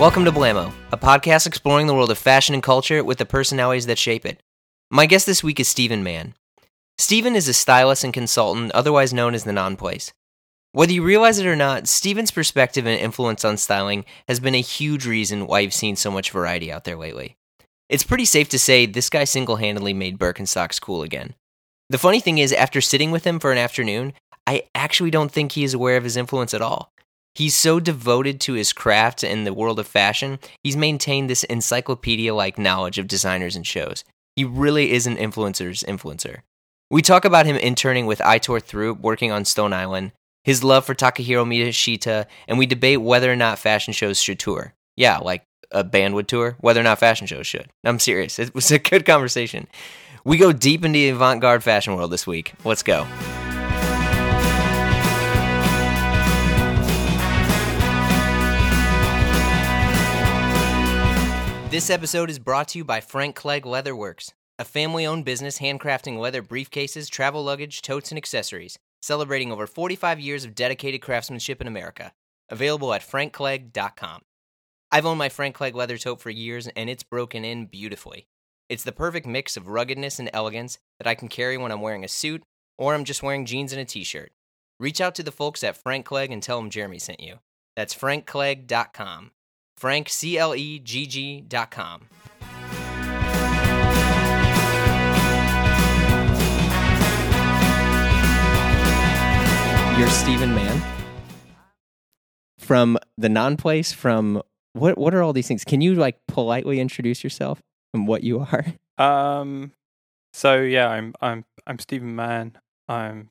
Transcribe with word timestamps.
Welcome 0.00 0.24
to 0.24 0.32
Blammo, 0.32 0.72
a 0.92 0.96
podcast 0.96 1.46
exploring 1.46 1.86
the 1.86 1.92
world 1.92 2.10
of 2.10 2.16
fashion 2.16 2.54
and 2.54 2.62
culture 2.62 3.04
with 3.04 3.18
the 3.18 3.26
personalities 3.26 3.84
that 3.84 3.98
shape 3.98 4.24
it. 4.24 4.42
My 4.90 5.04
guest 5.04 5.26
this 5.26 5.44
week 5.44 5.60
is 5.60 5.68
Stephen 5.68 6.02
Mann. 6.02 6.32
Stephen 6.96 7.36
is 7.36 7.48
a 7.48 7.52
stylist 7.52 8.02
and 8.02 8.14
consultant, 8.14 8.72
otherwise 8.72 9.12
known 9.12 9.34
as 9.34 9.44
the 9.44 9.52
Non 9.52 9.76
Place. 9.76 10.14
Whether 10.72 10.94
you 10.94 11.02
realize 11.02 11.38
it 11.38 11.44
or 11.44 11.54
not, 11.54 11.86
Stephen's 11.86 12.30
perspective 12.30 12.86
and 12.86 12.98
influence 12.98 13.44
on 13.44 13.58
styling 13.58 14.06
has 14.26 14.40
been 14.40 14.54
a 14.54 14.62
huge 14.62 15.06
reason 15.06 15.46
why 15.46 15.60
you've 15.60 15.74
seen 15.74 15.96
so 15.96 16.10
much 16.10 16.30
variety 16.30 16.72
out 16.72 16.84
there 16.84 16.96
lately. 16.96 17.36
It's 17.90 18.02
pretty 18.02 18.24
safe 18.24 18.48
to 18.48 18.58
say 18.58 18.86
this 18.86 19.10
guy 19.10 19.24
single 19.24 19.56
handedly 19.56 19.92
made 19.92 20.18
Birkenstocks 20.18 20.80
cool 20.80 21.02
again. 21.02 21.34
The 21.90 21.98
funny 21.98 22.20
thing 22.20 22.38
is, 22.38 22.54
after 22.54 22.80
sitting 22.80 23.10
with 23.10 23.26
him 23.26 23.38
for 23.38 23.52
an 23.52 23.58
afternoon, 23.58 24.14
I 24.46 24.62
actually 24.74 25.10
don't 25.10 25.30
think 25.30 25.52
he 25.52 25.62
is 25.62 25.74
aware 25.74 25.98
of 25.98 26.04
his 26.04 26.16
influence 26.16 26.54
at 26.54 26.62
all. 26.62 26.90
He's 27.34 27.54
so 27.54 27.80
devoted 27.80 28.40
to 28.42 28.54
his 28.54 28.72
craft 28.72 29.22
and 29.22 29.46
the 29.46 29.54
world 29.54 29.78
of 29.78 29.86
fashion, 29.86 30.38
he's 30.62 30.76
maintained 30.76 31.30
this 31.30 31.44
encyclopedia 31.44 32.34
like 32.34 32.58
knowledge 32.58 32.98
of 32.98 33.06
designers 33.06 33.56
and 33.56 33.66
shows. 33.66 34.04
He 34.36 34.44
really 34.44 34.92
is 34.92 35.06
an 35.06 35.16
influencer's 35.16 35.82
influencer. 35.84 36.38
We 36.90 37.02
talk 37.02 37.24
about 37.24 37.46
him 37.46 37.56
interning 37.56 38.06
with 38.06 38.18
Aitor 38.18 38.60
Throup, 38.60 39.00
working 39.00 39.30
on 39.30 39.44
Stone 39.44 39.72
Island, 39.72 40.12
his 40.42 40.64
love 40.64 40.84
for 40.84 40.94
Takahiro 40.94 41.46
Miyashita, 41.46 42.26
and 42.48 42.58
we 42.58 42.66
debate 42.66 43.00
whether 43.00 43.30
or 43.30 43.36
not 43.36 43.58
fashion 43.58 43.92
shows 43.92 44.20
should 44.20 44.38
tour. 44.38 44.74
Yeah, 44.96 45.18
like 45.18 45.44
a 45.70 45.84
band 45.84 46.14
would 46.14 46.26
tour, 46.26 46.56
whether 46.60 46.80
or 46.80 46.84
not 46.84 46.98
fashion 46.98 47.26
shows 47.26 47.46
should. 47.46 47.68
I'm 47.84 47.98
serious. 47.98 48.38
It 48.38 48.54
was 48.54 48.70
a 48.70 48.78
good 48.78 49.06
conversation. 49.06 49.68
We 50.24 50.36
go 50.36 50.52
deep 50.52 50.84
into 50.84 50.98
the 50.98 51.10
avant 51.10 51.40
garde 51.40 51.62
fashion 51.62 51.94
world 51.94 52.10
this 52.10 52.26
week. 52.26 52.52
Let's 52.64 52.82
go. 52.82 53.06
This 61.70 61.88
episode 61.88 62.30
is 62.30 62.40
brought 62.40 62.66
to 62.68 62.78
you 62.78 62.84
by 62.84 63.00
Frank 63.00 63.36
Clegg 63.36 63.62
Leatherworks, 63.62 64.32
a 64.58 64.64
family 64.64 65.06
owned 65.06 65.24
business 65.24 65.60
handcrafting 65.60 66.18
leather 66.18 66.42
briefcases, 66.42 67.08
travel 67.08 67.44
luggage, 67.44 67.80
totes, 67.80 68.10
and 68.10 68.18
accessories, 68.18 68.76
celebrating 69.00 69.52
over 69.52 69.68
45 69.68 70.18
years 70.18 70.44
of 70.44 70.56
dedicated 70.56 71.00
craftsmanship 71.00 71.60
in 71.60 71.68
America. 71.68 72.10
Available 72.48 72.92
at 72.92 73.02
frankclegg.com. 73.02 74.22
I've 74.90 75.06
owned 75.06 75.20
my 75.20 75.28
Frank 75.28 75.54
Clegg 75.54 75.76
leather 75.76 75.96
tote 75.96 76.20
for 76.20 76.30
years, 76.30 76.66
and 76.66 76.90
it's 76.90 77.04
broken 77.04 77.44
in 77.44 77.66
beautifully. 77.66 78.26
It's 78.68 78.82
the 78.82 78.90
perfect 78.90 79.28
mix 79.28 79.56
of 79.56 79.68
ruggedness 79.68 80.18
and 80.18 80.28
elegance 80.32 80.80
that 80.98 81.06
I 81.06 81.14
can 81.14 81.28
carry 81.28 81.56
when 81.56 81.70
I'm 81.70 81.82
wearing 81.82 82.02
a 82.02 82.08
suit 82.08 82.42
or 82.78 82.94
I'm 82.94 83.04
just 83.04 83.22
wearing 83.22 83.46
jeans 83.46 83.72
and 83.72 83.80
a 83.80 83.84
t 83.84 84.02
shirt. 84.02 84.32
Reach 84.80 85.00
out 85.00 85.14
to 85.14 85.22
the 85.22 85.30
folks 85.30 85.62
at 85.62 85.80
Frank 85.80 86.04
Clegg 86.04 86.32
and 86.32 86.42
tell 86.42 86.60
them 86.60 86.68
Jeremy 86.68 86.98
sent 86.98 87.20
you. 87.20 87.38
That's 87.76 87.94
frankclegg.com. 87.94 89.30
Frank, 89.80 90.10
C 90.10 90.36
L 90.36 90.54
E 90.54 90.78
G 90.78 91.06
G 91.06 91.40
dot 91.40 91.70
com. 91.70 92.02
You're 99.98 100.08
Stephen 100.10 100.54
Mann 100.54 100.82
from 102.58 102.98
the 103.16 103.30
non 103.30 103.56
place. 103.56 103.90
From 103.90 104.42
what? 104.74 104.98
What 104.98 105.14
are 105.14 105.22
all 105.22 105.32
these 105.32 105.48
things? 105.48 105.64
Can 105.64 105.80
you 105.80 105.94
like 105.94 106.18
politely 106.28 106.78
introduce 106.78 107.24
yourself 107.24 107.62
and 107.94 108.06
what 108.06 108.22
you 108.22 108.40
are? 108.40 108.66
Um. 108.98 109.72
So 110.34 110.60
yeah, 110.60 110.88
I'm 110.88 111.14
I'm 111.22 111.46
I'm 111.66 111.78
Stephen 111.78 112.14
Mann. 112.14 112.58
I'm 112.86 113.30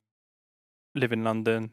live 0.96 1.12
in 1.12 1.22
London, 1.22 1.70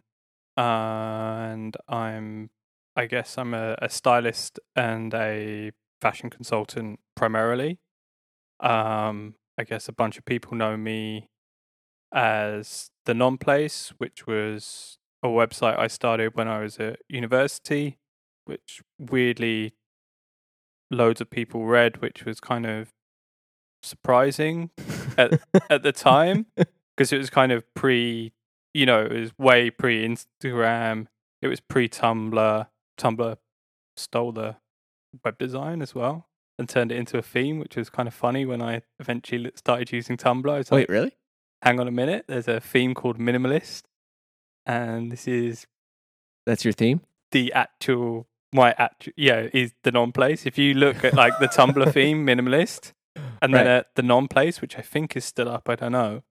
uh, 0.55 0.61
and 0.61 1.75
I'm 1.89 2.51
I 2.97 3.05
guess 3.05 3.37
I'm 3.37 3.53
a, 3.53 3.77
a 3.79 3.89
stylist 3.89 4.59
and 4.75 5.13
a 5.13 5.71
fashion 6.01 6.31
consultant 6.31 6.99
primarily. 7.15 7.77
Um, 8.59 9.35
I 9.55 9.63
guess 9.63 9.87
a 9.87 9.93
bunch 9.93 10.17
of 10.17 10.25
people 10.25 10.57
know 10.57 10.75
me 10.75 11.29
as 12.11 12.89
the 13.05 13.13
Non 13.13 13.37
Place, 13.37 13.93
which 13.99 14.25
was 14.25 14.97
a 15.21 15.27
website 15.27 15.77
I 15.77 15.85
started 15.85 16.35
when 16.35 16.47
I 16.47 16.59
was 16.59 16.79
at 16.79 16.99
university, 17.07 17.99
which 18.45 18.81
weirdly 18.97 19.75
loads 20.89 21.21
of 21.21 21.29
people 21.29 21.65
read, 21.65 22.01
which 22.01 22.25
was 22.25 22.39
kind 22.39 22.65
of 22.65 22.89
surprising 23.83 24.71
at 25.19 25.39
at 25.69 25.83
the 25.83 25.91
time 25.91 26.47
because 26.57 27.13
it 27.13 27.17
was 27.19 27.29
kind 27.29 27.51
of 27.51 27.63
pre, 27.75 28.33
you 28.73 28.87
know, 28.87 29.05
it 29.05 29.11
was 29.11 29.37
way 29.37 29.69
pre 29.69 30.03
Instagram, 30.03 31.05
it 31.43 31.47
was 31.47 31.59
pre 31.59 31.87
Tumblr. 31.87 32.67
Tumblr 32.97 33.37
stole 33.95 34.31
the 34.31 34.57
web 35.23 35.37
design 35.37 35.81
as 35.81 35.95
well 35.95 36.27
and 36.59 36.67
turned 36.67 36.91
it 36.91 36.97
into 36.97 37.17
a 37.17 37.21
theme, 37.21 37.59
which 37.59 37.75
was 37.75 37.89
kind 37.89 38.07
of 38.07 38.13
funny 38.13 38.45
when 38.45 38.61
I 38.61 38.81
eventually 38.99 39.51
started 39.55 39.91
using 39.91 40.17
Tumblr. 40.17 40.49
I 40.51 40.57
was 40.57 40.71
Wait, 40.71 40.81
like, 40.81 40.89
really? 40.89 41.15
hang 41.61 41.79
on 41.79 41.87
a 41.87 41.91
minute, 41.91 42.25
there's 42.27 42.47
a 42.47 42.59
theme 42.59 42.93
called 42.93 43.17
Minimalist, 43.19 43.83
and 44.65 45.11
this 45.11 45.27
is 45.27 45.67
That's 46.45 46.63
your 46.65 46.73
theme? 46.73 47.01
the 47.31 47.51
actual 47.53 48.27
my 48.53 48.73
actual 48.77 49.13
yeah 49.17 49.47
is 49.53 49.73
the 49.83 49.91
non 49.91 50.11
place. 50.11 50.45
If 50.45 50.57
you 50.57 50.73
look 50.73 51.03
at 51.03 51.13
like 51.13 51.37
the 51.39 51.47
Tumblr 51.47 51.91
theme, 51.97 52.25
Minimalist, 52.25 52.93
and 53.41 53.53
then 53.53 53.67
at 53.67 53.87
the 53.95 54.01
non 54.03 54.27
place, 54.27 54.61
which 54.61 54.77
I 54.77 54.81
think 54.81 55.15
is 55.15 55.25
still 55.25 55.49
up, 55.49 55.69
I 55.69 55.75
don't 55.75 55.91
know. 55.91 56.23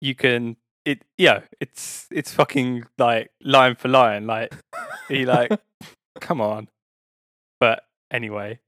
You 0.00 0.14
can 0.14 0.56
it 0.84 1.02
yeah, 1.18 1.40
it's 1.60 2.06
it's 2.10 2.32
fucking 2.32 2.84
like 2.98 3.30
line 3.42 3.74
for 3.76 3.88
line, 3.88 4.26
like 4.26 4.54
he 5.08 5.24
like 5.26 5.50
come 6.20 6.40
on. 6.40 6.68
But 7.60 7.84
anyway, 8.10 8.60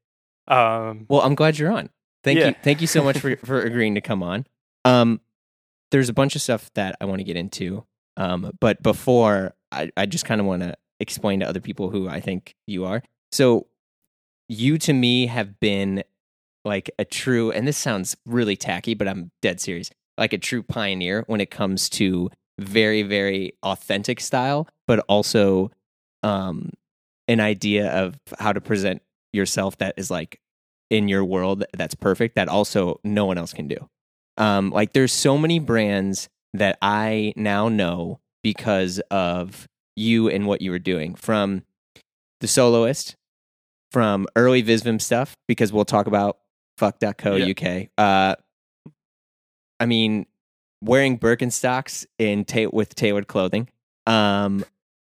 um, 0.48 1.06
Well, 1.08 1.20
I'm 1.22 1.34
glad 1.34 1.58
you're 1.58 1.72
on. 1.72 1.90
Thank 2.24 2.38
Yeah. 2.38 2.48
you. 2.48 2.54
Thank 2.62 2.80
you 2.80 2.86
so 2.86 3.02
much 3.02 3.18
for 3.18 3.36
for 3.36 3.60
agreeing 3.70 3.94
to 3.96 4.00
come 4.00 4.22
on. 4.22 4.46
Um, 4.84 5.20
there's 5.90 6.08
a 6.08 6.12
bunch 6.14 6.34
of 6.36 6.42
stuff 6.42 6.70
that 6.74 6.96
I 7.00 7.04
want 7.04 7.18
to 7.20 7.24
get 7.24 7.36
into. 7.36 7.84
Um, 8.16 8.52
but 8.60 8.82
before 8.82 9.54
I, 9.70 9.90
I 9.96 10.06
just 10.06 10.24
kind 10.24 10.40
of 10.40 10.46
want 10.46 10.62
to 10.62 10.74
explain 11.00 11.40
to 11.40 11.48
other 11.48 11.60
people 11.60 11.90
who 11.90 12.08
I 12.08 12.20
think 12.20 12.54
you 12.66 12.84
are. 12.86 13.02
So, 13.30 13.66
you 14.48 14.78
to 14.78 14.92
me 14.92 15.26
have 15.26 15.60
been 15.60 16.02
like 16.64 16.90
a 16.98 17.04
true, 17.04 17.50
and 17.50 17.66
this 17.68 17.76
sounds 17.76 18.16
really 18.24 18.56
tacky, 18.56 18.94
but 18.94 19.06
I'm 19.06 19.30
dead 19.42 19.60
serious. 19.60 19.90
Like 20.18 20.32
a 20.32 20.38
true 20.38 20.62
pioneer 20.62 21.24
when 21.26 21.40
it 21.40 21.50
comes 21.50 21.88
to 21.90 22.30
very, 22.58 23.02
very 23.02 23.52
authentic 23.62 24.20
style, 24.20 24.66
but 24.86 25.00
also 25.08 25.70
um, 26.22 26.72
an 27.28 27.40
idea 27.40 27.90
of 27.90 28.18
how 28.38 28.52
to 28.52 28.60
present 28.60 29.02
yourself 29.32 29.76
that 29.78 29.94
is 29.96 30.10
like 30.10 30.40
in 30.88 31.08
your 31.08 31.24
world 31.24 31.64
that's 31.76 31.94
perfect 31.94 32.36
that 32.36 32.48
also 32.48 33.00
no 33.04 33.26
one 33.26 33.38
else 33.38 33.52
can 33.52 33.68
do. 33.68 33.88
Um, 34.38 34.70
like 34.70 34.92
there's 34.92 35.12
so 35.12 35.36
many 35.36 35.58
brands 35.58 36.28
that 36.54 36.78
I 36.80 37.32
now 37.36 37.68
know 37.68 38.20
because 38.42 39.00
of 39.10 39.66
you 39.96 40.28
and 40.28 40.46
what 40.46 40.62
you 40.62 40.70
were 40.70 40.78
doing 40.78 41.14
from 41.14 41.62
the 42.40 42.46
soloist, 42.46 43.16
from 43.90 44.26
early 44.36 44.62
Visvim 44.62 45.00
stuff, 45.00 45.36
because 45.48 45.72
we'll 45.72 45.84
talk 45.84 46.06
about 46.06 46.38
fuck.co 46.78 47.36
Yeah. 47.36 47.46
UK. 47.50 47.88
Uh, 47.96 48.36
I 49.80 49.86
mean, 49.86 50.26
wearing 50.80 51.18
Birkenstocks 51.18 52.06
in 52.18 52.44
ta- 52.44 52.70
with 52.72 52.94
tailored 52.94 53.28
clothing, 53.28 53.68
um, 54.06 54.64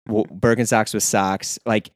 w- 0.06 0.26
Birkenstocks 0.26 0.94
with 0.94 1.02
socks. 1.02 1.58
Like 1.66 1.90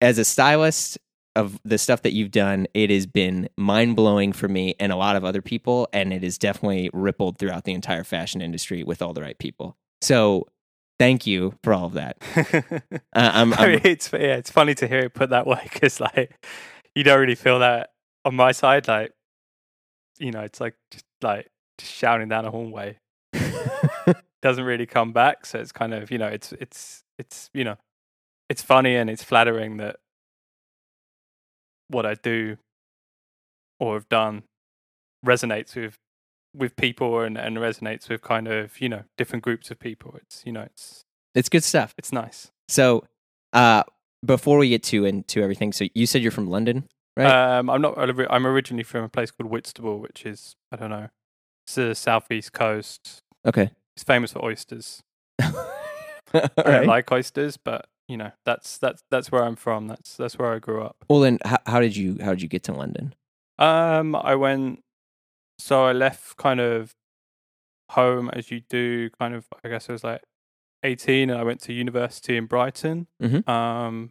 as 0.00 0.18
a 0.18 0.24
stylist 0.24 0.98
of 1.36 1.58
the 1.64 1.78
stuff 1.78 2.02
that 2.02 2.12
you've 2.12 2.30
done, 2.30 2.66
it 2.74 2.90
has 2.90 3.06
been 3.06 3.48
mind 3.56 3.96
blowing 3.96 4.32
for 4.32 4.48
me 4.48 4.74
and 4.78 4.92
a 4.92 4.96
lot 4.96 5.16
of 5.16 5.24
other 5.24 5.42
people, 5.42 5.88
and 5.92 6.12
it 6.12 6.22
has 6.22 6.38
definitely 6.38 6.90
rippled 6.92 7.38
throughout 7.38 7.64
the 7.64 7.72
entire 7.72 8.04
fashion 8.04 8.40
industry 8.40 8.84
with 8.84 9.02
all 9.02 9.12
the 9.12 9.22
right 9.22 9.38
people. 9.38 9.76
So, 10.00 10.46
thank 10.98 11.26
you 11.26 11.58
for 11.62 11.72
all 11.74 11.86
of 11.86 11.94
that. 11.94 12.18
Uh, 13.16 13.30
I'm, 13.32 13.54
I 13.54 13.66
mean, 13.66 13.76
I'm 13.76 13.80
it's 13.84 14.12
yeah, 14.12 14.34
it's 14.34 14.50
funny 14.50 14.74
to 14.74 14.88
hear 14.88 14.98
it 14.98 15.14
put 15.14 15.30
that 15.30 15.46
way 15.46 15.60
because 15.72 16.00
like 16.00 16.44
you 16.96 17.04
don't 17.04 17.20
really 17.20 17.36
feel 17.36 17.60
that 17.60 17.92
on 18.24 18.34
my 18.34 18.50
side. 18.50 18.88
Like 18.88 19.12
you 20.18 20.32
know, 20.32 20.40
it's 20.40 20.60
like 20.60 20.74
just 20.90 21.04
like 21.22 21.48
just 21.78 21.92
shouting 21.92 22.28
down 22.28 22.44
a 22.44 22.50
hallway 22.50 22.98
doesn't 24.44 24.64
really 24.64 24.86
come 24.86 25.12
back. 25.12 25.46
So 25.46 25.58
it's 25.58 25.72
kind 25.72 25.94
of 25.94 26.10
you 26.10 26.18
know, 26.18 26.28
it's 26.28 26.52
it's 26.52 27.02
it's 27.18 27.50
you 27.54 27.64
know, 27.64 27.76
it's 28.48 28.62
funny 28.62 28.94
and 28.94 29.08
it's 29.08 29.24
flattering 29.24 29.78
that 29.78 29.96
what 31.88 32.06
I 32.06 32.14
do 32.14 32.58
or 33.80 33.94
have 33.94 34.08
done 34.08 34.42
resonates 35.24 35.74
with 35.74 35.98
with 36.54 36.76
people 36.76 37.20
and, 37.20 37.36
and 37.36 37.56
resonates 37.56 38.08
with 38.08 38.20
kind 38.20 38.46
of 38.46 38.80
you 38.80 38.88
know 38.88 39.04
different 39.16 39.42
groups 39.42 39.70
of 39.70 39.78
people. 39.78 40.14
It's 40.20 40.42
you 40.44 40.52
know 40.52 40.62
it's 40.62 41.04
it's 41.34 41.48
good 41.48 41.64
stuff. 41.64 41.94
it's 41.98 42.12
nice. 42.12 42.52
So, 42.68 43.04
uh, 43.52 43.82
before 44.24 44.58
we 44.58 44.68
get 44.68 44.82
to 44.84 45.04
into 45.04 45.42
everything, 45.42 45.72
so 45.72 45.86
you 45.94 46.06
said 46.06 46.22
you're 46.22 46.30
from 46.30 46.48
London, 46.48 46.88
right? 47.16 47.58
Um, 47.58 47.70
I'm 47.70 47.80
not. 47.80 47.98
I'm 47.98 48.46
originally 48.46 48.84
from 48.84 49.04
a 49.04 49.08
place 49.08 49.30
called 49.30 49.50
Whitstable, 49.50 49.98
which 50.00 50.26
is 50.26 50.54
I 50.70 50.76
don't 50.76 50.90
know. 50.90 51.08
It's 51.66 51.74
the 51.76 51.94
southeast 51.94 52.52
coast. 52.52 53.18
okay. 53.46 53.70
It's 53.96 54.04
famous 54.04 54.32
for 54.32 54.44
oysters. 54.44 55.02
I 55.40 56.48
don't 56.56 56.86
like 56.86 57.10
oysters, 57.12 57.56
but 57.56 57.86
you 58.08 58.16
know, 58.16 58.32
that's 58.44 58.76
that's 58.78 59.02
that's 59.10 59.30
where 59.30 59.44
I'm 59.44 59.56
from. 59.56 59.86
That's 59.86 60.16
that's 60.16 60.36
where 60.38 60.52
I 60.52 60.58
grew 60.58 60.82
up. 60.82 60.96
Well, 61.08 61.20
then 61.20 61.38
how, 61.44 61.58
how 61.66 61.80
did 61.80 61.96
you 61.96 62.18
how 62.20 62.30
did 62.30 62.42
you 62.42 62.48
get 62.48 62.64
to 62.64 62.72
London? 62.72 63.14
Um, 63.58 64.14
I 64.16 64.34
went. 64.34 64.80
So 65.60 65.84
I 65.84 65.92
left 65.92 66.36
kind 66.36 66.58
of 66.60 66.90
home 67.92 68.30
as 68.32 68.50
you 68.50 68.62
do. 68.68 69.10
Kind 69.10 69.34
of, 69.34 69.46
I 69.64 69.68
guess 69.68 69.88
I 69.88 69.92
was 69.92 70.02
like 70.04 70.22
eighteen, 70.82 71.30
and 71.30 71.38
I 71.38 71.44
went 71.44 71.60
to 71.62 71.72
university 71.72 72.36
in 72.36 72.46
Brighton. 72.46 73.06
Mhm. 73.22 73.48
Um, 73.48 74.10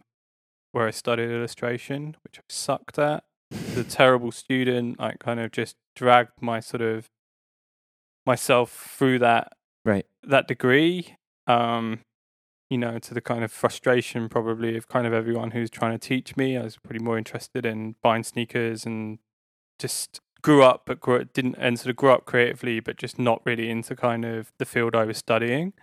where 0.71 0.87
I 0.87 0.91
studied 0.91 1.29
illustration, 1.29 2.15
which 2.23 2.39
I 2.39 2.43
sucked 2.49 2.97
at. 2.97 3.25
the 3.75 3.83
terrible 3.83 4.31
student. 4.31 4.95
I 4.99 5.11
kind 5.19 5.39
of 5.41 5.51
just 5.51 5.75
dragged 5.95 6.41
my 6.41 6.59
sort 6.61 6.81
of 6.81 7.05
myself 8.25 8.93
through 8.97 9.19
that 9.19 9.53
Right. 9.85 10.05
that 10.23 10.47
degree. 10.47 11.15
Um, 11.47 11.99
you 12.69 12.77
know, 12.77 12.97
to 12.97 13.13
the 13.13 13.21
kind 13.21 13.43
of 13.43 13.51
frustration 13.51 14.29
probably 14.29 14.75
of 14.77 14.87
kind 14.87 15.05
of 15.05 15.13
everyone 15.13 15.51
who's 15.51 15.69
trying 15.69 15.91
to 15.91 16.07
teach 16.07 16.35
me. 16.35 16.57
I 16.57 16.63
was 16.63 16.77
pretty 16.77 17.03
more 17.03 17.17
interested 17.17 17.65
in 17.65 17.95
buying 18.01 18.23
sneakers 18.23 18.85
and 18.85 19.19
just 19.77 20.21
grew 20.41 20.63
up, 20.63 20.83
but 20.85 20.99
grew, 20.99 21.25
didn't 21.25 21.55
and 21.59 21.77
sort 21.77 21.89
of 21.91 21.95
grew 21.97 22.11
up 22.11 22.25
creatively, 22.25 22.79
but 22.79 22.97
just 22.97 23.19
not 23.19 23.41
really 23.45 23.69
into 23.69 23.95
kind 23.95 24.25
of 24.25 24.51
the 24.57 24.65
field 24.65 24.95
I 24.95 25.03
was 25.05 25.17
studying. 25.17 25.73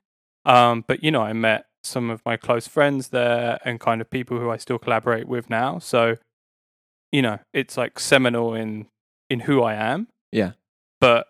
Um, 0.45 0.85
but 0.87 1.05
you 1.05 1.11
know, 1.11 1.23
I 1.23 1.33
met 1.33 1.67
some 1.85 2.11
of 2.11 2.23
my 2.27 2.37
close 2.37 2.67
friends 2.67 3.09
there 3.09 3.59
and 3.65 3.79
kind 3.79 4.01
of 4.01 4.11
people 4.11 4.39
who 4.39 4.51
I 4.51 4.57
still 4.57 4.79
collaborate 4.79 5.29
with 5.29 5.49
now. 5.49 5.79
So, 5.79 6.17
you 7.13 7.23
know, 7.23 7.39
it's 7.53 7.77
like 7.77 7.99
seminal 8.01 8.55
in 8.55 8.87
in 9.29 9.41
who 9.41 9.63
I 9.63 9.75
am. 9.75 10.09
Yeah. 10.33 10.53
But 11.01 11.27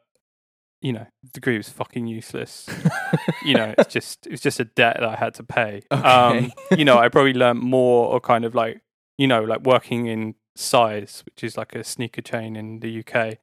you 0.81 0.93
know, 0.93 1.07
the 1.23 1.31
degree 1.31 1.57
was 1.57 1.69
fucking 1.69 2.07
useless. 2.07 2.69
you 3.45 3.55
know, 3.55 3.75
it's 3.79 3.93
just 3.93 4.27
it's 4.27 4.43
just 4.43 4.61
a 4.61 4.65
debt 4.65 4.97
that 5.01 5.09
I 5.09 5.17
had 5.17 5.35
to 5.35 5.43
pay. 5.43 5.83
Um, 5.91 6.53
you 6.77 6.85
know, 6.85 6.99
I 6.99 7.09
probably 7.09 7.35
learned 7.35 7.61
more 7.61 8.07
or 8.07 8.21
kind 8.21 8.45
of 8.45 8.55
like 8.55 8.81
you 9.19 9.27
know, 9.27 9.43
like 9.45 9.61
working 9.63 10.07
in 10.07 10.35
size, 10.57 11.23
which 11.27 11.45
is 11.45 11.57
like 11.57 11.75
a 11.75 11.85
sneaker 11.85 12.23
chain 12.23 12.57
in 12.57 12.81
the 12.81 13.05
UK, 13.05 13.39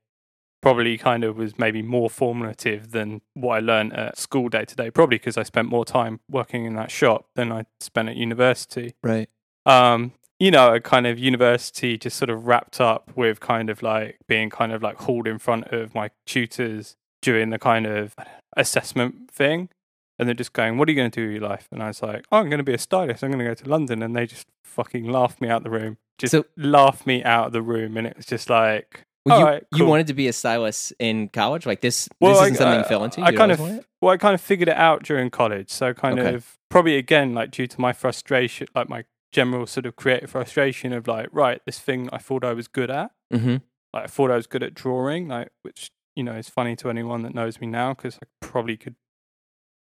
probably 0.62 0.98
kind 0.98 1.24
of 1.24 1.38
was 1.38 1.60
maybe 1.60 1.84
more 1.84 2.10
formative 2.10 2.92
than 2.92 3.22
what 3.36 3.58
I 3.58 3.60
learned 3.60 3.94
at 3.94 4.18
school 4.18 4.50
day 4.50 4.66
to 4.66 4.76
day. 4.76 4.90
Probably 4.90 5.18
because 5.18 5.38
I 5.38 5.44
spent 5.44 5.70
more 5.70 5.86
time 5.86 6.20
working 6.30 6.66
in 6.66 6.76
that 6.76 6.90
shop 6.90 7.28
than 7.36 7.52
I 7.52 7.66
spent 7.80 8.10
at 8.10 8.16
university. 8.16 8.96
Right. 9.04 9.30
Um, 9.68 10.14
you 10.40 10.52
know, 10.52 10.74
a 10.74 10.80
kind 10.80 11.06
of 11.06 11.20
university 11.20 11.98
just 11.98 12.18
sort 12.18 12.30
of 12.30 12.46
wrapped 12.46 12.80
up 12.80 13.12
with 13.16 13.40
kind 13.40 13.70
of 13.70 13.84
like 13.84 14.18
being 14.28 14.50
kind 14.50 14.72
of 14.72 14.82
like 14.82 14.98
hauled 14.98 15.28
in 15.28 15.40
front 15.40 15.68
of 15.68 15.94
my 15.94 16.12
tutors 16.26 16.96
during 17.22 17.50
the 17.50 17.60
kind 17.60 17.86
of 17.86 18.16
assessment 18.56 19.32
thing. 19.32 19.70
And 20.20 20.28
they're 20.28 20.34
just 20.36 20.54
going, 20.54 20.78
What 20.78 20.88
are 20.88 20.92
you 20.92 20.96
going 20.98 21.12
to 21.12 21.20
do 21.22 21.28
with 21.28 21.42
your 21.42 21.48
life? 21.50 21.68
And 21.72 21.82
I 21.84 21.88
was 21.88 22.02
like, 22.02 22.26
Oh, 22.32 22.38
I'm 22.38 22.50
going 22.50 22.58
to 22.58 22.64
be 22.64 22.74
a 22.74 22.78
stylist. 22.80 23.24
I'm 23.24 23.30
going 23.32 23.40
to 23.40 23.46
go 23.46 23.54
to 23.54 23.70
London. 23.70 24.02
And 24.02 24.16
they 24.16 24.26
just 24.26 24.48
fucking 24.64 25.06
laughed 25.06 25.40
me 25.42 25.48
out 25.50 25.64
the 25.64 25.70
room. 25.70 25.98
Just 26.18 26.32
So- 26.32 26.46
laughed 26.56 27.06
me 27.06 27.24
out 27.24 27.48
of 27.48 27.54
the 27.54 27.62
room. 27.62 27.98
And 27.98 28.08
it 28.08 28.18
was 28.18 28.26
just 28.26 28.50
like, 28.50 29.04
Well, 29.28 29.40
you, 29.40 29.46
right, 29.46 29.64
you 29.76 29.86
wanted 29.86 30.08
to 30.08 30.16
be 30.16 30.28
a 30.28 30.34
stylist 30.34 30.92
in 30.98 31.30
college, 31.30 31.68
like 31.68 31.82
this. 31.82 32.10
Well, 32.20 32.34
this 32.34 32.42
I- 32.42 32.46
isn't 32.46 32.56
something 32.58 32.80
I- 32.80 32.82
you 32.82 32.88
fell 32.88 33.04
into. 33.04 33.22
I 33.22 33.32
kind 33.32 33.52
of, 33.52 33.60
well, 34.02 34.12
I 34.14 34.18
kind 34.18 34.34
of 34.34 34.42
figured 34.42 34.70
it 34.70 34.76
out 34.78 35.04
during 35.04 35.30
college. 35.30 35.70
So 35.70 35.94
kind 35.94 36.20
Okay. 36.20 36.34
of 36.34 36.58
probably 36.70 36.98
again 36.98 37.34
like 37.36 37.52
due 37.52 37.68
to 37.68 37.80
my 37.80 37.94
frustration, 37.94 38.68
like 38.74 38.90
my 38.90 39.04
general 39.32 39.68
sort 39.68 39.86
of 39.86 39.96
creative 39.96 40.32
frustration 40.32 40.94
of 40.94 41.08
like, 41.08 41.28
right, 41.32 41.62
this 41.68 41.78
thing 41.78 42.10
I 42.12 42.18
thought 42.18 42.44
I 42.44 42.54
was 42.54 42.68
good 42.68 42.90
at, 42.90 43.12
Mhm. 43.32 43.62
like 43.94 44.06
I 44.06 44.08
thought 44.08 44.32
I 44.32 44.36
was 44.36 44.48
good 44.48 44.64
at 44.64 44.74
drawing, 44.74 45.28
like 45.28 45.50
which 45.62 45.92
you 46.18 46.24
know 46.24 46.34
is 46.34 46.50
funny 46.50 46.76
to 46.76 46.90
anyone 46.90 47.22
that 47.22 47.36
knows 47.36 47.62
me 47.62 47.68
now 47.68 47.94
because 47.94 48.16
I 48.16 48.26
probably 48.42 48.76
could, 48.76 48.96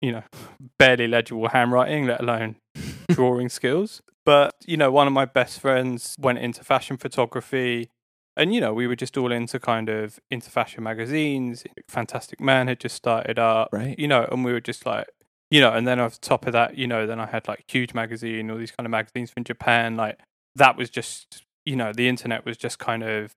you 0.00 0.12
know, 0.12 0.22
barely 0.78 1.08
legible 1.08 1.48
handwriting, 1.48 2.06
let 2.06 2.20
alone 2.20 2.56
drawing 3.10 3.48
skills. 3.48 4.00
But 4.24 4.52
you 4.64 4.76
know, 4.76 4.92
one 4.92 5.08
of 5.08 5.12
my 5.12 5.24
best 5.24 5.60
friends 5.60 6.14
went 6.18 6.38
into 6.38 6.62
fashion 6.62 6.96
photography. 6.96 7.90
And 8.36 8.54
you 8.54 8.60
know, 8.60 8.72
we 8.72 8.86
were 8.86 8.96
just 8.96 9.16
all 9.18 9.32
into 9.32 9.58
kind 9.58 9.88
of 9.88 10.20
into 10.30 10.50
fashion 10.50 10.84
magazines. 10.84 11.64
Fantastic 11.88 12.40
Man 12.40 12.68
had 12.68 12.78
just 12.78 12.94
started 12.94 13.38
up, 13.38 13.68
Right. 13.72 13.98
You 13.98 14.06
know, 14.06 14.26
and 14.30 14.44
we 14.44 14.52
were 14.52 14.60
just 14.60 14.86
like, 14.86 15.08
you 15.50 15.60
know, 15.60 15.72
and 15.72 15.86
then 15.86 15.98
off 15.98 16.12
the 16.14 16.26
top 16.26 16.46
of 16.46 16.52
that, 16.52 16.78
you 16.78 16.86
know, 16.86 17.06
then 17.06 17.18
I 17.18 17.26
had 17.26 17.48
like 17.48 17.64
Huge 17.66 17.92
Magazine, 17.92 18.50
all 18.50 18.56
these 18.56 18.70
kind 18.70 18.86
of 18.86 18.92
magazines 18.92 19.32
from 19.32 19.42
Japan. 19.42 19.96
Like 19.96 20.20
that 20.54 20.76
was 20.76 20.90
just, 20.90 21.44
you 21.66 21.74
know, 21.74 21.92
the 21.92 22.08
internet 22.08 22.44
was 22.44 22.56
just 22.56 22.78
kind 22.78 23.02
of 23.02 23.34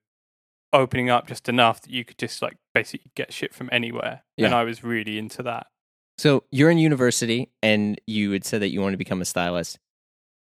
opening 0.73 1.09
up 1.09 1.27
just 1.27 1.47
enough 1.47 1.81
that 1.81 1.91
you 1.91 2.03
could 2.03 2.17
just 2.17 2.41
like 2.41 2.57
basically 2.73 3.11
get 3.15 3.31
shit 3.31 3.53
from 3.53 3.69
anywhere. 3.71 4.23
And 4.37 4.53
I 4.53 4.63
was 4.63 4.83
really 4.83 5.17
into 5.17 5.43
that. 5.43 5.67
So 6.17 6.43
you're 6.51 6.69
in 6.69 6.77
university, 6.77 7.49
and 7.61 7.99
you 8.05 8.31
had 8.31 8.43
said 8.45 8.61
that 8.61 8.69
you 8.69 8.81
want 8.81 8.93
to 8.93 8.97
become 8.97 9.21
a 9.21 9.25
stylist. 9.25 9.79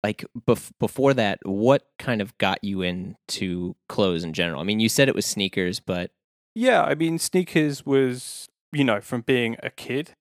Like 0.03 0.25
bef- 0.47 0.71
before 0.79 1.13
that, 1.13 1.39
what 1.43 1.87
kind 1.97 2.21
of 2.21 2.37
got 2.37 2.61
you 2.63 2.81
into 2.81 3.75
clothes 3.87 4.23
in 4.25 4.33
general? 4.33 4.59
I 4.59 4.63
mean, 4.63 4.79
you 4.81 4.89
said 4.89 5.07
it 5.07 5.15
was 5.15 5.25
sneakers, 5.25 5.79
but 5.79 6.11
Yeah, 6.55 6.83
I 6.83 6.95
mean, 6.95 7.17
sneakers 7.19 7.85
was, 7.85 8.49
you 8.73 8.83
know, 8.83 8.99
from 8.99 9.21
being 9.21 9.55
a 9.63 9.69
kid, 9.69 10.11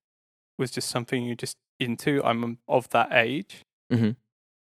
was 0.58 0.70
just 0.70 0.88
something 0.88 1.24
you 1.24 1.34
just 1.34 1.56
into. 1.80 2.22
I'm 2.24 2.58
of 2.68 2.88
that 2.90 3.08
age. 3.12 3.62
Mhm. 3.92 4.14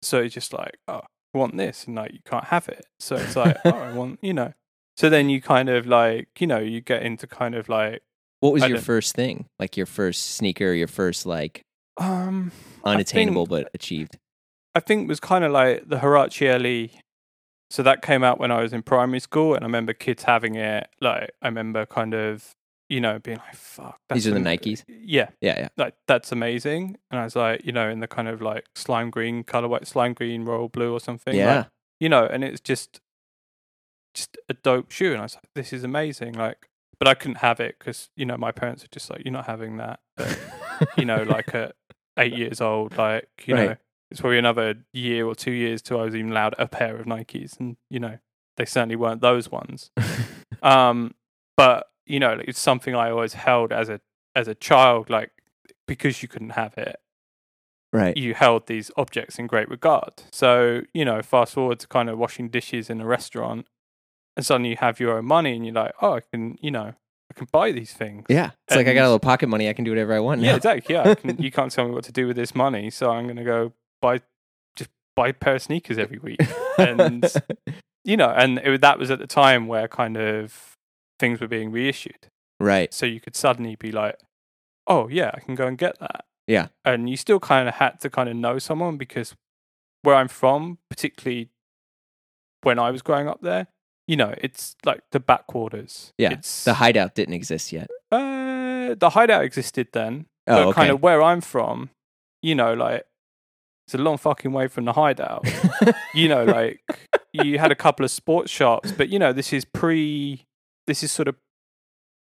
So 0.03 0.21
it's 0.21 0.35
just 0.35 0.53
like, 0.53 0.77
oh, 0.87 1.01
I 1.35 1.39
want 1.39 1.57
this, 1.57 1.87
and 1.87 1.97
like, 1.97 2.13
you 2.13 2.21
can't 2.27 2.45
have 2.45 2.69
it. 2.69 2.85
So 3.01 3.17
it's 3.17 3.35
like, 3.37 3.57
oh, 3.65 3.71
I 3.71 3.93
want, 3.95 4.19
you 4.23 4.35
know. 4.35 4.53
So 4.97 5.09
then 5.11 5.29
you 5.29 5.41
kind 5.43 5.69
of 5.69 5.87
like, 5.87 6.29
you 6.39 6.47
know, 6.47 6.59
you 6.59 6.81
get 6.81 7.03
into 7.03 7.27
kind 7.27 7.55
of 7.55 7.69
like, 7.69 8.03
what 8.41 8.53
was 8.53 8.63
I 8.63 8.67
your 8.69 8.77
don't- 8.77 8.85
first 8.85 9.15
thing? 9.15 9.47
Like 9.59 9.77
your 9.77 9.87
first 9.87 10.37
sneaker, 10.37 10.73
your 10.73 10.89
first 10.89 11.27
like 11.27 11.63
um, 11.99 12.53
I 12.85 12.95
unattainable 12.95 13.47
think- 13.47 13.65
but 13.67 13.71
achieved. 13.75 14.17
I 14.75 14.81
think 14.81 15.05
it 15.05 15.09
was 15.09 15.21
kind 15.21 15.43
of 15.45 15.53
like 15.53 15.89
the 15.89 15.97
Huarache 15.99 16.63
Light. 16.63 17.01
So 17.71 17.83
that 17.83 18.01
came 18.03 18.23
out 18.23 18.39
when 18.39 18.53
I 18.53 18.61
was 18.63 18.73
in 18.73 18.83
primary 18.83 19.19
school, 19.21 19.55
and 19.55 19.65
I 19.65 19.67
remember 19.67 19.93
kids 19.93 20.23
having 20.23 20.55
it. 20.55 20.87
Like, 21.01 21.31
I 21.43 21.49
remember 21.49 21.85
kind 21.87 22.15
of, 22.15 22.53
you 22.89 23.01
know, 23.01 23.19
being 23.19 23.39
like, 23.39 23.57
fuck. 23.57 23.97
These 24.11 24.27
are 24.29 24.31
the 24.31 24.37
am- 24.37 24.45
Nikes? 24.45 24.85
Yeah. 24.89 25.31
Yeah, 25.41 25.59
yeah. 25.61 25.69
like 25.77 25.95
that's 26.07 26.31
amazing. 26.31 26.97
And 27.11 27.19
I 27.21 27.25
was 27.25 27.35
like, 27.35 27.65
you 27.65 27.73
know, 27.73 27.89
in 27.89 28.01
the 28.01 28.07
kind 28.07 28.29
of 28.29 28.41
like 28.41 28.67
slime 28.77 29.11
green 29.11 29.43
color, 29.45 29.67
white 29.67 29.87
slime 29.87 30.13
green, 30.15 30.45
royal 30.45 30.69
blue 30.69 30.93
or 30.93 31.01
something. 31.01 31.33
like, 31.35 31.39
Yeah. 31.43 31.65
you 31.99 32.09
know, 32.09 32.25
and 32.27 32.45
it's 32.45 32.61
just, 32.61 33.01
just 34.17 34.37
a 34.49 34.55
dope 34.55 34.91
shoe. 34.91 35.13
And 35.13 35.21
I 35.21 35.25
was 35.25 35.35
like, 35.37 35.45
this 35.55 35.73
is 35.73 35.85
amazing. 35.85 36.33
Like, 36.35 36.69
but 36.99 37.07
I 37.07 37.15
couldn't 37.15 37.37
have 37.39 37.61
it 37.61 37.77
because 37.79 38.09
you 38.17 38.25
know 38.27 38.37
my 38.37 38.51
parents 38.51 38.83
are 38.85 38.89
just 38.91 39.11
like, 39.11 39.23
you're 39.25 39.33
not 39.33 39.47
having 39.47 39.77
that. 39.77 40.01
But, 40.17 40.39
you 40.97 41.05
know, 41.05 41.23
like 41.37 41.55
at 41.55 41.75
eight 42.19 42.33
years 42.37 42.61
old, 42.61 42.97
like 42.97 43.29
you 43.47 43.55
Right. 43.55 43.69
know, 43.71 43.77
it's 44.11 44.21
probably 44.21 44.39
another 44.39 44.75
year 44.93 45.27
or 45.27 45.35
two 45.35 45.51
years 45.53 45.83
till 45.83 46.01
I 46.01 46.05
was 46.05 46.15
even 46.17 46.31
allowed 46.31 46.55
a 46.59 46.67
pair 46.67 46.97
of 46.97 47.07
Nikes, 47.07 47.59
and 47.61 47.77
you 47.91 48.01
know, 48.01 48.19
they 48.57 48.65
certainly 48.65 48.97
weren't 48.97 49.21
those 49.21 49.51
ones. 49.51 49.91
Um, 50.63 51.15
but 51.57 51.87
you 52.07 52.19
know, 52.19 52.41
it's 52.43 52.59
something 52.59 52.95
I 52.95 53.11
always 53.11 53.35
held 53.35 53.73
as 53.73 53.89
a 53.89 54.01
as 54.35 54.49
a 54.49 54.55
child, 54.55 55.11
like 55.11 55.31
because 55.87 56.23
you 56.23 56.29
couldn't 56.29 56.51
have 56.51 56.77
it, 56.79 56.97
right. 57.93 58.17
you 58.17 58.35
held 58.35 58.67
these 58.67 58.91
objects 58.97 59.39
in 59.39 59.47
great 59.47 59.69
regard. 59.69 60.13
So 60.33 60.83
you 60.95 61.05
know, 61.05 61.21
fast 61.23 61.55
forward 61.55 61.79
to 61.81 61.89
kind 61.89 62.09
of 62.09 62.19
washing 62.19 62.49
dishes 62.49 62.89
in 62.91 63.01
a 63.01 63.07
restaurant, 63.07 63.67
and 64.37 64.45
suddenly 64.45 64.71
you 64.71 64.77
have 64.77 65.01
your 65.01 65.19
own 65.19 65.25
money, 65.25 65.55
and 65.55 65.65
you're 65.65 65.75
like, 65.75 65.93
oh, 66.01 66.15
I 66.15 66.21
can, 66.21 66.59
you 66.61 66.71
know, 66.71 66.95
I 67.31 67.35
can 67.35 67.49
buy 67.51 67.73
these 67.73 67.93
things. 67.93 68.25
Yeah. 68.29 68.51
It's 68.69 68.77
like 68.77 68.87
I 68.87 68.95
got 68.95 69.03
a 69.03 69.09
little 69.09 69.19
pocket 69.19 69.49
money. 69.49 69.69
I 69.69 69.73
can 69.73 69.85
do 69.85 69.91
whatever 69.91 70.15
I 70.15 70.21
want. 70.21 70.41
Yeah, 70.41 70.53
now. 70.53 70.57
exactly. 70.57 70.95
Yeah, 70.95 71.11
I 71.11 71.15
can, 71.15 71.37
you 71.43 71.51
can't 71.51 71.73
tell 71.73 71.87
me 71.87 71.93
what 71.93 72.05
to 72.05 72.13
do 72.13 72.27
with 72.27 72.37
this 72.37 72.55
money, 72.55 72.91
so 72.91 73.11
I'm 73.11 73.25
going 73.25 73.37
to 73.37 73.45
go 73.45 73.73
buy 74.01 74.21
just 74.77 74.91
buy 75.15 75.29
a 75.29 75.33
pair 75.33 75.57
of 75.57 75.63
sneakers 75.63 75.99
every 75.99 76.19
week. 76.19 76.41
And 76.79 77.25
you 78.05 78.17
know, 78.17 78.31
and 78.31 78.59
it, 78.59 78.81
that 78.81 78.99
was 78.99 79.11
at 79.11 79.19
the 79.19 79.27
time 79.27 79.67
where 79.67 79.89
kind 79.89 80.17
of 80.17 80.77
things 81.19 81.41
were 81.41 81.49
being 81.49 81.73
reissued. 81.73 82.29
right. 82.61 82.93
So 82.93 83.07
you 83.07 83.21
could 83.21 83.35
suddenly 83.35 83.75
be 83.75 83.91
like, 83.91 84.19
oh, 84.87 85.09
yeah, 85.09 85.31
I 85.35 85.41
can 85.41 85.55
go 85.55 85.67
and 85.67 85.77
get 85.77 85.99
that. 85.99 86.25
Yeah. 86.47 86.69
And 86.85 87.11
you 87.11 87.17
still 87.17 87.41
kind 87.41 87.69
of 87.69 87.75
had 87.75 88.01
to 88.01 88.11
kind 88.11 88.29
of 88.29 88.37
know 88.37 88.59
someone 88.59 88.97
because 88.97 89.35
where 90.03 90.15
I'm 90.15 90.29
from, 90.29 90.79
particularly 90.89 91.49
when 92.63 92.79
I 92.79 92.91
was 92.91 93.03
growing 93.03 93.29
up 93.29 93.41
there, 93.41 93.67
you 94.07 94.17
know, 94.17 94.35
it's 94.39 94.77
like 94.85 95.01
the 95.13 95.21
backwaters. 95.21 96.13
Yeah. 96.19 96.31
It's 96.33 96.65
The 96.65 96.75
hideout 96.75 97.15
didn't 97.15 97.35
exist 97.35 97.73
yet. 97.73 97.89
uh, 98.13 98.95
the 98.95 99.11
hideout 99.11 99.45
existed 99.45 99.89
then, 99.93 100.27
Oh, 100.47 100.55
but 100.55 100.67
okay. 100.69 100.75
kind 100.75 100.91
of 100.91 101.03
where 101.03 101.23
I'm 101.23 101.41
from, 101.41 101.91
you 102.43 102.55
know, 102.55 102.73
like 102.75 103.05
it's 103.87 103.95
a 103.95 103.99
long 103.99 104.17
fucking 104.19 104.53
way 104.53 104.69
from 104.69 104.85
the 104.85 104.93
hideout. 104.93 105.45
you 106.15 106.29
know, 106.29 106.45
like 106.45 106.81
you 107.33 107.59
had 107.59 107.71
a 107.73 107.77
couple 107.77 108.05
of 108.05 108.11
sports 108.11 108.51
shops, 108.51 108.93
but 108.93 109.09
you 109.09 109.19
know, 109.19 109.33
this 109.33 109.53
is 109.53 109.65
pre, 109.65 110.45
this 110.87 111.03
is 111.03 111.11
sort 111.13 111.27
of 111.29 111.35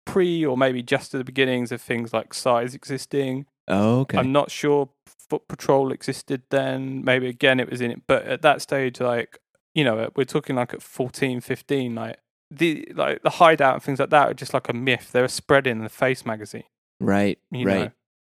pre 0.06 0.44
or 0.44 0.56
maybe 0.56 0.82
just 0.82 1.14
at 1.14 1.18
the 1.18 1.24
beginnings 1.24 1.72
of 1.72 1.80
things 1.80 2.12
like 2.12 2.34
size 2.34 2.74
existing. 2.74 3.46
oh, 3.68 4.00
okay. 4.00 4.18
I'm 4.18 4.32
not 4.32 4.50
sure 4.50 4.90
Foot 5.30 5.48
Patrol 5.48 5.92
existed 5.92 6.42
then. 6.50 7.02
Maybe 7.04 7.28
again 7.28 7.60
it 7.60 7.70
was 7.70 7.80
in 7.80 7.90
it, 7.92 8.02
but 8.06 8.24
at 8.26 8.42
that 8.42 8.60
stage, 8.62 9.00
like 9.00 9.38
you 9.74 9.84
know, 9.84 10.10
we're 10.16 10.24
talking 10.24 10.56
like 10.56 10.74
at 10.74 10.82
14, 10.82 11.40
15, 11.40 11.94
like 11.94 12.18
the 12.50 12.86
like 12.94 13.22
the 13.22 13.30
hideout 13.30 13.74
and 13.74 13.82
things 13.82 13.98
like 13.98 14.10
that 14.10 14.30
are 14.30 14.34
just 14.34 14.52
like 14.52 14.68
a 14.68 14.72
myth. 14.72 15.10
They're 15.12 15.28
spread 15.28 15.66
in 15.66 15.78
the 15.78 15.88
Face 15.88 16.26
magazine 16.26 16.64
right. 17.00 17.38
you 17.50 17.66
right. 17.66 17.78
know. 17.78 17.90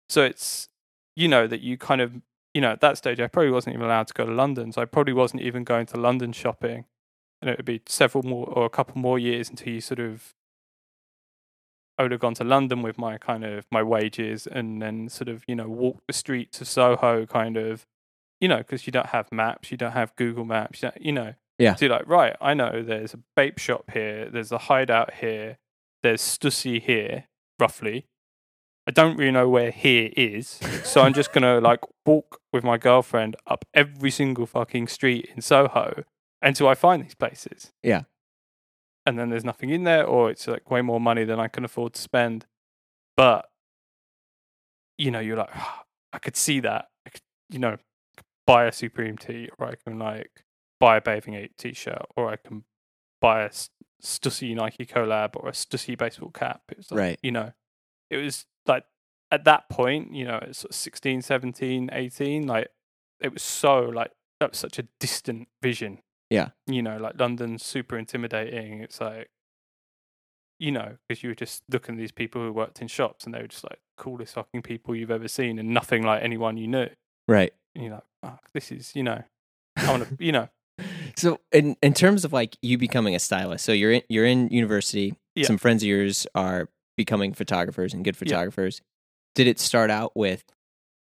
So 0.10 0.24
it's 0.24 0.70
you 1.16 1.28
know 1.28 1.48
that 1.48 1.62
you 1.62 1.78
kind 1.78 2.02
of 2.02 2.22
you 2.54 2.62
know, 2.62 2.72
at 2.72 2.82
that 2.82 2.98
stage, 2.98 3.20
I 3.20 3.28
probably 3.28 3.52
wasn't 3.52 3.75
even 3.75 3.86
allowed 3.86 4.08
to 4.08 4.13
go 4.13 4.25
to 4.25 4.32
London. 4.32 4.72
So 4.72 4.82
I 4.82 4.86
probably 4.86 5.13
wasn't 5.13 5.42
even 5.42 5.63
going 5.63 5.88
to 5.88 5.98
London 5.98 6.32
shopping. 6.32 6.86
And 7.42 7.50
it 7.50 7.58
would 7.58 7.66
be 7.66 7.82
several 7.88 8.24
more 8.24 8.48
or 8.48 8.66
a 8.66 8.70
couple 8.70 9.02
more 9.02 9.20
years 9.20 9.50
until 9.50 9.74
you 9.74 9.82
sort 9.82 10.00
of, 10.00 10.34
I 11.98 12.04
would 12.04 12.12
have 12.12 12.22
gone 12.22 12.36
to 12.36 12.44
London 12.44 12.82
with 12.82 12.98
my 12.98 13.18
kind 13.18 13.44
of 13.44 13.66
my 13.72 13.84
wages 13.84 14.48
and 14.48 14.82
then 14.82 15.10
sort 15.10 15.30
of, 15.30 15.44
you 15.48 15.56
know, 15.56 15.68
walk 15.68 16.04
the 16.08 16.13
streets 16.13 16.62
of 16.62 16.68
Soho 16.68 17.25
kind 17.25 17.58
of, 17.58 17.86
you 18.44 18.50
know, 18.50 18.58
because 18.58 18.86
you 18.86 18.92
don't 18.92 19.06
have 19.06 19.32
maps, 19.32 19.72
you 19.72 19.78
don't 19.78 19.94
have 19.94 20.14
Google 20.18 20.44
Maps, 20.44 20.84
you, 20.84 20.92
you 21.00 21.14
know. 21.14 21.34
Yeah. 21.58 21.76
So 21.76 21.86
you're 21.86 21.96
like, 21.96 22.10
right, 22.10 22.36
I 22.42 22.54
know 22.54 22.84
there's 22.84 23.14
a 23.14 23.20
Bape 23.38 23.58
shop 23.58 23.90
here, 23.94 24.30
there's 24.30 24.52
a 24.52 24.58
hideout 24.58 25.14
here, 25.14 25.60
there's 26.02 26.22
Stussy 26.22 26.82
here, 26.82 27.30
roughly. 27.58 28.06
I 28.86 28.92
don't 28.92 29.16
really 29.16 29.32
know 29.32 29.48
where 29.48 29.72
here 29.72 30.12
is, 30.18 30.60
so 30.84 31.00
I'm 31.00 31.14
just 31.14 31.32
gonna 31.32 31.62
like 31.62 31.80
walk 32.06 32.42
with 32.52 32.66
my 32.66 32.78
girlfriend 32.78 33.38
up 33.48 33.64
every 33.74 34.12
single 34.12 34.46
fucking 34.46 34.90
street 34.90 35.30
in 35.34 35.42
Soho 35.42 36.04
until 36.42 36.68
I 36.68 36.76
find 36.76 37.02
these 37.02 37.16
places. 37.16 37.72
Yeah. 37.82 38.02
And 39.06 39.18
then 39.18 39.30
there's 39.30 39.46
nothing 39.46 39.70
in 39.70 39.86
there, 39.86 40.06
or 40.06 40.30
it's 40.30 40.50
like 40.50 40.70
way 40.70 40.82
more 40.82 41.00
money 41.00 41.24
than 41.24 41.40
I 41.40 41.48
can 41.48 41.64
afford 41.64 41.94
to 41.94 42.02
spend. 42.02 42.46
But 43.16 43.50
you 44.98 45.12
know, 45.12 45.22
you're 45.22 45.38
like, 45.38 45.56
ah, 45.56 45.84
I 46.12 46.20
could 46.20 46.36
see 46.36 46.60
that. 46.60 46.90
I 47.08 47.10
could, 47.10 47.22
you 47.50 47.60
know, 47.60 47.78
buy 48.46 48.66
a 48.66 48.72
Supreme 48.72 49.18
tee, 49.18 49.50
or 49.58 49.68
I 49.68 49.76
can 49.76 50.00
like 50.00 50.44
buy 50.80 50.98
a 50.98 51.02
bathing 51.02 51.36
ape 51.36 51.58
t-shirt, 51.58 52.06
or 52.16 52.30
I 52.30 52.36
can 52.36 52.64
buy 53.22 53.44
a 53.44 53.50
Stussy 54.04 54.54
Nike 54.56 54.86
collab 54.86 55.36
or 55.36 55.50
a 55.50 55.54
Stussy 55.54 55.98
baseball 55.98 56.32
cap. 56.32 56.62
It 56.70 56.78
was 56.78 56.92
like, 56.92 57.00
Right. 57.00 57.20
You 57.24 57.32
know, 57.32 57.54
it 58.10 58.18
was 58.18 58.46
like 58.68 58.84
at 59.32 59.46
that 59.46 59.70
point, 59.70 60.14
you 60.14 60.26
know, 60.26 60.40
it's 60.42 60.60
sort 60.60 60.72
of 60.72 60.76
16, 60.76 61.22
17, 61.22 61.90
18, 61.92 62.48
like 62.48 62.68
it 63.22 63.34
was 63.34 63.42
so 63.42 63.80
like 63.80 64.12
that 64.40 64.52
was 64.52 64.60
such 64.60 64.78
a 64.78 64.88
distant 65.00 65.48
vision. 65.62 66.00
Yeah. 66.30 66.50
You 66.68 66.82
know, 66.82 66.98
like 66.98 67.20
London's 67.20 67.64
super 67.64 67.98
intimidating. 67.98 68.82
It's 68.82 69.00
like, 69.00 69.30
you 70.60 70.72
know, 70.72 70.98
because 71.08 71.24
you 71.24 71.30
were 71.30 71.36
just 71.36 71.64
looking 71.72 71.96
at 71.96 72.00
these 72.00 72.12
people 72.12 72.42
who 72.42 72.52
worked 72.52 72.82
in 72.82 72.88
shops 72.88 73.26
and 73.26 73.34
they 73.34 73.42
were 73.42 73.48
just 73.48 73.64
like 73.64 73.80
coolest 73.98 74.34
fucking 74.34 74.62
people 74.62 74.96
you've 74.96 75.12
ever 75.12 75.28
seen 75.28 75.60
and 75.60 75.70
nothing 75.70 76.04
like 76.04 76.22
anyone 76.24 76.58
you 76.58 76.68
knew. 76.68 76.88
Right. 77.28 77.54
And 77.75 77.84
you're 77.86 77.94
like, 77.94 78.03
oh, 78.24 78.38
this 78.53 78.72
is, 78.72 78.96
you 78.96 79.03
know, 79.03 79.24
I 79.77 79.89
want 79.92 80.08
to, 80.08 80.15
you 80.25 80.32
know, 80.32 80.48
So 81.15 81.39
in 81.51 81.75
in 81.82 81.94
terms 81.94 82.25
of 82.25 82.34
like 82.34 82.58
you 82.62 82.77
becoming 82.77 83.15
a 83.15 83.20
stylist, 83.20 83.65
so 83.65 83.72
you're 83.72 83.92
in 83.92 84.01
you're 84.10 84.25
in 84.25 84.50
university. 84.50 85.15
Yeah. 85.36 85.48
Some 85.48 85.58
friends 85.58 85.82
of 85.84 85.88
yours 85.88 86.27
are 86.36 86.70
becoming 86.98 87.34
photographers 87.34 87.94
and 87.94 88.03
good 88.03 88.15
Yeah. 88.15 88.20
photographers. 88.20 88.82
Did 89.36 89.48
it 89.48 89.60
start 89.60 89.89
out 89.89 90.12
with, 90.15 90.44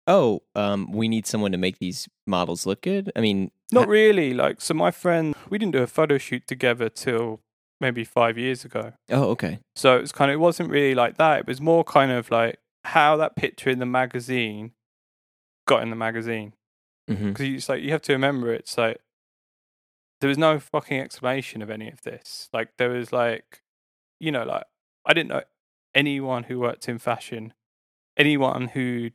oh, 0.07 0.43
um, 0.55 0.93
we 0.93 1.09
need 1.09 1.27
someone 1.27 1.53
to 1.53 1.59
make 1.59 1.79
these 1.79 2.07
models 2.27 2.67
look 2.67 2.83
good? 2.83 3.11
I 3.17 3.21
mean, 3.23 3.51
Not 3.73 3.85
ha- 3.87 3.91
really. 3.91 4.35
Like, 4.35 4.61
so 4.61 4.75
my 4.75 4.91
friend, 4.91 5.35
we 5.49 5.57
didn't 5.57 5.73
do 5.73 5.83
a 5.83 5.87
photo 5.87 6.19
shoot 6.19 6.47
together 6.47 6.91
till 6.91 7.41
maybe 7.81 8.05
five 8.05 8.37
years 8.37 8.67
ago. 8.67 8.93
oh, 9.11 9.31
okay, 9.31 9.61
So 9.77 9.97
it 9.97 10.01
was 10.03 10.13
kind 10.13 10.31
of, 10.31 10.35
it 10.35 10.41
wasn't 10.41 10.69
really 10.71 10.95
like 10.95 11.17
that. 11.17 11.41
It 11.41 11.47
was 11.47 11.59
more 11.61 11.85
kind 11.85 12.11
of 12.13 12.31
like 12.31 12.59
how 12.85 13.17
that 13.17 13.35
picture 13.37 13.71
in 13.71 13.79
the 13.79 13.87
magazine 13.87 14.73
got 15.67 15.83
in 15.83 15.89
the 15.91 15.97
magazine. 15.97 16.53
Hmm 17.09 17.29
Because 17.29 17.47
it's 17.49 17.69
like, 17.69 17.83
you 17.83 17.93
have 17.93 18.03
to 18.03 18.13
remember, 18.13 18.53
it's 18.53 18.77
like, 18.79 19.01
there 20.21 20.29
was 20.29 20.39
no 20.39 20.59
fucking 20.59 21.01
explanation 21.01 21.63
of 21.63 21.71
any 21.71 21.89
of 21.89 22.03
this. 22.03 22.49
Like, 22.53 22.77
there 22.77 22.91
was 22.91 23.13
like, 23.13 23.63
you 24.21 24.33
know, 24.33 24.45
like, 24.45 24.65
I 25.07 25.15
didn't 25.15 25.31
know 25.31 25.43
anyone 25.95 26.45
who 26.45 26.59
worked 26.59 26.89
in 26.89 26.99
fashion, 26.99 27.55
anyone 28.17 28.69
who, 28.69 29.11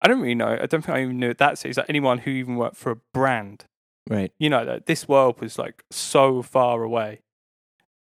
I 0.00 0.08
don't 0.08 0.20
really 0.20 0.34
know. 0.34 0.58
I 0.60 0.66
don't 0.66 0.82
think 0.82 0.88
I 0.96 1.02
even 1.02 1.18
knew 1.18 1.30
at 1.30 1.38
that 1.38 1.58
stage. 1.58 1.76
Like 1.76 1.86
anyone 1.88 2.18
who 2.18 2.30
even 2.30 2.56
worked 2.56 2.76
for 2.76 2.90
a 2.92 2.96
brand 3.14 3.66
right, 4.08 4.32
you 4.38 4.50
know 4.50 4.64
that 4.64 4.86
this 4.86 5.08
world 5.08 5.40
was 5.40 5.58
like 5.58 5.84
so 5.90 6.42
far 6.42 6.82
away 6.82 7.20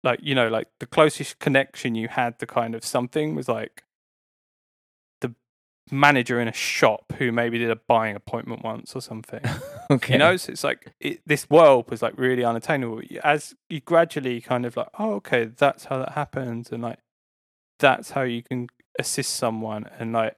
like 0.04 0.20
you 0.22 0.34
know 0.34 0.48
like 0.48 0.68
the 0.80 0.86
closest 0.86 1.38
connection 1.40 1.94
you 1.94 2.08
had 2.08 2.38
to 2.38 2.46
kind 2.46 2.74
of 2.74 2.84
something 2.84 3.34
was 3.34 3.48
like 3.48 3.84
manager 5.90 6.40
in 6.40 6.48
a 6.48 6.52
shop 6.52 7.12
who 7.18 7.30
maybe 7.30 7.58
did 7.58 7.70
a 7.70 7.76
buying 7.88 8.16
appointment 8.16 8.64
once 8.64 8.94
or 8.94 9.00
something. 9.00 9.42
Okay, 9.88 10.14
you 10.14 10.18
know 10.18 10.36
so 10.36 10.50
it's 10.50 10.64
like 10.64 10.92
it, 10.98 11.20
this 11.26 11.48
world 11.48 11.88
was 11.92 12.02
like 12.02 12.18
really 12.18 12.42
unattainable. 12.42 13.02
As 13.22 13.54
you 13.70 13.80
gradually 13.80 14.40
kind 14.40 14.66
of 14.66 14.76
like 14.76 14.88
oh 14.98 15.12
okay 15.14 15.44
that's 15.44 15.84
how 15.84 15.98
that 15.98 16.14
happens 16.14 16.72
and 16.72 16.82
like 16.82 16.98
that's 17.78 18.10
how 18.10 18.22
you 18.22 18.42
can 18.42 18.66
assist 18.98 19.36
someone 19.36 19.88
and 19.96 20.12
like 20.12 20.34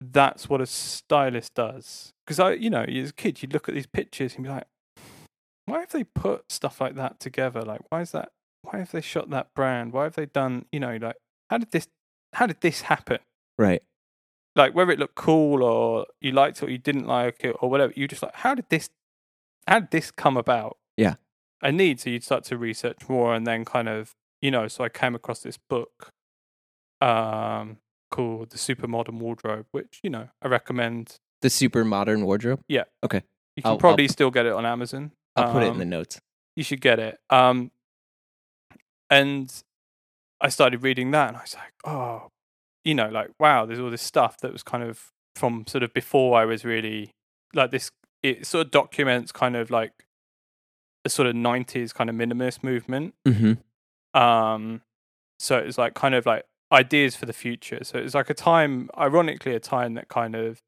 that's 0.00 0.48
what 0.48 0.60
a 0.60 0.66
stylist 0.66 1.54
does. 1.54 2.12
Because 2.24 2.38
i 2.38 2.52
you 2.52 2.70
know 2.70 2.82
as 2.82 3.10
a 3.10 3.12
kid 3.12 3.42
you 3.42 3.48
look 3.48 3.68
at 3.68 3.74
these 3.74 3.88
pictures 3.88 4.36
and 4.36 4.44
be 4.44 4.50
like 4.50 4.68
why 5.66 5.80
have 5.80 5.90
they 5.90 6.04
put 6.04 6.50
stuff 6.50 6.80
like 6.80 6.94
that 6.94 7.18
together? 7.18 7.62
Like 7.62 7.80
why 7.88 8.02
is 8.02 8.12
that 8.12 8.30
why 8.62 8.78
have 8.78 8.92
they 8.92 9.00
shot 9.00 9.30
that 9.30 9.48
brand? 9.56 9.92
Why 9.92 10.04
have 10.04 10.14
they 10.14 10.26
done 10.26 10.66
you 10.70 10.78
know 10.78 10.96
like 11.00 11.16
how 11.50 11.58
did 11.58 11.72
this 11.72 11.88
how 12.34 12.46
did 12.46 12.60
this 12.60 12.82
happen? 12.82 13.18
Right, 13.58 13.82
like 14.54 14.74
whether 14.74 14.90
it 14.92 14.98
looked 14.98 15.14
cool 15.14 15.62
or 15.62 16.06
you 16.20 16.32
liked 16.32 16.58
it 16.62 16.66
or 16.66 16.70
you 16.70 16.78
didn't 16.78 17.06
like 17.06 17.44
it 17.44 17.56
or 17.60 17.70
whatever, 17.70 17.92
you 17.96 18.06
just 18.08 18.22
like, 18.22 18.34
how 18.36 18.54
did 18.54 18.66
this, 18.68 18.90
how 19.66 19.80
did 19.80 19.90
this 19.90 20.10
come 20.10 20.36
about? 20.36 20.76
Yeah. 20.96 21.14
I 21.62 21.70
need 21.70 22.00
so 22.00 22.10
you'd 22.10 22.24
start 22.24 22.44
to 22.44 22.56
research 22.58 23.08
more 23.08 23.34
and 23.34 23.46
then 23.46 23.64
kind 23.64 23.88
of, 23.88 24.14
you 24.40 24.50
know, 24.50 24.68
so 24.68 24.84
I 24.84 24.88
came 24.88 25.14
across 25.14 25.40
this 25.40 25.56
book, 25.56 26.10
um, 27.00 27.78
called 28.10 28.50
The 28.50 28.58
Super 28.58 28.86
Modern 28.86 29.18
Wardrobe, 29.20 29.66
which 29.72 30.00
you 30.02 30.10
know 30.10 30.28
I 30.42 30.48
recommend. 30.48 31.16
the 31.40 31.48
super 31.50 31.84
modern 31.84 32.24
wardrobe. 32.26 32.60
Yeah. 32.68 32.84
Okay. 33.02 33.22
You 33.56 33.62
can 33.62 33.68
I'll- 33.68 33.72
I'll- 33.72 33.78
probably 33.78 34.06
still 34.08 34.30
get 34.30 34.46
it 34.46 34.52
on 34.52 34.64
Amazon. 34.66 35.12
I'll 35.34 35.50
put 35.52 35.62
it 35.62 35.68
in 35.68 35.78
the 35.78 35.82
Um, 35.84 35.88
notes. 35.90 36.20
you 36.56 36.62
should 36.62 36.80
get 36.80 36.98
it. 36.98 37.18
Um, 37.30 37.70
and 39.10 39.52
I 40.40 40.48
started 40.48 40.82
reading 40.82 41.10
that, 41.12 41.28
and 41.28 41.36
I 41.36 41.40
was 41.40 41.54
like, 41.54 41.72
oh, 41.84 42.28
you 42.84 42.94
know, 42.94 43.08
like 43.08 43.30
wow, 43.38 43.66
there's 43.66 43.80
all 43.80 43.90
this 43.90 44.02
stuff 44.02 44.38
that 44.38 44.52
was 44.52 44.62
kind 44.62 44.82
of 44.82 45.10
from 45.36 45.64
sort 45.66 45.82
of 45.82 45.92
before 45.94 46.38
I 46.38 46.44
was 46.44 46.64
really 46.64 47.12
like 47.54 47.70
this. 47.70 47.90
It 48.22 48.46
sort 48.46 48.66
of 48.66 48.70
documents 48.70 49.32
kind 49.32 49.56
of 49.56 49.70
like 49.70 49.92
a 51.04 51.08
sort 51.08 51.26
of 51.26 51.34
'90s 51.34 51.92
kind 51.92 52.08
of 52.08 52.16
minimalist 52.16 52.62
movement. 52.62 53.14
Mm-hmm. 53.26 54.20
Um, 54.20 54.82
so 55.38 55.58
it 55.58 55.66
was 55.66 55.78
like 55.78 55.94
kind 55.94 56.14
of 56.14 56.26
like 56.26 56.44
ideas 56.72 57.14
for 57.16 57.26
the 57.26 57.32
future. 57.32 57.80
So 57.82 57.98
it 57.98 58.04
was 58.04 58.14
like 58.14 58.30
a 58.30 58.34
time, 58.34 58.88
ironically, 58.96 59.54
a 59.54 59.60
time 59.60 59.94
that 59.94 60.08
kind 60.08 60.34
of, 60.34 60.62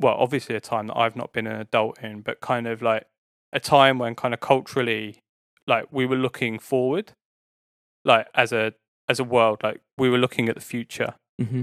well, 0.00 0.16
obviously 0.18 0.56
a 0.56 0.60
time 0.60 0.88
that 0.88 0.96
I've 0.96 1.16
not 1.16 1.32
been 1.32 1.46
an 1.46 1.60
adult 1.60 2.02
in, 2.02 2.22
but 2.22 2.40
kind 2.40 2.66
of 2.66 2.82
like 2.82 3.06
a 3.52 3.60
time 3.60 3.98
when 3.98 4.14
kind 4.14 4.34
of 4.34 4.40
culturally, 4.40 5.20
like 5.66 5.86
we 5.90 6.06
were 6.06 6.16
looking 6.16 6.58
forward, 6.58 7.12
like 8.04 8.26
as 8.34 8.52
a 8.52 8.74
as 9.08 9.18
a 9.20 9.24
world, 9.24 9.60
like 9.62 9.80
we 9.98 10.08
were 10.08 10.18
looking 10.18 10.48
at 10.48 10.54
the 10.54 10.60
future, 10.60 11.14
Mm-hmm. 11.40 11.62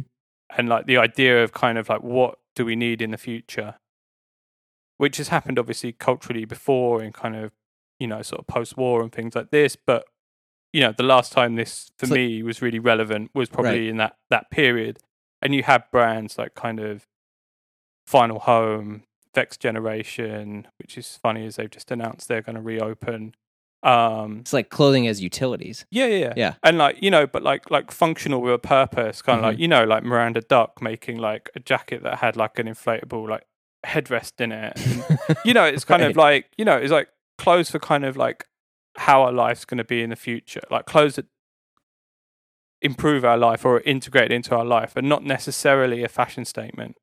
and 0.57 0.67
like 0.69 0.86
the 0.86 0.98
idea 0.98 1.43
of 1.43 1.53
kind 1.53 1.77
of 1.77 1.88
like 1.89 2.03
what 2.03 2.38
do 2.55 2.65
we 2.65 2.75
need 2.75 3.01
in 3.01 3.12
the 3.12 3.17
future, 3.17 3.75
which 4.98 5.17
has 5.17 5.29
happened 5.29 5.57
obviously 5.57 5.91
culturally 5.93 6.45
before 6.45 7.01
in 7.01 7.12
kind 7.13 7.36
of 7.36 7.51
you 8.00 8.07
know 8.07 8.21
sort 8.21 8.39
of 8.41 8.48
post 8.48 8.75
war 8.77 9.01
and 9.01 9.12
things 9.12 9.36
like 9.36 9.51
this, 9.51 9.75
but 9.77 10.05
you 10.74 10.81
know 10.81 10.91
the 10.91 11.03
last 11.03 11.31
time 11.31 11.55
this 11.55 11.91
for 11.98 12.07
like- 12.07 12.15
me 12.15 12.43
was 12.43 12.62
really 12.62 12.79
relevant 12.79 13.31
was 13.33 13.50
probably 13.50 13.81
Right. 13.81 13.89
in 13.89 13.98
that 13.98 14.17
that 14.29 14.51
period, 14.51 15.00
and 15.41 15.55
you 15.55 15.63
have 15.63 15.89
brands 15.91 16.38
like 16.38 16.53
kind 16.55 16.79
of 16.79 17.07
Final 18.05 18.39
Home, 18.39 19.03
Vexed 19.33 19.62
Generation, 19.62 20.67
which 20.79 20.98
is 20.98 21.17
funny 21.21 21.45
as 21.45 21.55
they've 21.55 21.69
just 21.69 21.91
announced 21.91 22.27
they're 22.27 22.41
going 22.41 22.55
to 22.55 22.62
reopen. 22.62 23.36
Um, 23.84 24.40
It's 24.42 24.54
like 24.54 24.70
clothing 24.70 25.08
as 25.08 25.22
utilities. 25.22 25.86
yeah, 25.90 26.06
yeah, 26.06 26.34
yeah, 26.38 26.54
and 26.64 26.78
like 26.78 27.02
you 27.02 27.10
know, 27.10 27.26
but 27.26 27.42
like 27.42 27.72
like 27.72 27.90
functional 27.92 28.42
with 28.42 28.54
a 28.54 28.60
purpose, 28.60 29.22
kind 29.24 29.40
of 29.40 29.44
like 29.46 29.58
Mhm. 29.58 29.62
you 29.62 29.68
know, 29.68 29.84
like 29.86 30.04
Miranda 30.04 30.42
Duck 30.42 30.82
making 30.82 31.18
like 31.18 31.50
a 31.56 31.60
jacket 31.60 32.04
that 32.04 32.20
had 32.20 32.36
like 32.36 32.60
an 32.60 32.68
inflatable 32.68 33.28
like 33.28 33.46
headrest 33.86 34.40
in 34.40 34.52
it. 34.52 34.74
And, 34.78 35.38
you 35.46 35.54
know, 35.56 35.64
it's 35.66 35.84
kind 35.84 36.04
of 36.04 36.16
like 36.16 36.50
you 36.58 36.66
know, 36.66 36.78
it's 36.78 36.92
like 36.92 37.10
clothes 37.40 37.72
for 37.72 37.80
kind 37.80 38.06
of 38.06 38.16
like 38.18 38.46
how 38.98 39.24
our 39.24 39.32
life's 39.32 39.66
going 39.66 39.80
to 39.80 39.84
be 39.84 40.04
in 40.04 40.10
the 40.12 40.16
future, 40.16 40.62
like 40.70 40.86
clothes 40.86 41.16
that 41.16 41.26
improve 42.82 43.24
our 43.24 43.38
life 43.38 43.64
or 43.66 43.80
integrate 43.82 44.32
into 44.32 44.56
our 44.56 44.66
life, 44.66 44.94
and 44.96 45.08
not 45.08 45.24
necessarily 45.24 46.04
a 46.04 46.08
fashion 46.08 46.46
statement. 46.46 46.98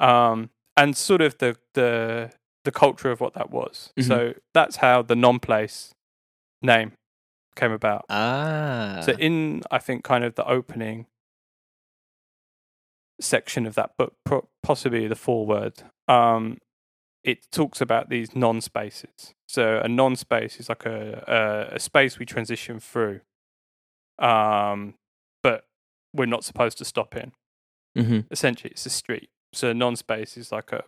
Um, 0.00 0.50
and 0.76 0.96
sort 0.96 1.20
of 1.20 1.36
the 1.38 1.56
the 1.74 2.30
the 2.64 2.70
culture 2.72 3.10
of 3.10 3.20
what 3.20 3.34
that 3.34 3.50
was. 3.50 3.92
Mhm. 3.98 4.04
So 4.06 4.34
that's 4.54 4.76
how 4.76 5.02
the 5.02 5.16
non-place 5.16 5.94
name 6.62 6.92
came 7.56 7.72
about. 7.72 8.04
ah. 8.08 9.00
So 9.04 9.12
in 9.12 9.62
I 9.70 9.78
think 9.78 10.04
kind 10.04 10.24
of 10.24 10.34
the 10.34 10.46
opening 10.48 11.06
section 13.20 13.66
of 13.66 13.74
that 13.74 13.90
book, 13.98 14.14
possibly 14.62 15.08
the 15.08 15.16
foreword, 15.16 15.82
um, 16.06 16.58
it 17.24 17.46
talks 17.50 17.80
about 17.80 18.08
these 18.08 18.34
non-spaces. 18.34 19.34
So 19.48 19.80
a 19.82 19.88
non-space 19.88 20.60
is 20.60 20.68
like 20.68 20.86
a, 20.86 21.24
a 21.70 21.76
a 21.76 21.80
space 21.80 22.18
we 22.18 22.26
transition 22.26 22.78
through, 22.80 23.20
um, 24.18 24.94
but 25.42 25.64
we're 26.14 26.26
not 26.26 26.44
supposed 26.44 26.78
to 26.78 26.84
stop 26.84 27.16
in. 27.16 27.32
mm-hmm. 27.96 28.20
Essentially, 28.30 28.70
it's 28.70 28.86
a 28.86 28.90
street. 28.90 29.30
so 29.52 29.72
non-space 29.72 30.36
is 30.36 30.52
like 30.52 30.72
a 30.72 30.84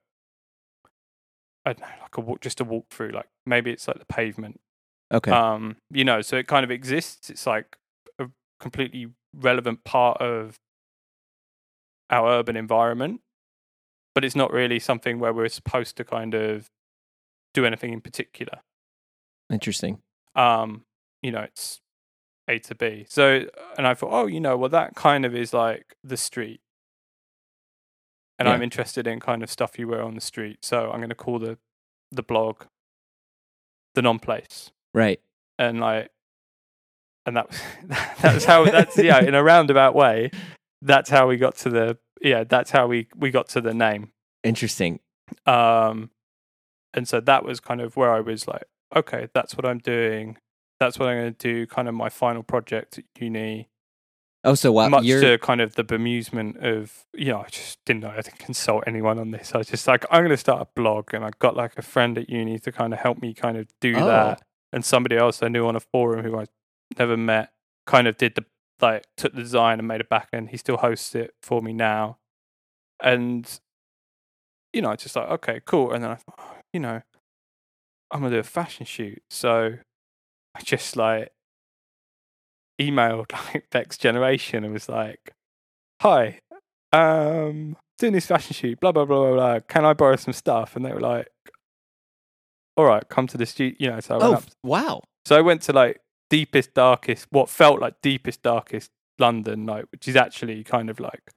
I 1.65 1.73
don't 1.75 1.81
know, 1.81 1.95
like 2.00 2.17
a 2.17 2.21
walk, 2.21 2.41
just 2.41 2.61
a 2.61 2.65
walk 2.65 2.87
through. 2.91 3.11
Like 3.11 3.29
maybe 3.45 3.71
it's 3.71 3.87
like 3.89 3.99
the 3.99 4.07
pavement. 4.07 4.61
Okay. 5.12 5.31
Um, 5.31 5.76
you 5.90 6.05
know, 6.05 6.21
so 6.23 6.37
it 6.37 6.47
kind 6.47 6.64
of 6.64 6.71
exists. 6.71 7.31
It's 7.31 7.47
like 7.47 7.76
a 8.19 8.29
completely 8.61 9.09
relevant 9.35 9.85
part 9.85 10.21
of 10.21 10.57
our 12.11 12.31
urban 12.31 12.57
environment, 12.57 13.21
but 14.14 14.25
it's 14.25 14.37
not 14.37 14.52
really 14.52 14.79
something 14.79 15.19
where 15.19 15.33
we're 15.33 15.49
supposed 15.49 15.97
to 15.97 16.05
kind 16.05 16.35
of 16.35 16.67
do 17.55 17.64
anything 17.64 17.93
in 17.93 18.00
particular. 18.00 18.61
Interesting. 19.50 19.99
Um, 20.37 20.85
you 21.23 21.33
know, 21.33 21.40
it's 21.40 21.81
A 22.49 22.59
to 22.61 22.75
B. 22.75 23.07
So, 23.09 23.47
and 23.76 23.87
I 23.87 23.95
thought, 23.95 24.11
oh, 24.12 24.26
you 24.26 24.40
know, 24.40 24.57
well, 24.57 24.71
that 24.71 24.95
kind 24.95 25.25
of 25.25 25.35
is 25.35 25.52
like 25.52 25.97
the 26.05 26.17
street. 26.17 26.61
And 28.38 28.47
Yeah. 28.47 28.55
I'm 28.55 28.62
interested 28.62 29.07
in 29.07 29.21
kind 29.21 29.43
of 29.43 29.50
stuff 29.50 29.79
you 29.79 29.88
wear 29.88 30.02
on 30.02 30.14
the 30.14 30.21
street. 30.21 30.64
So 30.64 30.90
I'm 30.90 30.99
going 31.00 31.11
to 31.11 31.14
call 31.14 31.38
the 31.38 31.59
the 32.12 32.23
blog 32.23 32.64
the 33.95 34.02
non-place. 34.02 34.71
Right. 34.94 35.20
And 35.59 35.80
like, 35.80 36.11
and 37.26 37.37
that 37.37 37.49
was 37.50 37.61
that's 38.23 38.44
how 38.44 38.64
that's 38.64 38.97
yeah 38.99 39.20
in 39.20 39.35
a 39.35 39.42
roundabout 39.42 39.94
way. 39.94 40.30
That's 40.82 41.11
how 41.11 41.28
we 41.28 41.37
got 41.37 41.56
to 41.59 41.70
the 41.70 41.99
yeah. 42.23 42.44
That's 42.44 42.70
how 42.70 42.87
we 42.87 43.09
we 43.16 43.30
got 43.30 43.49
to 43.50 43.61
the 43.61 43.75
name. 43.75 44.12
Interesting. 44.42 45.00
Um, 45.47 46.11
and 46.94 47.06
so 47.06 47.20
that 47.20 47.44
was 47.44 47.61
kind 47.61 47.80
of 47.80 47.97
where 47.97 48.11
I 48.12 48.20
was 48.20 48.49
like, 48.49 48.64
okay, 48.97 49.28
that's 49.35 49.56
what 49.56 49.64
I'm 49.66 49.78
doing. 49.78 50.38
That's 50.80 50.99
what 50.99 51.09
I'm 51.09 51.18
going 51.18 51.35
to 51.35 51.38
do. 51.38 51.66
Kind 51.66 51.88
of 51.88 51.94
my 51.94 52.09
final 52.09 52.42
project 52.42 52.99
at 52.99 53.04
uni. 53.20 53.68
Oh, 54.42 54.54
so 54.54 54.73
while 54.73 54.88
Much 54.88 55.04
you're 55.04 55.20
to 55.20 55.38
kind 55.38 55.61
of 55.61 55.75
the 55.75 55.85
bemusement 55.85 56.56
of, 56.64 57.04
you 57.12 57.26
know, 57.26 57.40
I 57.42 57.49
just 57.50 57.78
didn't 57.85 58.00
know 58.00 58.09
how 58.09 58.23
to 58.23 58.30
consult 58.30 58.85
anyone 58.87 59.18
on 59.18 59.30
this. 59.32 59.54
I 59.54 59.59
was 59.59 59.66
just 59.66 59.87
like, 59.87 60.06
I'm 60.11 60.20
going 60.23 60.30
to 60.30 60.38
start 60.38 60.62
a 60.62 60.68
blog, 60.75 61.12
and 61.12 61.23
I 61.23 61.30
got 61.38 61.54
like 61.56 61.76
a 61.76 61.82
friend 61.82 62.16
at 62.16 62.30
uni 62.30 62.59
to 62.61 62.73
kind 62.73 62.94
of 62.94 63.00
help 63.00 63.20
me 63.20 63.35
kind 63.35 63.59
of 63.59 63.66
do 63.82 63.94
Oh. 63.99 64.06
that, 64.06 64.42
and 64.73 64.85
somebody 64.85 65.17
else 65.17 65.43
I 65.43 65.49
knew 65.49 65.67
on 65.67 65.77
a 65.77 65.81
forum 65.81 66.25
who 66.25 66.39
I 66.39 66.47
never 66.99 67.17
met 67.17 67.50
kind 67.87 68.07
of 68.07 68.17
did 68.17 68.35
the 68.35 68.45
like 68.81 69.05
took 69.17 69.35
the 69.35 69.43
design 69.43 69.79
and 69.79 69.89
made 69.89 70.00
a 70.00 70.05
back 70.05 70.29
end. 70.33 70.50
He 70.50 70.57
still 70.57 70.79
hosts 70.79 71.15
it 71.15 71.35
for 71.43 71.61
me 71.61 71.73
now, 71.73 72.19
and 73.03 73.49
you 74.73 74.83
know, 74.83 74.91
I 74.91 74.97
just 74.97 75.17
like 75.17 75.29
okay, 75.29 75.61
cool. 75.67 75.93
And 75.93 76.03
then 76.05 76.11
I 76.11 76.15
thought, 76.15 76.35
oh, 76.39 76.57
you 76.73 76.81
know, 76.81 77.03
I'm 78.11 78.21
gonna 78.21 78.35
do 78.35 78.39
a 78.39 78.43
fashion 78.43 78.87
shoot, 78.87 79.23
so 79.31 79.75
I 80.55 80.61
just 80.62 80.97
like 80.97 81.33
emailed 82.81 83.33
like 83.55 83.67
Vexed 83.73 84.00
Generation 84.00 84.65
and 84.65 84.73
was 84.73 84.89
like, 84.89 85.33
"Hi, 86.03 86.41
um, 86.93 87.77
doing 87.99 88.12
this 88.15 88.27
fashion 88.27 88.55
shoot, 88.55 88.81
blah 88.81 88.93
blah 88.93 89.05
blah 89.05 89.27
blah 89.27 89.35
blah. 89.35 89.61
Can 89.61 89.85
I 89.85 89.93
borrow 89.95 90.17
some 90.17 90.33
stuff?" 90.35 90.77
And 90.77 90.85
they 90.85 90.93
were 90.93 91.00
like, 91.00 91.29
"All 92.77 92.85
right, 92.85 93.07
come 93.09 93.27
to 93.29 93.39
the 93.39 93.47
studio." 93.47 93.77
You 93.79 93.91
know, 93.91 94.00
so 94.00 94.15
I 94.15 94.19
went 94.19 94.31
oh 94.33 94.37
up. 94.37 94.45
wow. 94.62 95.03
So 95.27 95.37
I 95.37 95.41
went 95.41 95.62
to 95.62 95.73
like 95.73 96.00
deepest, 96.31 96.75
darkest, 96.75 97.27
what 97.31 97.49
felt 97.49 97.81
like 97.81 97.95
deepest, 98.03 98.43
darkest 98.43 98.91
London, 99.19 99.67
like 99.67 99.85
which 99.93 100.09
is 100.09 100.17
actually 100.17 100.62
kind 100.65 100.89
of 100.91 100.99
like 101.00 101.31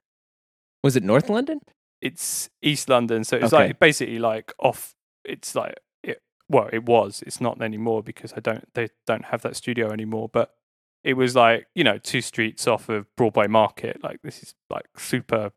Was 0.82 0.96
it 0.96 1.02
North 1.02 1.28
London? 1.28 1.60
it's 2.00 2.50
East 2.62 2.88
London, 2.88 3.24
so 3.24 3.36
it's 3.36 3.52
Okay. 3.52 3.68
like 3.68 3.78
basically 3.78 4.18
like 4.18 4.52
off. 4.58 4.94
It's 5.24 5.54
like 5.54 5.74
it, 6.02 6.20
well, 6.50 6.68
it 6.72 6.84
was. 6.84 7.22
It's 7.26 7.40
not 7.40 7.60
anymore 7.62 8.02
because 8.02 8.32
I 8.36 8.40
don't. 8.40 8.66
They 8.74 8.88
don't 9.06 9.26
have 9.26 9.42
that 9.42 9.56
studio 9.56 9.90
anymore. 9.90 10.28
But 10.30 10.54
it 11.02 11.14
was 11.14 11.34
like 11.34 11.66
you 11.74 11.82
know 11.84 11.98
two 11.98 12.20
streets 12.20 12.66
off 12.66 12.88
of 12.88 13.06
Broadway 13.16 13.46
Market. 13.46 14.02
Like 14.02 14.20
this 14.22 14.42
is 14.42 14.54
like 14.70 14.84
super 14.96 15.52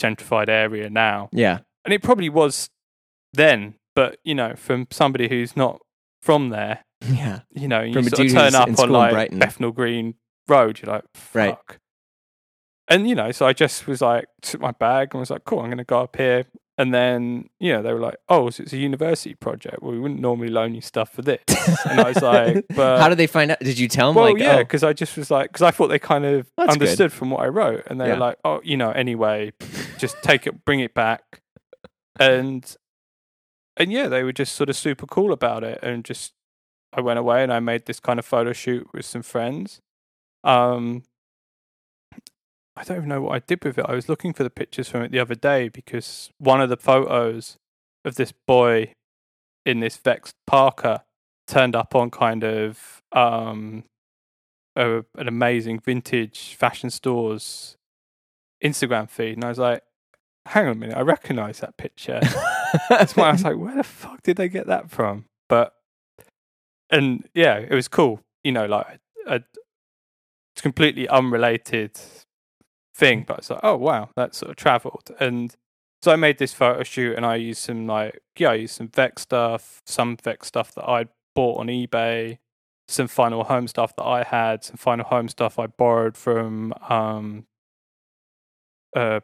gentrified 0.00 0.48
area 0.48 0.90
now, 0.90 1.28
Yeah. 1.32 1.60
and 1.84 1.94
it 1.94 2.02
probably 2.02 2.28
was 2.28 2.70
then. 3.32 3.74
But 3.94 4.18
you 4.24 4.34
know, 4.34 4.54
from 4.56 4.86
somebody 4.90 5.28
who's 5.28 5.56
not 5.56 5.80
from 6.22 6.48
there, 6.50 6.84
Yeah. 7.06 7.40
you 7.50 7.68
know, 7.68 7.82
you 7.82 7.92
From 7.92 8.04
sort 8.08 8.26
of 8.26 8.32
turn 8.32 8.54
up 8.54 8.78
on 8.78 8.90
like. 8.90 9.38
Bethnal 9.38 9.72
Green 9.72 10.14
Road, 10.48 10.80
you're 10.82 10.92
like, 10.92 11.04
fuck. 11.14 11.34
Right. 11.34 11.78
And 12.88 13.08
you 13.08 13.14
know, 13.14 13.30
so 13.32 13.46
I 13.46 13.52
just 13.52 13.86
was 13.86 14.00
like, 14.02 14.26
took 14.42 14.60
my 14.60 14.72
bag 14.72 15.08
and 15.12 15.20
was 15.20 15.30
like, 15.30 15.44
cool, 15.44 15.60
I'm 15.60 15.66
going 15.66 15.78
to 15.78 15.84
go 15.84 16.00
up 16.00 16.16
here. 16.16 16.44
And 16.76 16.92
then, 16.92 17.48
you 17.60 17.72
know, 17.72 17.82
they 17.82 17.92
were 17.92 18.00
like, 18.00 18.16
oh, 18.28 18.50
so 18.50 18.62
it's 18.64 18.72
a 18.72 18.76
university 18.76 19.34
project. 19.36 19.80
Well, 19.80 19.92
we 19.92 20.00
wouldn't 20.00 20.20
normally 20.20 20.48
loan 20.48 20.74
you 20.74 20.80
stuff 20.80 21.12
for 21.12 21.22
this. 21.22 21.40
and 21.88 22.00
I 22.00 22.08
was 22.08 22.20
like, 22.20 22.64
but 22.74 22.98
How 23.00 23.08
did 23.08 23.16
they 23.16 23.28
find 23.28 23.52
out? 23.52 23.60
Did 23.60 23.78
you 23.78 23.86
tell 23.86 24.08
them 24.12 24.16
well, 24.20 24.32
like, 24.32 24.42
yeah, 24.42 24.56
oh, 24.56 24.58
because 24.58 24.82
I 24.82 24.92
just 24.92 25.16
was 25.16 25.30
like, 25.30 25.50
because 25.52 25.62
I 25.62 25.70
thought 25.70 25.86
they 25.86 26.00
kind 26.00 26.24
of 26.26 26.50
That's 26.58 26.70
good. 26.74 26.82
understood 26.82 27.12
from 27.12 27.30
what 27.30 27.40
I 27.42 27.46
wrote, 27.46 27.84
and 27.86 28.00
they 28.00 28.06
Yeah. 28.08 28.14
were 28.14 28.18
like, 28.18 28.38
oh, 28.44 28.60
you 28.64 28.76
know, 28.76 28.90
anyway, 28.90 29.52
just 29.98 30.16
take 30.24 30.48
it, 30.48 30.64
bring 30.64 30.80
it 30.80 30.94
back, 30.94 31.22
and 32.18 32.76
and 33.76 33.92
yeah, 33.92 34.08
they 34.08 34.22
were 34.22 34.32
just 34.32 34.54
sort 34.54 34.70
of 34.70 34.76
super 34.76 35.06
cool 35.06 35.32
about 35.32 35.64
it, 35.64 35.78
and 35.82 36.04
just 36.04 36.32
I 36.92 37.00
went 37.00 37.18
away 37.18 37.42
and 37.42 37.52
I 37.52 37.60
made 37.60 37.86
this 37.86 38.00
kind 38.00 38.18
of 38.18 38.24
photo 38.24 38.52
shoot 38.52 38.88
with 38.92 39.04
some 39.04 39.22
friends. 39.22 39.80
Um, 40.44 41.02
I 42.76 42.84
don't 42.84 42.98
even 42.98 43.08
know 43.08 43.22
what 43.22 43.34
I 43.34 43.38
did 43.40 43.64
with 43.64 43.78
it. 43.78 43.86
I 43.88 43.94
was 43.94 44.08
looking 44.08 44.32
for 44.32 44.42
the 44.42 44.50
pictures 44.50 44.88
from 44.88 45.02
it 45.02 45.10
the 45.10 45.20
other 45.20 45.34
day 45.34 45.68
because 45.68 46.30
one 46.38 46.60
of 46.60 46.68
the 46.68 46.76
photos 46.76 47.56
of 48.04 48.16
this 48.16 48.32
boy 48.46 48.92
in 49.64 49.80
this 49.80 49.96
vexed 49.96 50.34
Parker 50.46 51.02
turned 51.46 51.76
up 51.76 51.94
on 51.94 52.10
kind 52.10 52.42
of 52.44 53.02
um 53.12 53.84
a, 54.76 55.04
an 55.16 55.28
amazing 55.28 55.78
vintage 55.78 56.54
fashion 56.54 56.90
stores 56.90 57.76
Instagram 58.62 59.08
feed, 59.08 59.34
and 59.34 59.44
I 59.44 59.48
was 59.48 59.58
like, 59.58 59.82
"Hang 60.46 60.66
on 60.66 60.72
a 60.72 60.74
minute, 60.74 60.96
I 60.96 61.02
recognise 61.02 61.60
that 61.60 61.76
picture." 61.76 62.20
That's 62.88 63.16
why 63.16 63.28
I 63.28 63.32
was 63.32 63.42
like, 63.44 63.56
"Where 63.56 63.76
the 63.76 63.84
fuck 63.84 64.22
did 64.22 64.36
they 64.36 64.48
get 64.48 64.66
that 64.66 64.90
from?" 64.90 65.26
But 65.48 65.74
and 66.90 67.28
yeah, 67.34 67.58
it 67.58 67.74
was 67.74 67.88
cool. 67.88 68.20
You 68.42 68.52
know, 68.52 68.66
like 68.66 69.00
a, 69.26 69.42
it's 70.54 70.62
completely 70.62 71.08
unrelated 71.08 71.98
thing, 72.94 73.24
but 73.26 73.38
it's 73.38 73.50
like, 73.50 73.60
oh 73.62 73.76
wow, 73.76 74.10
that 74.16 74.34
sort 74.34 74.50
of 74.50 74.56
travelled. 74.56 75.10
And 75.18 75.54
so 76.02 76.12
I 76.12 76.16
made 76.16 76.38
this 76.38 76.52
photo 76.52 76.82
shoot, 76.82 77.16
and 77.16 77.26
I 77.26 77.36
used 77.36 77.62
some 77.62 77.86
like 77.86 78.20
yeah, 78.38 78.50
I 78.50 78.54
used 78.54 78.76
some 78.76 78.88
Vex 78.88 79.22
stuff, 79.22 79.80
some 79.86 80.16
Vex 80.16 80.48
stuff 80.48 80.74
that 80.74 80.88
I'd 80.88 81.08
bought 81.34 81.60
on 81.60 81.66
eBay, 81.68 82.38
some 82.88 83.08
Final 83.08 83.44
Home 83.44 83.68
stuff 83.68 83.94
that 83.96 84.04
I 84.04 84.22
had, 84.22 84.64
some 84.64 84.76
Final 84.76 85.06
Home 85.06 85.28
stuff 85.28 85.58
I 85.58 85.66
borrowed 85.66 86.16
from 86.16 86.74
um 86.88 87.46
a 88.94 89.22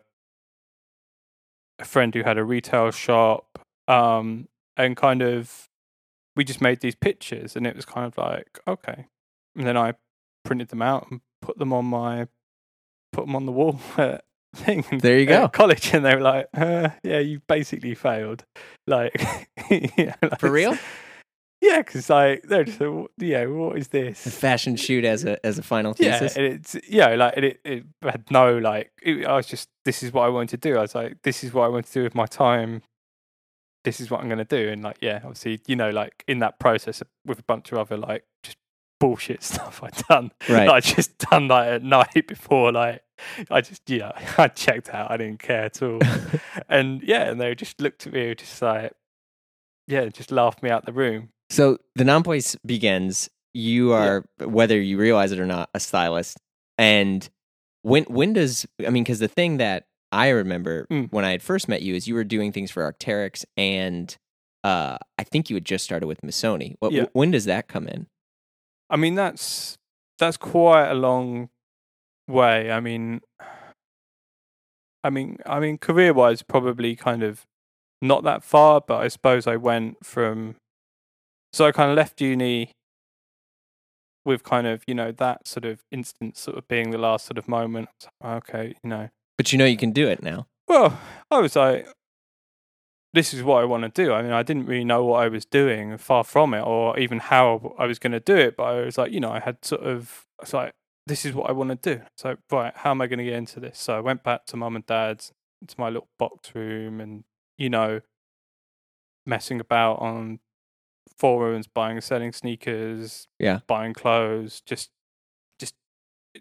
a 1.81 1.85
friend 1.85 2.15
who 2.15 2.23
had 2.23 2.39
a 2.39 2.45
retail 2.45 2.91
shop, 2.91 3.59
um, 3.89 4.49
and 4.77 4.97
kind 4.97 5.23
of 5.23 5.69
we 6.37 6.45
just 6.45 6.61
made 6.61 6.81
these 6.81 6.95
pictures, 6.95 7.57
and 7.57 7.67
it 7.67 7.75
was 7.75 7.85
kind 7.85 8.07
of 8.07 8.17
like 8.17 8.61
okay, 8.69 9.07
and 9.57 9.67
then 9.67 9.77
I 9.77 9.95
printed 10.45 10.69
them 10.69 10.83
out 10.83 11.09
and 11.11 11.21
put 11.43 11.59
them 11.59 11.73
on 11.73 11.87
my 11.87 12.29
put 13.13 13.27
them 13.27 13.35
on 13.37 13.47
the 13.47 13.53
wall 13.53 13.73
thing 14.55 14.85
There 15.01 15.19
you 15.19 15.27
go. 15.27 15.49
college 15.49 15.93
and 15.95 16.05
they 16.05 16.15
were 16.15 16.21
like 16.21 16.49
uh, 16.55 16.91
yeah 17.03 17.19
you 17.19 17.41
basically 17.49 17.95
failed 17.95 18.45
like 18.87 19.15
yeah, 19.71 20.15
like, 20.23 20.39
For 20.41 20.51
real? 20.51 20.77
Yeah 21.61 21.79
because 21.79 22.09
like 22.09 22.43
they're 22.45 22.65
just 22.65 22.81
like, 22.81 23.07
yeah 23.19 23.45
what 23.47 23.77
is 23.77 23.89
this? 23.89 24.27
a 24.27 24.31
fashion 24.31 24.77
shoot 24.77 25.05
as 25.05 25.25
a 25.25 25.45
as 25.45 25.59
a 25.59 25.63
final 25.63 25.93
thesis. 25.93 26.37
yeah 26.37 26.43
and 26.43 26.55
it's 26.55 26.77
yeah 26.89 27.15
like 27.15 27.37
it, 27.37 27.61
it 27.65 27.85
had 28.03 28.25
no 28.31 28.59
like 28.59 28.91
it, 29.03 29.27
i 29.27 29.37
was 29.37 29.47
just 29.47 29.69
this 29.85 30.03
is 30.03 30.13
what 30.13 30.23
i 30.23 30.29
wanted 30.29 30.49
to 30.51 30.57
do 30.57 30.77
i 30.77 30.81
was 30.81 30.95
like 30.95 31.21
this 31.23 31.45
is 31.45 31.53
what 31.53 31.65
i 31.65 31.69
want 31.69 31.87
to 31.87 31.93
do 31.93 32.03
with 32.03 32.15
my 32.15 32.27
time 32.27 32.83
this 33.85 34.01
is 34.01 34.11
what 34.11 34.21
i'm 34.21 34.29
going 34.29 34.39
to 34.39 34.45
do 34.45 34.69
and 34.71 34.83
like 34.83 34.99
yeah 35.01 35.21
obviously 35.25 35.61
you 35.67 35.77
know 35.77 35.91
like 35.91 36.25
in 36.27 36.39
that 36.39 36.59
process 36.59 37.03
with 37.27 37.39
a 37.39 37.45
bunch 37.45 37.73
of 37.73 37.79
other 37.79 37.97
like 37.97 38.25
just 38.43 38.57
bullshit 38.99 39.43
stuff 39.53 39.83
i'd 39.83 39.95
done 40.09 40.31
right. 40.49 40.69
I 40.69 40.81
just 40.81 41.19
done 41.19 41.49
that 41.49 41.69
at 41.69 41.83
night 41.83 42.27
before, 42.27 42.73
like 42.73 43.03
I 43.51 43.61
just 43.61 43.89
yeah, 43.89 44.13
I 44.39 44.49
checked 44.49 44.91
out. 44.91 45.11
I 45.11 45.17
didn't 45.17 45.41
care 45.41 45.65
at 45.65 45.83
all, 45.83 46.01
and 46.69 47.03
yeah, 47.03 47.31
and 47.31 47.41
they 47.41 47.55
just 47.55 47.81
looked 47.81 48.07
at 48.07 48.13
me, 48.13 48.35
just 48.35 48.61
like 48.63 48.93
yeah, 49.87 50.07
just 50.07 50.31
laughed 50.31 50.63
me 50.63 50.71
out 50.71 50.87
the 50.87 50.93
room. 50.93 51.31
So 51.51 51.79
the 51.97 52.05
non-place 52.05 52.57
begins. 52.65 53.29
You 53.53 53.93
are, 53.93 54.25
whether 54.39 54.81
you 54.81 54.97
realize 54.97 55.33
it 55.33 55.41
or 55.41 55.47
not, 55.47 55.69
a 55.75 55.81
stylist. 55.81 56.39
And 56.79 57.29
when 57.83 58.05
when 58.05 58.33
does 58.33 58.67
I 58.87 58.91
mean? 58.91 59.03
Because 59.03 59.19
the 59.19 59.29
thing 59.29 59.57
that 59.57 59.87
I 60.13 60.29
remember 60.29 60.87
Mm. 60.91 61.11
when 61.13 61.25
I 61.25 61.31
had 61.33 61.43
first 61.43 61.69
met 61.69 61.83
you 61.83 61.95
is 61.95 62.07
you 62.07 62.15
were 62.15 62.25
doing 62.25 62.53
things 62.53 62.71
for 62.71 62.91
Arc'teryx, 62.91 63.45
and 63.57 64.17
uh, 64.63 64.99
I 65.19 65.25
think 65.25 65.51
you 65.51 65.57
had 65.57 65.65
just 65.65 65.85
started 65.85 66.07
with 66.07 66.21
Missoni. 66.23 66.77
What, 66.79 66.93
Yeah. 66.93 67.07
When 67.13 67.31
does 67.31 67.47
that 67.47 67.67
come 67.69 67.89
in? 67.89 68.07
I 68.89 68.97
mean, 68.97 69.15
that's 69.15 69.77
that's 70.19 70.37
quite 70.37 70.89
a 70.91 70.95
long 70.95 71.49
way. 72.29 72.71
I 72.71 72.79
mean, 72.81 73.23
I 75.03 75.11
mean, 75.11 75.39
I 75.47 75.59
mean, 75.61 75.79
career 75.79 76.13
wise, 76.13 76.43
probably 76.43 76.95
kind 76.95 77.23
of 77.23 77.47
not 78.03 78.23
that 78.25 78.43
far, 78.45 78.81
but 78.81 79.01
I 79.01 79.09
suppose 79.09 79.47
I 79.47 79.57
went 79.57 80.05
from 80.05 80.57
so 81.53 81.67
I 81.67 81.73
kind 81.73 81.91
of 81.91 81.97
left 81.97 82.21
uni 82.21 82.73
with 84.25 84.43
kind 84.43 84.67
of 84.67 84.83
you 84.87 84.95
know 84.95 85.13
that 85.13 85.49
sort 85.49 85.65
of 85.65 85.81
instance 85.91 86.41
sort 86.41 86.59
of 86.59 86.69
being 86.69 86.91
the 86.91 86.99
last 86.99 87.27
sort 87.27 87.39
of 87.39 87.49
moment. 87.49 87.89
Oh, 88.23 88.35
okay, 88.35 88.75
you 88.83 88.91
know, 88.91 89.09
But 89.39 89.53
you 89.53 89.59
know 89.59 89.65
you 89.65 89.77
can 89.77 89.93
do 89.93 90.09
it 90.09 90.23
now. 90.23 90.47
Well, 90.69 90.99
I 91.31 91.39
was 91.39 91.57
like, 91.57 91.89
this 93.13 93.35
is 93.35 93.43
what 93.43 93.61
I 93.61 93.65
want 93.65 93.83
to 93.83 93.89
do. 93.89 94.13
I 94.13 94.23
mean, 94.23 94.33
I 94.33 94.43
didn't 94.43 94.67
really 94.67 94.85
know 94.85 95.05
what 95.05 95.23
I 95.23 95.29
was 95.29 95.45
doing, 95.45 95.97
far 95.99 96.23
from 96.25 96.55
it, 96.55 96.61
or 96.61 96.99
even 96.99 97.19
how 97.19 97.75
I 97.79 97.87
was 97.87 97.99
going 97.99 98.13
to 98.13 98.21
do 98.21 98.37
it. 98.37 98.57
But 98.57 98.65
I 98.65 98.81
was 98.83 98.97
like, 98.97 99.13
you 99.13 99.21
know, 99.21 99.31
I 99.31 99.41
had 99.41 99.65
sort 99.65 99.83
of, 99.83 100.27
I 100.39 100.45
was 100.45 100.55
like, 100.55 100.73
this 101.07 101.25
is 101.25 101.35
what 101.35 101.51
I 101.51 101.53
want 101.53 101.71
to 101.71 101.97
do. 101.97 102.03
So, 102.17 102.37
right, 102.53 102.73
how 102.77 102.93
am 102.93 103.01
I 103.01 103.09
going 103.09 103.19
to 103.19 103.25
get 103.25 103.35
into 103.35 103.59
this? 103.59 103.79
So 103.79 103.97
I 103.97 104.01
went 104.01 104.23
back 104.23 104.47
to 104.47 104.57
mum 104.57 104.77
and 104.77 104.87
dad's, 104.87 105.33
to 105.67 105.75
my 105.79 105.89
little 105.89 106.09
box 106.19 106.55
room, 106.55 107.01
and 107.01 107.25
you 107.59 107.69
know, 107.69 108.01
messing 109.27 109.61
about 109.61 109.95
on 110.01 110.39
forums, 111.21 111.67
buying 111.69 111.97
and 111.99 112.05
selling 112.05 112.33
sneakers, 112.33 113.29
Yeah. 113.39 113.61
buying 113.67 113.93
clothes, 113.95 114.63
just, 114.65 114.91
just 115.59 115.75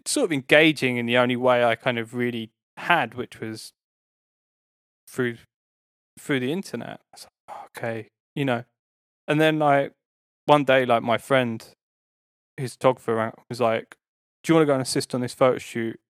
sort 0.06 0.24
of 0.24 0.32
engaging 0.32 0.96
in 0.96 1.06
the 1.06 1.18
only 1.18 1.36
way 1.36 1.62
I 1.64 1.74
kind 1.76 1.98
of 1.98 2.14
really 2.14 2.50
had, 2.78 3.14
which 3.14 3.40
was 3.40 3.72
through 5.08 5.36
through 6.18 6.40
the 6.40 6.52
internet. 6.52 7.00
I 7.00 7.14
was 7.14 7.24
like, 7.24 7.56
"Oh, 7.56 7.64
okay, 7.76 8.08
you 8.34 8.44
know. 8.44 8.64
And 9.28 9.40
then 9.40 9.58
like 9.58 9.92
one 10.46 10.64
day, 10.64 10.84
like 10.86 11.02
my 11.02 11.18
friend, 11.18 11.64
his 12.56 12.74
photographer, 12.74 13.32
was 13.48 13.60
like, 13.60 13.96
"Do 14.42 14.52
you 14.52 14.54
want 14.56 14.62
to 14.62 14.66
go 14.66 14.74
and 14.74 14.82
assist 14.82 15.14
on 15.14 15.20
this 15.20 15.34
photo 15.34 15.58
shoot 15.58 16.00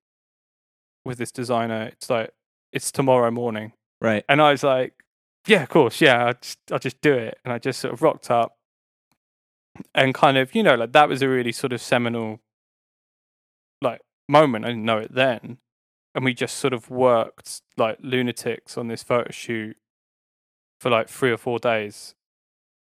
with 1.05 1.19
this 1.19 1.33
designer?" 1.33 1.85
It's 1.93 2.11
like 2.11 2.31
it's 2.73 2.91
tomorrow 2.93 3.31
morning, 3.31 3.73
Right. 4.01 4.25
and 4.29 4.41
I 4.41 4.51
was 4.53 4.63
like, 4.63 4.95
"Yeah, 5.47 5.63
of 5.65 5.69
course, 5.71 6.01
yeah, 6.01 6.27
I'll 6.27 6.35
just, 6.35 6.59
I'll 6.73 6.79
just 6.79 7.01
do 7.01 7.15
it." 7.15 7.39
And 7.45 7.53
I 7.53 7.59
just 7.59 7.81
sort 7.81 7.93
of 7.95 8.03
rocked 8.03 8.31
up, 8.31 8.57
and 9.95 10.15
kind 10.15 10.37
of, 10.39 10.55
you 10.55 10.63
know, 10.63 10.75
like 10.75 10.93
that 10.93 11.09
was 11.09 11.23
a 11.23 11.29
really 11.29 11.53
sort 11.53 11.73
of 11.73 11.81
seminal, 11.81 12.41
like 13.83 14.01
moment. 14.29 14.65
I 14.65 14.69
didn't 14.69 14.85
know 14.85 14.99
it 14.99 15.15
then, 15.15 15.59
and 16.15 16.25
we 16.25 16.35
just 16.35 16.57
sort 16.57 16.73
of 16.73 16.91
worked 16.91 17.63
like 17.77 17.99
lunatics 18.01 18.77
on 18.77 18.89
this 18.89 19.03
photo 19.03 19.31
shoot 19.31 19.77
for 20.81 20.91
like 20.91 21.09
three 21.09 21.31
or 21.31 21.37
four 21.37 21.59
days, 21.59 22.15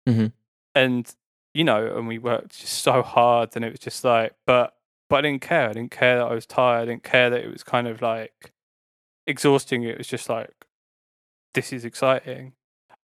Mhm. 0.09 0.33
and 0.75 1.15
you 1.55 1.65
know, 1.65 1.97
and 1.97 2.07
we 2.07 2.19
worked 2.19 2.59
just 2.61 2.83
so 2.83 3.03
hard, 3.03 3.57
and 3.57 3.65
it 3.65 3.71
was 3.71 3.81
just 3.81 4.05
like, 4.05 4.35
but 4.47 4.75
but 5.09 5.17
I 5.19 5.23
didn't 5.23 5.43
care. 5.43 5.71
I 5.71 5.73
didn't 5.73 5.93
care 5.93 6.19
that 6.19 6.27
I 6.27 6.35
was 6.35 6.47
tired. 6.47 6.83
I 6.83 6.85
didn't 6.87 7.05
care 7.05 7.31
that 7.31 7.41
it 7.45 7.51
was 7.53 7.63
kind 7.63 7.87
of 7.87 8.03
like 8.03 8.53
exhausting. 9.27 9.85
It 9.85 9.99
was 9.99 10.09
just 10.09 10.29
like, 10.29 10.67
this 11.55 11.73
is 11.73 11.85
exciting. 11.85 12.55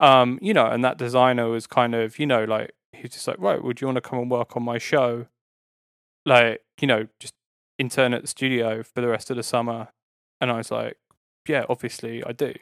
Um, 0.01 0.39
you 0.43 0.53
know, 0.53 0.67
and 0.67 0.85
that 0.85 0.99
designer 0.99 1.49
was 1.49 1.67
kind 1.69 1.95
of, 1.95 2.19
you 2.19 2.27
know, 2.27 2.45
like 2.45 2.73
he 2.93 3.03
was 3.03 3.13
just 3.13 3.27
like, 3.29 3.39
right, 3.39 3.63
would 3.63 3.81
you 3.81 3.87
want 3.87 3.97
to 3.97 4.01
come 4.03 4.19
and 4.19 4.31
work 4.31 4.57
on 4.57 4.63
my 4.63 4.79
show? 4.79 5.27
Like, 6.25 6.63
you 6.81 6.87
know, 6.87 7.09
just 7.21 7.35
intern 7.79 8.15
at 8.15 8.23
the 8.23 8.29
studio 8.29 8.83
for 8.83 9.01
the 9.01 9.09
rest 9.09 9.31
of 9.31 9.37
the 9.37 9.43
summer. 9.43 9.89
And 10.41 10.51
I 10.51 10.57
was 10.59 10.71
like, 10.71 10.97
yeah, 11.49 11.65
obviously 11.69 12.23
I 12.25 12.33
do. 12.33 12.55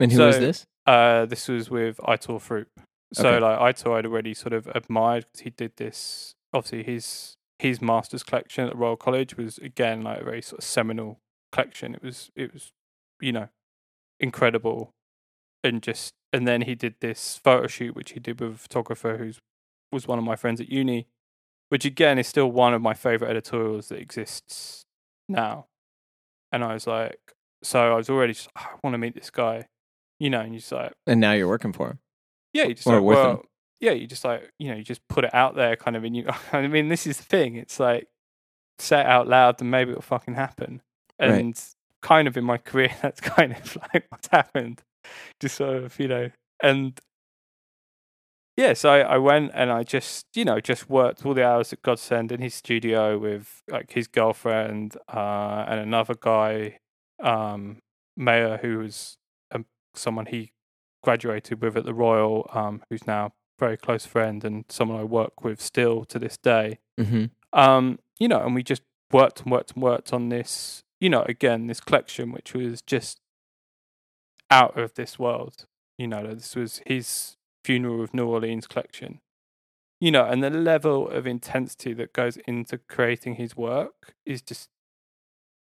And 0.00 0.12
who 0.12 0.20
was 0.20 0.36
So- 0.36 0.40
this? 0.40 0.66
Uh, 0.86 1.24
this 1.24 1.48
was 1.48 1.70
with 1.70 1.96
Aitor 1.98 2.38
Throup. 2.40 2.66
So 3.14 3.28
Okay. 3.30 3.40
like 3.40 3.58
Aitor, 3.76 3.96
I'd 3.96 4.06
already 4.06 4.34
sort 4.34 4.52
of 4.52 4.66
admired 4.68 5.24
'cause 5.32 5.40
he 5.40 5.50
did 5.50 5.76
this. 5.76 6.34
Obviously, 6.52 6.82
his 6.82 7.36
his 7.60 7.80
master's 7.80 8.22
collection 8.24 8.64
at 8.66 8.72
the 8.72 8.76
Royal 8.76 8.96
College 8.96 9.36
was 9.36 9.56
again 9.58 10.02
like 10.02 10.20
a 10.20 10.24
very 10.24 10.42
sort 10.42 10.58
of 10.58 10.64
seminal 10.64 11.20
collection. 11.52 11.94
It 11.94 12.02
was 12.02 12.30
it 12.34 12.52
was 12.52 12.72
you 13.20 13.32
know 13.32 13.48
incredible, 14.20 14.90
and 15.62 15.82
just 15.82 16.12
and 16.32 16.46
then 16.46 16.62
he 16.62 16.74
did 16.74 16.96
this 17.00 17.38
photo 17.38 17.66
shoot 17.68 17.94
which 17.94 18.10
he 18.12 18.20
did 18.20 18.40
with 18.40 18.54
a 18.54 18.58
photographer 18.58 19.16
who's 19.16 19.40
was 19.94 20.06
one 20.06 20.18
of 20.18 20.24
my 20.24 20.36
friends 20.36 20.60
at 20.60 20.68
uni, 20.68 21.06
which 21.70 21.84
again 21.84 22.18
is 22.18 22.26
still 22.26 22.50
one 22.50 22.74
of 22.74 22.82
my 22.82 22.92
favorite 22.94 23.30
editorials 23.30 23.88
that 23.88 23.98
exists 24.00 24.84
now. 25.28 25.66
And 26.52 26.62
I 26.62 26.74
was 26.74 26.86
like, 26.86 27.18
so 27.62 27.92
I 27.92 27.96
was 27.96 28.10
already 28.10 28.34
just, 28.34 28.48
"Oh, 28.56 28.60
I 28.72 28.74
want 28.82 28.94
to 28.94 28.98
meet 28.98 29.14
this 29.14 29.30
guy, 29.30 29.66
you 30.20 30.28
know, 30.30 30.40
and 30.40 30.52
you 30.52 30.60
just 30.60 30.70
like, 30.72 30.92
And 31.06 31.20
now 31.20 31.32
you're 31.32 31.48
working 31.48 31.72
for 31.72 31.88
him. 31.90 31.98
yeah, 32.52 32.64
you 32.64 32.74
just 32.74 32.86
Or 32.86 32.96
like, 32.96 33.02
with 33.02 33.16
well, 33.16 33.36
them. 33.36 33.46
yeah, 33.80 33.92
you 33.92 34.06
just 34.06 34.24
like, 34.24 34.52
you 34.58 34.68
know, 34.70 34.76
you 34.76 34.84
just 34.84 35.06
put 35.08 35.24
it 35.24 35.34
out 35.34 35.54
there 35.56 35.74
kind 35.76 35.96
of, 35.96 36.04
and 36.04 36.14
you, 36.16 36.26
I 36.52 36.66
mean, 36.66 36.88
this 36.88 37.06
is 37.06 37.16
the 37.16 37.22
thing. 37.24 37.56
It's 37.56 37.80
like, 37.80 38.06
say 38.78 39.00
it 39.00 39.06
out 39.06 39.28
loud 39.28 39.58
then 39.58 39.70
maybe 39.70 39.90
it'll 39.92 40.02
fucking 40.02 40.34
happen. 40.34 40.82
Right. 41.20 41.30
And 41.30 41.64
kind 42.02 42.28
of 42.28 42.36
in 42.36 42.44
my 42.44 42.58
career, 42.70 42.90
that's 43.02 43.20
kind 43.20 43.52
of 43.52 43.78
like 43.94 44.04
what's 44.10 44.28
happened. 44.28 44.82
Just 45.40 45.56
sort 45.56 45.76
of, 45.82 45.98
you 45.98 46.08
know, 46.08 46.30
and 46.62 46.98
yeah, 48.56 48.72
so 48.72 48.90
I, 48.90 49.00
I 49.00 49.18
went 49.18 49.50
and 49.54 49.72
I 49.72 49.82
just, 49.82 50.26
you 50.34 50.44
know, 50.44 50.60
just 50.60 50.88
worked 50.88 51.26
all 51.26 51.34
the 51.34 51.44
hours 51.44 51.70
that 51.70 51.82
God 51.82 51.98
sent 51.98 52.30
in 52.30 52.40
his 52.40 52.54
studio 52.54 53.18
with 53.18 53.62
like 53.68 53.92
his 53.92 54.06
girlfriend 54.06 54.96
uh, 55.12 55.64
and 55.66 55.80
another 55.80 56.14
guy, 56.14 56.78
um, 57.20 57.82
Mayer, 58.16 58.58
who 58.62 58.78
was 58.78 59.16
um, 59.52 59.66
someone 59.94 60.26
he 60.26 60.52
graduated 61.02 61.60
with 61.60 61.76
at 61.76 61.84
the 61.84 61.94
Royal, 61.94 62.48
um, 62.52 62.82
who's 62.88 63.06
now 63.06 63.26
a 63.26 63.30
very 63.58 63.76
close 63.76 64.06
friend 64.06 64.44
and 64.44 64.64
someone 64.68 65.00
I 65.00 65.04
work 65.04 65.42
with 65.42 65.60
still 65.60 66.04
to 66.04 66.18
this 66.20 66.36
day. 66.36 66.78
Mm-hmm. 66.98 67.24
Um, 67.52 67.98
you 68.20 68.28
know, 68.28 68.40
and 68.40 68.54
we 68.54 68.62
just 68.62 68.82
worked 69.10 69.42
and 69.42 69.50
worked 69.50 69.72
and 69.72 69.82
worked 69.82 70.12
on 70.12 70.28
this, 70.28 70.84
you 71.00 71.10
know, 71.10 71.24
again, 71.28 71.66
this 71.66 71.80
collection, 71.80 72.30
which 72.30 72.54
was 72.54 72.82
just 72.82 73.18
out 74.48 74.78
of 74.78 74.94
this 74.94 75.18
world. 75.18 75.66
You 75.98 76.06
know, 76.06 76.34
this 76.34 76.54
was 76.54 76.80
his 76.86 77.36
funeral 77.64 78.02
of 78.02 78.14
New 78.14 78.26
Orleans 78.26 78.66
collection. 78.66 79.20
You 80.00 80.10
know, 80.10 80.24
and 80.26 80.42
the 80.42 80.50
level 80.50 81.08
of 81.08 81.26
intensity 81.26 81.94
that 81.94 82.12
goes 82.12 82.36
into 82.46 82.78
creating 82.78 83.36
his 83.36 83.56
work 83.56 84.14
is 84.26 84.42
just 84.42 84.68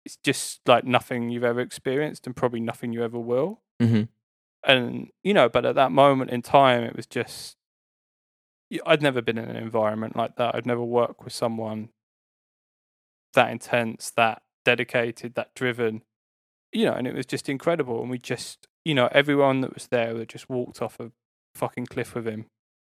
it's 0.05 0.17
just 0.23 0.61
like 0.67 0.85
nothing 0.85 1.29
you've 1.29 1.43
ever 1.43 1.59
experienced 1.59 2.25
and 2.27 2.35
probably 2.35 2.59
nothing 2.61 2.93
you 2.93 3.03
ever 3.03 3.19
will 3.19 3.61
Mm-hmm. 3.81 4.03
and 4.63 5.09
you 5.23 5.33
know 5.35 5.49
but 5.49 5.63
at 5.65 5.75
that 5.75 5.91
moment 5.91 6.31
in 6.31 6.41
time 6.41 6.83
it 6.83 6.95
was 6.95 7.05
just 7.05 7.55
I'd 8.85 9.01
never 9.03 9.21
been 9.21 9.37
in 9.37 9.49
an 9.49 9.55
environment 9.55 10.15
like 10.15 10.35
that 10.37 10.55
i'd 10.55 10.65
never 10.65 10.83
worked 10.83 11.23
with 11.23 11.33
someone 11.33 11.89
that 13.33 13.51
intense 13.51 14.11
that 14.17 14.41
dedicated 14.65 15.35
that 15.35 15.53
driven 15.55 16.01
you 16.71 16.85
know 16.85 16.93
and 16.93 17.05
it 17.07 17.13
was 17.13 17.25
just 17.25 17.49
incredible 17.49 18.01
and 18.01 18.09
we 18.09 18.17
just 18.17 18.67
you 18.83 18.95
know 18.95 19.09
everyone 19.11 19.61
that 19.61 19.73
was 19.73 19.87
there 19.87 20.13
that 20.15 20.29
just 20.29 20.49
walked 20.49 20.81
off 20.81 20.99
a 20.99 21.11
fucking 21.57 21.85
cliff 21.87 22.13
with 22.15 22.27
him 22.27 22.45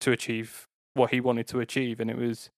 to 0.00 0.12
achieve 0.12 0.66
what 0.94 1.10
he 1.10 1.20
wanted 1.20 1.46
to 1.48 1.60
achieve 1.60 2.00
and 2.00 2.10
it 2.10 2.16
was 2.16 2.50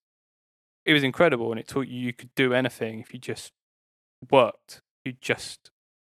it 0.84 0.92
was 0.92 1.02
incredible 1.02 1.50
and 1.50 1.58
it 1.60 1.66
taught 1.68 1.86
you 1.88 1.98
you 2.00 2.12
could 2.12 2.34
do 2.34 2.52
anything 2.52 3.00
if 3.00 3.12
you 3.14 3.18
just 3.18 3.52
worked 4.30 4.80
you 5.04 5.12
just 5.20 5.70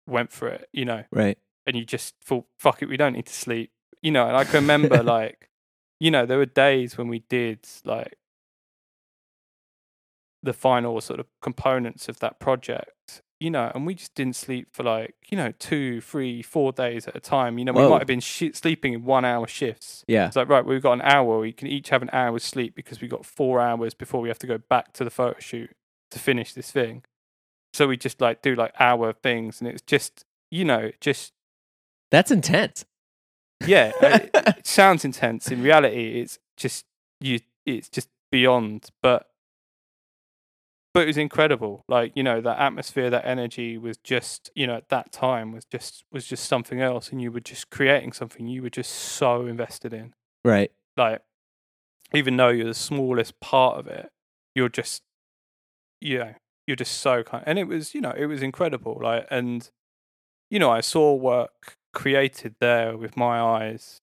went 0.07 0.31
for 0.31 0.47
it 0.47 0.67
you 0.73 0.85
know 0.85 1.03
Right. 1.11 1.37
and 1.65 1.75
you 1.75 1.83
just 1.85 2.13
thought, 2.23 2.45
fuck 2.59 2.81
it, 2.81 2.89
we 2.89 2.97
don't 2.97 3.13
need 3.13 3.25
to 3.25 3.33
sleep. 3.33 3.71
You 4.01 4.11
know, 4.11 4.27
and 4.27 4.37
I 4.37 4.43
can 4.43 4.55
remember 4.61 5.01
like, 5.17 5.49
you 5.99 6.11
know, 6.11 6.25
there 6.27 6.37
were 6.37 6.45
days 6.45 6.95
when 6.95 7.07
we 7.07 7.19
did 7.27 7.59
like 7.83 8.13
the 10.43 10.53
final 10.53 11.01
sort 11.01 11.19
of 11.19 11.25
components 11.41 12.07
of 12.07 12.19
that 12.19 12.39
project, 12.39 13.23
you 13.39 13.51
know, 13.51 13.71
and 13.75 13.85
we 13.85 13.95
just 13.95 14.15
didn't 14.15 14.35
sleep 14.35 14.69
for 14.71 14.83
like, 14.83 15.15
you 15.29 15.37
know, 15.37 15.51
two, 15.59 15.99
three, 16.01 16.41
four 16.41 16.71
days 16.71 17.07
at 17.07 17.15
a 17.15 17.19
time. 17.19 17.57
You 17.57 17.65
know, 17.65 17.73
we 17.73 17.81
Whoa. 17.81 17.89
might 17.89 17.99
have 17.99 18.07
been 18.07 18.21
shi 18.21 18.53
sleeping 18.53 18.93
in 18.93 19.03
one 19.03 19.25
hour 19.25 19.45
shifts. 19.47 20.03
Yeah. 20.07 20.27
It's 20.27 20.35
like, 20.35 20.47
right, 20.47 20.65
we've 20.65 20.81
got 20.81 20.93
an 20.93 21.01
hour. 21.01 21.39
We 21.39 21.51
can 21.51 21.67
each 21.67 21.89
have 21.89 22.01
an 22.01 22.09
hour's 22.13 22.43
sleep 22.43 22.75
because 22.75 23.01
we've 23.01 23.11
got 23.11 23.25
four 23.25 23.59
hours 23.59 23.93
before 23.93 24.21
we 24.21 24.29
have 24.29 24.39
to 24.39 24.47
go 24.47 24.57
back 24.57 24.93
to 24.93 25.03
the 25.03 25.09
photo 25.09 25.39
shoot 25.39 25.71
to 26.11 26.19
finish 26.19 26.53
this 26.53 26.71
thing. 26.71 27.03
So 27.73 27.87
we 27.87 27.97
just 27.97 28.21
like 28.21 28.41
do 28.41 28.55
like 28.55 28.73
hour 28.79 29.11
things. 29.11 29.59
And 29.59 29.69
it's 29.69 29.81
just, 29.81 30.23
you 30.49 30.63
know, 30.63 30.91
just 31.01 31.33
That's 32.11 32.31
intense. 32.31 32.85
yeah, 33.67 33.91
it, 34.01 34.29
it 34.33 34.65
sounds 34.67 35.03
intense. 35.03 35.51
In 35.51 35.61
reality, 35.61 36.21
it's 36.21 36.39
just 36.55 36.85
you. 37.19 37.39
It's 37.65 37.89
just 37.89 38.07
beyond. 38.31 38.89
But 39.01 39.27
but 40.95 41.03
it 41.03 41.07
was 41.07 41.17
incredible. 41.17 41.83
Like 41.89 42.13
you 42.15 42.23
know, 42.23 42.39
that 42.39 42.57
atmosphere, 42.57 43.09
that 43.09 43.27
energy 43.27 43.77
was 43.77 43.97
just 43.97 44.49
you 44.55 44.65
know 44.65 44.77
at 44.77 44.87
that 44.87 45.11
time 45.11 45.51
was 45.51 45.65
just 45.65 46.05
was 46.09 46.25
just 46.25 46.45
something 46.45 46.81
else, 46.81 47.09
and 47.09 47.21
you 47.21 47.33
were 47.33 47.41
just 47.41 47.69
creating 47.69 48.13
something 48.13 48.47
you 48.47 48.61
were 48.63 48.69
just 48.69 48.91
so 48.91 49.45
invested 49.45 49.93
in. 49.93 50.13
Right. 50.45 50.71
Like 50.95 51.21
even 52.13 52.37
though 52.37 52.47
you're 52.47 52.67
the 52.67 52.73
smallest 52.73 53.41
part 53.41 53.77
of 53.77 53.87
it, 53.87 54.09
you're 54.55 54.69
just 54.69 55.03
you 55.99 56.19
know 56.19 56.33
you're 56.65 56.77
just 56.77 56.99
so 57.01 57.23
kind. 57.23 57.43
And 57.45 57.59
it 57.59 57.67
was 57.67 57.93
you 57.93 57.99
know 57.99 58.13
it 58.15 58.27
was 58.27 58.41
incredible. 58.41 58.97
Like 59.03 59.27
and 59.29 59.69
you 60.49 60.59
know 60.59 60.71
I 60.71 60.79
saw 60.79 61.13
work 61.13 61.75
created 61.93 62.55
there 62.61 62.95
with 62.95 63.17
my 63.17 63.41
eyes, 63.41 63.99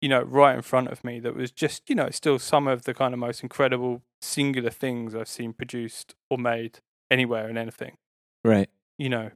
you 0.00 0.08
know, 0.08 0.22
right 0.22 0.56
in 0.56 0.62
front 0.62 0.88
of 0.88 1.04
me 1.04 1.20
that 1.20 1.36
was 1.36 1.50
just, 1.50 1.88
you 1.88 1.94
know, 1.94 2.10
still 2.10 2.38
some 2.38 2.66
of 2.66 2.84
the 2.84 2.94
kind 2.94 3.12
of 3.12 3.20
most 3.20 3.42
incredible 3.42 4.02
singular 4.22 4.70
things 4.70 5.14
I've 5.14 5.28
seen 5.28 5.52
produced 5.52 6.14
or 6.30 6.38
made 6.38 6.78
anywhere 7.10 7.48
in 7.48 7.58
anything. 7.58 7.96
Right. 8.44 8.70
You 8.98 9.10
know, 9.10 9.30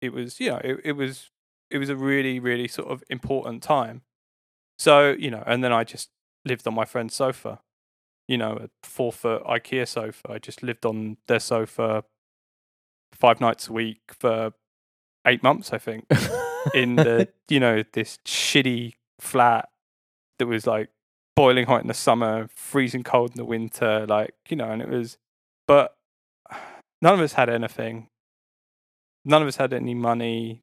it 0.00 0.12
was, 0.12 0.40
you 0.40 0.50
know, 0.50 0.60
it, 0.64 0.80
it 0.84 0.92
was, 0.92 1.30
it 1.70 1.78
was 1.78 1.90
a 1.90 1.96
really, 1.96 2.40
really 2.40 2.68
sort 2.68 2.88
of 2.88 3.04
important 3.10 3.62
time. 3.62 4.02
So, 4.78 5.10
you 5.10 5.30
know, 5.30 5.42
and 5.46 5.62
then 5.62 5.72
I 5.72 5.84
just 5.84 6.08
lived 6.44 6.66
on 6.66 6.74
my 6.74 6.84
friend's 6.84 7.14
sofa, 7.14 7.60
you 8.26 8.38
know, 8.38 8.52
a 8.52 8.68
four 8.82 9.12
foot 9.12 9.44
IKEA 9.44 9.86
sofa. 9.86 10.32
I 10.32 10.38
just 10.38 10.62
lived 10.62 10.86
on 10.86 11.18
their 11.28 11.40
sofa 11.40 12.04
five 13.12 13.40
nights 13.40 13.68
a 13.68 13.72
week 13.72 14.00
for 14.18 14.54
eight 15.26 15.42
months, 15.42 15.72
I 15.72 15.78
think, 15.78 16.06
in 16.74 16.96
the 16.96 17.28
you 17.48 17.60
know 17.60 17.84
this 17.92 18.18
shitty 18.26 18.94
flat 19.20 19.68
that 20.38 20.46
was 20.46 20.66
like 20.66 20.88
boiling 21.36 21.66
hot 21.66 21.82
in 21.82 21.88
the 21.88 21.94
summer, 21.94 22.48
freezing 22.54 23.02
cold 23.02 23.30
in 23.30 23.36
the 23.36 23.44
winter, 23.44 24.06
like 24.06 24.34
you 24.48 24.56
know, 24.56 24.70
and 24.70 24.82
it 24.82 24.88
was. 24.88 25.18
But 25.66 25.94
none 27.00 27.14
of 27.14 27.20
us 27.20 27.34
had 27.34 27.48
anything. 27.48 28.08
None 29.24 29.42
of 29.42 29.48
us 29.48 29.56
had 29.56 29.72
any 29.72 29.94
money. 29.94 30.62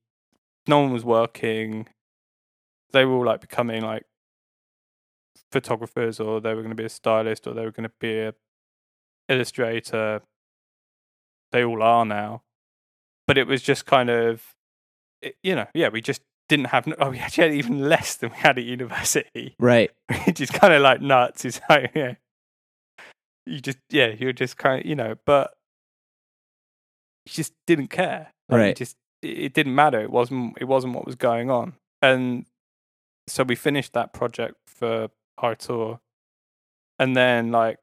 No 0.68 0.80
one 0.82 0.92
was 0.92 1.06
working. 1.06 1.88
They 2.92 3.06
were 3.06 3.14
all 3.14 3.26
like 3.26 3.42
becoming 3.42 3.82
like 3.82 4.04
photographers, 5.52 6.20
or 6.20 6.42
they 6.42 6.54
were 6.54 6.62
going 6.62 6.76
to 6.76 6.76
be 6.76 6.86
a 6.86 6.90
stylist, 6.90 7.48
or 7.48 7.54
they 7.54 7.64
were 7.64 7.72
going 7.72 7.88
to 7.88 7.94
be 8.00 8.20
a 8.20 8.34
illustrator. 9.28 10.22
They 11.52 11.64
all 11.64 11.82
are 11.82 12.06
now, 12.06 12.44
but 13.30 13.38
it 13.38 13.46
was 13.46 13.62
just 13.62 13.86
kind 13.86 14.10
of, 14.10 14.56
it, 15.22 15.36
you 15.44 15.54
know, 15.54 15.68
yeah, 15.76 15.90
we 15.90 16.02
just 16.02 16.24
didn't 16.48 16.66
have. 16.66 16.92
Oh, 16.98 17.12
we 17.12 17.20
actually 17.20 17.44
had 17.50 17.54
even 17.54 17.88
less 17.88 18.16
than 18.16 18.32
we 18.32 18.38
had 18.38 18.58
at 18.58 18.64
university, 18.64 19.54
right. 19.60 19.92
which 20.26 20.42
is 20.42 20.50
kind 20.50 20.74
of 20.74 20.82
like 20.82 21.00
nuts. 21.00 21.46
It's 21.46 21.62
like, 21.70 21.92
yeah, 21.94 22.16
you 23.46 23.60
just, 23.62 23.78
yeah, 23.92 24.16
you're 24.18 24.34
just 24.34 24.58
kind 24.58 24.80
of, 24.80 24.88
you 24.88 24.96
know, 24.96 25.14
but 25.28 25.52
you 27.28 27.34
just 27.34 27.54
didn't 27.68 27.90
care. 27.90 28.34
Like, 28.50 28.60
Right. 28.60 28.76
just, 28.76 28.98
it 29.22 29.38
it 29.38 29.54
didn't 29.54 29.76
matter. 29.76 30.00
It 30.02 30.10
wasn't. 30.10 30.58
It 30.60 30.66
wasn't 30.66 30.96
what 30.96 31.06
was 31.06 31.14
going 31.16 31.52
on, 31.52 31.76
and 32.02 32.48
so 33.28 33.44
we 33.44 33.54
finished 33.54 33.94
that 33.94 34.12
project 34.12 34.56
for 34.66 35.10
our 35.38 35.54
tour, 35.54 36.00
and 36.98 37.16
then 37.16 37.52
like, 37.52 37.78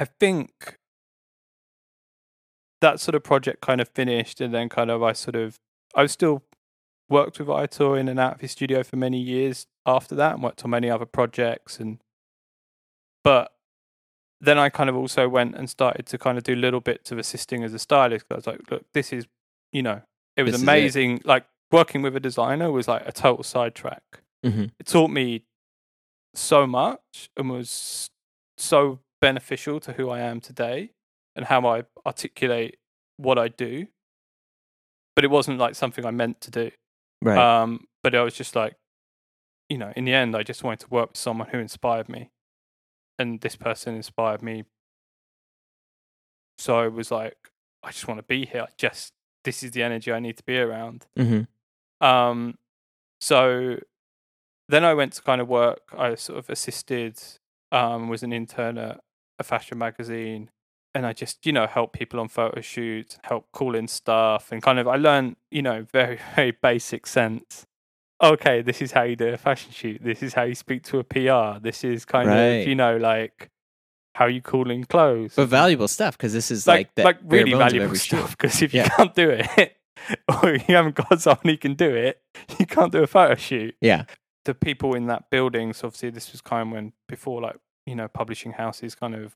I 0.00 0.06
think 0.06 0.78
that 2.84 3.00
sort 3.00 3.14
of 3.14 3.22
project 3.24 3.60
kind 3.60 3.80
of 3.80 3.88
finished, 3.88 4.40
and 4.40 4.52
then 4.54 4.68
kind 4.68 4.90
of 4.90 5.02
I 5.02 5.12
sort 5.12 5.36
of 5.36 5.58
I 5.94 6.02
was 6.02 6.12
still 6.12 6.42
worked 7.08 7.38
with 7.38 7.48
Aitor 7.48 7.98
in 8.00 8.08
and 8.08 8.18
out 8.18 8.34
of 8.36 8.40
his 8.40 8.52
studio 8.52 8.82
for 8.82 8.96
many 8.96 9.18
years 9.20 9.66
after 9.86 10.14
that, 10.14 10.34
and 10.34 10.42
worked 10.42 10.64
on 10.64 10.70
many 10.70 10.88
other 10.90 11.06
projects, 11.06 11.80
and 11.80 11.98
but 13.22 13.52
then 14.40 14.58
I 14.58 14.68
kind 14.68 14.90
of 14.90 14.96
also 14.96 15.28
went 15.28 15.54
and 15.54 15.68
started 15.70 16.06
to 16.06 16.18
kind 16.18 16.36
of 16.38 16.44
do 16.44 16.54
little 16.54 16.80
bits 16.80 17.10
of 17.12 17.18
assisting 17.18 17.64
as 17.64 17.72
a 17.72 17.78
stylist. 17.78 18.28
'cause 18.28 18.34
I 18.34 18.38
was 18.40 18.46
like, 18.46 18.70
look, 18.70 18.84
this 18.92 19.12
is 19.12 19.26
you 19.72 19.82
know, 19.82 20.02
it 20.36 20.42
was 20.44 20.52
This 20.52 20.60
is 20.60 20.62
it. 20.62 20.70
amazing. 20.70 21.20
Like 21.24 21.46
working 21.72 22.02
with 22.02 22.14
a 22.14 22.20
designer 22.20 22.70
was 22.70 22.86
like 22.86 23.02
a 23.06 23.12
total 23.12 23.42
sidetrack. 23.42 24.02
hmm 24.44 24.66
It 24.78 24.86
taught 24.86 25.10
me 25.10 25.44
so 26.34 26.66
much 26.66 27.30
and 27.36 27.50
was 27.50 28.08
so 28.56 29.00
beneficial 29.20 29.80
to 29.80 29.92
who 29.94 30.10
I 30.10 30.20
am 30.20 30.40
today 30.40 30.90
and 31.36 31.44
how 31.46 31.66
I 31.66 31.82
articulate 32.06 32.78
what 33.16 33.38
I 33.38 33.48
do. 33.48 33.86
But 35.16 35.24
it 35.24 35.30
wasn't 35.30 35.58
like 35.58 35.74
something 35.74 36.04
I 36.04 36.10
meant 36.10 36.40
to 36.42 36.50
do. 36.50 36.70
Right. 37.22 37.38
Um, 37.38 37.86
but 38.02 38.14
I 38.14 38.22
was 38.22 38.34
just 38.34 38.56
like, 38.56 38.74
you 39.68 39.78
know, 39.78 39.92
in 39.96 40.04
the 40.04 40.12
end, 40.12 40.36
I 40.36 40.42
just 40.42 40.62
wanted 40.62 40.80
to 40.80 40.88
work 40.88 41.10
with 41.10 41.16
someone 41.16 41.48
who 41.48 41.58
inspired 41.58 42.08
me, 42.08 42.30
and 43.18 43.40
this 43.40 43.56
person 43.56 43.94
inspired 43.94 44.42
me. 44.42 44.64
So 46.58 46.78
I 46.78 46.88
was 46.88 47.10
like, 47.10 47.36
I 47.82 47.90
just 47.90 48.06
want 48.08 48.18
to 48.18 48.24
be 48.24 48.46
here. 48.46 48.62
I 48.62 48.68
just 48.76 49.12
this 49.44 49.62
is 49.62 49.72
the 49.72 49.82
energy 49.82 50.12
I 50.12 50.20
need 50.20 50.36
to 50.38 50.42
be 50.42 50.58
around. 50.58 51.06
hmm 51.16 51.42
Um, 52.00 52.58
so 53.20 53.78
then 54.68 54.84
I 54.84 54.94
went 54.94 55.12
to 55.14 55.22
kind 55.22 55.40
of 55.40 55.48
work. 55.48 55.82
I 55.96 56.14
sort 56.14 56.38
of 56.38 56.50
assisted, 56.50 57.20
um, 57.70 58.08
was 58.08 58.22
an 58.22 58.32
intern 58.32 58.78
at 58.78 59.00
a 59.38 59.44
fashion 59.44 59.78
magazine, 59.78 60.50
and 60.94 61.04
I 61.06 61.12
just 61.12 61.44
you 61.46 61.52
know 61.52 61.66
help 61.66 61.92
people 61.92 62.20
on 62.20 62.28
photo 62.28 62.60
shoots, 62.60 63.18
help 63.24 63.50
call 63.52 63.74
in 63.74 63.88
stuff, 63.88 64.52
and 64.52 64.62
kind 64.62 64.78
of 64.78 64.86
I 64.88 64.96
learned 64.96 65.36
you 65.50 65.62
know 65.62 65.86
very 65.92 66.18
very 66.36 66.50
basic 66.52 67.06
sense. 67.06 67.66
Okay, 68.22 68.62
this 68.62 68.80
is 68.80 68.92
how 68.92 69.02
you 69.02 69.16
do 69.16 69.28
a 69.28 69.36
fashion 69.36 69.72
shoot. 69.72 70.00
This 70.02 70.22
is 70.22 70.34
how 70.34 70.44
you 70.44 70.54
speak 70.54 70.82
to 70.84 70.98
a 70.98 71.04
PR. 71.04 71.60
This 71.60 71.84
is 71.84 72.04
kind 72.04 72.28
Right. 72.28 72.36
of 72.62 72.68
you 72.68 72.74
know 72.74 72.96
like 72.96 73.50
how 74.14 74.26
you 74.26 74.40
call 74.40 74.70
in 74.70 74.84
clothes. 74.84 75.34
But 75.34 75.46
valuable 75.48 75.88
stuff 75.88 76.16
because 76.16 76.32
this 76.32 76.50
is 76.50 76.66
like 76.66 76.90
like 76.96 77.04
like 77.04 77.18
really 77.24 77.52
valuable 77.54 77.96
stuff. 77.96 78.36
Because 78.36 78.62
if 78.62 78.72
you 78.72 78.84
can't 78.84 79.14
do 79.14 79.30
it, 79.30 79.76
or 80.42 80.50
you 80.54 80.74
haven't 80.76 80.94
got 80.94 81.20
someone 81.20 81.40
who 81.44 81.56
can 81.56 81.74
do 81.74 81.94
it, 81.94 82.20
you 82.58 82.66
can't 82.66 82.92
do 82.92 83.02
a 83.02 83.06
photo 83.08 83.34
shoot. 83.34 83.74
Yeah. 83.80 84.04
The 84.44 84.54
people 84.54 84.94
in 84.94 85.06
that 85.06 85.30
building, 85.30 85.72
so 85.72 85.88
obviously 85.88 86.10
this 86.10 86.30
was 86.30 86.40
kind 86.40 86.68
of 86.68 86.72
when 86.74 86.92
before 87.08 87.40
like 87.42 87.56
you 87.86 87.96
know 87.96 88.06
publishing 88.08 88.52
houses 88.52 88.94
kind 88.94 89.14
of 89.16 89.34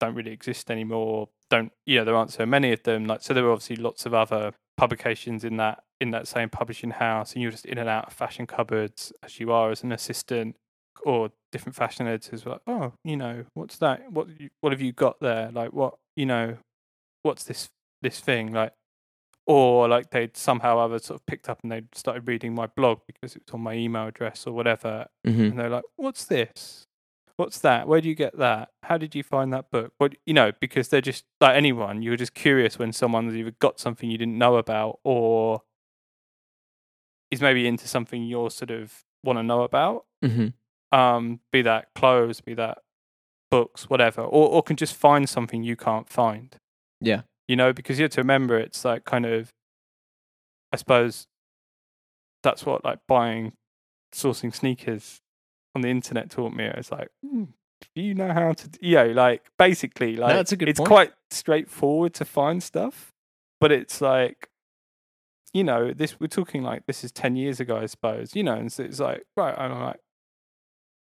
don't 0.00 0.14
really 0.14 0.32
exist 0.32 0.70
anymore. 0.70 1.28
Don't 1.50 1.72
you 1.86 1.98
know 1.98 2.04
there 2.04 2.16
aren't 2.16 2.32
so 2.32 2.46
many 2.46 2.72
of 2.72 2.82
them. 2.82 3.06
Like 3.06 3.22
so 3.22 3.34
there 3.34 3.44
were 3.44 3.52
obviously 3.52 3.76
lots 3.76 4.06
of 4.06 4.14
other 4.14 4.52
publications 4.76 5.44
in 5.44 5.56
that 5.58 5.84
in 6.00 6.10
that 6.10 6.26
same 6.28 6.48
publishing 6.50 6.90
house, 6.90 7.32
and 7.32 7.42
you're 7.42 7.52
just 7.52 7.66
in 7.66 7.78
and 7.78 7.88
out 7.88 8.06
of 8.08 8.12
fashion 8.12 8.46
cupboards 8.46 9.12
as 9.22 9.40
you 9.40 9.52
are 9.52 9.70
as 9.70 9.82
an 9.82 9.92
assistant 9.92 10.56
or 11.04 11.30
different 11.52 11.76
fashion 11.76 12.06
editors 12.06 12.44
were 12.44 12.52
like, 12.52 12.60
oh, 12.66 12.92
you 13.04 13.16
know, 13.16 13.44
what's 13.54 13.76
that? 13.78 14.10
What 14.10 14.28
what 14.60 14.72
have 14.72 14.80
you 14.80 14.92
got 14.92 15.20
there? 15.20 15.50
Like 15.52 15.72
what 15.72 15.94
you 16.16 16.26
know, 16.26 16.56
what's 17.22 17.44
this 17.44 17.68
this 18.02 18.20
thing 18.20 18.52
like? 18.52 18.72
Or 19.46 19.88
like 19.88 20.10
they'd 20.10 20.36
somehow 20.38 20.78
other 20.78 20.98
sort 20.98 21.20
of 21.20 21.26
picked 21.26 21.50
up 21.50 21.58
and 21.62 21.70
they'd 21.70 21.94
started 21.94 22.26
reading 22.26 22.54
my 22.54 22.66
blog 22.66 23.00
because 23.06 23.36
it 23.36 23.42
was 23.46 23.52
on 23.54 23.60
my 23.60 23.74
email 23.74 24.06
address 24.06 24.46
or 24.46 24.52
whatever, 24.54 25.06
hmm 25.24 25.30
and 25.42 25.58
they're 25.58 25.68
like, 25.68 25.84
"What's 25.96 26.24
this? 26.24 26.86
What's 27.36 27.58
that? 27.60 27.88
Where 27.88 28.00
do 28.00 28.08
you 28.08 28.14
get 28.14 28.38
that? 28.38 28.68
How 28.84 28.96
did 28.96 29.14
you 29.14 29.22
find 29.22 29.52
that 29.52 29.70
book?" 29.70 29.92
What 29.98 30.14
you 30.26 30.34
know, 30.34 30.52
because 30.60 30.88
they're 30.88 31.00
just 31.00 31.24
like 31.40 31.56
anyone. 31.56 32.02
You're 32.02 32.16
just 32.16 32.34
curious 32.34 32.78
when 32.78 32.92
someone's 32.92 33.34
either 33.34 33.50
got 33.58 33.80
something 33.80 34.10
you 34.10 34.18
didn't 34.18 34.38
know 34.38 34.56
about 34.56 35.00
or 35.04 35.62
is 37.30 37.40
maybe 37.40 37.66
into 37.66 37.88
something 37.88 38.22
you're 38.24 38.50
sort 38.50 38.70
of 38.70 39.04
want 39.24 39.38
to 39.38 39.42
know 39.42 39.62
about. 39.62 40.04
hmm 40.22 40.48
Um, 40.92 41.40
be 41.52 41.62
that 41.62 41.92
clothes, 41.94 42.40
be 42.40 42.54
that 42.54 42.78
books, 43.50 43.88
whatever, 43.90 44.22
or 44.22 44.48
or 44.48 44.62
can 44.62 44.76
just 44.76 44.94
find 44.94 45.28
something 45.28 45.62
you 45.64 45.76
can't 45.76 46.08
find. 46.08 46.56
Yeah. 47.00 47.22
you 47.48 47.56
know, 47.56 47.72
because 47.72 47.98
you 47.98 48.04
have 48.04 48.12
to 48.12 48.20
remember 48.22 48.58
it's 48.58 48.84
like 48.84 49.04
kind 49.04 49.26
of, 49.26 49.52
I 50.72 50.76
suppose, 50.76 51.26
that's 52.42 52.64
what 52.64 52.84
like 52.84 53.00
buying, 53.08 53.52
sourcing 54.14 54.54
sneakers 54.54 55.20
on 55.74 55.82
the 55.82 55.88
internet 55.88 56.30
taught 56.30 56.52
me. 56.54 56.64
It's 56.64 56.92
like, 56.92 57.08
hmm, 57.22 57.44
do 57.94 58.02
you 58.02 58.14
know 58.14 58.32
how 58.32 58.52
to, 58.52 58.68
you 58.80 58.94
know, 58.96 59.06
like 59.08 59.50
basically, 59.58 60.16
like 60.16 60.34
that's 60.34 60.52
a 60.52 60.56
good 60.56 60.68
it's 60.68 60.78
point. 60.78 60.88
quite 60.88 61.12
straightforward 61.30 62.14
to 62.14 62.24
find 62.24 62.62
stuff, 62.62 63.12
but 63.60 63.72
it's 63.72 64.00
like, 64.00 64.48
you 65.52 65.64
know, 65.64 65.92
this 65.92 66.18
we're 66.18 66.26
talking 66.26 66.62
like 66.62 66.86
this 66.86 67.04
is 67.04 67.12
ten 67.12 67.36
years 67.36 67.60
ago, 67.60 67.76
I 67.76 67.86
suppose. 67.86 68.34
You 68.34 68.42
know, 68.42 68.54
and 68.54 68.72
so 68.72 68.84
it's 68.84 69.00
like, 69.00 69.24
right, 69.36 69.56
I'm 69.58 69.80
like, 69.80 70.00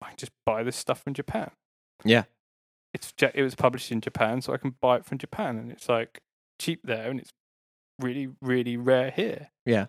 I 0.01 0.11
just 0.17 0.31
buy 0.45 0.63
this 0.63 0.75
stuff 0.75 1.01
from 1.03 1.13
Japan. 1.13 1.51
Yeah. 2.03 2.23
It's 2.93 3.13
it 3.35 3.43
was 3.43 3.53
published 3.55 3.91
in 3.91 4.01
Japan, 4.01 4.41
so 4.41 4.53
I 4.53 4.57
can 4.57 4.75
buy 4.81 4.97
it 4.97 5.05
from 5.05 5.17
Japan, 5.19 5.57
and 5.57 5.71
it's 5.71 5.87
like 5.87 6.21
cheap 6.59 6.81
there, 6.83 7.09
and 7.09 7.19
it's 7.19 7.31
really 7.99 8.29
really 8.41 8.77
rare 8.77 9.11
here. 9.11 9.49
Yeah. 9.65 9.87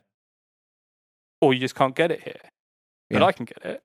Or 1.41 1.55
you 1.55 1.61
just 1.61 1.75
can't 1.75 1.95
get 1.95 2.11
it 2.11 2.23
here, 2.25 2.41
but 3.09 3.21
Yeah. 3.21 3.25
I 3.25 3.33
can 3.33 3.47
get 3.47 3.65
it. 3.65 3.83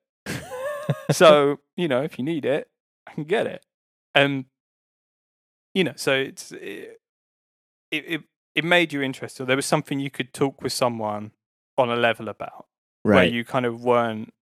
So 1.12 1.60
you 1.76 1.88
know, 1.88 2.02
if 2.02 2.18
you 2.18 2.26
need 2.26 2.46
it, 2.46 2.70
I 3.08 3.14
can 3.14 3.24
get 3.24 3.48
it, 3.48 3.66
and 4.14 4.46
you 5.74 5.84
know, 5.84 5.94
so 5.96 6.14
it's 6.14 6.52
it 6.52 7.02
it 7.92 8.24
it, 8.56 8.64
made 8.64 8.94
you 8.94 9.02
interested. 9.02 9.46
There 9.46 9.56
was 9.56 9.66
something 9.66 10.00
you 10.00 10.10
could 10.10 10.34
talk 10.34 10.62
with 10.62 10.74
someone 10.74 11.32
on 11.78 11.90
a 11.90 11.96
level 11.96 12.30
about, 12.30 12.68
right. 13.04 13.16
where 13.16 13.26
you 13.26 13.44
kind 13.44 13.66
of 13.66 13.84
weren't 13.84 14.34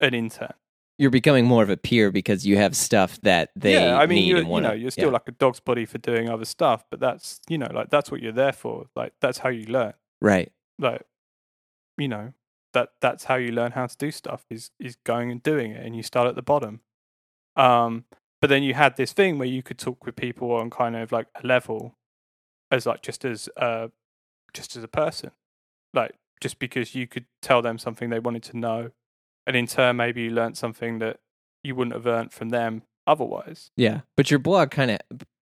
an 0.00 0.14
intern. 0.14 0.54
You're 0.98 1.10
becoming 1.10 1.46
more 1.46 1.62
of 1.62 1.70
a 1.70 1.76
peer 1.76 2.10
because 2.10 2.46
you 2.46 2.56
have 2.56 2.76
stuff 2.76 3.18
that 3.22 3.50
they 3.56 3.74
yeah, 3.74 3.96
I 3.96 4.06
mean, 4.06 4.16
need 4.16 4.28
you're, 4.28 4.38
and 4.38 4.46
you 4.46 4.52
wanna, 4.52 4.68
know, 4.68 4.74
you're 4.74 4.90
still 4.90 5.06
yeah. 5.06 5.12
like 5.12 5.28
a 5.28 5.32
dog's 5.32 5.60
body 5.60 5.86
for 5.86 5.98
doing 5.98 6.28
other 6.28 6.44
stuff, 6.44 6.84
but 6.90 7.00
that's 7.00 7.40
you 7.48 7.56
know, 7.56 7.68
like 7.72 7.90
that's 7.90 8.10
what 8.10 8.20
you're 8.22 8.32
there 8.32 8.52
for. 8.52 8.86
Like 8.94 9.14
that's 9.20 9.38
how 9.38 9.48
you 9.48 9.66
learn. 9.66 9.94
right. 10.20 10.52
Like 10.78 11.02
you 11.96 12.08
know, 12.08 12.32
that 12.72 12.90
that's 13.00 13.24
how 13.24 13.36
you 13.36 13.52
learn 13.52 13.72
how 13.72 13.86
to 13.86 13.96
do 13.96 14.10
stuff 14.10 14.44
is 14.50 14.70
is 14.78 14.96
going 15.04 15.30
and 15.30 15.42
doing 15.42 15.72
it, 15.72 15.84
and 15.84 15.96
you 15.96 16.02
start 16.02 16.28
at 16.28 16.34
the 16.34 16.42
bottom. 16.42 16.80
Um, 17.56 18.04
but 18.40 18.48
then 18.48 18.62
you 18.62 18.74
had 18.74 18.96
this 18.96 19.12
thing 19.12 19.38
where 19.38 19.48
you 19.48 19.62
could 19.62 19.78
talk 19.78 20.04
with 20.06 20.16
people 20.16 20.52
on 20.52 20.70
kind 20.70 20.96
of 20.96 21.12
like 21.12 21.26
a 21.42 21.46
level, 21.46 21.96
as 22.70 22.86
like 22.86 23.02
just 23.02 23.24
as 23.24 23.48
uh, 23.56 23.88
just 24.54 24.76
as 24.76 24.84
a 24.84 24.88
person, 24.88 25.30
like 25.92 26.14
just 26.40 26.58
because 26.58 26.94
you 26.94 27.06
could 27.06 27.26
tell 27.42 27.60
them 27.60 27.78
something 27.78 28.10
they 28.10 28.18
wanted 28.18 28.42
to 28.44 28.56
know, 28.56 28.90
and 29.46 29.56
in 29.56 29.66
turn 29.66 29.96
maybe 29.96 30.22
you 30.22 30.30
learned 30.30 30.56
something 30.56 30.98
that 31.00 31.18
you 31.62 31.74
wouldn't 31.74 31.94
have 31.94 32.06
learned 32.06 32.32
from 32.32 32.48
them 32.48 32.82
otherwise. 33.06 33.70
Yeah, 33.76 34.00
but 34.16 34.30
your 34.30 34.38
blog 34.38 34.70
kind 34.70 34.90
of 34.92 34.98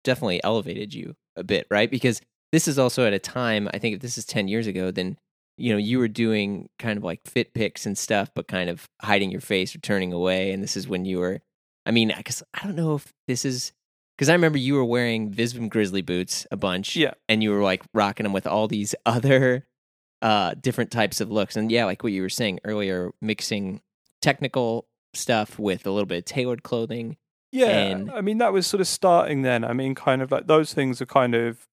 definitely 0.03 0.43
elevated 0.43 0.93
you 0.93 1.15
a 1.35 1.43
bit, 1.43 1.67
right? 1.69 1.91
Because 1.91 2.21
this 2.51 2.67
is 2.67 2.79
also 2.79 3.05
at 3.05 3.13
a 3.13 3.19
time. 3.19 3.69
I 3.73 3.77
think 3.77 3.95
if 3.95 4.01
this 4.01 4.17
is 4.17 4.25
ten 4.25 4.47
years 4.47 4.65
ago, 4.65 4.91
then 4.91 5.17
you 5.61 5.71
know 5.71 5.77
you 5.77 5.99
were 5.99 6.07
doing 6.07 6.69
kind 6.79 6.97
of 6.97 7.03
like 7.03 7.21
fit 7.25 7.53
pics 7.53 7.85
and 7.85 7.97
stuff, 7.97 8.31
but 8.35 8.47
kind 8.47 8.69
of 8.69 8.87
hiding 9.01 9.31
your 9.31 9.41
face 9.41 9.75
or 9.75 9.79
turning 9.79 10.11
away. 10.13 10.51
And 10.51 10.61
this 10.63 10.75
is 10.75 10.87
when 10.87 11.05
you 11.05 11.19
were. 11.19 11.41
I 11.85 11.91
mean, 11.91 12.11
I 12.11 12.21
guess 12.21 12.43
I 12.53 12.63
don't 12.65 12.75
know 12.75 12.95
if 12.95 13.11
this 13.27 13.43
is 13.45 13.71
because 14.17 14.29
I 14.29 14.33
remember 14.33 14.57
you 14.59 14.75
were 14.75 14.85
wearing 14.85 15.31
Visvim 15.33 15.69
Grizzly 15.69 16.01
boots 16.01 16.45
a 16.51 16.57
bunch, 16.57 16.95
Yeah. 16.95 17.13
and 17.27 17.41
you 17.41 17.51
were 17.51 17.63
like 17.63 17.83
rocking 17.93 18.23
them 18.23 18.33
with 18.33 18.45
all 18.45 18.67
these 18.67 18.93
other 19.05 19.65
uh 20.21 20.53
different 20.61 20.91
types 20.91 21.21
of 21.21 21.31
looks, 21.31 21.55
and 21.55 21.71
yeah, 21.71 21.85
like 21.85 22.03
what 22.03 22.11
you 22.13 22.21
were 22.21 22.29
saying 22.29 22.59
earlier, 22.65 23.11
mixing 23.21 23.81
technical 24.21 24.85
stuff 25.13 25.57
with 25.57 25.85
a 25.87 25.91
little 25.91 26.05
bit 26.05 26.19
of 26.19 26.25
tailored 26.25 26.61
clothing. 26.63 27.17
Yeah, 27.51 27.67
And- 27.69 28.11
I 28.11 28.21
mean 28.21 28.37
that 28.37 28.53
was 28.53 28.67
sort 28.67 28.79
of 28.81 28.87
starting 28.87 29.41
then. 29.41 29.65
I 29.65 29.73
mean, 29.73 29.95
kind 29.95 30.21
of 30.21 30.31
like 30.31 30.47
those 30.47 30.73
things 30.73 31.01
are 31.01 31.05
kind 31.07 31.33
of 31.35 31.67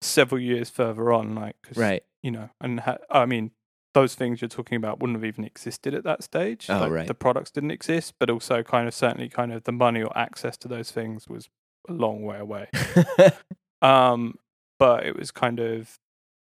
several 0.00 0.40
years 0.40 0.70
further 0.70 1.12
on, 1.12 1.34
like 1.34 1.56
'cause, 1.62 1.76
Right. 1.76 2.02
You 2.22 2.30
know, 2.32 2.50
and 2.60 2.80
ha- 2.80 2.98
I 3.10 3.26
mean 3.26 3.52
those 3.94 4.14
things 4.14 4.40
you're 4.40 4.48
talking 4.48 4.76
about 4.76 5.00
wouldn't 5.00 5.16
have 5.16 5.24
even 5.24 5.44
existed 5.44 5.94
at 5.94 6.04
that 6.04 6.22
stage. 6.22 6.66
Oh, 6.68 6.80
like, 6.80 6.90
right. 6.90 7.06
The 7.06 7.14
products 7.14 7.50
didn't 7.50 7.70
exist, 7.70 8.14
but 8.20 8.28
also 8.30 8.62
kind 8.62 8.86
of 8.86 8.94
certainly 8.94 9.28
kind 9.28 9.52
of 9.52 9.64
the 9.64 9.72
money 9.72 10.02
or 10.02 10.16
access 10.16 10.56
to 10.58 10.68
those 10.68 10.90
things 10.90 11.26
was 11.28 11.48
a 11.88 11.92
long 11.92 12.22
way 12.22 12.38
away. 12.38 12.68
Um, 13.82 14.34
but 14.78 15.06
it 15.06 15.16
was 15.16 15.30
kind 15.30 15.60
of, 15.60 15.98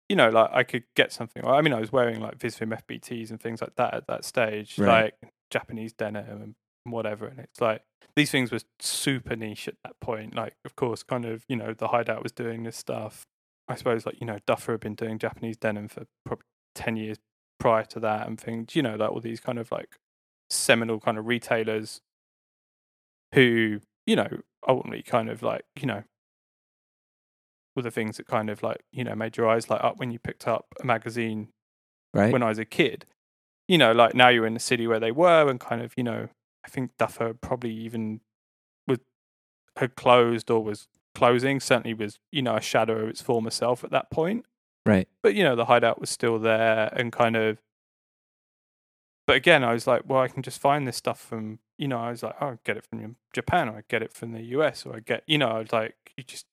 you 0.10 0.16
know, 0.16 0.30
like 0.30 0.50
I 0.54 0.64
could 0.64 0.84
get 0.96 1.12
something. 1.12 1.46
I 1.46 1.62
mean, 1.62 1.74
I 1.74 1.80
was 1.80 1.92
wearing 1.92 2.20
like 2.22 2.38
Visvim 2.38 2.78
FBTs 2.88 3.30
and 3.30 3.40
things 3.42 3.62
like 3.62 3.76
that 3.76 3.94
at 3.94 4.08
that 4.08 4.24
stage, 4.26 4.78
Right. 4.80 5.14
like 5.22 5.32
Japanese 5.52 5.94
denim 5.94 6.42
and 6.42 6.56
whatever. 6.94 7.28
And 7.28 7.40
it's 7.40 7.60
like 7.62 7.82
these 8.16 8.32
things 8.32 8.52
were 8.52 8.60
super 8.80 9.36
niche 9.36 9.68
at 9.68 9.76
that 9.84 10.00
point. 10.00 10.36
Like, 10.36 10.54
of 10.64 10.76
course, 10.76 11.04
kind 11.04 11.26
of, 11.26 11.44
you 11.50 11.56
know, 11.58 11.74
the 11.74 11.90
Hideout 11.90 12.24
was 12.24 12.32
doing 12.32 12.64
this 12.64 12.78
stuff. 12.78 13.26
I 13.68 13.76
suppose, 13.76 14.06
like, 14.06 14.20
you 14.20 14.28
know, 14.28 14.40
Duffer 14.46 14.74
had 14.74 14.82
been 14.82 14.96
doing 14.96 15.18
Japanese 15.18 15.58
denim 15.58 15.88
for 15.88 16.06
probably 16.26 16.46
10 16.76 16.98
years 16.98 17.18
prior 17.60 17.84
to 17.86 18.00
that 18.02 18.28
and 18.28 18.40
things, 18.40 18.76
you 18.76 18.82
know, 18.82 18.96
like 18.96 19.10
all 19.10 19.20
these 19.20 19.40
kind 19.40 19.58
of 19.58 19.72
like 19.72 19.98
seminal 20.50 21.00
kind 21.00 21.18
of 21.18 21.26
retailers 21.26 22.02
who, 23.34 23.80
you 24.06 24.16
know, 24.16 24.28
ultimately 24.68 25.02
kind 25.02 25.30
of 25.30 25.42
like, 25.42 25.64
you 25.76 25.88
know, 25.88 26.04
were 27.76 27.82
the 27.82 27.92
things 27.92 28.18
that 28.18 28.28
kind 28.28 28.50
of 28.50 28.64
like 28.64 28.84
you 28.92 29.04
know 29.04 29.16
made 29.16 29.38
your 29.38 29.48
eyes 29.48 29.70
light 29.70 29.84
up 29.84 29.98
when 29.98 30.12
you 30.12 30.20
picked 30.20 30.48
up 30.48 30.66
a 30.82 30.86
magazine 30.86 31.50
right. 32.14 32.32
when 32.32 32.42
I 32.42 32.50
was 32.50 32.60
a 32.60 32.66
kid. 32.66 33.06
You 33.68 33.78
know, 33.78 33.92
like 33.92 34.14
now 34.14 34.30
you're 34.30 34.46
in 34.46 34.54
the 34.54 34.60
city 34.60 34.88
where 34.88 35.00
they 35.00 35.12
were, 35.12 35.50
and 35.50 35.60
kind 35.60 35.82
of 35.82 35.94
you 35.98 36.04
know, 36.04 36.30
I 36.66 36.70
think 36.70 36.92
Duffer 36.98 37.34
probably 37.34 37.72
even 37.72 38.22
was 38.88 39.00
had 39.78 39.96
closed 39.96 40.50
or 40.50 40.64
was 40.64 40.88
closing. 41.16 41.60
Certainly 41.60 41.96
was 41.96 42.20
you 42.32 42.42
know 42.44 42.56
a 42.56 42.62
shadow 42.62 43.00
of 43.04 43.10
its 43.10 43.22
former 43.22 43.50
self 43.50 43.84
at 43.84 43.90
that 43.92 44.12
point. 44.12 44.46
right. 44.86 45.08
But 45.24 45.34
you 45.34 45.44
know, 45.44 45.56
the 45.56 45.66
hideout 45.66 46.00
was 46.00 46.10
still 46.12 46.38
there, 46.38 46.90
and 46.94 47.12
kind 47.12 47.36
of. 47.36 47.58
But 49.28 49.38
again, 49.38 49.64
I 49.64 49.74
was 49.74 49.88
like, 49.88 50.04
well, 50.06 50.22
I 50.22 50.28
can 50.28 50.44
just 50.44 50.60
find 50.62 50.88
this 50.88 50.98
stuff 50.98 51.20
from 51.20 51.60
you 51.78 51.88
know. 51.88 51.98
I 51.98 52.12
was 52.12 52.22
like, 52.22 52.36
oh, 52.40 52.48
I 52.48 52.58
get 52.64 52.78
it 52.78 52.86
from 52.86 53.16
Japan, 53.34 53.70
or 53.70 53.78
I 53.78 53.84
get 53.90 54.04
it 54.04 54.14
from 54.14 54.34
the 54.34 54.44
US, 54.58 54.86
or 54.86 54.96
I 54.96 55.00
get 55.00 55.24
you 55.26 55.38
know, 55.40 55.48
I 55.50 55.60
was 55.60 55.72
like, 55.74 55.96
you 56.16 56.24
just 56.24 56.46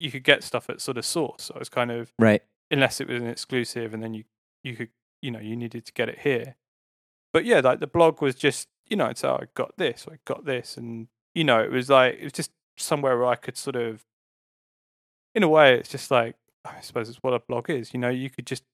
you 0.00 0.10
could 0.10 0.24
get 0.24 0.42
stuff 0.42 0.68
at 0.70 0.80
sort 0.80 0.96
of 0.98 1.04
source. 1.04 1.44
So 1.44 1.54
I 1.54 1.58
was 1.58 1.68
kind 1.68 1.90
of 1.90 2.12
Right. 2.18 2.42
unless 2.70 3.00
it 3.00 3.08
was 3.08 3.20
an 3.22 3.28
exclusive 3.28 3.92
and 3.94 4.02
then 4.02 4.14
you 4.14 4.24
you 4.64 4.74
could 4.74 4.88
you 5.22 5.30
know 5.30 5.38
you 5.40 5.54
needed 5.56 5.84
to 5.86 5.92
get 5.92 6.08
it 6.08 6.20
here 6.20 6.56
but 7.32 7.44
yeah 7.44 7.60
like 7.60 7.80
the 7.80 7.86
blog 7.86 8.22
was 8.22 8.34
just 8.34 8.68
you 8.88 8.96
know 8.96 9.06
it's 9.06 9.22
oh, 9.24 9.38
i 9.42 9.46
got 9.54 9.76
this 9.76 10.06
i 10.10 10.18
got 10.24 10.44
this 10.46 10.76
and 10.78 11.08
you 11.34 11.44
know 11.44 11.60
it 11.60 11.70
was 11.70 11.90
like 11.90 12.14
it 12.18 12.24
was 12.24 12.32
just 12.32 12.50
somewhere 12.80 13.16
where 13.18 13.26
i 13.28 13.36
could 13.36 13.56
sort 13.56 13.76
of 13.76 14.02
in 15.34 15.42
a 15.42 15.48
way 15.48 15.74
it's 15.74 15.88
just 15.88 16.10
like 16.10 16.36
i 16.64 16.80
suppose 16.80 17.08
it's 17.08 17.18
what 17.22 17.32
a 17.34 17.40
blog 17.48 17.70
is 17.70 17.92
you 17.94 18.00
know 18.00 18.08
you 18.08 18.28
could 18.30 18.46
just 18.46 18.64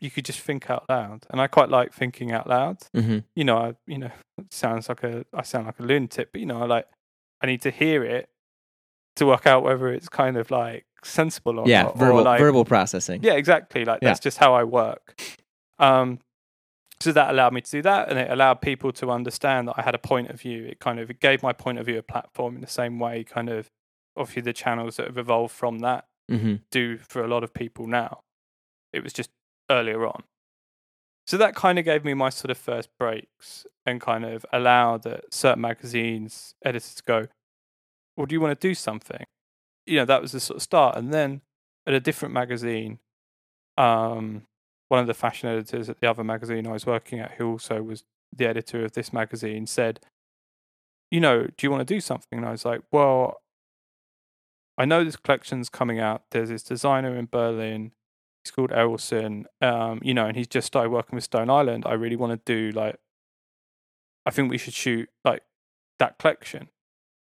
you 0.00 0.10
could 0.10 0.24
just 0.24 0.40
think 0.40 0.68
out 0.70 0.84
loud 0.88 1.24
and 1.30 1.40
i 1.40 1.46
quite 1.46 1.68
like 1.70 1.92
thinking 1.92 2.32
out 2.32 2.48
loud 2.48 2.78
hmm 2.94 3.18
you 3.34 3.44
know 3.44 3.56
i 3.58 3.74
you 3.86 3.98
know 3.98 4.10
it 4.38 4.52
sounds 4.52 4.88
like 4.88 5.02
a 5.02 5.24
i 5.32 5.42
sound 5.42 5.66
like 5.66 5.78
a 5.78 5.82
lunatic 5.82 6.30
but 6.32 6.40
you 6.40 6.46
know 6.46 6.62
i 6.62 6.66
like 6.66 6.86
i 7.42 7.46
need 7.46 7.62
to 7.62 7.70
hear 7.70 8.02
it 8.04 8.28
to 9.16 9.24
work 9.24 9.46
out 9.46 9.62
whether 9.62 9.88
it's 9.88 10.08
kind 10.10 10.36
of 10.36 10.50
like 10.50 10.84
sensible 11.02 11.58
or 11.58 11.66
Yeah. 11.68 11.84
not, 11.84 11.96
Verbal 11.96 12.18
or 12.20 12.22
like 12.22 12.38
verbal 12.38 12.64
processing. 12.66 13.22
yeah, 13.22 13.32
exactly. 13.32 13.84
Like 13.86 14.00
Yeah. 14.02 14.10
that's 14.10 14.20
just 14.20 14.36
how 14.36 14.52
I 14.54 14.64
work. 14.64 15.18
Um, 15.78 16.18
so 17.00 17.12
that 17.12 17.30
allowed 17.30 17.52
me 17.52 17.60
to 17.60 17.70
do 17.70 17.82
that, 17.82 18.08
and 18.08 18.18
it 18.18 18.30
allowed 18.30 18.60
people 18.60 18.92
to 18.92 19.10
understand 19.10 19.68
that 19.68 19.74
I 19.76 19.82
had 19.82 19.94
a 19.94 19.98
point 19.98 20.30
of 20.30 20.40
view. 20.40 20.64
It 20.64 20.78
kind 20.80 20.98
of 20.98 21.10
it 21.10 21.20
gave 21.20 21.42
my 21.42 21.52
point 21.52 21.78
of 21.78 21.86
view 21.86 21.98
a 21.98 22.02
platform 22.02 22.54
in 22.54 22.60
the 22.60 22.66
same 22.66 22.98
way, 22.98 23.24
kind 23.24 23.48
of 23.48 23.70
obviously 24.16 24.42
the 24.42 24.52
channels 24.52 24.96
that 24.96 25.06
have 25.06 25.18
evolved 25.18 25.54
from 25.54 25.80
that 25.80 26.06
hmm 26.28 26.56
do 26.70 26.96
for 26.98 27.22
a 27.22 27.28
lot 27.28 27.44
of 27.44 27.54
people 27.54 27.86
now. 27.86 28.22
It 28.92 29.02
was 29.04 29.12
just 29.12 29.30
earlier 29.70 30.06
on. 30.06 30.24
So 31.26 31.36
that 31.36 31.54
kind 31.54 31.78
of 31.78 31.84
gave 31.84 32.04
me 32.04 32.14
my 32.14 32.30
sort 32.30 32.50
of 32.50 32.58
first 32.58 32.88
breaks 32.98 33.66
and 33.84 34.00
kind 34.00 34.24
of 34.24 34.46
allowed 34.52 35.02
that 35.02 35.32
certain 35.34 35.60
magazines 35.60 36.54
editors 36.64 36.94
to 36.94 37.02
go, 37.02 37.26
well, 38.16 38.26
do 38.26 38.34
you 38.34 38.40
want 38.40 38.58
to 38.58 38.68
do 38.68 38.74
something? 38.74 39.24
You 39.86 39.98
know, 39.98 40.04
that 40.04 40.22
was 40.22 40.32
the 40.32 40.40
sort 40.40 40.56
of 40.56 40.62
start. 40.62 40.96
And 40.96 41.12
then 41.12 41.42
at 41.86 41.94
a 41.94 42.00
different 42.00 42.32
magazine, 42.32 43.00
um, 43.76 44.46
one 44.88 45.00
of 45.00 45.06
the 45.06 45.14
fashion 45.14 45.48
editors 45.48 45.88
at 45.88 46.00
the 46.00 46.08
other 46.08 46.24
magazine 46.24 46.66
I 46.66 46.72
was 46.72 46.86
working 46.86 47.18
at, 47.18 47.32
who 47.32 47.52
also 47.52 47.82
was 47.82 48.04
the 48.34 48.46
editor 48.46 48.84
of 48.84 48.92
this 48.92 49.12
magazine, 49.12 49.66
said, 49.66 50.00
you 51.10 51.20
know, 51.20 51.44
do 51.44 51.66
you 51.66 51.70
want 51.70 51.86
to 51.86 51.94
do 51.94 52.00
something? 52.00 52.38
And 52.38 52.46
I 52.46 52.50
was 52.50 52.64
like, 52.64 52.82
well, 52.90 53.40
I 54.78 54.84
know 54.84 55.04
this 55.04 55.16
collection's 55.16 55.68
coming 55.68 55.98
out. 55.98 56.22
There's 56.30 56.48
this 56.48 56.62
designer 56.62 57.16
in 57.16 57.28
Berlin. 57.30 57.92
He's 58.44 58.50
called 58.50 58.70
Errolson. 58.70 59.44
Um, 59.60 60.00
you 60.02 60.14
know, 60.14 60.26
and 60.26 60.36
he's 60.36 60.48
just 60.48 60.66
started 60.66 60.90
working 60.90 61.16
with 61.16 61.24
Stone 61.24 61.50
Island. 61.50 61.84
I 61.86 61.94
really 61.94 62.16
want 62.16 62.32
to 62.32 62.52
do 62.52 62.76
like, 62.76 62.96
I 64.24 64.30
think 64.30 64.50
we 64.50 64.58
should 64.58 64.74
shoot 64.74 65.08
like 65.24 65.42
that 65.98 66.18
collection. 66.18 66.68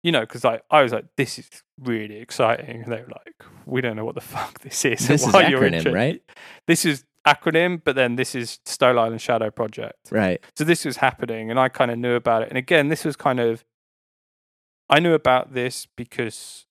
You 0.03 0.13
know, 0.13 0.21
because 0.21 0.45
like 0.45 0.63
I 0.71 0.83
was 0.83 0.93
like, 0.93 1.07
this 1.17 1.39
is 1.39 1.49
really 1.81 2.17
exciting. 2.17 2.83
And 2.83 2.93
they 2.93 3.01
were 3.01 3.09
like, 3.09 3.45
we 3.65 3.81
don't 3.81 3.97
know 3.97 4.05
what 4.05 4.15
the 4.15 4.21
fuck 4.23 4.61
this 4.61 4.85
is. 4.85 5.07
This 5.07 5.27
is 5.27 5.33
acronym, 5.33 5.95
right? 5.95 6.23
This 6.67 6.85
is 6.85 7.05
acronym, 7.27 7.81
but 7.83 7.97
then 7.97 8.17
this 8.17 8.35
is 8.35 8.61
Stone 8.65 8.99
Island 8.99 9.21
Shadow 9.21 9.51
Project. 9.51 10.11
Right. 10.11 10.43
So 10.57 10.65
this 10.65 10.85
was 10.85 10.99
happening, 10.99 11.51
and 11.51 11.59
I 11.59 11.69
kind 11.69 11.91
of 11.91 11.99
knew 11.99 12.15
about 12.15 12.43
it. 12.43 12.49
And 12.49 12.59
again, 12.59 12.89
this 12.89 13.05
was 13.05 13.17
kind 13.17 13.41
of, 13.41 13.65
I 14.91 15.01
knew 15.01 15.15
about 15.15 15.55
this 15.55 15.87
because 15.97 16.67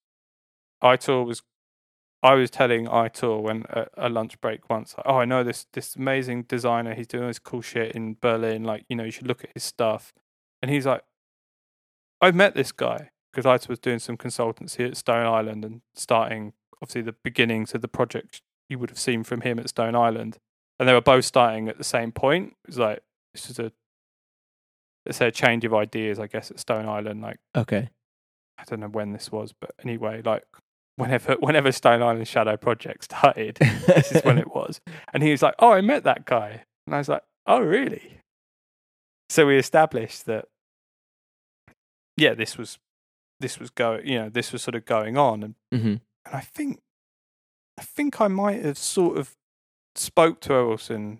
Aitor 0.83 1.25
was, 1.25 1.41
I 2.21 2.35
was 2.35 2.49
telling 2.49 2.85
Aitor 2.85 3.41
when 3.41 3.65
a, 3.69 3.87
a 3.97 4.09
lunch 4.09 4.39
break 4.39 4.69
once, 4.69 4.95
oh, 5.05 5.17
I 5.17 5.25
know 5.25 5.43
this 5.43 5.65
this 5.73 5.95
amazing 5.95 6.43
designer. 6.43 6.93
He's 6.93 7.07
doing 7.07 7.27
this 7.27 7.39
cool 7.39 7.61
shit 7.61 7.93
in 7.93 8.17
Berlin. 8.21 8.63
Like, 8.63 8.85
you 8.87 8.95
know, 8.95 9.03
you 9.03 9.11
should 9.11 9.27
look 9.27 9.43
at 9.43 9.49
his 9.53 9.63
stuff. 9.63 10.13
And 10.61 10.71
he's 10.71 10.85
like, 10.85 11.01
I've 12.21 12.35
met 12.35 12.55
this 12.55 12.71
guy 12.71 13.09
because 13.31 13.45
Aitor 13.45 13.67
was 13.69 13.79
doing 13.79 13.99
some 13.99 14.15
consultancy 14.15 14.87
at 14.87 14.95
Stone 14.95 15.25
Island 15.25 15.65
and 15.65 15.81
starting, 15.95 16.53
obviously, 16.81 17.01
the 17.01 17.15
beginnings 17.23 17.73
of 17.73 17.81
the 17.81 17.87
project 17.87 18.41
you 18.69 18.80
would 18.80 18.89
have 18.89 18.99
seen 18.99 19.23
from 19.23 19.41
him 19.41 19.60
at 19.60 19.69
Stone 19.69 19.95
Island. 19.95 20.38
And 20.80 20.89
they 20.89 20.93
were 20.93 21.02
both 21.02 21.26
starting 21.26 21.69
at 21.69 21.78
the 21.78 21.84
same 21.84 22.12
point. 22.12 22.54
It 22.63 22.67
was 22.69 22.80
like, 22.80 23.02
this 23.34 23.49
is 23.49 23.60
a 23.60 23.71
let's 25.06 25.17
say 25.17 25.28
a 25.28 25.32
change 25.32 25.65
of 25.65 25.73
ideas, 25.73 26.17
I 26.19 26.28
guess, 26.28 26.49
at 26.49 26.60
Stone 26.60 26.88
Island. 26.88 27.21
Like 27.21 27.38
Okay. 27.56 27.89
I 28.58 28.63
don't 28.65 28.80
know 28.80 28.88
when 28.88 29.12
this 29.12 29.32
was, 29.32 29.54
but 29.60 29.71
anyway, 29.84 30.21
like 30.23 30.43
whenever 30.95 31.34
whenever 31.39 31.71
Stone 31.71 32.02
Island 32.02 32.28
Shadow 32.28 32.58
Project 32.58 33.04
started, 33.06 33.58
this 33.88 34.12
is 34.12 34.23
when 34.23 34.38
it 34.38 34.47
was. 34.56 34.80
And 35.13 35.23
he 35.23 35.32
was 35.32 35.41
like, 35.41 35.56
"Oh, 35.60 35.71
I 35.71 35.82
met 35.82 36.04
that 36.04 36.26
guy," 36.26 36.63
and 36.88 36.95
I 36.95 36.99
was 36.99 37.10
like, 37.10 37.23
"Oh, 37.45 37.60
really?" 37.60 38.19
So 39.30 39.47
we 39.47 39.58
established 39.58 40.26
that, 40.28 40.45
yeah, 42.17 42.34
this 42.36 42.58
was 42.58 42.78
this 43.39 43.60
was 43.60 43.69
going, 43.71 44.08
you 44.08 44.19
know, 44.19 44.30
this 44.30 44.52
was 44.52 44.62
sort 44.62 44.76
of 44.76 44.86
going 44.86 45.17
on, 45.17 45.43
and 45.43 45.56
hmm 45.71 45.95
and 46.26 46.36
I 46.36 46.41
think 46.41 46.80
I 47.77 47.81
think 47.83 48.21
I 48.21 48.27
might 48.27 48.63
have 48.63 48.77
sort 48.77 49.17
of 49.17 49.36
spoke 49.95 50.39
to 50.41 50.49
Errolson 50.49 51.19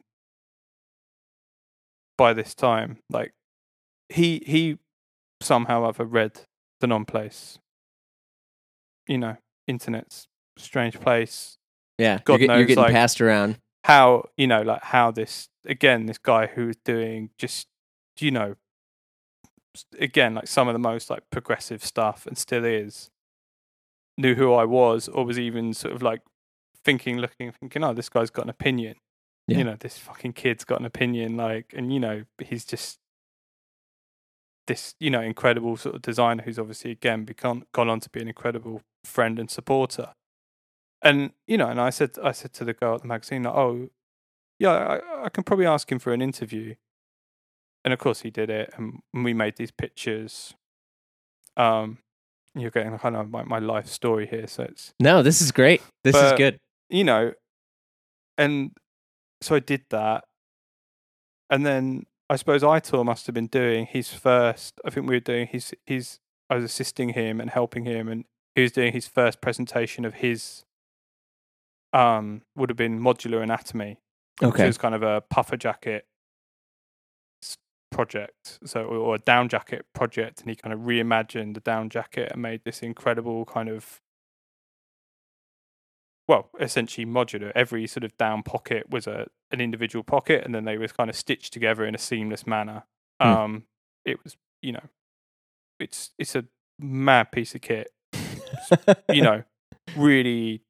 by 2.18 2.34
this 2.34 2.54
time. 2.54 2.98
Like 3.10 3.34
he 4.10 4.42
he 4.46 4.78
somehow 5.42 5.88
ever 5.88 6.06
read 6.06 6.42
the 6.80 6.88
non 6.88 7.06
place. 7.06 7.58
You 9.08 9.18
know, 9.18 9.38
internet's 9.68 10.28
strange 10.58 11.00
place. 11.00 11.58
Yeah. 11.98 12.20
God 12.24 12.34
you're, 12.34 12.40
get- 12.40 12.46
you're 12.50 12.58
knows, 12.60 12.68
getting 12.68 12.84
like- 12.84 12.94
passed 12.94 13.22
around. 13.22 13.58
How 13.86 14.30
you 14.38 14.48
know, 14.48 14.62
like 14.62 14.82
how 14.82 15.12
this 15.12 15.50
again, 15.66 16.06
this 16.06 16.18
guy 16.18 16.48
who 16.48 16.68
was 16.68 16.78
doing 16.86 17.32
just 17.38 17.68
you 18.20 18.32
know 18.32 18.56
again, 20.00 20.36
like 20.36 20.48
some 20.48 20.68
of 20.70 20.74
the 20.74 20.80
most 20.80 21.10
like 21.10 21.24
progressive 21.32 21.84
stuff 21.84 22.26
and 22.26 22.38
still 22.38 22.64
is, 22.64 23.10
knew 24.18 24.36
who 24.36 24.54
I 24.54 24.64
was 24.64 25.10
or 25.10 25.26
was 25.26 25.38
even 25.38 25.74
sort 25.74 25.94
of 25.96 26.02
like 26.02 26.22
thinking, 26.84 27.18
looking, 27.18 27.52
thinking, 27.52 27.84
oh, 27.84 27.94
this 27.94 28.10
guy's 28.10 28.30
got 28.30 28.46
an 28.46 28.50
opinion. 28.50 28.96
Yeah. 29.48 29.58
You 29.58 29.64
know, 29.66 29.76
this 29.78 29.98
fucking 29.98 30.34
kid's 30.34 30.64
got 30.64 30.80
an 30.80 30.86
opinion, 30.86 31.36
like, 31.36 31.74
and 31.76 31.94
you 31.94 32.00
know, 32.00 32.24
he's 32.40 32.64
just 32.64 32.98
this, 34.68 34.96
you 35.00 35.10
know, 35.10 35.22
incredible 35.22 35.76
sort 35.76 35.96
of 35.96 36.02
designer 36.02 36.44
who's 36.44 36.58
obviously 36.58 36.92
again 36.92 37.26
become 37.26 37.66
gone 37.74 37.90
on 37.90 38.00
to 38.00 38.10
be 38.10 38.22
an 38.22 38.28
incredible 38.28 38.82
friend 39.04 39.40
and 39.40 39.52
supporter. 39.52 40.14
And 41.02 41.32
you 41.46 41.58
know, 41.58 41.68
and 41.68 41.82
I 41.82 41.90
said, 41.90 42.12
I 42.24 42.32
said 42.32 42.54
to 42.54 42.64
the 42.64 42.74
girl 42.74 42.96
at 42.96 43.02
the 43.02 43.08
magazine, 43.08 43.44
like, 43.44 43.54
oh, 43.54 43.90
yeah, 44.60 44.72
I, 44.72 45.26
I 45.26 45.30
can 45.30 45.44
probably 45.44 45.66
ask 45.66 45.92
him 45.92 46.00
for 46.00 46.14
an 46.14 46.22
interview. 46.22 46.76
And 47.84 47.94
of 47.94 48.00
course, 48.00 48.22
he 48.22 48.30
did 48.32 48.50
it, 48.50 48.74
and 48.78 49.02
we 49.14 49.34
made 49.34 49.58
these 49.58 49.72
pictures. 49.72 50.54
Um, 51.58 51.98
you're 52.56 52.72
getting 52.72 52.98
kind 52.98 53.18
of 53.18 53.32
like 53.32 53.48
my 53.48 53.60
life 53.60 53.88
story 53.88 54.26
here. 54.26 54.48
So 54.48 54.64
it's 54.64 54.94
No, 55.02 55.22
this 55.22 55.42
is 55.42 55.52
great. 55.52 55.82
This 56.04 56.16
is 56.16 56.32
good. 56.34 56.60
You 56.90 57.04
know, 57.04 57.34
and 58.38 58.72
so 59.42 59.56
I 59.56 59.60
did 59.60 59.84
that, 59.90 60.26
and 61.50 61.66
then 61.66 62.06
I 62.30 62.36
suppose 62.36 62.62
Aitor 62.64 63.06
must 63.06 63.26
have 63.28 63.36
been 63.36 63.48
doing 63.48 63.86
his 63.86 64.14
first. 64.14 64.80
I 64.86 64.90
think 64.90 65.08
we 65.08 65.16
were 65.16 65.20
doing 65.20 65.48
his 65.48 65.74
his. 65.86 66.20
I 66.50 66.56
was 66.56 66.64
assisting 66.66 67.10
him 67.10 67.40
and 67.42 67.50
helping 67.50 67.86
him, 67.86 68.08
and 68.08 68.26
he 68.56 68.62
was 68.62 68.72
doing 68.72 68.94
his 68.94 69.08
first 69.08 69.42
presentation 69.42 70.06
of 70.06 70.16
his. 70.16 70.64
Um, 71.94 72.42
would 72.56 72.70
have 72.70 72.78
been 72.78 73.00
modular 73.00 73.44
anatomy, 73.44 74.00
which 74.42 74.50
Okay. 74.56 74.66
was 74.66 74.80
kind 74.80 74.96
of 74.96 75.04
a 75.04 75.22
puffer 75.30 75.58
jacket 75.58 76.08
project, 77.92 78.60
so 78.66 78.86
or 78.86 79.16
a 79.16 79.20
down 79.20 79.48
jacket 79.50 79.86
project, 79.94 80.42
and 80.42 80.50
he 80.50 80.56
kind 80.56 80.74
of 80.74 80.82
reimagined 80.82 81.54
the 81.54 81.60
down 81.60 81.90
jacket 81.90 82.32
and 82.32 82.42
made 82.42 82.64
this 82.66 82.82
incredible 82.82 83.46
kind 83.46 83.70
of 83.70 84.02
well, 86.28 86.50
essentially 86.60 87.06
modular. 87.06 87.52
Every 87.56 87.86
sort 87.88 88.04
of 88.04 88.16
down 88.18 88.44
pocket 88.44 88.90
was 88.90 89.08
a 89.08 89.28
an 89.52 89.62
individual 89.62 90.04
pocket, 90.04 90.44
and 90.46 90.54
then 90.56 90.66
they 90.66 90.78
were 90.78 90.88
kind 90.88 91.10
of 91.10 91.16
stitched 91.16 91.54
together 91.54 91.86
in 91.86 91.96
a 91.96 92.00
seamless 92.00 92.48
manner. 92.48 92.84
Hmm. 93.22 93.28
Um, 93.28 93.64
it 94.06 94.24
was, 94.24 94.38
you 94.62 94.72
know, 94.72 94.84
it's 95.80 96.12
it's 96.18 96.36
a 96.36 96.46
mad 96.80 97.32
piece 97.32 97.56
of 97.56 97.62
kit. 97.62 97.92
You 99.12 99.22
know, 99.22 99.44
really, 99.98 100.62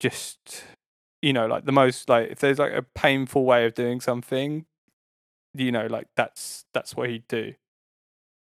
just 0.00 0.64
you 1.20 1.32
know, 1.32 1.46
like 1.46 1.64
the 1.64 1.72
most 1.72 2.08
like 2.08 2.30
if 2.30 2.40
there's 2.40 2.58
like 2.58 2.72
a 2.72 2.82
painful 2.82 3.44
way 3.44 3.66
of 3.66 3.74
doing 3.74 4.00
something, 4.00 4.64
you 5.54 5.70
know, 5.70 5.86
like 5.86 6.08
that's 6.16 6.64
that's 6.72 6.96
what 6.96 7.10
he'd 7.10 7.28
do. 7.28 7.54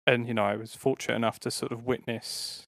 And 0.06 0.28
you 0.28 0.34
know, 0.34 0.44
I 0.44 0.56
was 0.56 0.76
fortunate 0.76 1.16
enough 1.16 1.40
to 1.42 1.52
sort 1.52 1.72
of 1.72 1.86
witness 1.86 2.68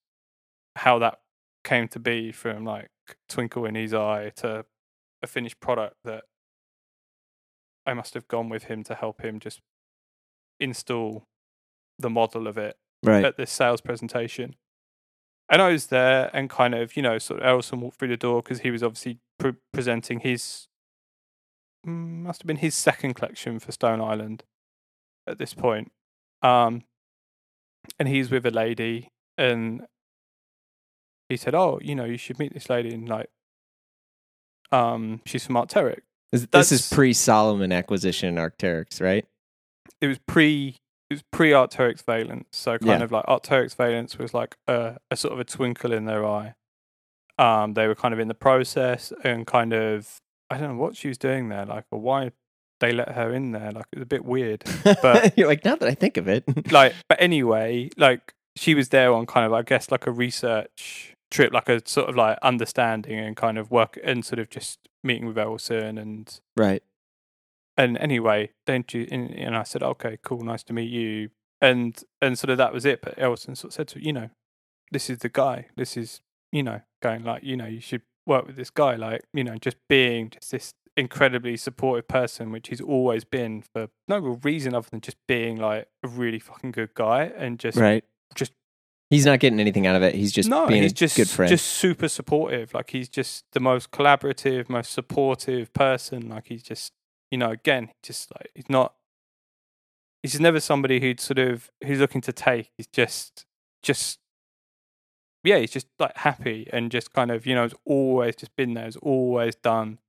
how 0.78 1.00
that 1.00 1.20
came 1.64 1.88
to 1.90 2.00
be 2.00 2.32
from 2.32 2.66
like 2.66 2.90
twinkle 3.30 3.66
in 3.66 3.76
his 3.76 3.94
eye 3.94 4.32
to 4.38 4.66
a 5.22 5.28
finished 5.28 5.60
product 5.60 5.96
that 6.04 6.24
I 7.86 7.94
must 7.94 8.14
have 8.14 8.28
gone 8.28 8.50
with 8.50 8.66
him 8.66 8.84
to 8.86 8.96
help 8.96 9.22
him 9.22 9.40
just 9.40 9.60
install 10.60 11.26
the 11.98 12.10
model 12.10 12.48
of 12.48 12.58
it 12.58 12.78
right. 13.04 13.26
at 13.26 13.38
this 13.38 13.52
sales 13.52 13.82
presentation. 13.82 14.56
And 15.50 15.62
I 15.62 15.70
was 15.70 15.88
there 15.88 16.30
and 16.34 16.50
kind 16.50 16.74
of, 16.74 16.96
you 16.96 17.02
know, 17.02 17.18
sort 17.18 17.42
of 17.42 17.46
Errolson 17.46 17.80
walked 17.80 18.00
through 18.00 18.08
the 18.08 18.18
door 18.18 18.42
because 18.42 18.62
he 18.62 18.72
was 18.72 18.84
obviously 18.84 19.20
pre- 19.38 19.56
presenting 19.74 20.22
his, 20.22 20.68
mm, 21.86 22.24
must 22.24 22.42
have 22.42 22.48
been 22.48 22.58
his 22.58 22.76
second 22.76 23.16
collection 23.16 23.60
for 23.60 23.72
Stone 23.72 24.00
Island 24.00 24.44
at 25.28 25.40
this 25.40 25.54
point. 25.54 25.92
Um, 26.42 26.84
and 28.00 28.08
he's 28.08 28.32
with 28.32 28.46
a 28.46 28.52
lady 28.52 29.12
and 29.38 29.82
he 31.32 31.38
said, 31.38 31.56
"Oh, 31.56 31.80
you 31.82 31.96
know, 31.96 32.06
you 32.06 32.18
should 32.18 32.38
meet 32.40 32.54
this 32.54 32.70
lady." 32.70 32.94
And 32.94 33.08
like, 33.10 33.30
um, 34.72 35.22
she's 35.26 35.46
from 35.46 35.56
Arc'teryx. 35.56 36.00
This, 36.32 36.48
this 36.52 36.72
is 36.72 36.90
pre 36.90 37.14
Salomon 37.14 37.72
acquisition 37.72 38.36
Arc'teryx, 38.36 39.02
right? 39.02 39.26
It 40.00 40.08
was 40.08 40.18
pre, 40.28 40.78
it 41.10 41.14
was 41.16 41.24
pre 41.32 41.50
Arc'teryx 41.52 42.04
Veilance. 42.04 42.46
So 42.54 42.78
kind 42.78 43.00
Yeah. 43.00 43.04
of 43.04 43.12
like 43.12 43.26
Arc'teryx 43.26 43.76
Veilance 43.76 44.18
was 44.18 44.34
like 44.34 44.56
a, 44.68 44.98
a 45.10 45.18
sort 45.18 45.34
of 45.34 45.40
a 45.40 45.44
twinkle 45.44 45.92
in 45.92 46.06
their 46.06 46.26
eye. 46.26 46.54
Um, 47.38 47.74
they 47.74 47.88
were 47.88 47.96
kind 47.96 48.14
of 48.14 48.20
in 48.20 48.28
the 48.28 48.34
process 48.34 49.12
and 49.24 49.46
kind 49.48 49.74
of, 49.74 50.18
I 50.50 50.58
don't 50.58 50.76
know 50.78 50.82
what 50.82 50.96
she 50.96 51.08
was 51.08 51.18
doing 51.18 51.50
there, 51.50 51.66
like, 51.66 51.86
or 51.92 52.00
why 52.00 52.32
they 52.80 52.92
let 52.94 53.10
her 53.14 53.34
in 53.34 53.52
there. 53.52 53.72
Like, 53.72 53.86
it 53.92 53.98
was 54.00 54.04
a 54.04 54.08
bit 54.08 54.24
weird. 54.24 54.64
But- 54.84 55.34
you're 55.38 55.48
like, 55.48 55.66
now 55.66 55.76
that 55.76 55.88
I 55.90 55.96
think 55.96 56.18
of 56.18 56.28
it, 56.28 56.44
like 56.72 56.94
but 57.10 57.22
anyway 57.22 57.90
like 57.98 58.34
she 58.56 58.74
was 58.76 58.90
there 58.90 59.14
on 59.14 59.26
kind 59.26 59.46
of 59.46 59.54
i 59.54 59.62
guess 59.62 59.92
like 59.92 60.06
a 60.08 60.12
research 60.12 61.14
trip 61.32 61.52
like 61.54 61.70
a 61.70 61.82
sort 61.88 62.10
of 62.10 62.16
like 62.16 62.38
understanding 62.44 63.18
and 63.18 63.36
kind 63.36 63.58
of 63.58 63.72
work 63.72 63.98
and 64.04 64.24
sort 64.24 64.38
of 64.38 64.50
just 64.50 64.88
meeting 65.04 65.26
with 65.26 65.38
Errolson 65.38 66.00
and 66.00 66.40
right? 66.58 66.84
and 67.78 67.98
anyway 67.98 68.50
don't 68.68 68.94
you 68.94 69.08
and, 69.10 69.32
and 69.34 69.56
i 69.56 69.64
said 69.64 69.82
okay 69.82 70.18
cool 70.22 70.42
nice 70.42 70.62
to 70.62 70.74
meet 70.74 70.90
you 70.92 71.30
and 71.62 72.04
and 72.22 72.38
sort 72.38 72.50
of 72.52 72.58
that 72.58 72.74
was 72.74 72.86
it 72.86 73.02
but 73.02 73.16
Errolson 73.18 73.56
sort 73.58 73.66
of 73.72 73.74
said 73.74 73.88
to 73.88 74.04
you 74.06 74.12
know 74.14 74.30
this 74.92 75.10
is 75.10 75.20
the 75.20 75.30
guy 75.30 75.68
this 75.78 75.96
is 75.96 76.22
you 76.52 76.62
know 76.64 76.82
going 77.02 77.24
like 77.24 77.44
you 77.44 77.56
know 77.56 77.66
you 77.66 77.80
should 77.80 78.02
work 78.28 78.46
with 78.46 78.58
this 78.58 78.70
guy 78.70 78.96
like 78.96 79.24
you 79.34 79.44
know 79.44 79.56
just 79.56 79.78
being 79.90 80.30
just 80.30 80.52
this 80.52 80.74
incredibly 80.98 81.56
supportive 81.56 82.08
person 82.10 82.52
which 82.52 82.68
he's 82.68 82.82
always 82.82 83.24
been 83.24 83.64
for 83.74 83.88
no 84.10 84.20
real 84.20 84.40
reason 84.44 84.76
other 84.76 84.90
than 84.92 85.00
just 85.00 85.16
being 85.26 85.56
like 85.56 85.88
a 86.04 86.08
really 86.10 86.40
fucking 86.40 86.72
good 86.72 86.94
guy 86.94 87.24
and 87.38 87.58
just 87.58 87.78
Right. 87.78 88.04
just- 88.36 88.52
he's 89.12 89.26
not 89.26 89.40
getting 89.40 89.60
anything 89.60 89.86
out 89.86 89.96
of 89.96 90.02
it. 90.02 90.16
He's 90.16 90.32
just 90.32 90.50
no 90.50 90.66
being 90.66 90.82
he's 90.82 90.94
a 90.94 90.96
just 90.96 91.16
good 91.16 91.30
friend. 91.30 91.50
just 91.50 91.68
super 91.68 92.08
supportive 92.08 92.74
like 92.74 92.90
he's 92.90 93.10
just 93.10 93.46
the 93.52 93.60
most 93.60 93.92
collaborative 93.92 94.70
most 94.70 94.92
supportive 94.92 95.72
person 95.74 96.30
like 96.30 96.48
he's 96.48 96.64
just 96.64 96.94
you 97.30 97.38
know 97.38 97.52
again 97.52 97.90
just 98.02 98.32
like 98.34 98.50
he's 98.56 98.70
not 98.70 98.96
he's 100.24 100.40
never 100.40 100.60
somebody 100.60 101.00
who'd 101.00 101.20
sort 101.20 101.38
of 101.38 101.70
who's 101.86 102.00
looking 102.00 102.22
to 102.22 102.34
take 102.34 102.72
he's 102.78 102.88
just 102.88 103.46
just 103.84 104.20
yeah 105.44 105.58
he's 105.58 105.72
just 105.72 105.88
like 106.00 106.16
happy 106.18 106.68
and 106.72 106.90
just 106.90 107.14
kind 107.14 107.30
of 107.30 107.46
you 107.46 107.54
know 107.54 107.64
has 107.64 107.76
always 107.86 108.36
just 108.36 108.56
been 108.56 108.74
there 108.74 108.86
has 108.86 108.96
always 108.98 109.56
done 109.56 110.00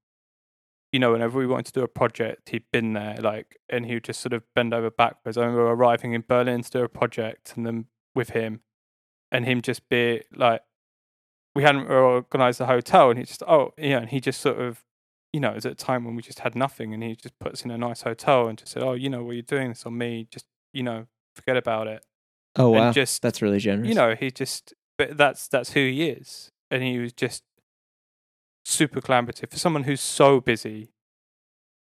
you 0.92 0.98
know 1.00 1.12
whenever 1.12 1.38
we 1.38 1.46
wanted 1.46 1.66
to 1.66 1.72
do 1.72 1.82
a 1.82 1.88
project 1.88 2.50
he'd 2.50 2.70
been 2.70 2.92
there 2.92 3.16
like 3.20 3.56
and 3.68 3.86
he 3.86 3.94
would 3.94 4.04
just 4.04 4.20
sort 4.20 4.32
of 4.34 4.42
bend 4.54 4.72
over 4.72 4.90
backwards 4.90 5.36
i 5.36 5.40
remember 5.40 5.66
arriving 5.66 6.12
in 6.12 6.22
berlin 6.26 6.62
to 6.62 6.70
do 6.70 6.84
a 6.84 6.88
project 6.88 7.54
and 7.56 7.66
then 7.66 7.86
with 8.14 8.30
him 8.30 8.60
and 9.32 9.44
him 9.46 9.62
just 9.62 9.88
be 9.88 10.22
like 10.36 10.62
we 11.56 11.64
hadn't 11.64 11.88
organized 11.88 12.60
the 12.60 12.66
hotel 12.66 13.10
and 13.10 13.18
he 13.18 13.24
just 13.24 13.42
oh 13.44 13.72
yeah 13.76 13.98
and 13.98 14.10
he 14.10 14.20
just 14.20 14.40
sort 14.40 14.60
of 14.60 14.84
you 15.32 15.40
know 15.40 15.50
it 15.50 15.56
was 15.56 15.66
at 15.66 15.72
a 15.72 15.74
time 15.74 16.04
when 16.04 16.14
we 16.14 16.22
just 16.22 16.40
had 16.40 16.54
nothing 16.54 16.94
and 16.94 17.02
he 17.02 17.16
just 17.16 17.36
puts 17.40 17.64
in 17.64 17.70
a 17.70 17.78
nice 17.78 18.02
hotel 18.02 18.46
and 18.46 18.58
just 18.58 18.72
said 18.72 18.82
oh 18.82 18.92
you 18.92 19.10
know 19.10 19.24
what 19.24 19.32
you're 19.32 19.42
doing? 19.42 19.70
This 19.70 19.84
on 19.84 19.98
me. 19.98 20.28
Just 20.30 20.46
you 20.72 20.84
know 20.84 21.06
forget 21.34 21.56
about 21.56 21.88
it. 21.88 22.04
Oh 22.56 22.74
and 22.74 22.84
wow, 22.84 22.92
just 22.92 23.22
that's 23.22 23.42
really 23.42 23.58
generous. 23.58 23.88
you 23.88 23.94
know 23.94 24.14
he 24.14 24.30
just 24.30 24.74
but 24.98 25.16
that's 25.16 25.48
that's 25.48 25.72
who 25.72 25.80
he 25.80 26.08
is. 26.08 26.50
And 26.70 26.82
he 26.82 26.98
was 26.98 27.12
just 27.12 27.42
super 28.64 29.00
collaborative. 29.00 29.50
For 29.50 29.58
someone 29.58 29.84
who's 29.84 30.00
so 30.00 30.40
busy 30.40 30.92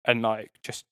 and 0.05 0.23
like 0.23 0.53
just 0.63 0.85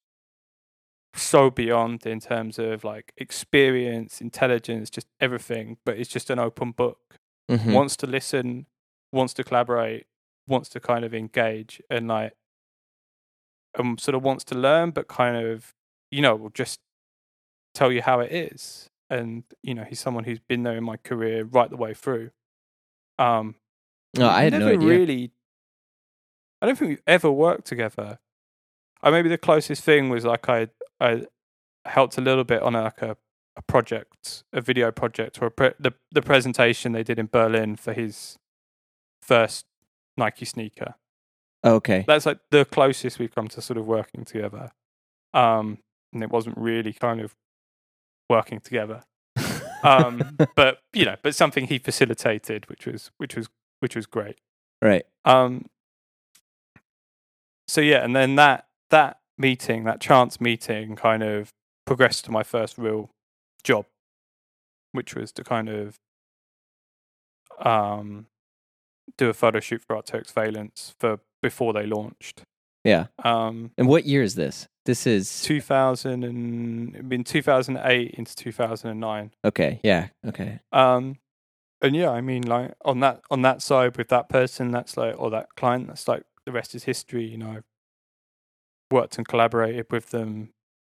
so 1.15 1.51
beyond 1.51 2.07
in 2.07 2.21
terms 2.21 2.59
of 2.59 2.85
like 2.85 3.13
experience 3.17 4.21
intelligence 4.21 4.91
just 4.91 5.07
everything 5.21 5.77
but 5.85 5.97
it's 5.99 6.11
just 6.11 6.31
an 6.31 6.39
open 6.39 6.71
book 6.73 6.99
Mhm. 7.51 7.73
wants 7.73 7.97
to 7.97 8.07
listen 8.07 8.67
wants 9.13 9.33
to 9.35 9.43
collaborate 9.45 10.07
wants 10.47 10.69
to 10.71 10.81
kind 10.81 11.05
of 11.05 11.15
engage 11.15 11.81
and 11.91 12.09
like 12.09 12.35
um 13.79 13.97
sort 13.99 14.15
of 14.15 14.23
wants 14.23 14.45
to 14.45 14.55
learn 14.55 14.91
but 14.91 15.09
kind 15.09 15.37
of 15.37 15.75
you 16.11 16.21
know 16.23 16.35
will 16.37 16.51
just 16.51 16.81
tell 17.75 17.91
you 17.93 18.03
how 18.03 18.21
it 18.21 18.33
is 18.33 18.91
and 19.11 19.45
you 19.63 19.75
know 19.75 19.85
he's 19.85 20.01
someone 20.01 20.25
who's 20.25 20.41
been 20.41 20.63
there 20.63 20.77
in 20.77 20.85
my 20.85 20.97
career 20.99 21.45
right 21.45 21.71
the 21.71 21.77
way 21.77 21.95
through 21.95 22.31
um 23.19 23.55
no, 24.15 24.29
I 24.29 24.43
had 24.45 24.53
never 24.53 24.67
no 24.67 24.73
idea. 24.73 24.89
really 24.89 25.33
i 26.61 26.67
don't 26.67 26.77
think 26.77 26.89
we've 26.91 27.03
ever 27.07 27.31
worked 27.31 27.67
together 27.67 28.19
i 29.03 29.11
maybe 29.11 29.29
the 29.29 29.39
closest 29.39 29.85
thing 29.85 30.09
was 30.09 30.25
like 30.25 30.49
i 30.49 30.69
i 31.01 31.25
helped 31.85 32.19
a 32.19 32.21
little 32.21 32.45
bit 32.45 32.63
on 32.63 32.75
a, 32.75 32.83
like 32.85 33.03
a, 33.03 33.17
a 33.57 33.63
project 33.63 34.45
a 34.53 34.61
video 34.61 34.91
project 34.91 35.41
or 35.41 35.47
a 35.47 35.51
pre- 35.51 35.73
the, 35.81 35.93
the 36.13 36.23
presentation 36.23 36.93
they 36.93 37.03
did 37.03 37.19
in 37.19 37.27
berlin 37.27 37.77
for 37.77 37.93
his 37.93 38.39
first 39.23 39.67
nike 40.17 40.45
sneaker. 40.45 40.95
Okay, 41.65 42.05
that's 42.07 42.27
like 42.27 42.39
the 42.51 42.65
closest 42.65 43.19
we've 43.19 43.35
come 43.35 43.49
to 43.49 43.61
sort 43.61 43.79
of 43.79 43.87
working 43.87 44.25
together. 44.25 44.73
Um 45.35 45.79
and 46.13 46.23
it 46.23 46.31
wasn't 46.31 46.57
really 46.57 46.93
kind 46.93 47.21
of 47.21 47.35
working 48.31 48.61
together. 48.61 49.03
Um 49.83 50.37
but 50.57 50.79
you 50.93 51.05
know 51.05 51.17
but 51.23 51.35
something 51.35 51.67
he 51.67 51.79
facilitated 51.79 52.69
which 52.69 52.87
was 52.87 53.11
which 53.19 53.37
was 53.37 53.49
which 53.81 53.97
was 53.97 54.07
great. 54.07 54.39
Right. 54.81 55.05
um 55.25 55.67
so 57.67 57.81
yeah 57.81 58.05
and 58.05 58.15
then 58.15 58.37
that 58.37 58.69
that 58.91 59.18
meeting 59.39 59.85
that 59.85 60.01
chance 60.01 60.41
meeting 60.41 60.97
kind 60.97 61.23
of 61.23 61.51
progressed 61.87 62.25
to 62.25 62.31
my 62.31 62.43
first 62.43 62.77
real 62.77 63.09
job 63.65 63.87
which 64.93 65.15
was 65.15 65.33
to 65.33 65.45
kind 65.45 65.69
of 65.69 65.97
um 67.61 68.27
do 69.17 69.29
a 69.31 69.35
photo 69.35 69.59
shoot 69.61 69.83
for 69.87 69.97
Arc'teryx 69.97 70.33
Veilance 70.33 70.93
for 71.01 71.19
before 71.43 71.73
they 71.73 71.87
launched 71.87 72.43
Yeah. 72.85 73.07
um 73.25 73.71
And 73.79 73.89
what 73.89 74.05
year 74.05 74.23
is 74.23 74.35
this? 74.35 74.67
This 74.85 75.07
is 75.07 75.43
2000 75.43 76.25
and 76.25 76.95
it'd 76.95 77.09
been 77.09 77.25
2008 77.25 78.11
into 78.15 78.35
2009 78.37 79.31
okay. 79.45 79.81
Yeah. 79.83 80.09
Okay. 80.27 80.61
um 80.73 81.19
and 81.81 81.95
yeah 81.95 82.11
i 82.11 82.21
mean 82.21 82.43
like 82.43 82.73
on 82.85 83.01
that 83.01 83.21
on 83.31 83.43
that 83.43 83.63
side 83.63 83.97
with 83.97 84.09
that 84.09 84.29
person 84.29 84.71
that's 84.73 84.97
like 84.97 85.15
or 85.19 85.31
that 85.31 85.47
client 85.57 85.87
that's 85.89 86.09
like 86.09 86.23
the 86.45 86.53
rest 86.53 86.75
is 86.75 86.85
history 86.85 87.25
you 87.25 87.37
know 87.39 87.51
i've 87.51 87.65
worked 88.91 89.19
and 89.19 89.27
collaborated 89.29 89.87
with 89.91 90.11
them 90.11 90.51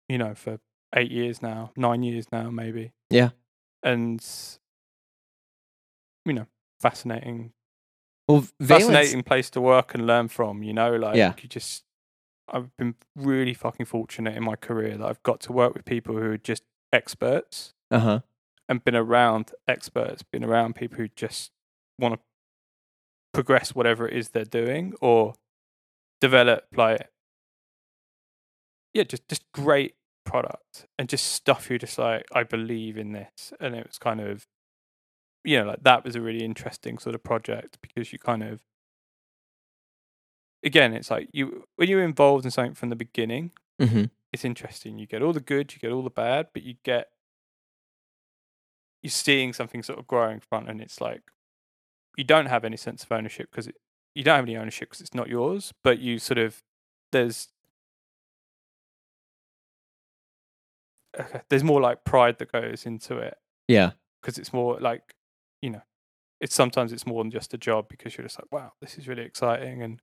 you 0.08 0.18
know 0.18 0.34
for 0.34 0.58
eight 0.94 1.10
years 1.10 1.40
now 1.42 1.70
nine 1.76 2.02
years 2.02 2.26
now 2.30 2.50
maybe 2.50 2.92
Yeah. 3.10 3.30
and 3.82 4.24
you 6.24 6.32
know 6.32 6.46
fascinating 6.80 7.52
Well, 8.28 8.40
Veilance, 8.60 8.66
fascinating 8.68 9.22
place 9.22 9.50
to 9.50 9.60
work 9.60 9.94
and 9.94 10.06
learn 10.06 10.28
from. 10.28 10.62
You 10.62 10.72
know, 10.72 10.94
like 10.96 11.16
Yeah. 11.16 11.34
you 11.40 11.48
just. 11.48 11.84
I've 12.48 12.76
been 12.76 12.94
really 13.16 13.54
fucking 13.54 13.86
fortunate 13.86 14.36
in 14.36 14.44
my 14.44 14.54
career 14.56 14.96
that 14.98 15.06
I've 15.06 15.22
got 15.24 15.40
to 15.42 15.52
work 15.52 15.74
with 15.74 15.84
people 15.84 16.14
who 16.16 16.30
are 16.32 16.36
just 16.38 16.62
experts 16.92 17.72
uh 17.90 17.98
huh, 17.98 18.20
and 18.68 18.84
been 18.84 18.94
around 18.96 19.52
experts, 19.66 20.22
been 20.22 20.44
around 20.44 20.74
people 20.76 20.98
who 20.98 21.08
just 21.08 21.50
want 21.98 22.14
to 22.14 22.20
progress 23.32 23.74
whatever 23.74 24.06
it 24.08 24.16
is 24.16 24.28
they're 24.30 24.44
doing 24.44 24.94
or 25.00 25.34
develop 26.20 26.66
like 26.76 27.08
yeah, 28.96 29.04
just 29.04 29.28
just 29.28 29.44
great 29.52 29.94
product 30.24 30.86
and 30.98 31.08
just 31.08 31.26
stuff 31.32 31.70
you're 31.70 31.78
just 31.78 31.98
like, 31.98 32.26
I 32.32 32.42
believe 32.44 32.96
in 32.98 33.12
this. 33.12 33.52
And 33.60 33.74
it 33.74 33.86
was 33.86 33.98
kind 33.98 34.20
of 34.20 34.46
you 35.44 35.58
know, 35.58 35.66
like 35.66 35.82
that 35.84 36.04
was 36.04 36.16
a 36.16 36.20
really 36.20 36.44
interesting 36.44 36.98
sort 36.98 37.14
of 37.14 37.22
project 37.22 37.78
because 37.80 38.12
you 38.12 38.18
kind 38.18 38.42
of 38.42 38.62
again, 40.64 40.92
it's 40.94 41.10
like 41.10 41.28
you 41.32 41.64
when 41.76 41.88
you're 41.88 42.02
involved 42.04 42.44
in 42.44 42.50
something 42.50 42.74
from 42.74 42.90
the 42.90 42.96
beginning, 42.96 43.52
hmm 43.80 44.06
it's 44.32 44.44
interesting. 44.44 44.98
You 44.98 45.06
get 45.06 45.22
all 45.22 45.34
the 45.34 45.40
good, 45.40 45.74
you 45.74 45.80
get 45.80 45.92
all 45.92 46.02
the 46.02 46.10
bad, 46.10 46.48
but 46.54 46.62
you 46.62 46.76
get 46.84 47.08
you're 49.02 49.10
seeing 49.10 49.52
something 49.52 49.82
sort 49.82 49.98
of 49.98 50.06
growing 50.06 50.40
front, 50.40 50.68
and 50.68 50.80
it's 50.80 51.00
like 51.00 51.22
you 52.16 52.24
don't 52.24 52.46
have 52.46 52.64
any 52.64 52.76
sense 52.76 53.04
of 53.04 53.12
ownership 53.12 53.50
because 53.50 53.68
you 54.14 54.24
don't 54.24 54.36
have 54.36 54.44
any 54.46 54.56
ownership 54.56 54.88
because 54.90 55.02
it's 55.02 55.14
not 55.14 55.28
yours, 55.28 55.72
but 55.84 55.98
you 56.00 56.18
sort 56.18 56.38
of 56.38 56.62
there's 57.12 57.48
there's 61.48 61.64
more 61.64 61.80
like 61.80 62.04
pride 62.04 62.38
that 62.38 62.52
goes 62.52 62.86
into 62.86 63.18
it 63.18 63.36
yeah, 63.68 63.92
because 64.20 64.38
it's 64.38 64.52
more 64.52 64.78
like 64.80 65.14
you 65.62 65.70
know 65.70 65.82
it's 66.40 66.54
sometimes 66.54 66.92
it's 66.92 67.06
more 67.06 67.22
than 67.22 67.30
just 67.30 67.54
a 67.54 67.58
job 67.58 67.88
because 67.88 68.16
you're 68.16 68.26
just 68.26 68.38
like 68.38 68.52
wow 68.52 68.72
this 68.80 68.98
is 68.98 69.08
really 69.08 69.22
exciting 69.22 69.82
and 69.82 70.00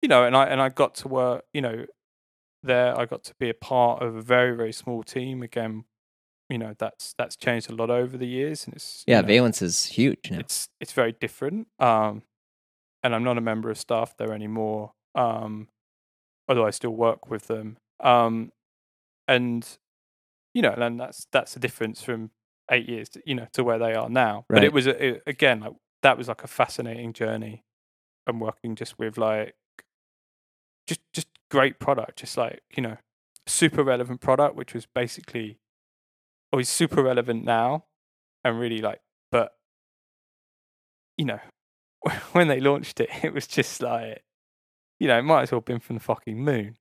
you 0.00 0.08
know 0.08 0.24
and 0.24 0.36
i 0.36 0.44
and 0.46 0.60
i 0.60 0.68
got 0.68 0.94
to 0.94 1.08
work 1.08 1.44
you 1.52 1.60
know 1.60 1.84
there 2.62 2.98
i 2.98 3.04
got 3.04 3.24
to 3.24 3.34
be 3.38 3.50
a 3.50 3.54
part 3.54 4.02
of 4.02 4.14
a 4.14 4.22
very 4.22 4.56
very 4.56 4.72
small 4.72 5.02
team 5.02 5.42
again 5.42 5.84
you 6.48 6.58
know 6.58 6.74
that's 6.78 7.14
that's 7.18 7.36
changed 7.36 7.70
a 7.70 7.74
lot 7.74 7.90
over 7.90 8.16
the 8.16 8.26
years 8.26 8.64
and 8.64 8.74
it's 8.74 9.04
you 9.06 9.14
yeah. 9.14 9.20
know, 9.20 9.28
Veilance 9.28 9.62
is 9.62 9.86
huge 9.86 10.30
now. 10.30 10.38
it's 10.38 10.68
it's 10.80 10.92
very 10.92 11.12
different 11.12 11.66
um 11.78 12.22
and 13.02 13.14
i'm 13.14 13.24
not 13.24 13.38
a 13.38 13.40
member 13.40 13.70
of 13.70 13.78
staff 13.78 14.16
there 14.16 14.32
anymore 14.32 14.92
um 15.14 15.68
although 16.48 16.66
i 16.66 16.70
still 16.70 16.94
work 16.94 17.28
with 17.28 17.48
them 17.48 17.76
um 18.00 18.52
and 19.26 19.78
you 20.54 20.62
know 20.62 20.72
and 20.72 21.00
that's 21.00 21.26
that's 21.32 21.54
the 21.54 21.60
difference 21.60 22.02
from 22.02 22.30
eight 22.70 22.88
years 22.88 23.08
to, 23.10 23.22
you 23.26 23.34
know 23.34 23.46
to 23.52 23.64
where 23.64 23.78
they 23.78 23.94
are 23.94 24.08
now. 24.08 24.44
But 24.48 24.64
it 24.64 24.72
was 24.72 24.86
it, 24.86 25.22
again 25.26 25.60
like 25.60 25.72
that 26.02 26.18
was 26.18 26.28
like 26.28 26.44
a 26.44 26.48
fascinating 26.48 27.12
journey 27.12 27.64
and 28.26 28.40
working 28.40 28.74
just 28.76 28.98
with 28.98 29.18
like 29.18 29.54
just 30.86 31.00
just 31.12 31.28
great 31.50 31.78
product 31.78 32.18
just 32.18 32.36
like 32.36 32.62
you 32.74 32.82
know 32.82 32.96
super 33.46 33.82
relevant 33.82 34.20
product 34.20 34.56
which 34.56 34.74
was 34.74 34.86
basically 34.86 35.58
or 36.52 36.60
is 36.60 36.68
super 36.68 37.02
relevant 37.02 37.44
now 37.44 37.84
and 38.44 38.58
really 38.58 38.78
like 38.78 39.00
but 39.30 39.52
you 41.18 41.24
know 41.24 41.40
when 42.32 42.48
they 42.48 42.60
launched 42.60 43.00
it 43.00 43.10
it 43.22 43.34
was 43.34 43.46
just 43.46 43.82
like 43.82 44.22
you 45.02 45.08
know 45.08 45.18
it 45.18 45.22
might 45.22 45.42
as 45.42 45.50
well 45.50 45.58
have 45.58 45.64
been 45.64 45.80
from 45.80 45.96
the 45.96 46.00
fucking 46.00 46.38
moon. 46.38 46.76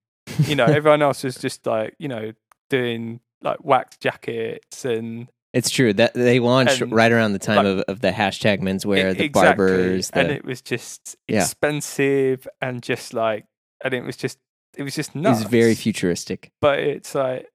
You 0.46 0.56
know 0.56 0.66
everyone 0.80 1.02
else 1.02 1.24
was 1.24 1.36
just 1.38 1.66
like 1.66 1.96
you 1.98 2.08
know 2.08 2.34
doing 2.70 3.20
like 3.42 3.64
wax 3.64 3.98
jackets 3.98 4.86
and 4.86 5.28
It's 5.54 5.70
true 5.70 5.92
that 5.94 6.14
they 6.14 6.40
launched 6.40 6.82
And, 6.82 6.92
right 6.94 7.12
around 7.12 7.34
the 7.34 7.40
time 7.40 7.58
like- 7.58 7.66
of, 7.66 7.80
of 7.88 8.00
the 8.02 8.12
hashtag 8.12 8.62
menswear, 8.62 9.12
E- 9.12 9.18
the 9.18 9.26
exactly. 9.26 9.30
barbers, 9.30 10.10
the, 10.12 10.20
and 10.20 10.32
it 10.32 10.46
was 10.46 10.62
just 10.62 11.16
Yeah. 11.28 11.42
expensive 11.42 12.48
and 12.62 12.82
just 12.82 13.14
like 13.14 13.46
and 13.84 13.94
it 13.94 14.04
was 14.04 14.16
just 14.18 14.38
it 14.78 14.84
was 14.84 14.96
just 14.96 15.10
it 15.16 15.16
nuts 15.20 15.42
was 15.42 15.50
very 15.50 15.76
futuristic. 15.76 16.52
but 16.62 16.80
it's 16.80 17.14
like 17.16 17.48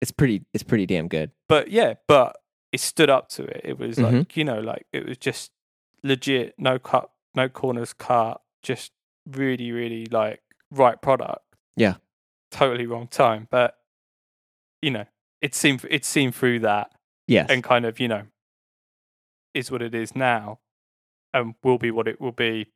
It's 0.00 0.10
pretty. 0.10 0.44
It's 0.52 0.64
pretty 0.64 0.86
damn 0.86 1.08
good. 1.08 1.30
but 1.48 1.70
yeah 1.70 1.94
but 2.08 2.36
it 2.72 2.80
stood 2.80 3.10
up 3.10 3.28
to 3.28 3.44
it 3.44 3.60
it 3.64 3.78
was 3.78 3.96
Mhm. 3.98 4.12
like 4.20 4.36
you 4.36 4.44
know 4.44 4.60
like 4.60 4.86
it 4.92 5.06
was 5.06 5.18
just 5.18 5.50
legit 6.02 6.54
no 6.58 6.78
cut 6.78 7.10
no 7.34 7.48
corners 7.48 7.92
cut 7.92 8.40
just 8.62 8.90
really 9.30 9.70
really 9.70 10.06
like 10.06 10.40
right 10.72 11.00
product 11.00 11.44
Yeah. 11.76 11.94
totally 12.50 12.86
wrong 12.86 13.06
time 13.06 13.46
but 13.50 13.76
you 14.82 14.90
know 14.90 15.04
it's 15.40 15.56
seen 15.56 15.80
it's 15.88 16.08
seen 16.08 16.30
through 16.32 16.58
that 16.60 16.92
Yes. 17.28 17.46
and 17.48 17.62
kind 17.64 17.84
of 17.86 17.98
you 18.00 18.08
know 18.08 18.24
is 19.54 19.70
what 19.70 19.80
it 19.82 19.94
is 19.94 20.14
now 20.16 20.58
and 21.32 21.54
will 21.62 21.78
be 21.78 21.90
what 21.90 22.08
it 22.08 22.20
will 22.20 22.32
be 22.32 22.66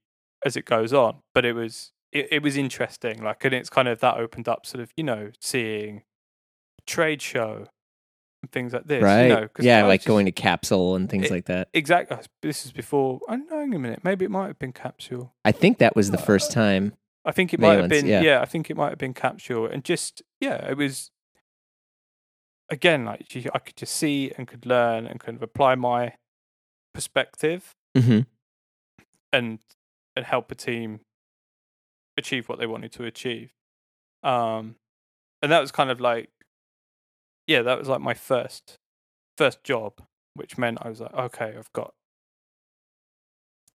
as 0.45 0.57
it 0.57 0.65
goes 0.65 0.93
on 0.93 1.17
but 1.35 1.45
it 1.45 1.53
was 1.53 1.93
it, 2.13 2.29
it 2.31 2.43
was 2.43 2.57
interesting 2.57 3.23
like 3.23 3.45
and 3.45 3.53
it's 3.55 3.69
kind 3.71 3.89
of 3.89 3.99
that 4.01 4.17
opened 4.17 4.49
up 4.49 4.65
sort 4.65 4.81
of 4.83 4.93
you 4.97 5.03
know 5.05 5.31
seeing 5.41 6.03
trade 6.87 7.21
show 7.21 7.67
and 8.43 8.53
things 8.53 8.73
like 8.73 8.85
this 8.85 9.03
right. 9.03 9.23
you 9.25 9.29
know, 9.29 9.49
yeah, 9.59 9.85
like 9.85 10.01
just- 10.01 10.07
going 10.09 10.27
to 10.27 10.33
capsule 10.33 10.95
and 10.95 11.09
things 11.11 11.27
It- 11.27 11.31
like 11.33 11.47
that. 11.47 11.69
exactly 11.75 12.17
this 12.43 12.65
is 12.65 12.73
before 12.73 13.21
i 13.29 13.37
don't 13.37 13.51
know 13.51 13.61
a 13.61 13.67
minute 13.79 14.01
maybe 14.05 14.25
it 14.25 14.31
might 14.31 14.47
have 14.47 14.59
been 14.59 14.73
capsule 14.73 15.35
I 15.45 15.53
think 15.53 15.79
that 15.79 15.97
was 15.97 16.11
the 16.11 16.19
first 16.19 16.51
uh, 16.53 16.55
time. 16.55 16.93
I 17.25 17.33
think 17.33 17.53
it 17.53 17.59
might 17.59 17.79
have 17.81 17.89
been 17.89 18.07
yeah. 18.07 18.21
yeah. 18.21 18.41
I 18.41 18.45
think 18.45 18.71
it 18.71 18.77
might 18.77 18.91
have 18.91 18.99
been 18.99 19.15
capsule 19.15 19.67
and 19.67 19.83
just 19.83 20.23
yeah, 20.41 20.69
it 20.71 20.77
was 20.77 21.11
again 22.69 23.05
like 23.05 23.35
you- 23.35 23.51
I 23.55 23.59
could 23.59 23.77
just 23.77 23.95
see 23.97 24.33
and 24.37 24.47
could 24.49 24.67
learn 24.67 25.07
and 25.07 25.21
kind 25.21 25.37
of 25.37 25.43
apply 25.43 25.75
my 25.77 26.14
perspective 26.95 27.75
hmm 27.97 28.21
and 29.33 29.59
and 30.14 30.25
help 30.25 30.51
a 30.51 30.55
team 30.55 31.01
achieve 32.17 32.49
what 32.49 32.59
they 32.59 32.67
wanted 32.67 32.93
to 32.93 33.05
achieve. 33.05 33.53
Um 34.23 34.77
and 35.43 35.53
that 35.53 35.61
was 35.61 35.71
kind 35.71 35.91
of 35.91 36.01
like 36.01 36.31
yeah, 37.47 37.62
that 37.62 37.79
was 37.79 37.89
like 37.89 38.01
my 38.01 38.14
first 38.14 38.77
first 39.39 39.62
job, 39.62 40.03
which 40.35 40.57
meant 40.59 40.79
I 40.81 40.89
was 40.89 41.01
like, 41.01 41.12
okay, 41.14 41.55
I've 41.57 41.73
got 41.73 41.93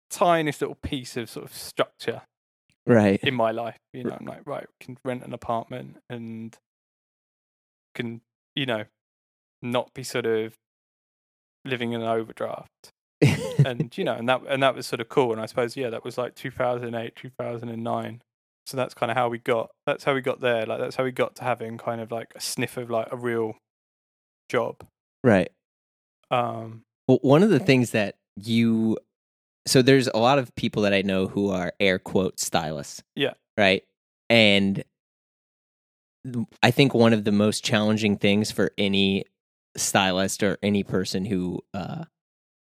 tiniest 0.10 0.62
little 0.62 0.76
piece 0.76 1.16
of 1.18 1.30
sort 1.30 1.46
of 1.46 1.54
structure 1.54 2.24
Right. 2.86 3.20
in 3.24 3.36
my 3.36 3.52
life. 3.52 3.78
You 3.94 4.04
know, 4.06 4.18
I'm 4.20 4.26
like, 4.26 4.42
right, 4.46 4.66
we 4.68 4.86
can 4.86 4.98
rent 5.06 5.24
an 5.24 5.34
apartment 5.34 5.98
and 6.10 6.58
can, 7.94 8.22
you 8.56 8.66
know, 8.66 8.86
not 9.62 9.94
be 9.94 10.04
sort 10.04 10.26
of 10.26 10.56
living 11.66 11.94
in 11.94 12.02
an 12.02 12.08
overdraft. 12.08 12.92
And 13.64 13.96
you 13.96 14.04
know, 14.04 14.16
and 14.16 14.28
that 14.28 14.42
and 14.50 14.64
that 14.64 14.74
was 14.74 14.88
sort 14.88 15.02
of 15.02 15.10
cool. 15.10 15.32
And 15.32 15.40
I 15.40 15.46
suppose, 15.46 15.78
yeah, 15.78 15.92
that 15.92 16.04
was 16.04 16.18
like 16.18 16.34
2008, 16.34 17.16
2009. 17.16 18.22
So 18.66 18.78
that's 18.78 18.96
kind 18.96 19.12
of 19.12 19.18
how 19.18 19.30
we 19.30 19.38
got. 19.38 19.70
That's 19.86 20.04
how 20.04 20.16
we 20.16 20.22
got 20.22 20.42
there. 20.42 20.66
Like 20.66 20.80
that's 20.80 20.96
how 20.96 21.04
we 21.04 21.12
got 21.12 21.36
to 21.36 21.44
having 21.44 21.78
kind 21.78 22.02
of 22.02 22.12
like 22.12 22.32
a 22.36 22.42
sniff 22.42 22.78
of 22.78 22.90
like 22.90 23.10
a 23.12 23.18
real 23.18 23.58
job. 24.50 24.78
right. 25.24 25.52
Um, 26.32 26.82
Well, 27.08 27.20
one 27.22 27.44
of 27.44 27.50
the 27.52 27.60
things 27.60 27.92
that 27.92 28.16
you 28.36 28.98
so 29.68 29.82
there's 29.82 30.08
a 30.08 30.18
lot 30.18 30.40
of 30.40 30.56
people 30.56 30.82
that 30.84 30.94
I 30.94 31.04
know 31.04 31.28
who 31.28 31.52
are 31.52 31.74
air 31.80 32.00
quote 32.00 32.40
stylists. 32.40 33.04
Yeah. 33.16 33.34
Right. 33.58 33.84
And 34.30 34.84
I 36.62 36.72
think 36.72 36.94
one 36.94 37.14
of 37.14 37.24
the 37.24 37.32
most 37.32 37.64
challenging 37.64 38.18
things 38.18 38.52
for 38.52 38.72
any 38.78 39.26
stylist 39.76 40.44
or 40.44 40.58
any 40.62 40.84
person 40.84 41.26
who 41.26 41.62
uh 41.74 42.04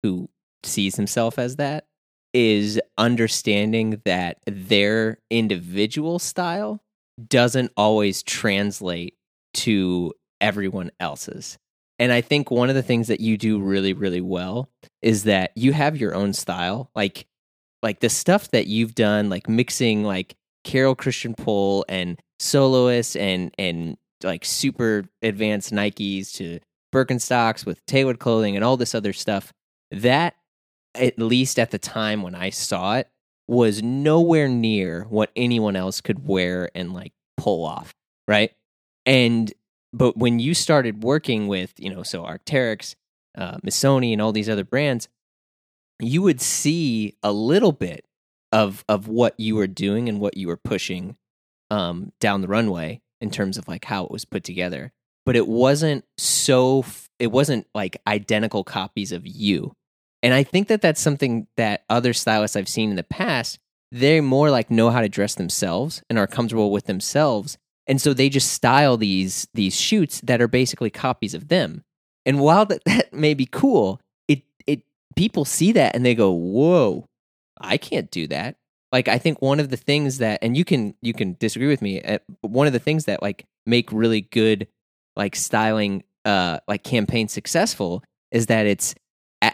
who 0.04 0.30
sees 0.64 0.96
himself 0.96 1.40
as 1.40 1.56
that 1.56 1.86
is 2.34 2.80
understanding 2.98 4.02
that 4.06 4.38
their 4.46 5.18
individual 5.30 6.20
style 6.20 6.82
doesn't 7.28 7.72
always 7.76 8.24
translate 8.24 9.16
to 9.54 10.14
everyone 10.40 10.92
else's. 11.00 11.58
And 12.00 12.12
I 12.12 12.22
think 12.22 12.50
one 12.50 12.70
of 12.70 12.76
the 12.76 12.84
things 12.84 13.08
that 13.10 13.20
you 13.20 13.38
do 13.38 13.60
really, 13.60 13.94
really 13.94 14.22
well 14.22 14.70
is 15.02 15.26
that 15.26 15.52
you 15.56 15.74
have 15.74 15.98
your 15.98 16.16
own 16.16 16.34
style. 16.34 16.90
Like 16.96 17.28
like 17.84 18.00
the 18.00 18.10
stuff 18.10 18.50
that 18.52 18.68
you've 18.68 18.96
done, 18.96 19.30
like 19.30 19.50
mixing 19.50 20.04
like 20.04 20.36
Carol 20.64 20.96
Christian 20.96 21.36
Poell 21.36 21.84
and 21.90 22.20
soloists 22.42 23.16
and 23.16 23.54
and 23.58 23.98
like 24.24 24.44
super 24.44 25.06
advanced 25.22 25.72
Nikes 25.72 26.34
to 26.34 26.60
Birkenstocks 26.94 27.66
with 27.66 27.86
tailored 27.86 28.20
clothing 28.20 28.56
and 28.56 28.66
all 28.66 28.78
this 28.78 28.96
other 28.96 29.14
stuff. 29.14 29.54
That 29.92 30.36
at 30.96 31.18
least 31.20 31.60
at 31.60 31.72
the 31.72 31.80
time 31.80 32.22
when 32.22 32.36
I 32.36 32.50
saw 32.50 32.96
it 32.98 33.08
was 33.48 33.82
nowhere 33.84 34.48
near 34.48 35.06
what 35.10 35.32
anyone 35.36 35.76
else 35.76 36.02
could 36.02 36.28
wear 36.28 36.70
and 36.76 36.94
like 36.94 37.14
pull 37.38 37.66
off, 37.66 37.94
right? 38.28 38.52
And 39.06 39.52
but 39.94 40.18
when 40.18 40.40
you 40.40 40.54
started 40.54 41.04
working 41.04 41.48
with, 41.48 41.74
you 41.78 41.94
know, 41.94 42.04
so 42.04 42.24
Arc'teryx, 42.24 42.96
uh, 43.38 43.58
Missoni, 43.58 44.14
and 44.14 44.22
all 44.22 44.32
these 44.32 44.50
other 44.50 44.64
brands, 44.64 45.10
you 46.00 46.22
would 46.22 46.40
see 46.40 47.18
a 47.22 47.32
little 47.32 47.72
bit 47.72 48.06
of 48.52 48.84
of 48.88 49.08
what 49.08 49.40
you 49.40 49.56
were 49.56 49.68
doing 49.68 50.10
and 50.10 50.20
what 50.20 50.38
you 50.38 50.48
were 50.48 50.58
pushing 50.58 51.18
um, 51.72 52.12
down 52.20 52.42
the 52.42 52.48
runway 52.48 53.02
in 53.22 53.32
terms 53.32 53.58
of 53.58 53.68
like 53.68 53.86
how 53.86 54.04
it 54.04 54.12
was 54.12 54.26
put 54.26 54.44
together. 54.44 54.92
But 55.26 55.36
it 55.36 55.48
wasn't 55.48 56.06
so. 56.18 56.86
It 57.20 57.32
wasn't 57.32 57.68
like 57.74 58.02
identical 58.08 58.64
copies 58.64 59.12
of 59.12 59.26
you. 59.26 59.74
And 60.24 60.34
I 60.34 60.44
think 60.44 60.68
that 60.68 60.82
that's 60.82 61.02
something 61.02 61.48
that 61.58 61.84
other 61.90 62.14
stylists 62.14 62.56
I've 62.56 62.68
seen 62.68 62.90
in 62.90 62.96
the 62.96 63.04
past, 63.04 63.60
they 63.92 64.22
more 64.22 64.50
like 64.52 64.70
know 64.70 64.90
how 64.90 65.02
to 65.02 65.10
dress 65.10 65.36
themselves 65.36 66.04
and 66.10 66.20
are 66.20 66.28
comfortable 66.28 66.72
with 66.72 66.86
themselves. 66.86 67.58
And 67.88 68.02
so 68.02 68.14
they 68.14 68.30
just 68.30 68.52
style 68.52 68.98
these 68.98 69.48
these 69.54 69.80
shoots 69.80 70.22
that 70.22 70.42
are 70.42 70.48
basically 70.48 70.90
copies 70.90 71.34
of 71.34 71.48
them. 71.48 71.84
And 72.26 72.40
while 72.40 72.66
that, 72.66 72.84
that 72.86 73.14
may 73.14 73.34
be 73.34 73.46
cool, 73.46 74.02
it 74.28 74.42
it 74.68 74.82
people 75.16 75.46
see 75.46 75.72
that 75.74 75.96
and 75.96 76.06
they 76.06 76.16
go, 76.16 76.32
"Whoa, 76.32 77.06
I 77.60 77.78
can't 77.78 78.10
do 78.12 78.28
that." 78.28 78.56
Like 78.92 79.08
I 79.08 79.18
think 79.18 79.42
one 79.42 79.60
of 79.60 79.70
the 79.70 79.78
things 79.78 80.18
that 80.18 80.40
and 80.42 80.58
you 80.58 80.66
can 80.66 80.96
you 81.02 81.14
can 81.14 81.36
disagree 81.40 81.68
with 81.68 81.82
me, 81.82 82.02
uh, 82.02 82.20
one 82.42 82.68
of 82.68 82.74
the 82.74 82.80
things 82.80 83.06
that 83.06 83.22
like 83.22 83.46
make 83.66 83.92
really 83.92 84.22
good 84.22 84.68
like 85.16 85.36
styling 85.36 86.04
uh 86.26 86.60
like 86.68 86.84
campaign 86.84 87.28
successful 87.28 88.04
is 88.32 88.48
that 88.48 88.66
it's 88.66 88.96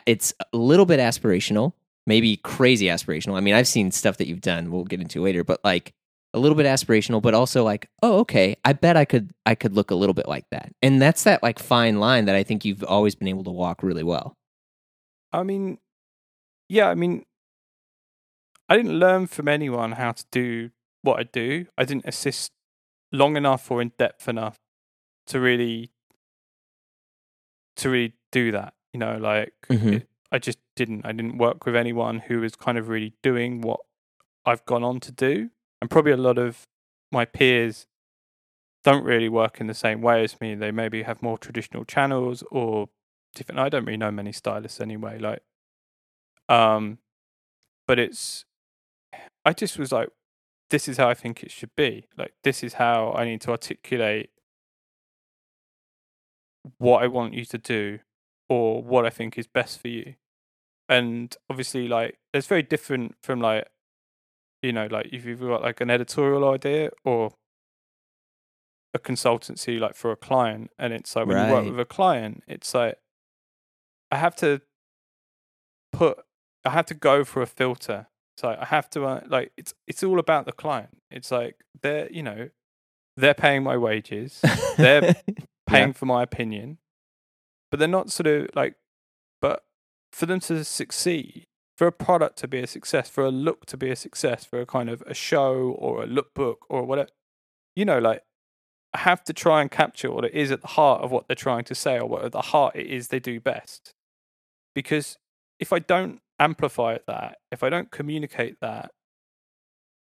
it's 0.05 0.33
a 0.53 0.57
little 0.57 0.85
bit 0.85 0.99
aspirational, 0.99 1.73
maybe 2.05 2.37
crazy 2.37 2.87
aspirational. 2.87 3.37
I 3.37 3.41
mean, 3.41 3.53
I've 3.53 3.67
seen 3.67 3.91
stuff 3.91 4.17
that 4.17 4.27
you've 4.27 4.41
done, 4.41 4.71
we'll 4.71 4.83
get 4.83 5.01
into 5.01 5.21
later, 5.21 5.43
but 5.43 5.59
like 5.63 5.93
a 6.33 6.39
little 6.39 6.55
bit 6.55 6.65
aspirational, 6.65 7.21
but 7.21 7.33
also 7.33 7.63
like, 7.63 7.89
oh, 8.03 8.19
okay, 8.19 8.55
I 8.65 8.73
bet 8.73 8.97
I 8.97 9.05
could 9.05 9.31
I 9.45 9.55
could 9.55 9.73
look 9.73 9.91
a 9.91 9.95
little 9.95 10.13
bit 10.13 10.27
like 10.27 10.45
that. 10.51 10.71
And 10.81 11.01
that's 11.01 11.23
that 11.23 11.43
like 11.43 11.59
fine 11.59 11.99
line 11.99 12.25
that 12.25 12.35
I 12.35 12.43
think 12.43 12.65
you've 12.65 12.83
always 12.83 13.15
been 13.15 13.27
able 13.27 13.43
to 13.45 13.51
walk 13.51 13.83
really 13.83 14.03
well. 14.03 14.35
I 15.31 15.43
mean, 15.43 15.77
yeah, 16.69 16.89
I 16.89 16.95
mean, 16.95 17.25
I 18.69 18.75
didn't 18.77 18.99
learn 18.99 19.27
from 19.27 19.47
anyone 19.47 19.93
how 19.93 20.11
to 20.11 20.25
do 20.31 20.71
what 21.01 21.19
I 21.19 21.23
do. 21.23 21.67
I 21.77 21.85
didn't 21.85 22.05
assist 22.05 22.51
long 23.11 23.37
enough 23.37 23.71
or 23.71 23.81
in 23.81 23.91
depth 23.97 24.27
enough 24.27 24.57
to 25.27 25.39
really 25.39 25.91
to 27.77 27.89
really 27.89 28.13
do 28.31 28.51
that. 28.51 28.73
You 28.93 28.99
know, 28.99 29.17
like 29.17 29.53
Mhm. 29.69 29.93
it, 29.93 30.09
I 30.31 30.39
just 30.39 30.59
didn't. 30.75 31.05
I 31.05 31.11
didn't 31.11 31.37
work 31.37 31.65
with 31.65 31.75
anyone 31.75 32.19
who 32.19 32.41
was 32.41 32.55
kind 32.55 32.77
of 32.77 32.89
really 32.89 33.13
doing 33.21 33.61
what 33.61 33.79
I've 34.45 34.65
gone 34.65 34.83
on 34.83 34.99
to 35.01 35.11
do, 35.11 35.51
and 35.81 35.89
probably 35.89 36.11
a 36.11 36.17
lot 36.17 36.37
of 36.37 36.67
my 37.11 37.25
peers 37.25 37.87
don't 38.83 39.03
really 39.03 39.29
work 39.29 39.59
in 39.61 39.67
the 39.67 39.73
same 39.73 40.01
way 40.01 40.23
as 40.23 40.39
me. 40.41 40.55
They 40.55 40.71
maybe 40.71 41.03
have 41.03 41.21
more 41.21 41.37
traditional 41.37 41.85
channels 41.85 42.43
or 42.51 42.89
different. 43.35 43.59
I 43.59 43.69
don't 43.69 43.85
really 43.85 43.97
know 43.97 44.11
many 44.11 44.31
stylists 44.31 44.81
anyway. 44.81 45.19
Like, 45.19 45.43
um, 46.49 46.99
but 47.87 47.99
it's. 47.99 48.45
I 49.45 49.53
just 49.53 49.77
was 49.77 49.91
like, 49.91 50.09
this 50.69 50.87
is 50.87 50.97
how 50.97 51.09
I 51.09 51.13
think 51.13 51.43
it 51.43 51.51
should 51.51 51.75
be. 51.75 52.07
Like, 52.17 52.33
this 52.43 52.63
is 52.63 52.73
how 52.73 53.13
I 53.13 53.25
need 53.25 53.41
to 53.41 53.51
articulate 53.51 54.31
what 56.77 57.03
I 57.03 57.07
want 57.07 57.33
you 57.33 57.45
to 57.45 57.57
do 57.57 57.99
or 58.49 58.83
what 58.83 59.05
I 59.05 59.09
think 59.09 59.37
is 59.37 59.47
best 59.47 59.79
for 59.79 59.87
you. 59.87 60.15
And 60.89 61.35
obviously, 61.49 61.87
like, 61.87 62.17
it's 62.33 62.47
very 62.47 62.63
different 62.63 63.15
from 63.21 63.41
like, 63.41 63.67
you 64.61 64.73
know, 64.73 64.87
like 64.89 65.09
if 65.11 65.25
you've 65.25 65.41
got 65.41 65.61
like 65.61 65.81
an 65.81 65.89
editorial 65.89 66.49
idea 66.49 66.91
or 67.03 67.33
a 68.93 68.99
consultancy, 68.99 69.79
like 69.79 69.95
for 69.95 70.11
a 70.11 70.15
client, 70.15 70.71
and 70.79 70.93
it's 70.93 71.15
like 71.15 71.27
when 71.27 71.45
you 71.45 71.53
work 71.53 71.65
with 71.65 71.79
a 71.79 71.85
client, 71.85 72.43
it's 72.47 72.73
like 72.73 72.97
I 74.11 74.17
have 74.17 74.35
to 74.37 74.61
put, 75.91 76.19
I 76.65 76.71
have 76.71 76.85
to 76.87 76.93
go 76.93 77.23
for 77.23 77.41
a 77.41 77.47
filter. 77.47 78.07
So 78.37 78.55
I 78.59 78.65
have 78.65 78.89
to 78.91 79.05
uh, 79.05 79.21
like 79.27 79.51
it's 79.57 79.73
it's 79.87 80.03
all 80.03 80.19
about 80.19 80.45
the 80.45 80.51
client. 80.51 80.97
It's 81.09 81.31
like 81.31 81.55
they're 81.81 82.09
you 82.11 82.23
know 82.23 82.49
they're 83.17 83.33
paying 83.33 83.63
my 83.63 83.77
wages, 83.77 84.41
They're 84.77 85.15
paying 85.67 85.93
for 85.93 86.05
my 86.05 86.21
opinion, 86.21 86.77
but 87.71 87.79
they're 87.79 87.87
not 87.87 88.11
sort 88.11 88.27
of 88.27 88.49
like, 88.55 88.75
but 89.41 89.63
for 90.11 90.27
them 90.27 90.39
to 90.41 90.63
succeed, 90.63 91.47
for 91.75 91.87
a 91.87 91.91
product 91.91 92.37
to 92.39 92.47
be 92.47 92.59
a 92.59 92.67
success, 92.67 93.09
for 93.09 93.25
a 93.25 93.31
look 93.31 93.65
to 93.65 93.77
be 93.77 93.89
a 93.89 93.95
success, 93.95 94.45
for 94.45 94.61
a 94.61 94.67
kind 94.67 94.89
of 94.89 95.01
a 95.07 95.15
show 95.15 95.75
or 95.79 96.03
a 96.03 96.07
lookbook 96.07 96.57
or 96.69 96.83
whatever, 96.83 97.09
you 97.75 97.85
know, 97.85 97.97
like 97.97 98.21
I 98.93 98.99
have 98.99 99.23
to 99.25 99.33
try 99.33 99.61
and 99.61 99.71
capture 99.71 100.11
what 100.11 100.25
it 100.25 100.33
is 100.33 100.51
at 100.51 100.61
the 100.61 100.67
heart 100.67 101.01
of 101.01 101.11
what 101.11 101.27
they're 101.27 101.35
trying 101.35 101.65
to 101.65 101.75
say 101.75 101.97
or 101.97 102.05
what 102.05 102.23
at 102.23 102.31
the 102.31 102.41
heart 102.41 102.75
it 102.75 102.85
is 102.85 103.07
they 103.07 103.19
do 103.19 103.39
best. 103.39 103.93
Because 104.75 105.17
if 105.59 105.73
I 105.73 105.79
don't 105.79 106.19
amplify 106.39 106.97
that, 107.07 107.37
if 107.51 107.63
I 107.63 107.69
don't 107.69 107.91
communicate 107.91 108.59
that, 108.61 108.91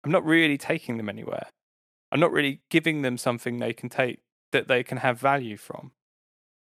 I'm 0.05 0.11
not 0.11 0.25
really 0.25 0.59
taking 0.59 0.97
them 0.97 1.09
anywhere. 1.09 1.47
I'm 2.13 2.21
not 2.21 2.33
really 2.33 2.61
giving 2.71 3.03
them 3.03 3.19
something 3.19 3.59
they 3.59 3.73
can 3.73 3.89
take 3.89 4.21
that 4.53 4.69
they 4.69 4.83
can 4.83 4.99
have 4.99 5.19
value 5.21 5.57
from. 5.57 5.93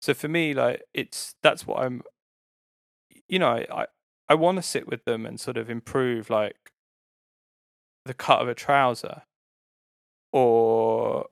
So 0.00 0.14
for 0.14 0.28
me, 0.28 0.54
like 0.54 0.82
it's 0.92 1.34
that's 1.42 1.66
what 1.66 1.80
I'm. 1.80 2.02
You 3.28 3.38
know, 3.38 3.64
I 3.72 3.86
I, 4.28 4.34
want 4.34 4.56
to 4.56 4.62
sit 4.62 4.86
with 4.86 5.04
them 5.04 5.24
and 5.24 5.40
sort 5.40 5.56
of 5.56 5.70
improve 5.70 6.28
like 6.28 6.72
the 8.04 8.14
cut 8.14 8.40
of 8.40 8.48
a 8.48 8.54
trouser 8.54 9.22
or 10.32 11.26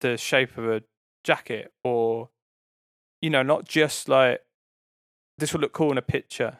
the 0.00 0.16
shape 0.16 0.58
of 0.58 0.68
a 0.68 0.82
jacket 1.22 1.72
or 1.82 2.30
you 3.22 3.30
know 3.30 3.42
not 3.42 3.66
just 3.66 4.08
like 4.08 4.40
this 5.38 5.52
will 5.52 5.60
look 5.60 5.72
cool 5.72 5.90
in 5.92 5.98
a 5.98 6.02
picture 6.02 6.58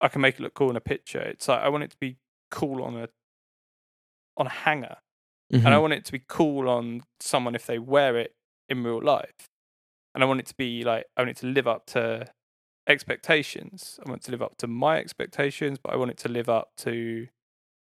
i 0.00 0.08
can 0.08 0.20
make 0.20 0.34
it 0.36 0.42
look 0.42 0.54
cool 0.54 0.70
in 0.70 0.76
a 0.76 0.80
picture 0.80 1.20
it's 1.20 1.48
like 1.48 1.60
i 1.60 1.68
want 1.68 1.82
it 1.84 1.90
to 1.90 1.96
be 1.98 2.16
cool 2.50 2.82
on 2.82 2.96
a 2.96 3.08
on 4.36 4.46
a 4.46 4.50
hanger 4.50 4.96
and 5.50 5.68
I 5.68 5.76
Mhm. 5.76 5.80
want 5.80 5.92
it 5.94 6.04
to 6.06 6.12
be 6.12 6.22
cool 6.26 6.68
on 6.68 7.02
someone 7.20 7.54
if 7.54 7.66
they 7.66 7.78
wear 7.78 8.16
it 8.16 8.34
in 8.68 8.82
real 8.82 9.00
life. 9.00 9.48
And 10.12 10.24
I 10.24 10.26
want 10.26 10.40
it 10.40 10.46
to 10.46 10.56
be 10.56 10.82
like 10.82 11.06
I 11.16 11.20
want 11.22 11.30
it 11.30 11.36
to 11.38 11.46
live 11.46 11.68
up 11.68 11.86
to 11.94 12.26
expectations. 12.88 14.00
I 14.04 14.08
want 14.10 14.22
it 14.22 14.24
to 14.26 14.30
live 14.32 14.42
up 14.42 14.56
to 14.58 14.66
my 14.66 14.98
expectations, 14.98 15.78
but 15.78 15.92
I 15.92 15.96
want 15.96 16.10
it 16.10 16.16
to 16.18 16.28
live 16.28 16.48
up 16.48 16.72
to 16.78 17.28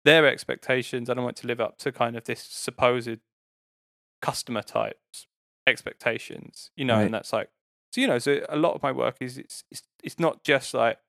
their 0.05 0.25
expectations. 0.25 1.09
I 1.09 1.13
don't 1.15 1.25
want 1.25 1.37
it 1.37 1.41
to 1.41 1.47
live 1.47 1.59
up 1.59 1.77
to 1.79 1.91
kind 1.91 2.15
of 2.15 2.23
this 2.23 2.41
supposed 2.41 3.19
customer 4.21 4.61
types 4.61 5.27
expectations. 5.67 6.71
You 6.75 6.85
know, 6.85 6.95
Right. 6.95 7.05
and 7.05 7.13
that's 7.13 7.33
like 7.33 7.49
so 7.91 8.01
you 8.01 8.07
know, 8.07 8.19
so 8.19 8.41
a 8.49 8.57
lot 8.57 8.75
of 8.75 8.83
my 8.83 8.91
work 8.91 9.17
is 9.21 9.37
it's 9.37 9.63
it's 9.71 9.83
it's 10.03 10.19
not 10.19 10.43
just 10.43 10.73
like 10.73 10.99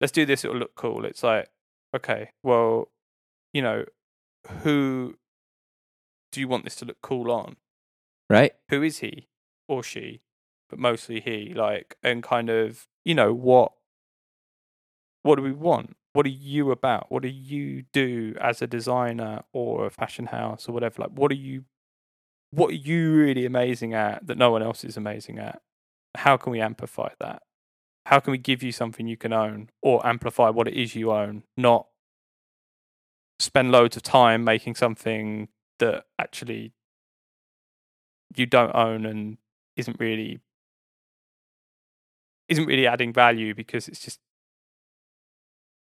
let's 0.00 0.12
do 0.12 0.26
this, 0.26 0.44
it'll 0.44 0.56
look 0.56 0.74
cool. 0.74 1.04
It's 1.04 1.22
like, 1.22 1.48
okay, 1.94 2.30
well, 2.42 2.90
you 3.52 3.62
know, 3.62 3.84
who 4.62 5.16
do 6.32 6.40
you 6.40 6.48
want 6.48 6.64
this 6.64 6.76
to 6.76 6.84
look 6.84 6.98
cool 7.02 7.30
on? 7.30 7.56
right? 8.30 8.52
Who 8.70 8.82
is 8.82 8.98
he 8.98 9.28
or 9.68 9.82
she? 9.82 10.20
But 10.70 10.78
mostly 10.78 11.20
he, 11.20 11.52
like, 11.54 11.96
and 12.02 12.22
kind 12.22 12.50
of, 12.50 12.86
you 13.04 13.14
know, 13.14 13.32
what 13.32 13.72
what 15.22 15.36
do 15.36 15.42
we 15.42 15.52
want? 15.52 15.96
What 16.12 16.26
are 16.26 16.30
you 16.30 16.70
about? 16.70 17.10
What 17.10 17.22
do 17.22 17.28
you 17.28 17.84
do 17.92 18.36
as 18.40 18.62
a 18.62 18.66
designer 18.66 19.42
or 19.52 19.86
a 19.86 19.90
fashion 19.90 20.26
house 20.26 20.68
or 20.68 20.72
whatever? 20.72 21.02
Like, 21.02 21.12
what 21.12 21.30
are 21.32 21.36
you 21.36 21.64
what 22.50 22.70
are 22.70 22.74
you 22.74 23.14
really 23.14 23.46
amazing 23.46 23.94
at 23.94 24.26
that 24.26 24.38
no 24.38 24.50
one 24.50 24.62
else 24.62 24.84
is 24.84 24.96
amazing 24.96 25.38
at? 25.38 25.60
How 26.16 26.36
can 26.36 26.52
we 26.52 26.60
amplify 26.60 27.10
that? 27.20 27.42
How 28.06 28.20
can 28.20 28.32
we 28.32 28.38
give 28.38 28.62
you 28.62 28.70
something 28.72 29.06
you 29.06 29.16
can 29.16 29.32
own 29.32 29.70
or 29.82 30.06
amplify 30.06 30.50
what 30.50 30.68
it 30.68 30.74
is 30.74 30.94
you 30.94 31.10
own, 31.12 31.44
not 31.56 31.86
spend 33.38 33.72
loads 33.72 33.96
of 33.96 34.02
time 34.02 34.44
making 34.44 34.74
something 34.74 35.48
that 35.78 36.04
actually 36.18 36.72
you 38.36 38.46
don't 38.46 38.74
own 38.74 39.04
and 39.06 39.38
isn't 39.76 39.98
really 39.98 40.40
isn't 42.48 42.66
really 42.66 42.86
adding 42.86 43.12
value 43.12 43.54
because 43.54 43.88
it's 43.88 44.00
just 44.00 44.20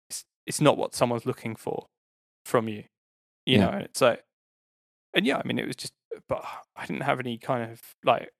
it's 0.08 0.24
it's 0.46 0.60
not 0.60 0.76
what 0.76 0.94
someone's 0.94 1.26
looking 1.26 1.56
for 1.56 1.86
from 2.44 2.68
you 2.68 2.84
you 3.46 3.58
Yeah. 3.58 3.70
know 3.70 3.78
it's 3.78 4.00
like 4.00 4.24
and 5.14 5.26
yeah 5.26 5.38
i 5.38 5.46
mean 5.46 5.58
it 5.58 5.66
was 5.66 5.76
just 5.76 5.92
but 6.28 6.44
i 6.76 6.86
didn't 6.86 7.02
have 7.02 7.20
any 7.20 7.38
kind 7.38 7.70
of 7.70 7.80
like 8.04 8.30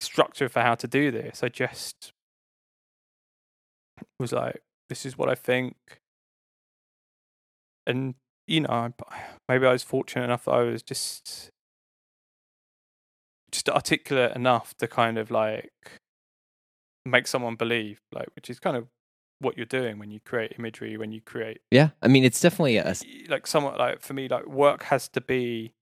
structure 0.00 0.48
for 0.48 0.60
how 0.60 0.74
to 0.74 0.86
do 0.86 1.10
this 1.10 1.42
i 1.42 1.48
just 1.48 2.12
was 4.20 4.32
like 4.32 4.62
this 4.88 5.04
is 5.04 5.18
what 5.18 5.28
i 5.28 5.34
think 5.34 5.76
and 7.86 8.14
you 8.46 8.60
know 8.60 8.92
maybe 9.48 9.66
i 9.66 9.72
was 9.72 9.82
fortunate 9.82 10.24
enough 10.24 10.44
that 10.44 10.52
i 10.52 10.62
was 10.62 10.82
just 10.82 11.50
just 13.50 13.68
articulate 13.68 14.36
enough 14.36 14.74
to 14.76 14.86
kind 14.86 15.18
of 15.18 15.30
like 15.30 15.72
make 17.04 17.26
someone 17.26 17.56
believe 17.56 18.00
like 18.12 18.28
which 18.36 18.50
is 18.50 18.60
kind 18.60 18.76
of 18.76 18.86
what 19.40 19.56
you're 19.56 19.66
doing 19.66 19.98
when 19.98 20.10
you 20.10 20.20
create 20.20 20.54
imagery 20.58 20.96
when 20.96 21.12
you 21.12 21.20
create 21.20 21.60
Yeah. 21.70 21.90
I 22.02 22.08
mean, 22.08 22.24
it's 22.24 22.40
definitely 22.40 22.76
a. 22.76 22.94
like 23.28 23.46
somewhat 23.46 23.78
like 23.78 24.00
for 24.00 24.14
me 24.14 24.28
like 24.28 24.46
work 24.46 24.84
has 24.84 25.08
to 25.10 25.20
be 25.20 25.72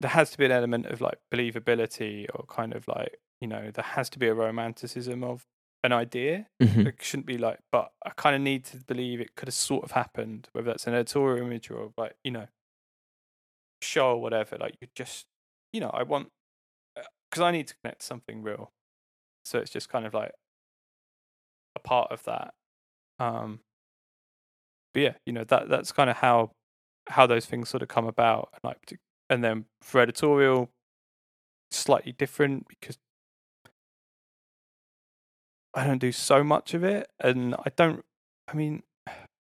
there 0.00 0.10
has 0.10 0.30
to 0.30 0.38
be 0.38 0.44
an 0.44 0.52
element 0.52 0.86
of 0.86 1.00
like 1.00 1.18
believability 1.32 2.26
or 2.34 2.44
kind 2.46 2.74
of 2.74 2.86
like 2.88 3.18
you 3.40 3.48
know 3.48 3.70
there 3.70 3.84
has 3.84 4.08
to 4.10 4.18
be 4.18 4.28
a 4.28 4.34
romanticism 4.34 5.24
of 5.24 5.46
an 5.84 5.92
idea 5.92 6.46
Mhm. 6.62 6.86
it 6.86 7.02
shouldn't 7.02 7.26
be 7.26 7.38
like 7.38 7.60
but 7.72 7.92
i 8.04 8.10
kind 8.10 8.34
of 8.36 8.42
need 8.42 8.64
to 8.66 8.78
believe 8.78 9.20
it 9.20 9.34
could 9.36 9.48
have 9.48 9.54
sort 9.54 9.84
of 9.84 9.92
happened 9.92 10.48
whether 10.52 10.66
that's 10.66 10.86
an 10.86 10.94
editorial 10.94 11.44
image 11.46 11.70
or 11.70 11.92
like 11.96 12.16
you 12.24 12.30
know 12.32 12.48
show 13.82 14.10
or 14.12 14.20
whatever 14.22 14.56
like 14.58 14.74
you 14.80 14.88
just 14.94 15.26
you 15.72 15.80
know 15.80 15.90
i 15.90 16.02
want 16.02 16.28
because 17.30 17.42
i 17.42 17.50
need 17.50 17.66
to 17.66 17.74
connect 17.82 18.00
to 18.00 18.06
something 18.06 18.42
real 18.42 18.72
so 19.44 19.58
it's 19.58 19.70
just 19.72 19.88
kind 19.88 20.06
of 20.06 20.14
like 20.14 20.32
a 21.76 21.80
part 21.80 22.10
of 22.12 22.22
that. 22.24 22.54
Um, 23.18 23.62
but 24.94 25.00
yeah, 25.02 25.14
you 25.26 25.32
know 25.32 25.44
that 25.44 25.68
that's 25.68 25.92
kind 25.92 26.10
of 26.10 26.16
how 26.16 26.52
how 27.08 27.26
those 27.26 27.46
things 27.46 27.68
sort 27.68 27.82
of 27.82 27.88
come 27.88 28.06
about, 28.06 28.50
and 28.54 28.64
like, 28.64 28.98
and 29.30 29.42
then 29.44 29.66
for 29.82 30.00
editorial, 30.00 30.70
slightly 31.70 32.12
different 32.12 32.66
because 32.68 32.98
I 35.74 35.84
don't 35.86 35.98
do 35.98 36.12
so 36.12 36.42
much 36.42 36.74
of 36.74 36.82
it, 36.84 37.08
and 37.20 37.54
I 37.54 37.70
don't. 37.76 38.04
I 38.48 38.54
mean, 38.54 38.82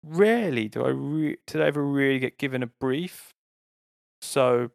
rarely 0.05 0.69
do 0.69 0.85
I 0.85 0.89
re- 0.91 1.37
did 1.47 1.61
I 1.61 1.67
ever 1.67 1.85
really 1.85 2.19
get 2.19 2.39
given 2.39 2.63
a 2.63 2.67
brief. 2.67 3.31
So 4.23 4.71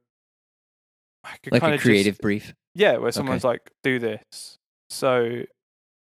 I 1.24 1.38
could 1.42 1.54
like 1.54 1.62
kind 1.62 1.74
a 1.74 1.78
of 1.78 1.82
creative 1.82 2.16
just, 2.16 2.22
brief. 2.22 2.54
yeah, 2.76 2.98
where 2.98 3.12
someone's 3.12 3.44
like, 3.46 3.72
"Do 3.82 3.98
this." 3.98 4.58
So 4.90 5.44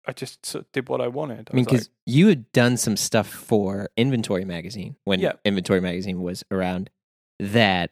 I 0.07 0.13
just 0.13 0.45
sort 0.47 0.65
of 0.65 0.73
did 0.73 0.89
what 0.89 1.01
I 1.03 1.09
wanted. 1.09 1.51
I 1.53 1.55
mean, 1.57 1.67
was 1.67 1.73
like, 1.73 1.81
because 1.81 1.91
you 2.07 2.29
had 2.29 2.51
done 2.53 2.79
some 2.79 2.97
stuff 2.97 3.29
for 3.29 3.91
Inventory 3.97 4.47
Magazine 4.47 4.97
when 5.05 5.21
Yeah. 5.21 5.33
Inventory 5.45 5.81
Magazine 5.83 6.23
was 6.23 6.43
around. 6.51 6.89
That 7.39 7.91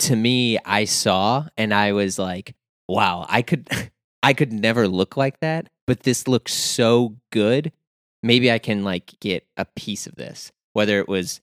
to 0.00 0.16
me, 0.16 0.58
I 0.64 0.84
saw 0.84 1.46
and 1.56 1.72
I 1.72 1.92
was 1.92 2.18
like, 2.18 2.54
"Wow, 2.88 3.26
I 3.28 3.42
could, 3.42 3.68
I 4.22 4.32
could 4.32 4.52
never 4.52 4.88
look 4.88 5.16
like 5.16 5.40
that." 5.40 5.68
But 5.86 6.00
this 6.00 6.26
looks 6.28 6.52
so 6.54 7.16
good. 7.30 7.72
Maybe 8.22 8.50
I 8.50 8.58
can 8.58 8.84
like 8.84 9.18
get 9.20 9.46
a 9.56 9.66
piece 9.76 10.06
of 10.06 10.16
this. 10.16 10.50
Whether 10.72 10.98
it 10.98 11.08
was, 11.08 11.40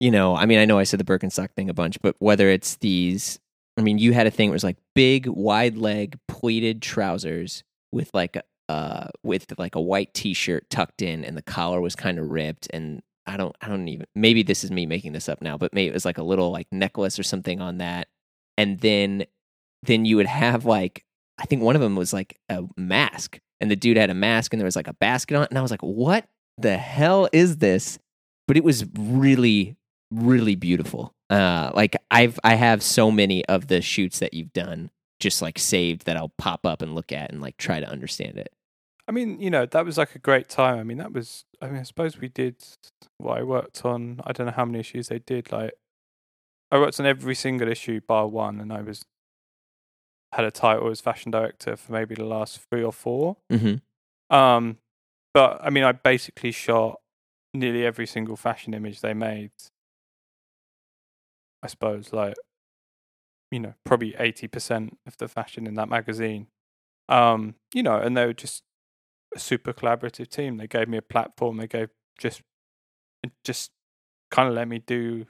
you 0.00 0.10
know, 0.10 0.34
I 0.34 0.46
mean, 0.46 0.58
I 0.58 0.64
know 0.64 0.78
I 0.78 0.84
said 0.84 0.98
the 0.98 1.04
Birkenstock 1.04 1.50
thing 1.52 1.70
a 1.70 1.74
bunch, 1.74 1.98
but 2.02 2.16
whether 2.18 2.48
it's 2.48 2.76
these, 2.76 3.38
I 3.76 3.82
mean, 3.82 3.98
you 3.98 4.12
had 4.12 4.26
a 4.26 4.30
thing 4.30 4.48
it 4.48 4.52
was 4.52 4.64
like 4.64 4.78
big, 4.94 5.26
wide 5.28 5.76
leg, 5.76 6.18
pleated 6.28 6.82
trousers 6.82 7.62
with 7.92 8.10
like 8.14 8.36
a 8.36 8.42
uh 8.68 9.08
with 9.22 9.52
like 9.58 9.74
a 9.74 9.80
white 9.80 10.14
t-shirt 10.14 10.70
tucked 10.70 11.02
in 11.02 11.24
and 11.24 11.36
the 11.36 11.42
collar 11.42 11.80
was 11.80 11.96
kind 11.96 12.18
of 12.18 12.30
ripped 12.30 12.68
and 12.72 13.02
I 13.26 13.36
don't 13.36 13.54
I 13.60 13.68
don't 13.68 13.86
even 13.88 14.06
maybe 14.14 14.42
this 14.42 14.64
is 14.64 14.70
me 14.70 14.86
making 14.86 15.12
this 15.12 15.28
up 15.28 15.40
now 15.40 15.56
but 15.56 15.72
maybe 15.72 15.88
it 15.88 15.94
was 15.94 16.04
like 16.04 16.18
a 16.18 16.22
little 16.22 16.50
like 16.50 16.66
necklace 16.72 17.18
or 17.18 17.22
something 17.22 17.60
on 17.60 17.78
that 17.78 18.08
and 18.58 18.80
then 18.80 19.24
then 19.82 20.04
you 20.04 20.16
would 20.16 20.26
have 20.26 20.64
like 20.64 21.04
I 21.38 21.44
think 21.44 21.62
one 21.62 21.76
of 21.76 21.82
them 21.82 21.96
was 21.96 22.12
like 22.12 22.38
a 22.48 22.64
mask 22.76 23.38
and 23.60 23.70
the 23.70 23.76
dude 23.76 23.96
had 23.96 24.10
a 24.10 24.14
mask 24.14 24.52
and 24.52 24.60
there 24.60 24.66
was 24.66 24.76
like 24.76 24.88
a 24.88 24.94
basket 24.94 25.36
on 25.36 25.44
it 25.44 25.50
and 25.50 25.58
I 25.58 25.62
was 25.62 25.70
like 25.70 25.82
what 25.82 26.26
the 26.58 26.76
hell 26.76 27.28
is 27.32 27.58
this 27.58 27.98
but 28.46 28.56
it 28.56 28.64
was 28.64 28.84
really 28.98 29.76
really 30.10 30.56
beautiful 30.56 31.14
uh 31.30 31.70
like 31.74 31.96
I've 32.10 32.38
I 32.44 32.54
have 32.54 32.82
so 32.82 33.10
many 33.10 33.44
of 33.46 33.68
the 33.68 33.80
shoots 33.80 34.18
that 34.18 34.34
you've 34.34 34.52
done 34.52 34.90
just 35.22 35.40
like 35.40 35.58
saved 35.58 36.04
that 36.04 36.16
I'll 36.16 36.32
pop 36.36 36.66
up 36.66 36.82
and 36.82 36.94
look 36.94 37.12
at 37.12 37.30
and 37.30 37.40
like 37.40 37.56
try 37.56 37.80
to 37.80 37.88
understand 37.88 38.36
it. 38.36 38.52
I 39.08 39.12
mean, 39.12 39.40
you 39.40 39.50
know, 39.50 39.64
that 39.64 39.84
was 39.84 39.96
like 39.96 40.14
a 40.14 40.18
great 40.18 40.48
time. 40.48 40.78
I 40.78 40.82
mean, 40.82 40.98
that 40.98 41.12
was. 41.12 41.44
I 41.62 41.68
mean, 41.68 41.78
I 41.78 41.84
suppose 41.84 42.18
we 42.18 42.28
did. 42.28 42.56
Well, 43.20 43.34
I 43.34 43.42
worked 43.44 43.84
on. 43.84 44.20
I 44.24 44.32
don't 44.32 44.46
know 44.46 44.52
how 44.52 44.64
many 44.64 44.80
issues 44.80 45.08
they 45.08 45.20
did. 45.20 45.52
Like, 45.52 45.72
I 46.72 46.78
worked 46.78 46.98
on 46.98 47.06
every 47.06 47.36
single 47.36 47.68
issue 47.68 48.00
bar 48.06 48.26
one, 48.26 48.60
and 48.60 48.72
I 48.72 48.82
was 48.82 49.04
had 50.32 50.44
a 50.44 50.50
title 50.50 50.88
as 50.88 51.00
fashion 51.00 51.30
director 51.30 51.76
for 51.76 51.92
maybe 51.92 52.14
the 52.14 52.24
last 52.24 52.60
three 52.68 52.82
or 52.82 52.92
four. 52.92 53.36
Mm-hmm. 53.52 54.34
Um, 54.34 54.78
but 55.34 55.60
I 55.62 55.70
mean, 55.70 55.84
I 55.84 55.92
basically 55.92 56.50
shot 56.50 57.00
nearly 57.54 57.86
every 57.86 58.06
single 58.06 58.36
fashion 58.36 58.74
image 58.74 59.00
they 59.00 59.14
made. 59.14 59.52
I 61.62 61.68
suppose, 61.68 62.12
like, 62.12 62.34
you 63.52 63.60
know, 63.60 63.74
probably 63.84 64.16
eighty 64.18 64.48
percent 64.48 64.98
of 65.06 65.16
the 65.18 65.28
fashion 65.28 65.68
in 65.68 65.74
that 65.74 65.88
magazine. 65.88 66.48
Um, 67.08 67.54
you 67.72 67.84
know, 67.84 67.98
and 67.98 68.16
they 68.16 68.26
were 68.26 68.32
just 68.32 68.64
a 69.34 69.38
super 69.38 69.72
collaborative 69.72 70.28
team. 70.28 70.56
They 70.56 70.66
gave 70.66 70.88
me 70.88 70.98
a 70.98 71.02
platform. 71.02 71.56
They 71.56 71.66
gave 71.66 71.88
just, 72.18 72.42
just 73.44 73.70
kind 74.30 74.48
of 74.48 74.54
let 74.54 74.68
me 74.68 74.78
do 74.78 75.26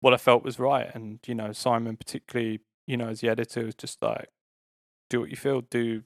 what 0.00 0.12
I 0.14 0.16
felt 0.18 0.44
was 0.44 0.58
right. 0.58 0.90
And 0.94 1.18
you 1.26 1.34
know, 1.34 1.52
Simon 1.52 1.96
particularly, 1.96 2.60
you 2.86 2.96
know, 2.96 3.08
as 3.08 3.20
the 3.20 3.28
editor, 3.28 3.64
was 3.64 3.74
just 3.74 4.02
like, 4.02 4.28
do 5.10 5.20
what 5.20 5.30
you 5.30 5.36
feel. 5.36 5.60
Do, 5.62 6.02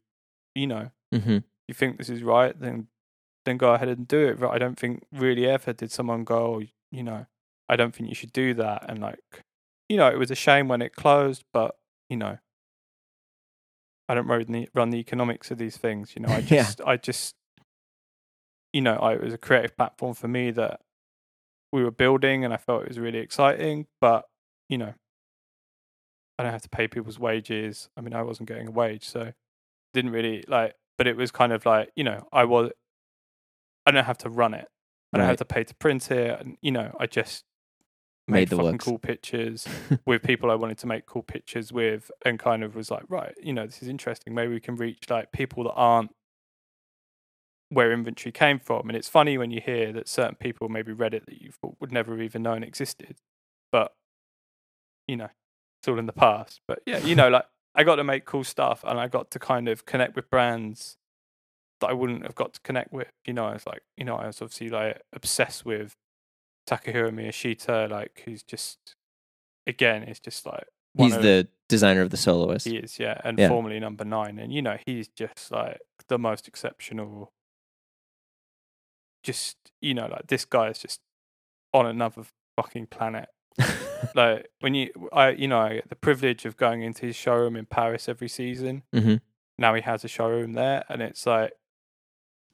you 0.55 0.67
know, 0.67 0.91
Mm-hmm. 1.15 1.39
you 1.67 1.75
think 1.75 1.97
this 1.97 2.11
is 2.11 2.23
right, 2.23 2.59
then 2.61 2.89
then 3.47 3.57
go 3.57 3.73
ahead 3.73 3.89
and 3.89 4.07
do 4.07 4.27
it. 4.27 4.39
But 4.39 4.51
I 4.51 4.59
don't 4.59 4.79
think 4.79 5.05
really 5.11 5.47
ever 5.49 5.73
did 5.73 5.91
someone 5.91 6.23
go, 6.23 6.57
oh, 6.57 6.63
you 6.93 7.03
know, 7.03 7.25
I 7.69 7.77
don't 7.77 7.95
think 7.95 8.11
you 8.11 8.15
should 8.15 8.33
do 8.33 8.53
that. 8.55 8.85
And 8.89 8.99
like, 8.99 9.43
you 9.89 9.97
know, 9.97 10.09
it 10.09 10.19
was 10.19 10.31
a 10.31 10.35
shame 10.35 10.69
when 10.69 10.83
it 10.83 10.95
closed, 10.95 11.45
but 11.53 11.77
you 12.11 12.19
know, 12.19 12.39
I 14.09 14.15
don't 14.15 14.27
run 14.27 14.45
the 14.51 14.69
run 14.75 14.91
the 14.91 14.99
economics 14.99 15.51
of 15.51 15.59
these 15.59 15.77
things. 15.77 16.15
You 16.17 16.23
know, 16.23 16.31
I 16.31 16.41
Yeah. 16.49 16.63
just, 16.63 16.81
I 16.81 16.97
just, 16.97 17.35
you 18.73 18.81
know, 18.81 18.97
I, 18.97 19.15
it 19.15 19.23
was 19.23 19.35
a 19.35 19.39
creative 19.39 19.77
platform 19.77 20.15
for 20.15 20.29
me 20.29 20.51
that 20.53 20.81
we 21.73 21.83
were 21.83 21.91
building, 21.91 22.45
and 22.45 22.53
I 22.55 22.57
felt 22.57 22.83
it 22.83 22.89
was 22.89 22.99
really 22.99 23.19
exciting. 23.19 23.87
But 24.01 24.25
you 24.69 24.79
know, 24.79 24.95
I 26.39 26.43
don't 26.43 26.53
have 26.53 26.63
to 26.63 26.69
pay 26.69 26.89
people's 26.89 27.19
wages. 27.19 27.89
I 27.97 28.01
mean, 28.01 28.15
I 28.15 28.23
wasn't 28.23 28.49
getting 28.49 28.69
a 28.69 28.71
wage, 28.71 29.05
so 29.05 29.33
didn't 29.95 30.13
really 30.13 30.45
like. 30.49 30.75
But 30.97 31.07
it 31.07 31.17
was 31.17 31.31
kind 31.31 31.53
of 31.53 31.65
like, 31.67 31.91
you 31.97 32.05
know, 32.05 32.27
I 32.33 32.45
was, 32.45 32.71
I 33.87 33.91
don't 33.91 34.05
have 34.05 34.19
to 34.19 34.31
run 34.31 34.55
it. 34.55 34.67
I 35.13 35.17
don't 35.19 35.25
Right. 35.25 35.29
have 35.29 35.39
to 35.39 35.45
pay 35.45 35.65
to 35.65 35.75
print 35.77 36.11
it, 36.11 36.39
and 36.41 36.57
you 36.61 36.71
know, 36.71 36.95
I 37.01 37.07
just 37.07 37.45
Made 38.29 38.51
fucking 38.51 38.79
cool 38.79 38.99
pictures 38.99 39.67
with 40.07 40.23
people 40.23 40.51
I 40.51 40.55
wanted 40.55 40.79
to 40.79 40.87
make 40.87 41.07
cool 41.07 41.23
pictures 41.23 41.73
with, 41.73 42.11
and 42.25 42.39
kind 42.39 42.63
of 42.63 42.75
was 42.75 42.91
like, 42.91 43.05
right, 43.09 43.35
you 43.43 43.53
know, 43.53 43.67
this 43.67 43.83
is 43.83 43.89
interesting. 43.89 44.35
Maybe 44.35 44.53
we 44.53 44.61
can 44.61 44.77
reach 44.77 45.11
like 45.11 45.33
people 45.33 45.65
that 45.65 45.73
aren't 45.73 46.11
where 47.71 47.93
inventory 47.93 48.33
came 48.33 48.59
from. 48.59 48.89
And 48.89 48.97
it's 48.97 49.09
funny 49.09 49.37
when 49.37 49.51
you 49.51 49.61
hear 49.61 49.93
that 49.93 50.09
certain 50.09 50.37
people 50.37 50.69
maybe 50.69 50.93
read 50.93 51.15
it 51.15 51.27
that 51.27 51.41
you 51.41 51.51
thought 51.51 51.77
would 51.81 51.93
never 51.93 52.13
have 52.13 52.23
even 52.23 52.43
known 52.43 52.63
existed, 52.63 53.17
but 53.73 53.95
you 55.07 55.17
know, 55.17 55.29
it's 55.81 55.89
all 55.89 55.99
in 55.99 56.07
the 56.07 56.13
past. 56.13 56.61
But 56.67 56.81
yeah, 56.87 56.99
you 56.99 57.15
know, 57.15 57.29
like 57.29 57.45
I 57.75 57.85
got 57.85 57.97
to 57.97 58.05
make 58.05 58.25
cool 58.25 58.45
stuff, 58.45 58.85
and 58.87 58.99
I 58.99 59.09
got 59.09 59.31
to 59.33 59.39
kind 59.39 59.69
of 59.69 59.87
connect 59.87 60.17
with 60.17 60.31
brands 60.31 60.97
that 61.81 61.91
I 61.91 61.93
wouldn't 61.93 62.23
have 62.25 62.35
got 62.35 62.55
to 62.55 62.61
connect 62.61 62.93
with. 62.93 63.09
You 63.25 63.35
know, 63.35 63.47
I 63.47 63.55
was 63.55 63.67
like, 63.67 63.83
you 63.97 64.05
know, 64.05 64.17
I 64.17 64.27
was 64.27 64.43
obviously 64.43 64.69
like 64.69 65.01
obsessed 65.13 65.65
with 65.65 65.95
Takahiro 66.69 67.11
Miyashita, 67.11 67.91
like 67.91 68.23
who's 68.25 68.43
just 68.43 68.95
again, 69.67 70.03
it's 70.05 70.21
just 70.21 70.45
like 70.47 70.65
He's 70.97 71.15
of- 71.17 71.23
the 71.23 71.49
designer 71.69 72.03
of 72.03 72.11
the 72.11 72.17
soloist. 72.17 72.67
he 72.67 72.77
is, 72.77 72.99
yeah, 72.99 73.21
and 73.25 73.39
Yeah. 73.39 73.49
formerly 73.49 73.79
number 73.81 74.05
nine, 74.05 74.39
and 74.39 74.53
you 74.53 74.63
know 74.63 74.77
he's 74.87 75.09
just 75.09 75.51
like 75.51 75.81
the 76.09 76.19
most 76.19 76.49
exceptional. 76.49 77.33
Just 79.23 79.57
you 79.81 79.95
know, 79.95 80.07
like 80.07 80.27
this 80.29 80.45
guy 80.45 80.69
is 80.69 80.79
just 80.79 81.01
on 81.75 81.87
another 81.87 82.23
fucking 82.57 82.87
planet. 82.87 83.29
like 84.15 84.49
when 84.61 84.75
you, 84.75 84.91
I, 85.13 85.31
you 85.31 85.49
know, 85.49 85.59
I 85.61 85.75
get 85.75 85.89
the 85.89 85.97
privilege 85.97 86.45
of 86.47 86.57
going 86.57 86.83
into 86.83 87.07
his 87.07 87.17
showroom 87.17 87.57
in 87.57 87.67
Paris 87.67 88.09
every 88.09 88.29
season. 88.29 88.85
hmm 88.93 89.17
Now 89.59 89.75
he 89.75 89.83
has 89.83 90.05
a 90.05 90.09
showroom 90.09 90.53
there, 90.55 90.85
and 90.89 91.03
it's 91.03 91.27
like 91.27 91.53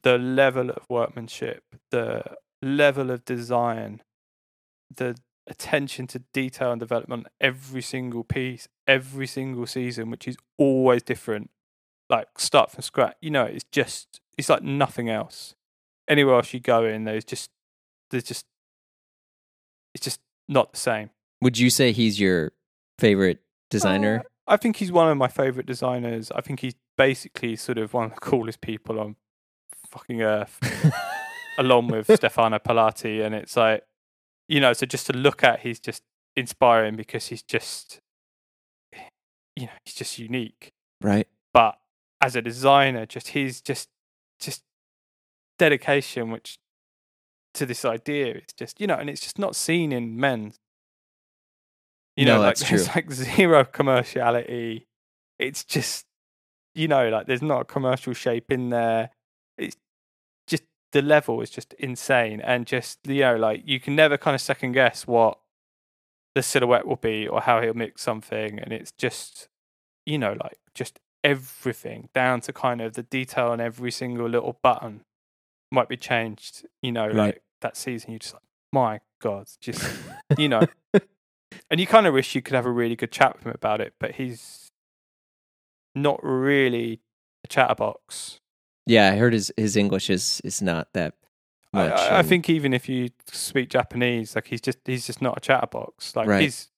the 0.01 0.17
level 0.17 0.69
of 0.71 0.83
workmanship, 0.89 1.63
the 1.91 2.23
level 2.65 3.11
of 3.11 3.23
design, 3.25 4.01
the 4.93 5.15
attention 5.47 6.07
to 6.07 6.19
detail 6.33 6.71
and 6.71 6.79
development, 6.79 7.27
every 7.39 7.81
single 7.81 8.23
piece, 8.23 8.67
every 8.87 9.27
single 9.27 9.67
season, 9.67 10.09
which 10.09 10.27
is 10.27 10.35
always 10.57 11.03
different. 11.03 11.51
Like 12.09 12.27
start 12.37 12.71
from 12.71 12.81
scratch. 12.81 13.15
You 13.21 13.31
know, 13.31 13.45
it's 13.45 13.65
just 13.71 14.19
it's 14.37 14.49
like 14.49 14.63
nothing 14.63 15.09
else. 15.09 15.55
Anywhere 16.07 16.35
else 16.35 16.53
you 16.53 16.59
go 16.59 16.85
in, 16.85 17.05
there's 17.05 17.25
just 17.25 17.49
there's 18.11 18.23
just 18.23 18.45
it's 19.93 20.03
just 20.03 20.19
not 20.47 20.73
the 20.73 20.77
same. 20.77 21.09
Would 21.41 21.57
you 21.57 21.69
say 21.69 21.91
he's 21.91 22.19
your 22.19 22.51
favorite 22.99 23.39
designer? 23.69 24.19
Uh, 24.19 24.53
I 24.53 24.57
think 24.57 24.75
he's 24.75 24.91
one 24.91 25.09
of 25.09 25.17
my 25.17 25.27
favorite 25.27 25.65
designers. 25.65 26.31
I 26.31 26.41
think 26.41 26.59
he's 26.59 26.75
basically 26.97 27.55
sort 27.55 27.77
of 27.77 27.93
one 27.93 28.05
of 28.05 28.11
the 28.11 28.19
coolest 28.21 28.61
people 28.61 28.99
on 28.99 29.15
fucking 29.89 30.21
earth, 30.21 30.59
along 31.57 31.87
with 31.87 32.07
Stefano 32.13 32.59
Pilati. 32.59 33.25
And 33.25 33.35
it's 33.35 33.55
like, 33.57 33.83
you 34.47 34.59
know, 34.59 34.73
so 34.73 34.85
just 34.85 35.07
to 35.07 35.13
look 35.13 35.43
at, 35.43 35.61
he's 35.61 35.79
just 35.79 36.03
inspiring 36.35 36.95
because 36.95 37.27
he's 37.27 37.43
just, 37.43 37.99
you 39.55 39.65
know, 39.65 39.71
he's 39.85 39.95
just 39.95 40.19
unique. 40.19 40.71
right. 41.01 41.27
But 41.53 41.77
as 42.21 42.35
a 42.35 42.41
designer, 42.41 43.05
just 43.05 43.29
his 43.29 43.61
just 43.61 43.89
just 44.39 44.63
dedication, 45.57 46.31
which 46.31 46.57
to 47.53 47.65
this 47.65 47.85
idea, 47.85 48.27
it's 48.35 48.53
just 48.53 48.81
you 48.81 48.87
know, 48.87 48.95
and 48.95 49.09
it's 49.09 49.21
just 49.21 49.39
not 49.39 49.55
seen 49.55 49.91
in 49.91 50.19
men. 50.19 50.53
You 52.17 52.25
No, 52.25 52.35
know, 52.35 52.41
like 52.41 52.57
there's 52.69 52.87
like 52.95 53.11
zero 53.11 53.63
commerciality. 53.63 54.85
It's 55.39 55.63
just 55.63 56.05
you 56.73 56.87
know, 56.89 57.09
like 57.09 57.27
there's 57.27 57.41
not 57.41 57.61
a 57.61 57.65
commercial 57.65 58.13
shape 58.13 58.51
in 58.51 58.69
there. 58.69 59.11
The 60.95 61.01
level 61.01 61.41
is 61.41 61.49
just 61.49 61.73
insane, 61.73 62.39
and 62.39 62.65
just 62.65 62.99
you 63.05 63.19
know, 63.19 63.35
like 63.35 63.63
you 63.65 63.81
can 63.81 63.97
never 63.97 64.17
kind 64.17 64.33
of 64.33 64.39
second 64.39 64.71
guess 64.71 65.05
what 65.05 65.37
the 66.35 66.41
silhouette 66.41 66.87
will 66.87 66.95
be 66.95 67.27
or 67.27 67.41
how 67.41 67.61
he'll 67.61 67.73
mix 67.73 68.01
something, 68.01 68.59
and 68.59 68.71
it's 68.71 68.91
just 68.97 69.49
you 70.05 70.17
know, 70.17 70.37
like 70.41 70.57
just 70.73 70.99
everything 71.21 72.07
down 72.13 72.39
to 72.39 72.53
kind 72.53 72.79
of 72.79 72.93
the 72.93 73.03
detail 73.03 73.47
on 73.47 73.59
every 73.59 73.91
single 73.91 74.29
little 74.29 74.57
button 74.63 75.01
might 75.69 75.89
be 75.89 75.97
changed. 75.97 76.65
You 76.81 76.93
know, 76.93 77.07
Right. 77.07 77.15
like 77.17 77.41
that 77.59 77.75
season, 77.75 78.11
you're 78.11 78.19
just 78.19 78.33
like, 78.33 78.43
my 78.71 78.99
God, 79.21 79.47
just 79.59 79.83
you 80.37 80.47
know. 80.47 80.61
and 81.69 81.77
you 81.79 81.87
kind 81.87 82.07
of 82.07 82.13
wish 82.13 82.35
you 82.35 82.41
could 82.41 82.55
have 82.55 82.65
a 82.65 82.71
really 82.71 82.95
good 82.95 83.11
chat 83.11 83.35
with 83.35 83.45
him 83.47 83.51
about 83.53 83.81
it, 83.81 83.95
but 83.99 84.11
he's 84.15 84.69
not 85.93 86.21
really 86.23 87.01
a 87.43 87.47
chatterbox. 87.49 88.39
Yeah, 88.85 89.11
I 89.11 89.15
heard 89.17 89.33
his 89.33 89.51
his 89.57 89.75
English 89.75 90.09
is 90.09 90.41
is 90.43 90.61
not 90.61 90.93
that 90.93 91.13
much. 91.73 91.91
I, 91.91 92.07
I 92.07 92.19
and- 92.19 92.27
think 92.27 92.49
even 92.49 92.73
if 92.73 92.87
you 92.89 93.09
speak 93.31 93.69
Japanese, 93.69 94.35
like 94.35 94.47
he's 94.47 94.61
just 94.61 94.77
he's 94.85 95.05
just 95.05 95.21
not 95.21 95.37
a 95.37 95.41
chatterbox. 95.41 96.15
Like 96.15 96.27
Right. 96.27 96.41
he's, 96.43 96.69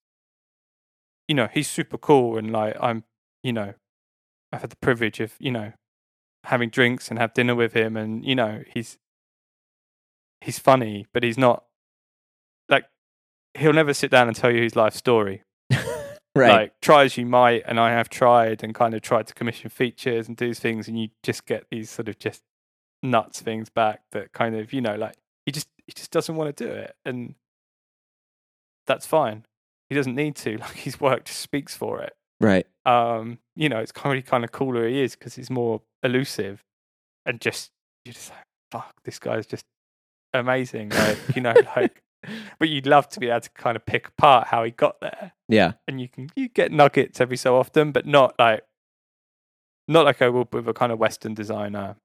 you 1.27 1.35
know, 1.35 1.47
he's 1.53 1.69
super 1.69 1.97
cool, 1.97 2.37
and 2.37 2.51
like 2.51 2.75
I'm, 2.79 3.03
you 3.43 3.51
know, 3.53 3.73
I've 4.53 4.61
had 4.61 4.69
the 4.69 4.77
privilege 4.77 5.19
of 5.19 5.33
you 5.39 5.51
know 5.51 5.73
having 6.45 6.69
drinks 6.69 7.09
and 7.09 7.19
have 7.19 7.33
dinner 7.33 7.55
with 7.55 7.73
him, 7.73 7.97
and 7.97 8.23
you 8.25 8.35
know 8.35 8.63
he's 8.73 8.97
he's 10.41 10.59
funny, 10.59 11.07
but 11.13 11.23
he's 11.23 11.37
not 11.37 11.65
like 12.69 12.85
he'll 13.57 13.73
never 13.73 13.93
sit 13.93 14.11
down 14.11 14.27
and 14.27 14.35
tell 14.37 14.51
you 14.51 14.61
his 14.63 14.75
life 14.75 14.93
story. 14.93 15.43
Right. 16.37 16.51
Like 16.51 16.81
try 16.81 17.03
as 17.03 17.17
you 17.17 17.25
might, 17.25 17.63
and 17.65 17.79
I 17.79 17.91
have 17.91 18.09
tried 18.09 18.63
and 18.63 18.73
kind 18.73 18.93
of 18.93 19.01
tried 19.01 19.27
to 19.27 19.33
commission 19.33 19.69
features 19.69 20.27
and 20.27 20.37
do 20.37 20.53
things, 20.53 20.87
and 20.87 20.99
you 20.99 21.09
just 21.23 21.45
get 21.45 21.65
these 21.69 21.89
sort 21.89 22.07
of 22.09 22.19
just 22.19 22.43
nuts 23.03 23.41
things 23.41 23.69
back 23.69 24.01
that 24.11 24.33
kind 24.33 24.55
of 24.55 24.73
you 24.73 24.81
know 24.81 24.95
like 24.95 25.15
he 25.45 25.51
just 25.51 25.67
he 25.85 25.93
just 25.93 26.11
doesn't 26.11 26.35
want 26.35 26.55
to 26.55 26.65
do 26.65 26.71
it, 26.71 26.95
and 27.05 27.35
that's 28.85 29.05
fine. 29.05 29.45
He 29.89 29.95
doesn't 29.95 30.15
need 30.15 30.35
to. 30.37 30.57
Like 30.59 30.75
his 30.75 30.99
work 30.99 31.25
just 31.25 31.39
speaks 31.39 31.75
for 31.75 32.01
it. 32.01 32.13
right. 32.39 32.65
Um, 32.85 33.39
you 33.55 33.69
know, 33.69 33.79
it's 33.79 33.91
kind 33.91 34.17
of 34.17 34.25
kind 34.25 34.43
of 34.43 34.51
cooler 34.51 34.87
he 34.87 35.01
is 35.01 35.15
because 35.15 35.35
he's 35.35 35.49
more 35.49 35.81
elusive, 36.03 36.63
and 37.25 37.39
just 37.41 37.71
you 38.05 38.13
just 38.13 38.29
like 38.29 38.45
fuck, 38.71 38.95
this 39.03 39.19
guy's 39.19 39.45
just 39.45 39.65
amazing. 40.33 40.89
Like 40.89 41.17
you 41.35 41.41
know, 41.41 41.53
like 41.75 42.01
but 42.59 42.69
you'd 42.69 42.87
love 42.87 43.07
to 43.09 43.19
be 43.19 43.29
able 43.29 43.41
to 43.41 43.49
kind 43.51 43.75
of 43.75 43.85
pick 43.85 44.07
apart 44.07 44.47
how 44.47 44.63
he 44.63 44.71
got 44.71 44.99
there 45.01 45.33
Yeah. 45.47 45.73
and 45.87 45.99
you 46.01 46.07
can 46.09 46.29
you 46.35 46.49
get 46.49 46.71
nuggets 46.71 47.21
every 47.21 47.37
so 47.37 47.55
often, 47.57 47.91
but 47.91 48.05
not 48.05 48.35
like 48.39 48.63
not 49.87 50.05
like 50.05 50.21
I 50.21 50.29
would 50.29 50.53
with 50.53 50.67
a 50.67 50.73
kind 50.73 50.91
of 50.91 50.99
Western 50.99 51.33
designer 51.33 51.95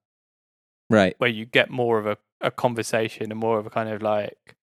Right. 0.90 1.14
where 1.18 1.30
you 1.30 1.46
get 1.46 1.70
more 1.70 1.98
of 1.98 2.06
a, 2.06 2.18
a 2.40 2.50
conversation 2.50 3.30
and 3.30 3.40
more 3.40 3.58
of 3.58 3.66
a 3.66 3.70
kind 3.70 3.88
of 3.88 4.02
like 4.02 4.56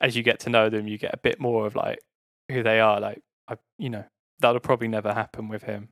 as 0.00 0.16
you 0.16 0.22
get 0.22 0.38
to 0.40 0.50
know 0.50 0.68
them, 0.70 0.86
you 0.86 0.96
get 0.96 1.12
a 1.12 1.18
bit 1.18 1.40
more 1.40 1.66
of 1.66 1.74
like 1.74 1.98
who 2.50 2.62
they 2.62 2.78
are. 2.80 3.00
Like 3.00 3.20
I 3.48 3.56
you 3.78 3.90
know, 3.90 4.04
that'll 4.38 4.60
probably 4.60 4.88
never 4.88 5.12
happen 5.12 5.48
with 5.48 5.64
him. 5.64 5.88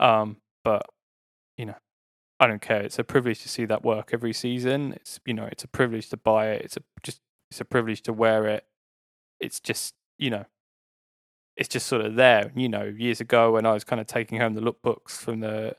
Um, 0.00 0.38
but 0.64 0.82
you 1.56 1.66
know, 1.66 1.76
I 2.40 2.48
don't 2.48 2.60
care. 2.60 2.82
It's 2.82 2.98
a 2.98 3.04
privilege 3.04 3.42
to 3.42 3.48
see 3.48 3.64
that 3.66 3.84
work 3.84 4.10
every 4.12 4.32
season. 4.32 4.92
It's 4.94 5.20
you 5.24 5.34
know, 5.34 5.44
it's 5.44 5.62
a 5.62 5.68
privilege 5.68 6.08
to 6.10 6.16
buy 6.16 6.48
it. 6.50 6.62
It's 6.62 6.76
a 6.76 6.80
just 7.04 7.20
it's 7.54 7.60
a 7.60 7.64
privilege 7.64 8.02
to 8.02 8.12
wear 8.12 8.46
it. 8.48 8.64
It's 9.38 9.60
just 9.60 9.94
you 10.18 10.28
know, 10.28 10.44
it's 11.56 11.68
just 11.68 11.86
sort 11.86 12.04
of 12.04 12.16
there. 12.16 12.50
You 12.56 12.68
know, 12.68 12.82
years 12.84 13.20
ago 13.20 13.52
when 13.52 13.64
I 13.64 13.72
was 13.72 13.84
kind 13.84 14.00
of 14.00 14.08
taking 14.08 14.40
home 14.40 14.54
the 14.54 14.60
lookbooks 14.60 15.12
from 15.12 15.38
the 15.38 15.76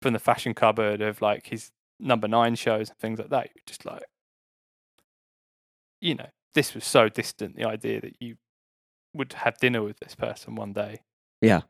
from 0.00 0.14
the 0.14 0.18
fashion 0.18 0.54
cupboard 0.54 1.02
of 1.02 1.20
like 1.20 1.48
his 1.48 1.70
number 2.00 2.28
nine 2.28 2.54
shows 2.54 2.88
and 2.88 2.98
things 2.98 3.18
like 3.18 3.28
that, 3.28 3.50
you're 3.54 3.62
just 3.66 3.84
like, 3.84 4.04
you 6.00 6.14
know, 6.14 6.28
this 6.54 6.74
was 6.74 6.86
so 6.86 7.10
distant. 7.10 7.56
The 7.56 7.66
idea 7.66 8.00
that 8.00 8.16
you 8.20 8.36
would 9.12 9.34
have 9.34 9.58
dinner 9.58 9.82
with 9.82 9.98
this 9.98 10.14
person 10.14 10.54
one 10.54 10.72
day. 10.72 11.02
Yeah. 11.42 11.60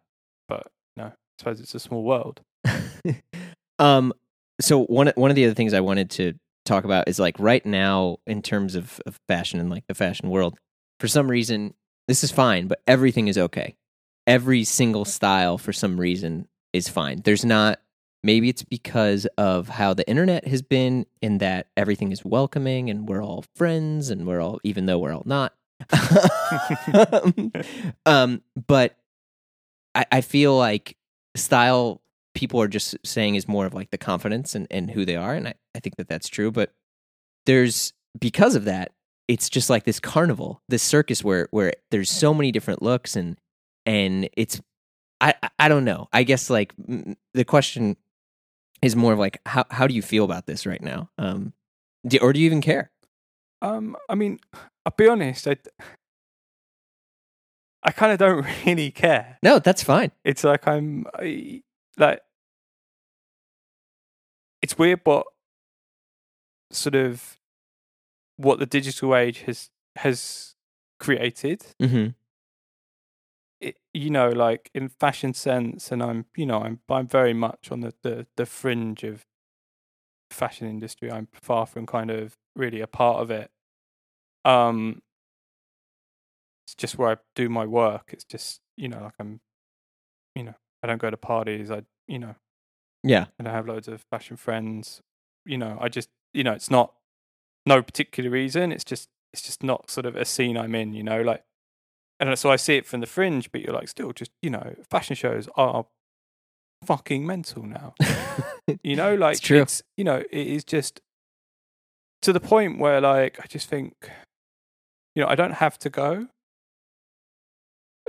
But 0.47 0.69
no, 0.97 1.07
I 1.07 1.13
suppose 1.41 1.61
it's 1.61 1.75
a 1.75 1.81
small 1.81 2.05
world. 2.05 2.43
um 3.81 4.13
so 4.61 4.85
one 4.85 5.13
one 5.17 5.31
of 5.31 5.37
the 5.37 5.47
other 5.47 5.55
things 5.55 5.75
I 5.75 5.81
wanted 5.81 6.11
to 6.11 6.35
talk 6.69 6.85
about 6.85 7.09
is 7.09 7.19
like 7.19 7.37
right 7.39 7.65
now 7.65 8.19
in 8.27 8.43
terms 8.43 8.75
of, 8.75 9.01
of 9.07 9.19
fashion 9.27 9.61
and 9.61 9.71
like 9.71 9.87
the 9.87 9.95
fashion 9.95 10.31
world, 10.31 10.59
for 11.01 11.09
some 11.09 11.31
reason 11.31 11.75
this 12.07 12.25
is 12.25 12.31
fine, 12.31 12.69
but 12.69 12.81
everything 12.87 13.29
is 13.29 13.37
okay. 13.37 13.77
Every 14.27 14.65
single 14.65 15.05
style 15.05 15.59
for 15.59 15.73
some 15.73 15.99
reason 16.01 16.49
is 16.73 16.89
fine. 16.89 17.23
There's 17.25 17.45
not 17.45 17.81
maybe 18.23 18.49
it's 18.49 18.65
because 18.65 19.27
of 19.37 19.69
how 19.69 19.95
the 19.95 20.09
internet 20.09 20.47
has 20.47 20.61
been 20.63 21.07
in 21.23 21.39
that 21.39 21.69
everything 21.77 22.11
is 22.11 22.25
welcoming 22.25 22.91
and 22.91 23.09
we're 23.09 23.23
all 23.23 23.45
friends 23.55 24.11
and 24.11 24.27
we're 24.27 24.41
all 24.41 24.59
even 24.65 24.87
though 24.87 24.99
we're 24.99 25.15
all 25.15 25.23
not. 25.25 25.55
um 28.07 28.43
but 28.67 28.97
I, 29.95 30.07
I 30.11 30.21
feel 30.23 30.57
like 30.57 30.97
style 31.37 32.03
people 32.39 32.61
are 32.63 32.69
just 32.69 32.95
saying 33.05 33.35
is 33.35 33.49
more 33.49 33.67
of 33.67 33.75
like 33.75 33.91
the 33.91 33.99
confidence 33.99 34.55
and, 34.55 34.69
and 34.71 34.93
who 34.93 35.05
they 35.05 35.17
are 35.17 35.35
and 35.35 35.49
I, 35.49 35.55
I 35.75 35.81
think 35.81 35.97
that 35.97 36.07
that's 36.09 36.29
true 36.29 36.53
but 36.53 36.73
there's 37.47 37.93
because 38.21 38.55
of 38.55 38.65
that 38.67 38.93
it's 39.27 39.49
just 39.51 39.69
like 39.69 39.83
this 39.83 39.99
carnival 39.99 40.63
this 40.69 40.83
circus 40.85 41.25
where 41.25 41.49
where 41.51 41.73
there's 41.91 42.09
so 42.11 42.33
many 42.33 42.53
different 42.53 42.81
looks 42.81 43.17
and 43.17 43.37
and 43.87 44.29
it's 44.37 44.61
i 45.21 45.35
I- 45.59 45.69
don't 45.69 45.85
know 45.85 46.09
i 46.13 46.23
guess 46.23 46.49
like 46.49 46.73
the 47.35 47.45
question 47.45 47.97
is 48.83 48.95
more 48.95 49.13
of 49.13 49.19
like 49.19 49.41
how 49.45 49.65
how 49.71 49.89
do 49.89 49.95
you 49.95 50.03
feel 50.03 50.25
about 50.25 50.47
this 50.47 50.65
right 50.65 50.81
now 50.83 51.11
um 51.19 51.53
do, 52.07 52.19
or 52.23 52.33
do 52.33 52.39
you 52.39 52.47
even 52.47 52.61
care 52.61 52.93
Um, 53.61 53.97
I 54.09 54.15
mean, 54.15 54.39
I'll 54.87 54.95
be 54.97 55.09
honest. 55.09 55.49
I, 55.49 55.57
I 57.83 57.91
kind 57.91 58.13
of 58.13 58.19
don't 58.21 58.47
really 58.67 58.91
care. 58.93 59.39
no 59.43 59.59
that's 59.59 59.83
fine 59.83 60.13
It's 60.25 60.45
like 60.45 60.69
I'm 60.69 61.07
I, 61.15 61.63
like, 61.97 62.21
it's 64.63 64.79
weird, 64.79 65.01
what 65.05 65.27
sort 66.71 66.95
of 66.95 67.39
what 68.37 68.59
the 68.59 68.67
digital 68.67 69.15
age 69.15 69.43
has 69.43 69.71
has 69.97 70.55
created. 70.99 71.63
mm-hmm. 71.81 72.09
It, 73.61 73.77
you 73.93 74.11
know, 74.11 74.29
like 74.29 74.71
in 74.73 74.89
fashion 74.89 75.35
sense, 75.35 75.91
and 75.91 76.03
I'm, 76.03 76.27
you 76.37 76.47
know, 76.47 76.61
I'm 76.61 76.81
I'm 76.89 77.09
very 77.09 77.35
much 77.35 77.73
on 77.73 77.81
the 77.81 77.95
the, 78.03 78.27
the 78.37 78.47
fringe 78.47 79.03
of 79.03 79.27
fashion 80.31 80.69
industry. 80.69 81.11
I'm 81.11 81.29
far 81.33 81.67
from 81.67 81.87
kind 81.87 82.11
of 82.11 82.37
really 82.55 82.81
a 82.81 82.87
part 82.87 83.21
of 83.21 83.31
it. 83.31 83.51
Um, 84.45 85.03
it's 86.67 86.77
just 86.77 86.99
where 86.99 87.11
I 87.11 87.17
do 87.35 87.49
my 87.49 87.67
work. 87.67 88.11
It's 88.13 88.25
just 88.25 88.61
you 88.77 88.89
know, 88.89 89.03
like 89.03 89.15
I'm, 89.19 89.41
you 90.37 90.45
know, 90.45 90.55
I 90.83 90.87
don't 90.87 91.03
go 91.03 91.11
to 91.11 91.17
parties. 91.17 91.71
I, 91.71 91.83
you 92.07 92.21
know, 92.21 92.37
yeah 93.03 93.27
And 93.39 93.49
I 93.49 93.53
have 93.53 93.67
loads 93.67 93.89
of 93.89 94.03
fashion 94.11 94.37
friends. 94.37 95.01
You 95.47 95.59
know, 95.59 95.79
I 95.81 95.89
just, 95.89 96.09
you 96.35 96.45
know, 96.45 96.53
it's 96.53 96.71
not 96.71 96.93
no 97.65 97.83
particular 97.83 98.31
reason. 98.31 98.73
It's 98.73 98.85
just, 98.85 99.09
it's 99.33 99.43
just 99.43 99.63
not 99.63 99.91
sort 99.91 100.05
of 100.07 100.17
a 100.17 100.25
scene 100.25 100.57
I'm 100.57 100.75
in. 100.75 100.93
You 100.95 101.03
know, 101.03 101.23
like, 101.23 101.43
and 102.21 102.37
so 102.39 102.51
I 102.51 102.57
see 102.57 102.77
it 102.77 102.87
from 102.87 103.01
the 103.01 103.07
fringe, 103.07 103.51
but 103.53 103.61
you're 103.63 103.73
like, 103.73 103.89
still, 103.89 104.13
just 104.13 104.33
you 104.43 104.51
know, 104.51 104.75
fashion 104.91 105.17
shows 105.17 105.49
are 105.55 105.87
fucking 106.85 107.27
mental 107.27 107.63
now. 107.65 107.95
You 108.83 108.97
know, 108.97 109.15
like 109.15 109.41
true. 109.41 109.63
it's 109.63 109.83
you 109.97 110.05
know, 110.05 110.19
it 110.31 110.47
is 110.47 110.63
just 110.63 111.01
to 112.21 112.35
the 112.35 112.41
point 112.41 112.79
where 112.79 113.01
like 113.01 113.39
I 113.43 113.47
just 113.47 113.67
think, 113.69 113.95
you 115.15 115.23
know, 115.23 115.29
I 115.29 115.35
don't 115.37 115.55
have 115.55 115.79
to 115.79 115.91
go. 115.91 116.27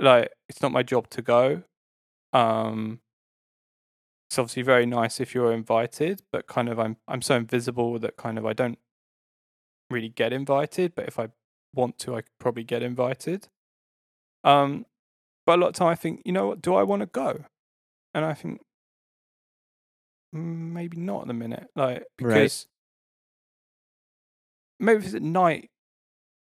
Like 0.00 0.30
it's 0.50 0.60
not 0.60 0.72
my 0.72 0.82
job 0.82 1.08
to 1.10 1.22
go. 1.22 1.62
Um 2.34 3.00
it's 4.30 4.38
obviously 4.38 4.62
very 4.62 4.86
nice 4.86 5.18
if 5.20 5.34
you're 5.34 5.52
invited, 5.52 6.22
but 6.30 6.46
kind 6.46 6.68
of 6.68 6.78
I'm 6.78 6.96
I'm 7.08 7.20
so 7.20 7.34
invisible 7.34 7.98
that 7.98 8.16
kind 8.16 8.38
of 8.38 8.46
I 8.46 8.52
don't 8.52 8.78
really 9.90 10.08
get 10.08 10.32
invited, 10.32 10.94
but 10.94 11.06
if 11.08 11.18
I 11.18 11.28
want 11.74 11.98
to 12.00 12.14
I 12.14 12.22
could 12.22 12.38
probably 12.38 12.64
get 12.64 12.82
invited. 12.82 13.48
Um 14.44 14.86
but 15.46 15.58
a 15.58 15.62
lot 15.62 15.68
of 15.68 15.74
time 15.74 15.88
I 15.88 15.96
think, 15.96 16.22
you 16.24 16.32
know 16.32 16.48
what, 16.48 16.62
do 16.62 16.74
I 16.74 16.82
want 16.84 17.00
to 17.00 17.06
go? 17.06 17.44
And 18.14 18.24
I 18.24 18.34
think 18.34 18.60
"Mm, 20.34 20.72
maybe 20.72 20.96
not 20.96 21.22
at 21.22 21.26
the 21.28 21.34
minute. 21.34 21.70
Like 21.74 22.04
Right. 22.20 22.28
because 22.28 22.66
maybe 24.78 24.98
if 24.98 25.04
it's 25.06 25.14
at 25.14 25.22
night, 25.22 25.70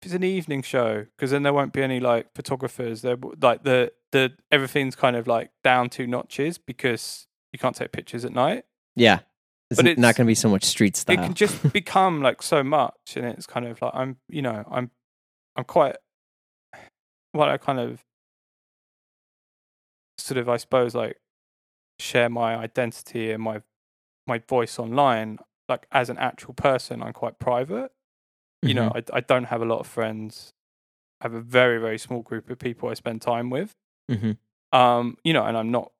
if 0.02 0.08
it's 0.08 0.16
an 0.16 0.24
evening 0.24 0.62
show, 0.62 1.06
because 1.18 1.32
then 1.32 1.44
there 1.44 1.54
won't 1.54 1.74
be 1.74 1.84
any 1.84 2.00
like 2.00 2.34
photographers. 2.36 3.02
There, 3.02 3.18
like 3.42 3.64
the 3.64 3.92
the 4.12 4.34
everything's 4.52 4.96
kind 4.96 5.16
of 5.16 5.28
like 5.28 5.52
down 5.64 5.90
two 5.90 6.08
notches 6.08 6.58
because 6.58 7.28
you 7.54 7.60
can't 7.60 7.76
take 7.76 7.92
pictures 7.94 8.26
at 8.26 8.34
night. 8.34 8.66
yeah 8.96 9.20
it's 9.72 9.82
But 9.82 9.88
n- 9.92 9.96
not 10.02 10.16
going 10.16 10.26
to 10.26 10.30
be 10.30 10.36
so 10.36 10.50
much 10.50 10.66
street 10.66 10.96
style 10.98 11.18
It 11.18 11.24
can 11.24 11.34
just 11.34 11.72
become 11.82 12.22
like 12.22 12.42
so 12.44 12.64
much, 12.64 13.16
and 13.16 13.26
it's 13.26 13.46
kind 13.48 13.66
of 13.66 13.82
like 13.82 13.92
I'm, 13.96 14.18
you 14.28 14.42
know, 14.42 14.66
I'm, 14.70 14.92
I'm 15.56 15.64
quite, 15.64 15.96
well, 17.34 17.50
I 17.50 17.58
kind 17.58 17.80
of, 17.80 18.04
sort 20.18 20.38
of, 20.38 20.50
I 20.50 20.58
suppose, 20.58 20.94
like 20.96 21.18
share 22.00 22.30
my 22.30 22.56
identity 22.56 23.32
and 23.32 23.42
my, 23.42 23.62
my 24.28 24.40
voice 24.40 24.78
online. 24.78 25.40
Like 25.70 25.88
as 25.92 26.10
an 26.10 26.18
actual 26.18 26.54
person, 26.54 27.02
I'm 27.02 27.14
quite 27.14 27.40
private. 27.40 27.92
You 28.62 28.74
know, 28.76 28.92
I, 28.96 29.04
I 29.14 29.20
don't 29.22 29.46
have 29.46 29.62
a 29.62 29.66
lot 29.66 29.80
of 29.80 29.88
friends. 29.88 30.54
I 31.22 31.26
have 31.26 31.34
a 31.34 31.42
very, 31.42 31.80
very 31.80 31.98
small 31.98 32.22
group 32.22 32.50
of 32.50 32.60
people 32.60 32.90
I 32.90 32.94
spend 32.96 33.22
time 33.22 33.50
with. 33.50 33.72
hmm 34.10 34.32
Um, 34.72 35.18
you 35.24 35.34
know, 35.34 35.46
and 35.46 35.58
I'm 35.58 35.72
not 35.72 35.93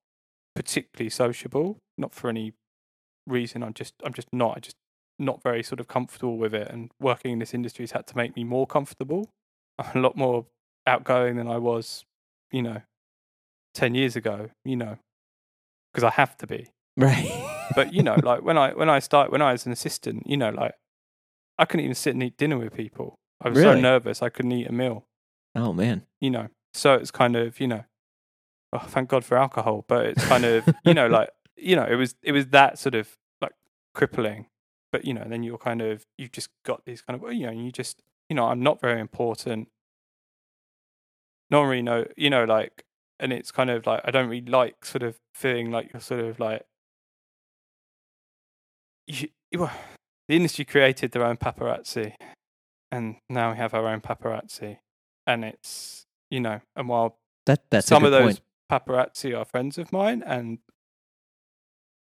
particularly 0.56 1.10
sociable. 1.10 1.78
Not 1.98 2.14
for 2.14 2.30
any 2.30 2.54
reason. 3.28 3.64
I'm 3.64 3.74
just 3.74 3.94
I'm 4.04 4.14
just 4.14 4.28
not. 4.32 4.58
I 4.58 4.60
just 4.60 4.78
not 5.20 5.44
very 5.44 5.64
sort 5.64 5.80
of 5.80 5.88
comfortable 5.88 6.38
with 6.38 6.54
it. 6.54 6.70
And 6.70 6.92
working 7.00 7.32
in 7.32 7.40
this 7.40 7.54
industry 7.54 7.84
has 7.84 7.92
had 7.92 8.08
to 8.08 8.18
make 8.18 8.36
me 8.36 8.44
more 8.44 8.68
comfortable. 8.68 9.30
I'm 9.80 9.98
a 9.98 10.02
lot 10.02 10.16
more 10.16 10.46
outgoing 10.86 11.38
than 11.38 11.48
I 11.48 11.58
was, 11.58 12.04
you 12.52 12.62
know, 12.62 12.82
ten 13.74 13.96
years 13.96 14.16
ago. 14.16 14.50
You 14.66 14.76
know, 14.76 14.98
because 15.92 16.04
I 16.04 16.12
have 16.12 16.38
to 16.38 16.48
be. 16.48 16.70
Right. 16.98 17.32
But 17.76 17.94
you 17.94 18.04
know, 18.04 18.16
like 18.24 18.44
when 18.44 18.58
I 18.58 18.74
when 18.74 18.90
I 18.90 19.00
start 19.00 19.32
when 19.32 19.42
I 19.42 19.52
was 19.52 19.66
an 19.66 19.72
assistant, 19.72 20.24
you 20.28 20.38
know, 20.38 20.50
like 20.50 20.74
I 21.58 21.66
couldn't 21.66 21.86
even 21.86 21.96
sit 21.96 22.14
and 22.14 22.24
eat 22.24 22.38
dinner 22.38 22.58
with 22.58 22.74
people. 22.74 23.16
I 23.42 23.50
was 23.50 23.60
so 23.60 23.78
nervous 23.78 24.22
I 24.22 24.30
couldn't 24.30 24.54
eat 24.54 24.68
a 24.68 24.72
meal. 24.72 25.06
oh 25.56 25.74
man. 25.74 26.04
You 26.22 26.30
know, 26.30 26.48
so 26.74 26.94
it's 26.94 27.12
kind 27.12 27.36
of 27.36 27.60
you 27.60 27.68
know, 27.68 27.84
oh, 28.74 28.86
thank 28.88 29.10
God 29.10 29.24
for 29.24 29.38
alcohol. 29.38 29.86
But 29.88 30.06
it's 30.08 30.26
kind 30.26 30.46
of 30.46 30.68
you 30.84 30.94
know 30.94 31.08
like 31.08 31.30
you 31.58 31.76
know 31.76 31.86
it 31.86 31.96
was 31.96 32.16
it 32.22 32.32
was 32.32 32.48
that 32.48 32.80
sort 32.80 32.96
of 32.96 33.10
like 33.42 33.54
crippling. 33.94 34.48
But 34.92 35.06
you 35.06 35.14
know, 35.14 35.26
then 35.28 35.44
you're 35.44 35.58
kind 35.58 35.82
of 35.82 36.06
you've 36.18 36.32
just 36.32 36.50
got 36.66 36.86
these 36.86 37.02
kind 37.02 37.22
of 37.22 37.34
you 37.34 37.46
know 37.46 37.52
you 37.52 37.72
just 37.72 38.02
you 38.30 38.36
know 38.36 38.46
I'm 38.46 38.62
not 38.62 38.82
very 38.82 39.00
important. 39.00 39.70
Normally 41.50 41.82
no 41.82 41.96
really 41.96 42.04
know 42.04 42.12
you 42.18 42.30
know 42.30 42.44
like 42.46 42.84
and 43.20 43.32
it's 43.32 43.52
kind 43.52 43.70
of 43.70 43.86
like 43.86 44.02
I 44.04 44.12
don't 44.12 44.28
really 44.30 44.46
like 44.46 44.86
sort 44.86 45.04
of 45.04 45.18
feeling 45.34 45.72
like 45.72 45.92
you're 45.94 46.02
sort 46.02 46.22
of 46.22 46.40
like 46.40 46.66
you, 49.08 49.30
well, 49.56 49.72
the 50.28 50.36
industry 50.36 50.66
created 50.66 51.12
their 51.12 51.26
own 51.26 51.38
paparazzi, 51.38 52.14
and 52.92 53.16
now 53.30 53.52
we 53.52 53.58
have 53.58 53.74
our 53.74 53.88
own 53.88 54.02
paparazzi, 54.02 54.78
and 55.28 55.44
it's 55.44 56.06
you 56.30 56.40
know, 56.40 56.62
and 56.76 56.90
while 56.90 57.18
That 57.46 57.64
that's 57.70 57.88
some 57.88 58.04
a 58.04 58.08
of 58.08 58.12
those 58.12 58.24
point. 58.24 58.42
Paparazzi 58.74 59.38
are 59.38 59.46
friends 59.46 59.78
of 59.78 59.92
mine 59.92 60.24
and 60.26 60.60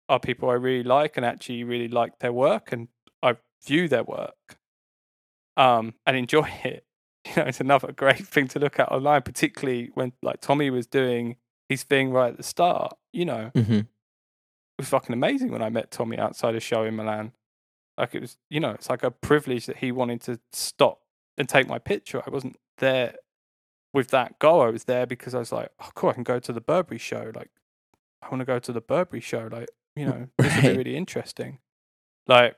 are 0.08 0.20
people 0.20 0.50
I 0.50 0.54
really 0.54 0.82
like 0.82 1.16
and 1.16 1.24
actually 1.26 1.64
really 1.64 1.88
like 1.88 2.18
their 2.18 2.32
work 2.32 2.72
and 2.72 2.88
I 3.22 3.36
view 3.64 3.88
their 3.88 4.04
work 4.04 4.58
um, 5.56 5.94
and 6.06 6.16
enjoy 6.16 6.48
it. 6.64 6.84
You 7.26 7.32
know, 7.36 7.48
it's 7.48 7.60
another 7.60 7.92
great 7.96 8.26
thing 8.26 8.48
to 8.48 8.58
look 8.58 8.78
at 8.78 8.90
online, 8.90 9.22
particularly 9.22 9.90
when 9.94 10.12
like 10.22 10.40
Tommy 10.40 10.70
was 10.70 10.86
doing 10.86 11.36
his 11.68 11.82
thing 11.82 12.10
right 12.10 12.30
at 12.30 12.36
the 12.36 12.42
start. 12.42 12.96
You 13.12 13.24
know, 13.24 13.50
hmm 13.54 13.80
it 13.80 14.84
was 14.84 14.88
fucking 14.88 15.12
amazing 15.12 15.50
when 15.52 15.62
I 15.62 15.68
met 15.68 15.90
Tommy 15.90 16.16
outside 16.18 16.54
a 16.54 16.60
show 16.60 16.84
in 16.84 16.96
Milan. 16.96 17.32
Like 17.98 18.14
it 18.14 18.22
was, 18.22 18.38
you 18.48 18.60
know, 18.60 18.70
it's 18.70 18.88
like 18.88 19.02
a 19.02 19.10
privilege 19.10 19.66
that 19.66 19.76
he 19.76 19.92
wanted 19.92 20.22
to 20.22 20.40
stop 20.52 21.00
and 21.36 21.46
take 21.46 21.68
my 21.68 21.78
picture. 21.78 22.22
I 22.26 22.30
wasn't 22.30 22.56
there 22.78 23.16
with 23.92 24.08
that 24.08 24.38
goal. 24.38 24.60
I 24.62 24.70
was 24.70 24.84
there 24.84 25.06
because 25.06 25.34
I 25.34 25.38
was 25.38 25.52
like, 25.52 25.70
oh, 25.80 25.88
cool, 25.94 26.10
I 26.10 26.14
can 26.14 26.22
go 26.22 26.38
to 26.38 26.52
the 26.52 26.60
Burberry 26.60 26.98
show. 26.98 27.32
Like, 27.34 27.50
I 28.22 28.28
want 28.28 28.40
to 28.40 28.44
go 28.44 28.58
to 28.58 28.72
the 28.72 28.80
Burberry 28.80 29.20
show. 29.20 29.48
Like, 29.50 29.68
you 29.96 30.06
know, 30.06 30.28
this 30.38 30.54
would 30.56 30.62
be 30.62 30.76
really 30.78 30.96
interesting. 30.96 31.58
Like, 32.26 32.56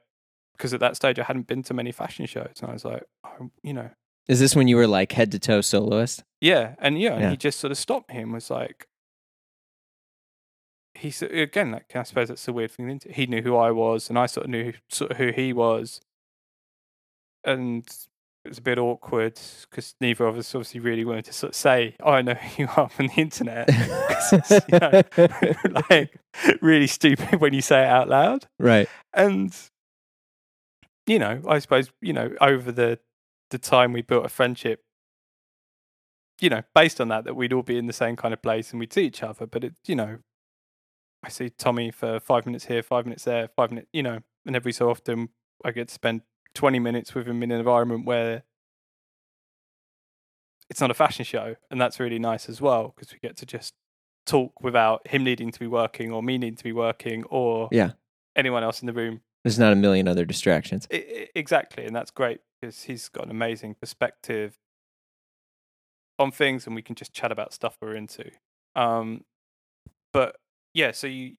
because 0.56 0.74
at 0.74 0.80
that 0.80 0.96
stage 0.96 1.18
I 1.18 1.24
hadn't 1.24 1.46
been 1.46 1.62
to 1.64 1.74
many 1.74 1.92
fashion 1.92 2.26
shows, 2.26 2.54
and 2.60 2.70
I 2.70 2.72
was 2.74 2.84
like, 2.84 3.04
oh, 3.24 3.50
you 3.62 3.72
know, 3.72 3.90
Is 4.28 4.38
this 4.40 4.54
when 4.54 4.68
you 4.68 4.76
were 4.76 4.86
like 4.86 5.12
head 5.12 5.32
to 5.32 5.38
toe 5.38 5.60
soloist? 5.62 6.22
yeah, 6.40 6.74
and 6.78 7.00
yeah, 7.00 7.12
and 7.14 7.22
Yeah. 7.22 7.30
he 7.30 7.36
just 7.36 7.58
sort 7.60 7.70
of 7.70 7.78
stopped 7.78 8.12
me 8.12 8.18
and 8.20 8.32
was 8.32 8.50
like, 8.50 8.86
he 10.94 11.08
s- 11.08 11.22
again, 11.22 11.72
like 11.72 11.96
I 11.96 12.02
suppose 12.02 12.28
that's 12.28 12.44
the 12.44 12.52
weird 12.52 12.70
thing. 12.72 13.00
He 13.10 13.26
knew 13.26 13.42
who 13.42 13.56
I 13.56 13.70
was, 13.70 14.08
and 14.10 14.18
I 14.18 14.26
sort 14.26 14.44
of 14.44 14.50
knew 14.50 14.74
sort 14.90 15.12
of 15.12 15.16
who 15.16 15.32
he 15.32 15.52
was, 15.52 16.00
and 17.44 17.88
it 18.44 18.48
was 18.48 18.58
a 18.58 18.62
bit 18.62 18.78
awkward 18.78 19.38
because 19.70 19.94
neither 20.00 20.26
of 20.26 20.36
us 20.36 20.54
obviously 20.54 20.80
really 20.80 21.04
wanted 21.04 21.24
to 21.26 21.32
sort 21.32 21.50
of 21.52 21.56
say, 21.56 21.94
"Oh, 22.00 22.10
I 22.12 22.22
know 22.22 22.34
who 22.34 22.64
you 22.64 22.68
are 22.76 22.88
from 22.88 23.06
the 23.08 23.14
internet." 23.20 23.68
'Cause 24.08 24.32
it's, 24.32 24.50
you 24.68 24.78
know, 24.78 25.82
like 25.90 26.18
really 26.60 26.86
stupid 26.86 27.40
when 27.40 27.52
you 27.52 27.60
say 27.62 27.82
it 27.82 27.88
out 27.88 28.08
loud 28.08 28.46
right. 28.58 28.88
and 29.12 29.54
you 31.06 31.18
know 31.18 31.42
i 31.46 31.58
suppose 31.58 31.90
you 32.00 32.12
know 32.12 32.30
over 32.40 32.72
the 32.72 32.98
the 33.50 33.58
time 33.58 33.92
we 33.92 34.00
built 34.00 34.24
a 34.24 34.28
friendship 34.30 34.80
you 36.40 36.48
know 36.48 36.62
based 36.74 37.00
on 37.00 37.08
that 37.08 37.24
that 37.24 37.34
we'd 37.36 37.52
all 37.52 37.62
be 37.62 37.76
in 37.76 37.86
the 37.86 37.92
same 37.92 38.16
kind 38.16 38.32
of 38.32 38.40
place 38.40 38.70
and 38.70 38.80
we'd 38.80 38.92
see 38.92 39.04
each 39.04 39.22
other 39.22 39.46
but 39.46 39.62
it 39.64 39.74
you 39.86 39.94
know 39.94 40.18
i 41.22 41.28
see 41.28 41.50
tommy 41.50 41.90
for 41.90 42.18
five 42.18 42.46
minutes 42.46 42.64
here 42.66 42.82
five 42.82 43.04
minutes 43.04 43.24
there 43.24 43.48
five 43.54 43.70
minutes 43.70 43.88
you 43.92 44.02
know 44.02 44.20
and 44.46 44.56
every 44.56 44.72
so 44.72 44.88
often 44.88 45.28
i 45.64 45.70
get 45.70 45.88
to 45.88 45.94
spend 45.94 46.22
20 46.54 46.78
minutes 46.78 47.14
with 47.14 47.26
him 47.26 47.42
in 47.42 47.50
an 47.50 47.58
environment 47.58 48.04
where 48.06 48.42
it's 50.70 50.80
not 50.80 50.90
a 50.90 50.94
fashion 50.94 51.24
show 51.24 51.56
and 51.70 51.80
that's 51.80 52.00
really 52.00 52.18
nice 52.18 52.48
as 52.48 52.60
well 52.60 52.94
because 52.94 53.12
we 53.12 53.18
get 53.18 53.36
to 53.36 53.46
just 53.46 53.74
talk 54.26 54.62
without 54.62 55.06
him 55.08 55.24
needing 55.24 55.50
to 55.50 55.58
be 55.60 55.66
working 55.66 56.12
or 56.12 56.22
me 56.22 56.38
needing 56.38 56.56
to 56.56 56.64
be 56.64 56.72
working 56.72 57.24
or 57.24 57.68
Yeah. 57.72 57.92
anyone 58.36 58.62
else 58.62 58.80
in 58.80 58.86
the 58.86 58.92
room 58.92 59.22
There's 59.44 59.58
not 59.58 59.72
a 59.72 59.76
million 59.76 60.06
other 60.06 60.24
distractions. 60.24 60.86
I- 60.92 60.96
I- 60.96 61.28
exactly, 61.34 61.84
and 61.84 61.94
that's 61.96 62.12
great 62.12 62.40
because 62.60 62.84
he's 62.84 63.08
got 63.08 63.24
an 63.24 63.30
amazing 63.32 63.74
perspective 63.74 64.56
on 66.18 66.30
things, 66.30 66.64
and 66.66 66.76
we 66.76 66.82
can 66.82 66.94
just 66.94 67.12
chat 67.12 67.32
about 67.32 67.52
stuff 67.52 67.76
we're 67.82 67.96
into. 67.96 68.30
Um, 68.76 69.24
but 70.12 70.36
yeah, 70.74 70.92
so 70.92 71.08
you, 71.08 71.36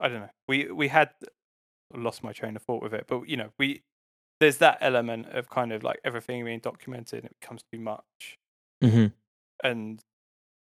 I 0.00 0.08
don't 0.08 0.20
know, 0.20 0.30
we 0.48 0.72
we 0.72 0.88
had 0.88 1.10
lost 1.92 2.22
my 2.22 2.32
train 2.32 2.56
of 2.56 2.62
thought 2.62 2.82
with 2.82 2.94
it, 2.94 3.04
but 3.06 3.28
you 3.28 3.36
know, 3.36 3.50
we 3.58 3.82
there's 4.40 4.58
that 4.58 4.78
element 4.80 5.26
of 5.28 5.48
kind 5.48 5.72
of 5.72 5.82
like 5.82 6.00
everything 6.04 6.44
being 6.44 6.60
documented, 6.60 7.20
and 7.20 7.26
it 7.30 7.36
becomes 7.40 7.62
too 7.72 7.80
much, 7.80 8.38
hmm 8.82 9.06
and 9.62 10.02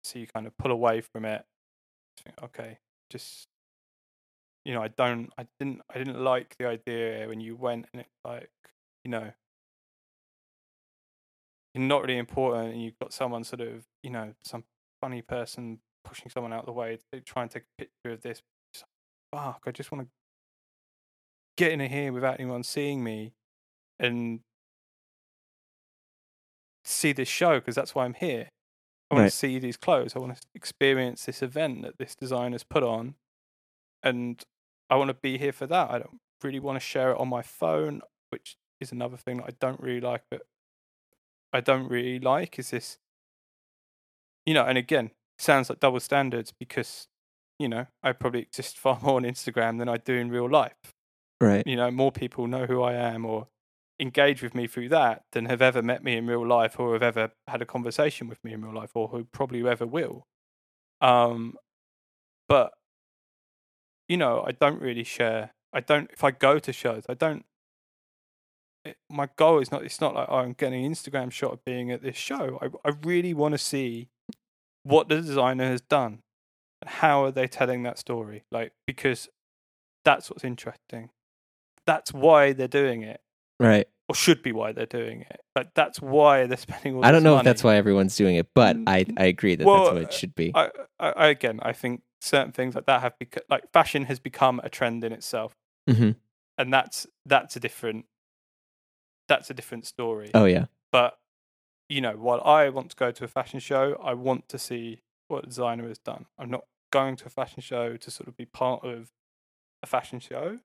so 0.05 0.19
you 0.19 0.27
kind 0.27 0.47
of 0.47 0.57
pull 0.59 0.73
away 0.73 1.01
from 1.01 1.25
it. 1.25 1.45
Think, 2.25 2.43
okay, 2.43 2.79
just 3.11 3.49
you 4.65 4.75
know, 4.75 4.83
I 4.83 4.89
don't, 4.89 5.31
I 5.39 5.47
didn't, 5.59 5.83
I 5.93 5.99
didn't 5.99 6.23
like 6.23 6.57
the 6.59 6.67
idea 6.67 7.27
when 7.29 7.41
you 7.41 7.57
went 7.57 7.87
and 7.93 8.01
it's 8.03 8.15
like, 8.25 8.51
you 9.05 9.11
know, 9.11 9.31
you're 11.75 11.85
not 11.85 12.03
really 12.03 12.19
important, 12.19 12.73
and 12.73 12.83
you've 12.83 12.99
got 12.99 13.13
someone 13.13 13.45
sort 13.45 13.61
of, 13.61 13.85
you 14.03 14.11
know, 14.11 14.35
some 14.43 14.65
funny 15.01 15.23
person 15.23 15.81
pushing 16.05 16.31
someone 16.31 16.53
out 16.53 16.61
of 16.61 16.67
the 16.67 16.73
way 16.73 16.99
to 17.13 17.21
try 17.21 17.43
and 17.43 17.51
take 17.51 17.65
a 17.65 17.83
picture 17.83 18.13
of 18.13 18.23
this. 18.23 18.43
Fuck, 19.33 19.63
I 19.67 19.71
just 19.73 19.93
want 19.93 20.05
to 20.07 20.11
get 21.57 21.73
in 21.73 21.81
here 21.81 22.13
without 22.13 22.41
anyone 22.41 22.63
seeing 22.63 23.03
me, 23.03 23.35
and 23.99 24.41
see 26.85 27.13
this 27.13 27.29
show 27.29 27.59
because 27.61 27.75
that's 27.75 27.95
why 27.95 28.05
I'm 28.05 28.15
here. 28.15 28.49
I 29.11 29.15
want 29.15 29.23
Right. 29.25 29.31
to 29.31 29.37
see 29.37 29.59
these 29.59 29.77
clothes. 29.77 30.15
I 30.15 30.19
want 30.19 30.37
to 30.37 30.47
experience 30.55 31.25
this 31.25 31.43
event 31.43 31.83
that 31.83 31.99
this 31.99 32.15
designer's 32.15 32.65
put 32.65 32.83
on, 32.83 33.17
and 34.03 34.43
I 34.91 34.97
want 34.97 35.09
to 35.09 35.15
be 35.15 35.39
here 35.39 35.53
for 35.53 35.67
that. 35.67 35.91
I 35.91 35.99
don't 35.99 36.21
really 36.43 36.61
want 36.61 36.77
to 36.77 36.81
share 36.81 37.13
it 37.13 37.19
on 37.19 37.29
my 37.29 37.43
phone, 37.43 38.03
which 38.31 38.57
is 38.81 38.93
another 38.93 39.17
thing 39.17 39.39
that 39.39 39.47
I 39.47 39.57
don't 39.59 39.81
really 39.81 40.01
like. 40.01 40.25
But 40.31 40.43
I 41.53 41.61
don't 41.61 41.89
really 41.89 42.19
like 42.21 42.59
is 42.59 42.71
this, 42.71 42.99
you 44.45 44.55
know. 44.55 44.65
And 44.65 44.77
again, 44.79 45.11
sounds 45.39 45.71
like 45.71 45.81
double 45.81 46.01
standards 46.01 46.53
because 46.53 47.09
you 47.59 47.69
know 47.69 47.87
I 48.03 48.13
probably 48.13 48.43
exist 48.43 48.79
far 48.85 48.99
more 49.01 49.17
on 49.17 49.23
Instagram 49.25 49.79
than 49.79 49.89
I 49.89 49.97
do 49.97 50.15
in 50.15 50.31
real 50.31 50.49
life 50.49 50.95
Right. 51.41 51.65
you 51.67 51.77
know, 51.77 51.91
more 51.91 52.11
people 52.13 52.47
know 52.49 52.67
who 52.67 52.83
I 52.83 52.95
am 52.95 53.25
or 53.25 53.49
engage 54.01 54.43
with 54.43 54.55
me 54.55 54.67
through 54.67 54.89
that 54.91 55.25
than 55.33 55.47
have 55.47 55.61
ever 55.61 55.83
met 55.83 56.05
me 56.05 56.17
in 56.17 56.27
real 56.27 56.47
life 56.47 56.79
or 56.79 56.93
have 56.93 57.03
ever 57.03 57.33
had 57.49 57.63
a 57.63 57.67
conversation 57.67 58.29
with 58.29 58.43
me 58.45 58.53
in 58.53 58.65
real 58.65 58.75
life 58.75 58.93
or 58.95 59.09
who 59.09 59.25
probably 59.25 59.67
ever 59.69 59.87
will. 59.87 60.27
Um, 61.01 61.55
but 62.49 62.73
you 64.09 64.17
know, 64.17 64.45
I 64.47 64.53
don't 64.53 64.81
really 64.81 65.05
share. 65.05 65.53
I 65.73 65.81
don't. 65.81 66.11
If 66.13 66.25
I 66.25 66.31
go 66.31 66.59
to 66.59 66.73
shows, 66.73 67.05
I 67.09 67.15
don't. 67.15 67.45
It, 68.85 68.97
my 69.11 69.29
goal 69.37 69.59
is 69.61 69.71
not. 69.71 69.85
It's 69.85 70.01
not 70.01 70.15
like 70.15 70.29
oh, 70.31 70.39
I'm 70.39 70.55
getting 70.55 70.85
an 70.85 70.93
Instagram 70.93 71.31
shot 71.31 71.53
of 71.53 71.65
being 71.65 71.91
at 71.91 72.03
this 72.03 72.17
show. 72.17 72.59
I 72.63 72.89
I 72.89 72.93
really 73.05 73.35
want 73.35 73.53
to 73.53 73.59
see 73.59 74.09
what 74.85 75.09
the 75.09 75.17
designer 75.17 75.67
has 75.67 75.83
done 75.83 76.21
and 76.81 76.91
how 76.91 77.25
are 77.25 77.31
they 77.31 77.47
telling 77.47 77.83
that 77.83 77.99
story. 77.99 78.45
Like 78.51 78.73
because 78.87 79.29
that's 80.05 80.31
what's 80.31 80.45
interesting 80.45 81.11
that's 81.89 82.13
why 82.13 82.53
they're 82.53 82.69
doing 82.69 83.03
it, 83.03 83.23
Right. 83.61 83.89
or 84.09 84.15
should 84.15 84.43
be 84.43 84.53
why 84.53 84.73
they're 84.73 84.87
doing 84.87 85.23
it. 85.23 85.41
Like 85.57 85.75
that's 85.75 86.01
why 86.01 86.47
they're 86.47 86.57
spending 86.57 86.97
all. 86.97 87.05
I 87.05 87.11
don't 87.11 87.23
know 87.23 87.31
money. 87.35 87.41
if 87.41 87.45
that's 87.45 87.65
why 87.65 87.77
everyone's 87.77 88.17
doing 88.17 88.37
it, 88.37 88.49
but 88.55 88.77
I 88.87 89.05
I 89.17 89.25
agree 89.27 89.57
that 89.57 89.67
Well, 89.67 89.85
that's 89.85 89.95
what 89.95 90.03
it 90.03 90.13
should 90.13 90.35
be. 90.35 90.53
I, 90.55 90.71
I, 91.01 91.27
again, 91.29 91.61
I 91.63 91.73
think 91.73 92.03
certain 92.21 92.53
things 92.53 92.75
like 92.75 92.87
that 92.87 93.01
have 93.01 93.19
become 93.19 93.43
like 93.49 93.71
fashion 93.73 94.05
has 94.05 94.19
become 94.19 94.61
a 94.63 94.69
trend 94.69 95.05
in 95.05 95.13
itself, 95.13 95.55
hmm 95.89 96.11
and 96.57 96.73
that's 96.73 97.07
that's 97.27 97.55
a 97.57 97.61
different 97.61 98.07
that's 99.29 99.51
a 99.51 99.55
different 99.55 99.87
story. 99.87 100.31
Oh 100.35 100.45
yeah. 100.45 100.67
But 100.91 101.19
you 101.89 102.01
know, 102.01 102.13
while 102.13 102.41
I 102.43 102.69
want 102.69 102.91
to 102.91 102.97
go 102.97 103.11
to 103.11 103.25
a 103.25 103.29
fashion 103.29 103.61
show, 103.61 104.01
I 104.03 104.15
want 104.15 104.49
to 104.51 104.59
see 104.59 105.01
what 105.29 105.45
a 105.45 105.47
designer 105.47 105.87
has 105.89 105.99
done. 105.99 106.27
I'm 106.39 106.51
not 106.51 106.65
going 106.91 107.17
to 107.17 107.27
a 107.27 107.31
fashion 107.31 107.63
show 107.63 107.97
to 107.97 108.11
sort 108.11 108.29
of 108.29 108.37
be 108.37 108.47
part 108.47 108.85
of 108.85 109.11
a 109.83 109.87
fashion 109.87 110.21
show. 110.21 110.59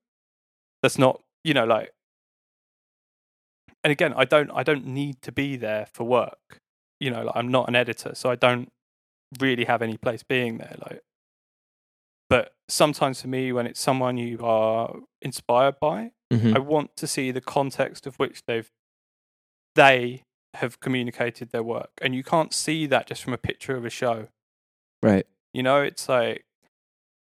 That's 0.81 0.97
not, 0.97 1.21
you 1.43 1.53
know, 1.53 1.65
like. 1.65 1.91
And 3.83 3.91
again, 3.91 4.13
I 4.15 4.25
don't, 4.25 4.49
I 4.51 4.63
don't 4.63 4.85
need 4.85 5.21
to 5.23 5.31
be 5.31 5.55
there 5.57 5.87
for 5.93 6.03
work. 6.05 6.59
You 6.99 7.11
know, 7.11 7.23
like 7.23 7.35
I'm 7.35 7.49
not 7.49 7.67
an 7.67 7.75
editor, 7.75 8.15
so 8.15 8.29
I 8.29 8.35
don't 8.35 8.71
really 9.39 9.65
have 9.65 9.81
any 9.81 9.97
place 9.97 10.23
being 10.23 10.57
there. 10.57 10.75
Like, 10.81 11.01
but 12.29 12.53
sometimes 12.69 13.21
for 13.21 13.27
me, 13.27 13.51
when 13.51 13.67
it's 13.67 13.79
someone 13.81 14.17
you 14.17 14.39
are 14.41 14.95
inspired 15.21 15.79
by, 15.79 16.11
Mhm. 16.31 16.55
I 16.55 16.59
want 16.59 16.95
to 16.97 17.07
see 17.07 17.31
the 17.31 17.41
context 17.41 18.07
of 18.07 18.15
which 18.15 18.43
they've 18.47 18.69
they 19.75 20.23
have 20.55 20.79
communicated 20.79 21.49
their 21.49 21.63
work, 21.63 21.91
and 22.01 22.13
you 22.13 22.23
can't 22.23 22.53
see 22.53 22.85
that 22.85 23.07
just 23.07 23.23
from 23.23 23.33
a 23.33 23.37
picture 23.37 23.75
of 23.75 23.85
a 23.85 23.89
show. 23.89 24.27
Right. 25.01 25.25
You 25.51 25.63
know, 25.63 25.81
it's 25.81 26.07
like 26.07 26.45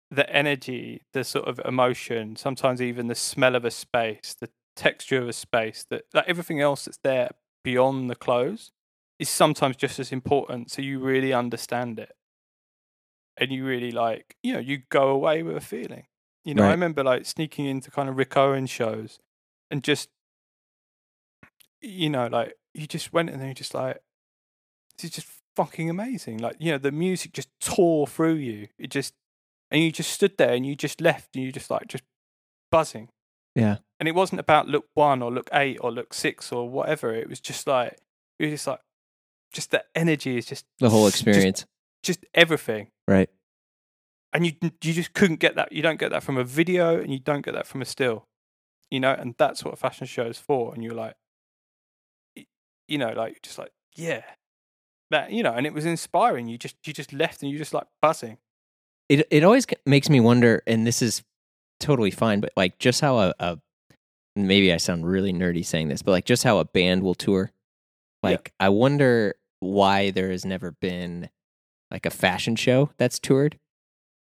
the 0.10 0.30
energy, 0.30 1.04
the 1.14 1.24
sort 1.24 1.48
of 1.48 1.60
emotion, 1.66 2.36
sometimes 2.36 2.82
even 2.82 3.08
the 3.08 3.16
smell 3.16 3.56
of 3.56 3.64
a 3.64 3.72
space, 3.72 4.36
the 4.40 4.50
texture 4.76 5.18
of 5.18 5.30
a 5.30 5.34
space, 5.34 5.86
that 5.90 6.04
like 6.14 6.28
everything 6.28 6.62
else 6.62 6.86
that's 6.86 7.00
there 7.04 7.32
beyond 7.64 8.10
the 8.10 8.16
clothes 8.16 8.72
is 9.20 9.30
sometimes 9.30 9.76
just 9.76 10.00
as 10.00 10.12
important. 10.12 10.72
So 10.72 10.82
you 10.82 11.00
really 11.00 11.34
understand 11.34 12.00
it. 12.00 12.16
And 13.38 13.52
you 13.52 13.66
really 13.66 13.92
like, 13.92 14.36
you 14.44 14.54
know, 14.54 14.60
you 14.60 14.80
go 14.90 15.08
away 15.08 15.42
with 15.42 15.56
a 15.56 15.62
feeling. 15.62 16.06
You 16.44 16.54
know, 16.54 16.64
I 16.64 16.72
remember 16.72 17.04
like 17.04 17.26
sneaking 17.26 17.66
into 17.66 17.92
kind 17.92 18.10
of 18.10 18.18
Rick 18.18 18.36
Owens 18.36 18.70
shows 18.70 19.20
and 19.70 19.84
just, 19.84 20.10
you 21.82 22.10
know, 22.10 22.28
like 22.28 22.56
you 22.74 22.88
just 22.88 23.14
went 23.14 23.30
and 23.30 23.40
then 23.40 23.48
you're 23.48 23.54
just 23.54 23.74
like, 23.74 24.00
this 24.98 25.06
is 25.06 25.12
just 25.12 25.28
fucking 25.56 25.90
amazing. 25.90 26.40
Like, 26.40 26.58
you 26.60 26.72
know, 26.72 26.78
the 26.78 26.92
music 26.92 27.32
just 27.34 27.50
tore 27.60 28.06
through 28.06 28.36
you. 28.36 28.68
It 28.78 28.92
just, 28.92 29.14
and 29.70 29.82
you 29.82 29.92
just 29.92 30.12
stood 30.12 30.38
there 30.38 30.54
and 30.54 30.66
you 30.66 30.76
just 30.76 31.00
left 31.00 31.36
and 31.36 31.44
you 31.44 31.52
just 31.52 31.70
like, 31.72 31.88
just 31.88 32.04
buzzing. 32.72 33.10
Yeah. 33.56 33.78
And 34.02 34.08
it 34.08 34.16
wasn't 34.16 34.40
about 34.40 34.68
look 34.68 34.86
one 34.96 35.22
or 35.22 35.32
look 35.32 35.48
eight 35.54 35.78
or 35.80 35.92
look 35.92 36.12
six 36.14 36.52
or 36.52 36.68
whatever. 36.68 37.14
It 37.14 37.30
was 37.30 37.40
just 37.40 37.68
like, 37.68 38.00
it 38.40 38.46
was 38.46 38.52
just 38.54 38.66
like, 38.66 38.80
just 39.54 39.70
the 39.70 39.84
energy 39.94 40.38
is 40.38 40.48
just 40.48 40.66
The 40.80 40.90
whole 40.90 41.06
experience. 41.08 41.66
just 42.02 42.26
everything 42.34 42.88
right. 43.08 43.30
and 44.34 44.44
you 44.46 44.54
you 44.62 44.94
just 44.94 45.14
couldn't 45.14 45.40
get 45.40 45.56
that. 45.56 45.72
You 45.72 45.84
don't 45.84 46.00
get 46.00 46.10
that 46.10 46.24
from 46.24 46.38
a 46.38 46.44
video, 46.44 47.00
and 47.00 47.14
you 47.14 47.20
don't 47.20 47.46
get 47.46 47.54
that 47.54 47.68
from 47.68 47.82
a 47.82 47.86
still. 47.86 48.26
You 48.90 49.00
know, 49.00 49.12
and 49.14 49.36
that's 49.38 49.64
what 49.64 49.76
a 49.76 49.78
fashion 49.78 50.08
show 50.08 50.26
is 50.26 50.38
for. 50.40 50.74
And 50.74 50.84
you're 50.84 50.96
like, 50.96 51.16
you 52.88 52.98
know, 52.98 53.14
like 53.14 53.42
just 53.44 53.58
like 53.60 53.72
yeah, 53.96 54.24
that 55.12 55.32
you 55.32 55.44
know, 55.44 55.54
and 55.54 55.68
it 55.68 55.74
was 55.74 55.86
inspiring. 55.86 56.48
You 56.48 56.58
just 56.58 56.76
you 56.88 56.92
just 56.94 57.14
left, 57.14 57.44
and 57.44 57.52
you 57.52 57.58
just 57.58 57.74
like 57.74 57.88
buzzing. 58.02 58.38
It 59.10 59.28
it 59.30 59.44
always 59.44 59.68
makes 59.86 60.10
me 60.10 60.20
wonder, 60.20 60.64
and 60.66 60.88
this 60.88 61.02
is 61.02 61.24
totally 61.80 62.12
fine, 62.12 62.40
but 62.42 62.52
like 62.58 62.80
just 62.80 63.02
how 63.02 63.18
a, 63.20 63.34
a 63.40 63.60
maybe 64.36 64.72
I 64.72 64.78
sound 64.78 65.06
really 65.06 65.34
nerdy 65.34 65.66
saying 65.66 65.90
this, 65.90 66.02
but 66.02 66.12
like 66.12 66.26
just 66.26 66.44
how 66.44 66.60
a 66.60 66.66
band 66.66 67.04
will 67.04 67.16
tour. 67.16 67.52
Yeah. 68.24 68.32
Like 68.32 68.54
I 68.60 68.70
wonder 68.70 69.36
why 69.60 70.12
there 70.12 70.32
has 70.32 70.46
never 70.46 70.72
been 70.72 71.30
like 71.90 72.06
a 72.06 72.10
fashion 72.10 72.56
show 72.56 72.92
that's 72.98 73.20
toured. 73.20 73.60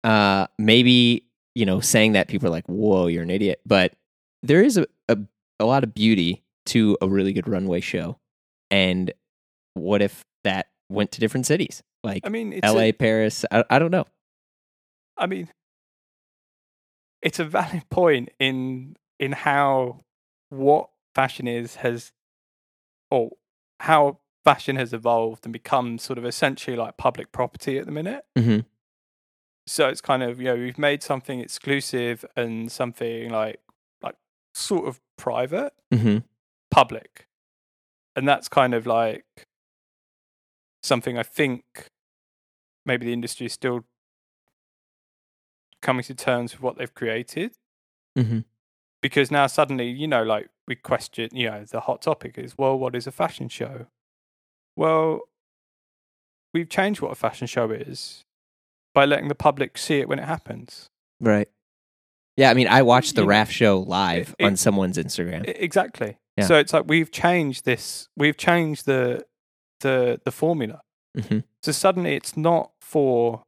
Uh 0.03 0.47
maybe, 0.57 1.25
you 1.55 1.65
know, 1.65 1.79
saying 1.79 2.13
that 2.13 2.27
people 2.27 2.47
are 2.47 2.51
like, 2.51 2.67
Whoa, 2.67 3.07
you're 3.07 3.23
an 3.23 3.29
idiot. 3.29 3.61
But 3.65 3.93
there 4.41 4.63
is 4.63 4.77
a, 4.77 4.85
a, 5.07 5.17
a 5.59 5.65
lot 5.65 5.83
of 5.83 5.93
beauty 5.93 6.43
to 6.67 6.97
a 7.01 7.07
really 7.07 7.33
good 7.33 7.47
runway 7.47 7.81
show. 7.81 8.19
And 8.71 9.13
what 9.73 10.01
if 10.01 10.25
that 10.43 10.67
went 10.89 11.11
to 11.13 11.19
different 11.19 11.45
cities? 11.45 11.83
Like 12.03 12.23
I 12.25 12.29
mean, 12.29 12.59
LA, 12.63 12.79
A, 12.79 12.91
Paris, 12.91 13.45
I, 13.51 13.63
I 13.69 13.79
don't 13.79 13.91
know. 13.91 14.05
I 15.17 15.27
mean, 15.27 15.49
it's 17.21 17.39
a 17.39 17.45
valid 17.45 17.89
point 17.89 18.29
in 18.39 18.95
in 19.23 19.31
how 19.31 20.01
what 20.49 20.89
fashion 21.15 21.47
is 21.47 21.77
has, 21.77 22.11
or 23.09 23.31
how 23.79 24.19
fashion 24.43 24.75
has 24.75 24.91
evolved 24.91 25.45
and 25.45 25.53
become 25.53 25.97
sort 25.97 26.17
of 26.19 26.25
essentially 26.25 26.75
like 26.75 26.97
public 26.97 27.31
property 27.31 27.77
at 27.77 27.85
the 27.85 27.91
minute. 27.91 28.25
hmm 28.37 28.59
so 29.65 29.87
it's 29.87 30.01
kind 30.01 30.21
of 30.21 30.39
you 30.41 30.47
know 30.47 30.55
we've 30.55 30.77
made 30.77 31.01
something 31.01 31.39
exclusive 31.39 32.25
and 32.35 32.69
something 32.69 33.29
like 33.29 33.61
like 34.01 34.15
sort 34.53 34.85
of 34.85 34.99
private. 35.17 35.71
Hmm 35.93 36.17
public. 36.69 37.27
And 38.15 38.27
that's 38.27 38.49
kind 38.49 38.73
of 38.73 38.85
like 38.85 39.45
something 40.81 41.17
i 41.17 41.23
think 41.23 41.63
maybe 42.85 43.05
the 43.05 43.13
industry 43.13 43.45
is 43.45 43.53
still 43.53 43.85
coming 45.81 46.03
to 46.03 46.13
terms 46.13 46.51
with 46.51 46.61
what 46.61 46.77
they've 46.77 46.93
created. 46.93 47.51
Hmm 48.17 48.39
because 49.03 49.29
now 49.29 49.45
suddenly 49.45 49.87
you 49.89 50.07
know 50.07 50.23
like 50.23 50.49
we 50.67 50.75
question 50.75 51.29
you 51.33 51.47
know 51.51 51.63
the 51.65 51.81
hot 51.81 52.01
topic 52.01 52.37
is 52.37 52.57
well 52.57 52.79
what 52.79 52.95
is 52.95 53.05
a 53.05 53.11
fashion 53.11 53.47
show 53.49 53.85
well 54.75 55.19
we've 56.53 56.69
changed 56.69 57.01
what 57.01 57.11
a 57.11 57.15
fashion 57.15 57.45
show 57.45 57.69
is 57.69 58.23
by 58.95 59.05
letting 59.05 59.27
the 59.27 59.35
public 59.35 59.77
see 59.77 59.99
it 59.99 60.09
when 60.09 60.17
it 60.19 60.25
happens 60.25 60.87
Right. 61.19 61.47
Yeah, 62.35 62.49
I 62.49 62.53
mean, 62.55 62.67
I 62.67 62.81
watched 62.81 63.15
the 63.15 63.25
Raf 63.25 63.49
show 63.51 63.79
live 63.79 64.35
it- 64.39 64.43
on 64.45 64.57
someone's 64.57 64.97
Instagram. 64.97 65.43
Exactly 65.47 66.17
Yeah. 66.37 66.45
so 66.47 66.55
it's 66.55 66.73
like 66.73 66.85
we've 66.87 67.11
changed 67.11 67.63
this 67.65 68.07
we've 68.17 68.37
changed 68.37 68.85
the 68.85 69.23
the 69.81 70.19
the 70.25 70.31
formula 70.31 70.81
hmm 71.27 71.39
so 71.61 71.71
suddenly 71.71 72.15
it's 72.15 72.35
not 72.35 72.71
for 72.81 73.43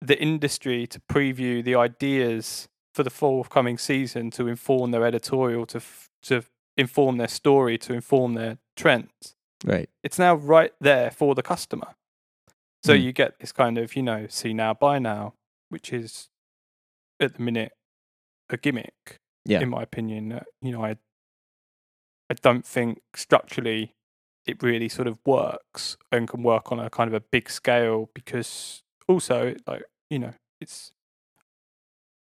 the 0.00 0.20
industry 0.20 0.86
to 0.88 1.00
preview 1.00 1.64
the 1.64 1.74
ideas 1.76 2.68
for 2.92 3.02
the 3.02 3.10
forthcoming 3.10 3.78
season 3.78 4.30
to 4.30 4.48
inform 4.48 4.90
their 4.90 5.04
editorial 5.06 5.66
to 5.66 5.78
f- 5.78 6.08
to 6.22 6.42
inform 6.76 7.16
their 7.18 7.28
story 7.28 7.76
to 7.78 7.92
inform 7.92 8.34
their 8.34 8.58
trends 8.76 9.34
Right. 9.64 9.88
it's 10.02 10.18
now 10.18 10.34
right 10.34 10.72
there 10.80 11.10
for 11.10 11.34
the 11.34 11.42
customer 11.42 11.94
so 12.84 12.92
Mm. 12.94 13.02
you 13.04 13.12
get 13.12 13.38
this 13.38 13.52
kind 13.52 13.78
of 13.78 13.94
you 13.96 14.02
know 14.02 14.26
see 14.28 14.52
now 14.54 14.74
buy 14.74 14.98
now 14.98 15.34
which 15.68 15.92
is 15.92 16.28
at 17.20 17.34
the 17.34 17.42
minute 17.42 17.72
a 18.50 18.56
gimmick 18.56 19.16
Yeah. 19.44 19.60
in 19.60 19.68
my 19.70 19.82
opinion 19.82 20.40
you 20.60 20.72
know 20.72 20.84
i 20.84 20.96
i 22.30 22.34
don't 22.34 22.66
think 22.66 23.00
structurally 23.14 23.94
it 24.46 24.62
really 24.62 24.88
sort 24.88 25.06
of 25.06 25.18
works 25.24 25.96
and 26.10 26.26
can 26.28 26.42
work 26.42 26.72
on 26.72 26.80
a 26.80 26.90
kind 26.90 27.08
of 27.08 27.14
a 27.14 27.20
big 27.20 27.48
scale 27.48 28.10
because 28.14 28.82
also 29.08 29.54
like 29.66 29.84
you 30.10 30.18
know 30.18 30.32
it's 30.60 30.92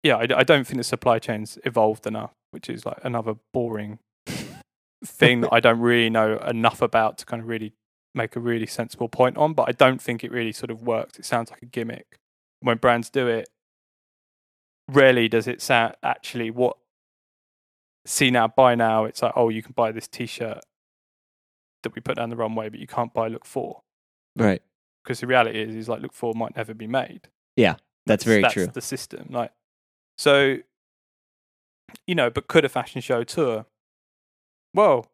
yeah 0.02 0.16
I, 0.16 0.26
I 0.38 0.42
don't 0.44 0.66
think 0.66 0.78
the 0.78 0.84
supply 0.84 1.18
chain's 1.18 1.58
evolved 1.64 2.06
enough 2.06 2.32
which 2.50 2.68
is 2.68 2.84
like 2.86 2.98
another 3.02 3.34
boring 3.52 3.98
thing 5.04 5.40
that 5.42 5.52
i 5.52 5.60
don't 5.60 5.80
really 5.80 6.10
know 6.10 6.36
enough 6.38 6.80
about 6.82 7.18
to 7.18 7.26
kind 7.26 7.42
of 7.42 7.48
really 7.48 7.72
make 8.14 8.36
a 8.36 8.40
really 8.40 8.66
sensible 8.66 9.08
point 9.08 9.36
on 9.36 9.52
but 9.54 9.68
i 9.68 9.72
don't 9.72 10.00
think 10.00 10.22
it 10.22 10.30
really 10.30 10.52
sort 10.52 10.70
of 10.70 10.82
works 10.82 11.18
it 11.18 11.24
sounds 11.24 11.50
like 11.50 11.62
a 11.62 11.66
gimmick 11.66 12.18
when 12.60 12.76
brands 12.76 13.10
do 13.10 13.26
it 13.26 13.48
rarely 14.88 15.28
does 15.28 15.46
it 15.46 15.62
sound 15.62 15.94
actually 16.02 16.50
what 16.50 16.76
see 18.06 18.30
now 18.30 18.46
buy 18.48 18.74
now 18.74 19.04
it's 19.04 19.22
like 19.22 19.32
oh 19.36 19.48
you 19.48 19.62
can 19.62 19.72
buy 19.72 19.92
this 19.92 20.08
t-shirt 20.08 20.58
that 21.82 21.94
we 21.94 22.00
put 22.00 22.16
down 22.16 22.30
the 22.30 22.36
runway 22.36 22.68
but 22.68 22.78
you 22.80 22.86
can't 22.86 23.14
buy 23.14 23.28
look 23.28 23.44
four 23.44 23.80
Right. 24.36 24.62
because 25.04 25.20
the 25.20 25.26
reality 25.26 25.60
is 25.60 25.74
is 25.74 25.88
like 25.88 26.00
look 26.02 26.12
four 26.12 26.34
might 26.34 26.56
never 26.56 26.74
be 26.74 26.86
made 26.86 27.28
Yeah. 27.56 27.76
That's 28.06 28.24
very 28.24 28.42
that's 28.42 28.54
true. 28.54 28.66
the 28.66 28.80
system 28.80 29.26
like 29.30 29.52
so 30.18 30.58
you 32.06 32.14
know 32.14 32.30
but 32.30 32.46
could 32.48 32.64
a 32.64 32.68
fashion 32.68 33.00
show 33.00 33.24
tour? 33.24 33.66
Well 34.74 35.06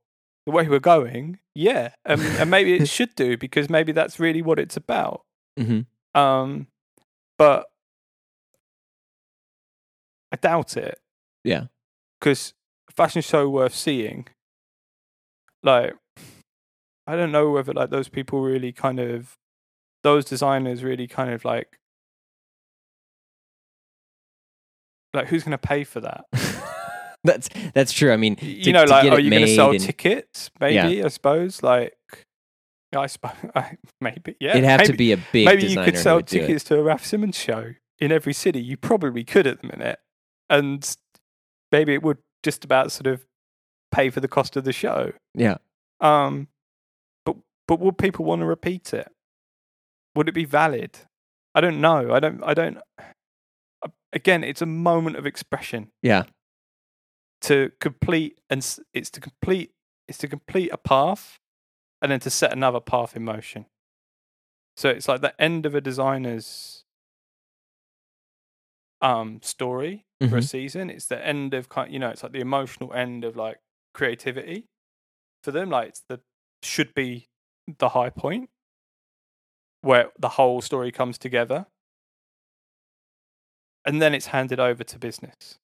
the 0.47 0.53
way 0.53 0.66
we're 0.69 0.79
going 0.81 1.39
yeah 1.55 1.91
and, 2.05 2.20
and 2.41 2.51
maybe 2.51 2.75
it 2.75 2.89
should 2.89 3.15
do 3.16 3.37
because 3.37 3.69
maybe 3.69 3.93
that's 3.93 4.19
really 4.19 4.43
what 4.43 4.59
it's 4.59 4.77
about. 4.77 5.23
Hmm 5.59 5.81
um 6.15 6.66
but 7.37 7.66
i 10.33 10.37
doubt 10.37 10.77
it. 10.77 10.99
Yeah. 11.45 11.65
because 12.19 12.55
fashion 12.91 13.20
show 13.23 13.49
worth 13.49 13.75
seeing 13.75 14.27
like 15.62 15.95
i 17.07 17.15
don't 17.15 17.31
know 17.31 17.51
whether 17.51 17.73
like 17.73 17.91
those 17.91 18.09
people 18.09 18.41
really 18.41 18.73
kind 18.73 18.99
of 18.99 19.37
those 20.03 20.25
designers 20.25 20.83
really 20.83 21.07
kind 21.07 21.31
of 21.31 21.45
like 21.45 21.79
like 25.19 25.28
who's 25.28 25.45
going 25.45 25.53
to 25.53 25.59
pay 25.59 25.85
for 25.85 26.01
that 26.01 26.24
that's 27.24 27.49
that's 27.74 27.93
true. 27.93 28.12
I 28.12 28.16
mean, 28.16 28.36
you 28.40 28.73
know 28.73 28.85
to 28.85 28.90
like 28.90 29.11
are 29.11 29.20
you 29.20 29.31
going 29.31 29.45
to 29.45 29.55
sell 29.55 29.70
and- 29.70 29.81
tickets 29.81 30.51
maybe 30.61 31.03
i 31.03 31.09
suppose 31.09 31.62
like 31.62 31.95
i 32.97 33.07
suppose 33.07 33.35
maybe 34.01 34.36
yeah 34.40 34.51
It'd 34.51 34.65
have 34.65 34.81
maybe, 34.81 34.93
to 34.93 34.97
be 34.97 35.12
a 35.12 35.16
big 35.32 35.45
maybe 35.47 35.66
you 35.66 35.82
could 35.82 35.99
sell 35.99 36.16
would 36.16 36.27
do 36.27 36.39
it. 36.39 36.40
tickets 36.47 36.65
to 36.65 36.78
a 36.78 36.82
Raf 36.82 37.05
Simons 37.05 37.36
show 37.36 37.74
in 37.99 38.12
every 38.12 38.32
city. 38.32 38.62
You 38.62 38.77
probably 38.77 39.24
could 39.24 39.47
at 39.47 39.61
the 39.61 39.66
minute, 39.66 39.99
and 40.49 40.97
maybe 41.73 41.95
it 41.95 42.03
would 42.03 42.19
just 42.43 42.65
about 42.65 42.93
sort 42.93 43.07
of 43.07 43.27
pay 43.90 44.11
for 44.11 44.20
the 44.20 44.28
cost 44.28 44.57
of 44.57 44.65
the 44.65 44.73
show. 44.73 45.12
Yeah. 45.35 45.57
Um, 46.01 46.49
but 47.24 47.36
but 47.66 47.81
would 47.81 47.99
people 47.99 48.24
want 48.24 48.40
to 48.40 48.47
repeat 48.47 48.95
it? 48.95 49.09
Would 50.15 50.28
it 50.28 50.35
be 50.35 50.45
valid? 50.45 50.99
I 51.55 51.61
don't 51.61 51.81
know. 51.81 52.12
I 52.12 52.20
don't. 52.20 52.43
I 52.45 52.55
don't. 52.55 52.78
Again, 54.12 54.43
it's 54.44 54.62
a 54.62 54.66
moment 54.66 55.16
of 55.16 55.26
expression 55.26 55.90
Yeah. 56.02 56.24
to 57.43 57.70
complete, 57.80 58.40
and 58.51 58.59
s- 58.59 58.80
it's 58.93 59.10
to 59.10 59.20
complete. 59.20 59.72
It's 60.09 60.18
to 60.18 60.28
complete 60.28 60.70
a 60.72 60.78
path, 60.78 61.39
and 62.01 62.10
then 62.10 62.20
to 62.20 62.30
set 62.30 62.52
another 62.52 62.80
path 62.80 63.14
in 63.16 63.24
motion. 63.24 63.66
So 64.76 64.89
it's 64.89 65.09
like 65.09 65.20
the 65.20 65.39
end 65.40 65.66
of 65.66 65.74
a 65.74 65.80
designer's 65.80 66.85
um 69.01 69.40
story 69.43 70.06
for 70.28 70.36
a 70.39 70.40
Mhm. 70.40 70.48
season. 70.48 70.90
It's 70.90 71.06
the 71.06 71.24
end 71.24 71.55
of 71.55 71.68
kind, 71.68 71.93
you 71.93 71.98
know, 72.01 72.09
it's 72.10 72.22
like 72.22 72.32
the 72.32 72.40
emotional 72.40 72.93
end 72.93 73.24
of 73.24 73.36
like 73.36 73.60
creativity 73.94 74.66
for 75.44 75.52
them. 75.52 75.70
Like 75.70 75.89
it's 75.90 76.01
the 76.01 76.20
should 76.62 76.94
be 76.94 77.28
the 77.66 77.90
high 77.90 78.10
point 78.10 78.51
where 79.82 80.10
the 80.18 80.30
whole 80.30 80.60
story 80.60 80.90
comes 80.90 81.18
together, 81.18 81.66
and 83.84 84.00
then 84.02 84.14
it's 84.14 84.26
handed 84.26 84.60
over 84.60 84.84
to 84.84 84.98
business, 84.98 85.59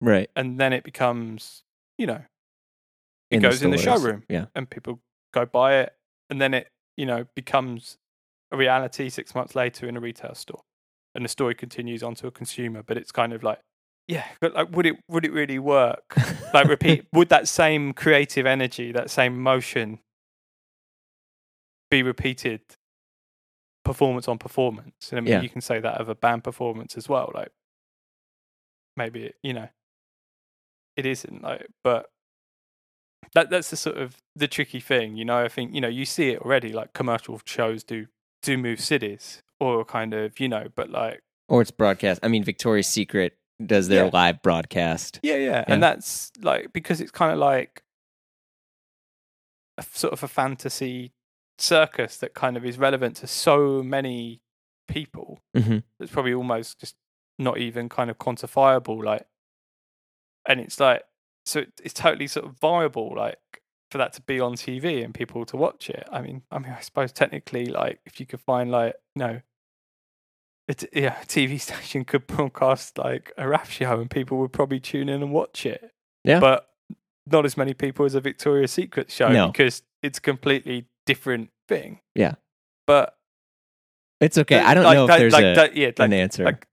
Right. 0.00 0.30
and 0.36 0.58
then 0.58 0.72
it 0.72 0.84
becomes, 0.84 1.62
you 1.98 2.06
know, 2.06 2.24
it 3.30 3.36
In 3.36 3.42
goes 3.42 3.62
in 3.62 3.70
the 3.70 3.78
showroom, 3.78 4.24
Yeah. 4.28 4.46
and 4.54 4.68
people 4.68 5.00
go 5.32 5.46
buy 5.46 5.76
it, 5.80 5.94
and 6.28 6.40
then 6.40 6.52
it, 6.54 6.68
you 6.96 7.06
know, 7.06 7.26
becomes 7.36 7.96
a 8.52 8.56
reality 8.56 9.08
six 9.08 9.34
months 9.34 9.54
later 9.54 9.88
in 9.88 9.96
a 9.96 10.00
retail 10.00 10.34
store, 10.34 10.62
and 11.14 11.24
the 11.24 11.28
story 11.28 11.54
continues 11.54 12.02
onto 12.02 12.26
a 12.26 12.30
consumer. 12.30 12.82
But 12.82 12.96
it's 12.96 13.12
kind 13.12 13.32
of 13.32 13.42
like, 13.44 13.60
yeah, 14.08 14.26
but 14.40 14.54
like, 14.54 14.74
would 14.74 14.86
it 14.86 14.96
would 15.08 15.24
it 15.24 15.32
really 15.32 15.58
work? 15.60 16.14
like, 16.52 16.66
repeat, 16.66 17.06
would 17.12 17.28
that 17.28 17.46
same 17.46 17.92
creative 17.92 18.46
energy, 18.46 18.90
that 18.92 19.08
same 19.10 19.40
motion, 19.40 20.00
be 21.90 22.02
repeated? 22.02 22.60
Performance 23.84 24.28
on 24.28 24.38
performance, 24.38 25.10
and 25.10 25.18
I 25.18 25.20
mean, 25.22 25.32
Yeah. 25.32 25.40
you 25.40 25.48
can 25.48 25.62
say 25.62 25.80
that 25.80 26.00
of 26.00 26.08
a 26.08 26.14
band 26.14 26.44
performance 26.44 26.96
as 26.98 27.08
well. 27.08 27.30
Like, 27.34 27.48
maybe 28.96 29.32
you 29.42 29.52
know, 29.54 29.68
it 30.96 31.06
isn't 31.06 31.42
like, 31.42 31.66
but 31.84 32.06
that 33.34 33.50
that's 33.50 33.70
the 33.70 33.76
sort 33.76 33.96
of 33.96 34.16
the 34.34 34.48
tricky 34.48 34.80
thing, 34.80 35.16
you 35.16 35.24
know. 35.24 35.38
I 35.44 35.48
think 35.48 35.74
you 35.74 35.80
know 35.80 35.88
you 35.88 36.04
see 36.04 36.30
it 36.30 36.40
already. 36.42 36.72
Like 36.72 36.92
commercial 36.92 37.40
shows 37.44 37.84
do 37.84 38.06
do 38.42 38.56
move 38.58 38.80
cities, 38.80 39.42
or 39.60 39.84
kind 39.84 40.14
of 40.14 40.40
you 40.40 40.48
know, 40.48 40.66
but 40.74 40.90
like 40.90 41.22
Or 41.48 41.60
it's 41.62 41.70
broadcast. 41.70 42.20
I 42.22 42.28
mean, 42.28 42.44
Victoria's 42.44 42.86
Secret 42.88 43.36
does 43.64 43.88
their 43.88 44.04
Yeah. 44.06 44.10
live 44.12 44.42
broadcast. 44.42 45.20
yeah, 45.22 45.34
yeah, 45.36 45.40
Yeah. 45.50 45.64
and 45.68 45.82
that's 45.82 46.32
like 46.42 46.72
because 46.72 47.00
it's 47.00 47.10
kind 47.10 47.32
of 47.32 47.38
like 47.38 47.82
a 49.78 49.82
sort 49.82 50.12
of 50.12 50.22
a 50.22 50.28
fantasy 50.28 51.12
circus 51.58 52.16
that 52.18 52.34
kind 52.34 52.56
of 52.56 52.64
is 52.64 52.78
relevant 52.78 53.16
to 53.16 53.26
so 53.26 53.82
many 53.82 54.40
people. 54.88 55.40
hmm 55.54 55.78
It's 56.00 56.10
probably 56.10 56.34
almost 56.34 56.80
just 56.80 56.96
not 57.40 57.58
even 57.58 57.88
kind 57.88 58.10
of 58.10 58.18
quantifiable. 58.18 59.02
Like, 59.04 59.26
and 60.46 60.60
it's 60.60 60.78
like 60.78 61.02
so 61.44 61.60
it- 61.60 61.80
it's 61.82 61.94
totally 61.94 62.26
sort 62.28 62.46
of 62.46 62.52
viable. 62.60 63.14
Like 63.16 63.38
for 63.90 63.98
that 63.98 64.12
to 64.12 64.22
be 64.22 64.38
on 64.38 64.52
TV 64.54 65.02
and 65.04 65.12
people 65.12 65.44
to 65.46 65.56
watch 65.56 65.90
it. 65.90 66.06
I 66.12 66.20
mean, 66.20 66.42
I 66.52 66.58
mean, 66.60 66.72
I 66.76 66.80
suppose 66.80 67.10
technically, 67.12 67.66
like 67.66 67.98
if 68.06 68.20
you 68.20 68.26
could 68.26 68.40
find 68.40 68.70
like 68.70 68.94
you 69.16 69.20
know. 69.24 69.40
A 70.68 70.74
t- 70.74 70.88
yeah, 70.92 71.20
a 71.20 71.26
TV 71.26 71.60
station 71.68 72.04
could 72.04 72.28
broadcast 72.28 72.96
like 72.98 73.32
a 73.36 73.48
Raf 73.48 73.70
show 73.72 73.98
and 74.00 74.08
people 74.08 74.38
would 74.38 74.52
probably 74.52 74.78
tune 74.78 75.08
in 75.08 75.20
and 75.22 75.32
watch 75.32 75.66
it. 75.66 75.90
Yeah. 76.22 76.38
But 76.38 76.68
not 77.26 77.44
as 77.44 77.56
many 77.56 77.74
people 77.74 78.04
as 78.06 78.14
a 78.14 78.20
Victoria's 78.20 78.70
Secret 78.70 79.10
show 79.10 79.30
No. 79.32 79.48
because 79.48 79.82
it's 80.02 80.18
a 80.18 80.20
completely 80.20 80.86
different 81.06 81.50
thing. 81.66 81.98
Yeah. 82.14 82.34
But 82.86 83.16
It's 84.20 84.38
okay. 84.38 84.60
I 84.60 84.74
don't 84.74 84.84
like 84.84 84.94
know 84.94 85.04
if 85.08 85.18
there's 85.18 85.32
like 85.32 85.44
a, 85.44 85.54
that- 85.54 85.76
yeah, 85.76 85.90
an 85.98 86.12
answer. 86.12 86.44
like 86.44 86.68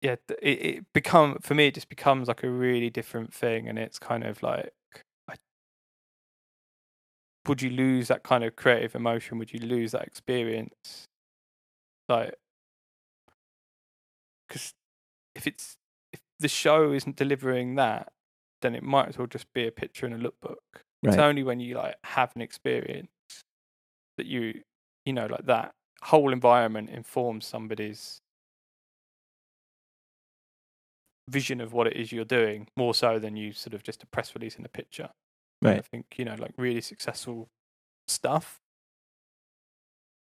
yeah 0.00 0.16
it, 0.28 0.38
it 0.42 0.84
become 0.92 1.38
for 1.40 1.54
me 1.54 1.66
it 1.66 1.74
just 1.74 1.88
becomes 1.88 2.28
like 2.28 2.42
a 2.42 2.50
really 2.50 2.90
different 2.90 3.32
thing 3.32 3.68
and 3.68 3.78
it's 3.78 3.98
kind 3.98 4.24
of 4.24 4.42
like 4.42 4.72
I, 5.28 5.34
would 7.46 7.62
you 7.62 7.70
lose 7.70 8.08
that 8.08 8.22
kind 8.22 8.44
of 8.44 8.56
creative 8.56 8.94
emotion? 8.94 9.38
Would 9.38 9.52
you 9.52 9.60
lose 9.60 9.92
that 9.92 10.02
experience? 10.02 11.06
Like 12.08 12.34
because 14.48 14.72
if 15.34 15.46
it's 15.46 15.76
if 16.12 16.20
the 16.38 16.48
show 16.48 16.92
isn't 16.92 17.16
delivering 17.16 17.74
that 17.74 18.12
then 18.62 18.74
it 18.74 18.82
might 18.82 19.08
as 19.08 19.18
well 19.18 19.26
just 19.26 19.52
be 19.52 19.66
a 19.66 19.70
picture 19.70 20.06
in 20.06 20.12
a 20.12 20.18
lookbook. 20.18 20.56
It's 21.04 21.16
only 21.16 21.44
when 21.44 21.60
you 21.60 21.76
like 21.76 21.94
have 22.04 22.34
an 22.34 22.42
experience 22.42 23.08
that 24.16 24.26
you 24.26 24.62
you 25.04 25.12
know 25.12 25.26
like 25.26 25.46
that 25.46 25.72
whole 26.02 26.32
environment 26.32 26.90
informs 26.90 27.46
somebody's 27.46 28.20
vision 31.28 31.60
of 31.60 31.72
what 31.72 31.86
it 31.86 31.96
is 31.96 32.12
you're 32.12 32.24
doing 32.24 32.68
more 32.76 32.94
so 32.94 33.18
than 33.18 33.36
you 33.36 33.52
sort 33.52 33.74
of 33.74 33.82
just 33.82 34.02
a 34.02 34.06
press 34.06 34.34
release 34.34 34.56
in 34.56 34.64
a 34.64 34.68
picture. 34.68 35.10
And 35.62 35.78
I 35.78 35.82
think, 35.82 36.06
you 36.16 36.24
know, 36.24 36.36
like 36.38 36.52
really 36.56 36.80
successful 36.80 37.48
stuff, 38.06 38.60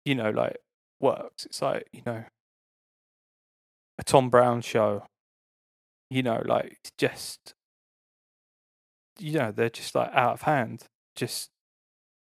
you 0.04 0.14
know, 0.14 0.30
like 0.30 0.58
works. 1.00 1.44
It's 1.46 1.60
like, 1.60 1.88
you 1.92 2.02
know, 2.06 2.24
a 3.98 4.02
Thom 4.04 4.30
Browne 4.30 4.60
show, 4.60 5.06
you 6.10 6.22
know, 6.22 6.42
like 6.44 6.78
it's 6.80 6.92
just, 6.98 7.54
you 9.18 9.38
know, 9.38 9.52
they're 9.52 9.70
just 9.70 9.94
like 9.94 10.10
out 10.12 10.34
of 10.34 10.42
hand. 10.42 10.84
Just, 11.16 11.50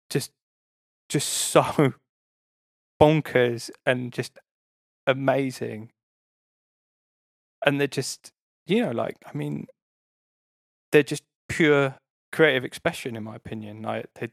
just, 0.10 0.32
just 1.10 1.30
so 1.30 1.94
bonkers 3.02 3.70
and 3.86 4.12
just 4.12 4.38
amazing. 5.08 5.92
And 7.66 7.80
they're 7.80 7.88
just, 7.88 8.33
you 8.66 8.86
know, 8.86 8.92
like, 8.92 9.18
I 9.26 9.38
mean, 9.38 9.68
they're 10.92 11.04
just 11.04 11.24
pure 11.50 11.96
creative 12.32 12.64
expression, 12.64 13.16
in 13.16 13.24
my 13.24 13.36
opinion. 13.36 13.82
Like, 13.82 14.08
they, 14.16 14.32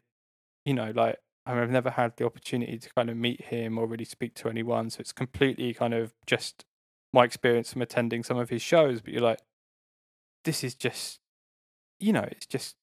you 0.64 0.74
know, 0.74 0.92
like, 0.94 1.18
I 1.46 1.54
mean, 1.54 1.62
I've 1.62 1.70
never 1.70 1.90
had 1.90 2.16
the 2.16 2.26
opportunity 2.26 2.78
to 2.78 2.90
kind 2.94 3.10
of 3.10 3.16
meet 3.16 3.46
him 3.46 3.78
or 3.78 3.86
really 3.86 4.04
speak 4.04 4.34
to 4.36 4.48
anyone. 4.48 4.90
So 4.90 5.00
it's 5.00 5.12
completely 5.12 5.74
kind 5.74 5.94
of 5.94 6.12
just 6.26 6.64
my 7.12 7.24
experience 7.24 7.72
from 7.72 7.82
attending 7.82 8.22
some 8.22 8.38
of 8.38 8.50
his 8.50 8.62
shows. 8.62 9.00
But 9.00 9.12
you're 9.12 9.22
like, 9.22 9.40
this 10.44 10.62
is 10.62 10.74
just, 10.74 11.18
you 11.98 12.12
know, 12.12 12.26
it's 12.30 12.46
just, 12.46 12.76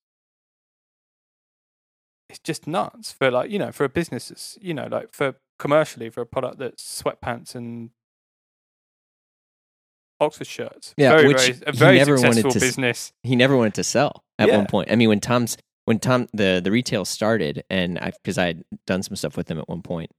it's 2.30 2.40
just 2.40 2.68
nuts 2.68 3.11
for 3.11 3.32
like, 3.32 3.49
you 3.49 3.60
know, 3.60 3.72
for 3.72 3.86
a 3.86 3.90
business, 3.90 4.28
that's, 4.28 4.57
you 4.61 4.74
know, 4.74 4.88
like 4.91 5.14
for 5.14 5.36
commercially 5.60 6.10
for 6.10 6.22
a 6.22 6.26
product 6.26 6.60
that's 6.60 7.02
sweatpants 7.02 7.56
and 7.56 7.91
Oxford 10.19 10.48
shirts. 10.48 10.94
Yeah, 10.98 11.11
very, 11.18 11.27
which 11.27 11.38
very, 11.38 11.52
a 11.68 11.72
he 11.72 11.77
very 11.77 11.99
successful 12.06 12.52
to 12.52 12.60
business. 12.60 13.14
he 13.23 13.35
never 13.35 13.56
wanted 13.56 13.76
to 13.76 13.84
sell 13.84 14.23
at 14.39 14.48
Yeah. 14.48 14.57
one 14.57 14.65
point. 14.68 14.91
I 14.91 14.95
mean, 14.95 15.10
when 15.10 15.19
Thom's 15.19 15.57
when 15.85 15.99
Thom 15.99 16.27
the 16.34 16.60
the 16.64 16.72
retail 16.72 17.06
started, 17.06 17.64
and 17.69 17.98
I 17.99 18.11
because 18.11 18.38
I 18.38 18.48
had 18.48 18.64
done 18.85 19.03
some 19.03 19.15
stuff 19.15 19.38
with 19.38 19.48
them 19.48 19.57
at 19.60 19.69
one 19.69 19.81
point, 19.81 20.11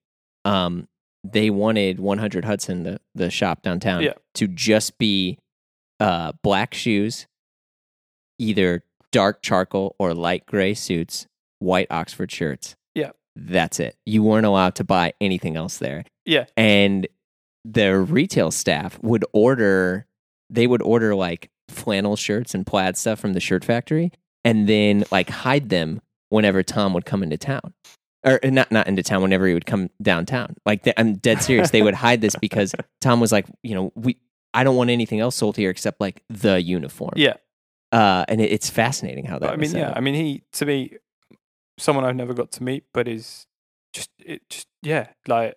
um, 0.44 0.88
they 1.24 1.50
wanted 1.50 1.98
100 2.00 2.44
Hudson, 2.44 2.84
the 2.84 3.00
the 3.14 3.30
shop 3.30 3.62
downtown, 3.62 4.02
Yeah. 4.02 4.14
to 4.34 4.46
just 4.48 4.98
be 4.98 5.38
uh 6.00 6.32
black 6.42 6.74
shoes, 6.74 7.26
either 8.38 8.84
dark 9.12 9.42
charcoal 9.42 9.96
or 9.98 10.14
light 10.14 10.46
gray 10.46 10.74
suits, 10.74 11.26
white 11.58 11.88
Oxford 11.90 12.30
shirts. 12.30 12.76
Yeah. 12.94 13.10
that's 13.36 13.78
it. 13.80 13.96
You 14.06 14.22
weren't 14.22 14.46
allowed 14.46 14.74
to 14.76 14.84
buy 14.84 15.12
anything 15.20 15.56
else 15.56 15.78
there 15.78 16.04
Yeah, 16.24 16.46
and 16.56 17.06
the 17.70 17.98
retail 17.98 18.50
staff 18.50 18.98
would 19.02 19.24
order 19.32 20.06
they 20.50 20.66
would 20.66 20.82
order 20.82 21.14
like 21.14 21.50
flannel 21.68 22.16
shirts 22.16 22.54
and 22.54 22.66
plaid 22.66 22.96
stuff 22.96 23.20
from 23.20 23.34
the 23.34 23.40
shirt 23.40 23.64
factory 23.64 24.10
and 24.44 24.68
then 24.68 25.04
like 25.10 25.28
hide 25.28 25.68
them 25.68 26.00
whenever 26.30 26.62
Thom 26.62 26.94
would 26.94 27.04
come 27.04 27.22
into 27.22 27.36
town 27.36 27.74
or 28.24 28.40
uh, 28.44 28.50
not 28.50 28.72
not 28.72 28.86
into 28.88 29.02
town 29.02 29.22
whenever 29.22 29.46
he 29.46 29.54
would 29.54 29.66
come 29.66 29.90
downtown 30.00 30.56
like 30.64 30.82
th- 30.84 30.94
I'm 30.96 31.14
dead 31.16 31.42
serious 31.42 31.70
they 31.70 31.82
would 31.82 31.94
hide 31.94 32.20
this 32.20 32.36
because 32.36 32.74
Thom 33.00 33.20
was 33.20 33.32
like 33.32 33.46
you 33.62 33.74
know 33.74 33.92
we 33.94 34.16
I 34.54 34.64
don't 34.64 34.76
want 34.76 34.88
anything 34.90 35.20
else 35.20 35.36
sold 35.36 35.56
here 35.56 35.70
except 35.70 36.00
like 36.00 36.22
the 36.30 36.62
uniform 36.62 37.12
yeah. 37.16 37.34
uh 37.92 38.24
and 38.28 38.40
it, 38.40 38.50
it's 38.50 38.70
fascinating 38.70 39.26
how 39.26 39.38
that 39.38 39.50
I 39.50 39.56
mean, 39.56 39.76
yeah. 39.76 39.90
up. 39.90 39.96
I 39.96 40.00
mean, 40.00 40.14
he 40.14 40.42
to 40.52 40.64
me, 40.64 40.96
someone 41.78 42.04
I've 42.04 42.16
never 42.16 42.32
got 42.32 42.50
to 42.52 42.62
meet, 42.62 42.84
but 42.94 43.06
is 43.06 43.46
just 43.92 44.10
it. 44.18 44.48
Just 44.48 44.66
yeah, 44.82 45.08
like 45.26 45.56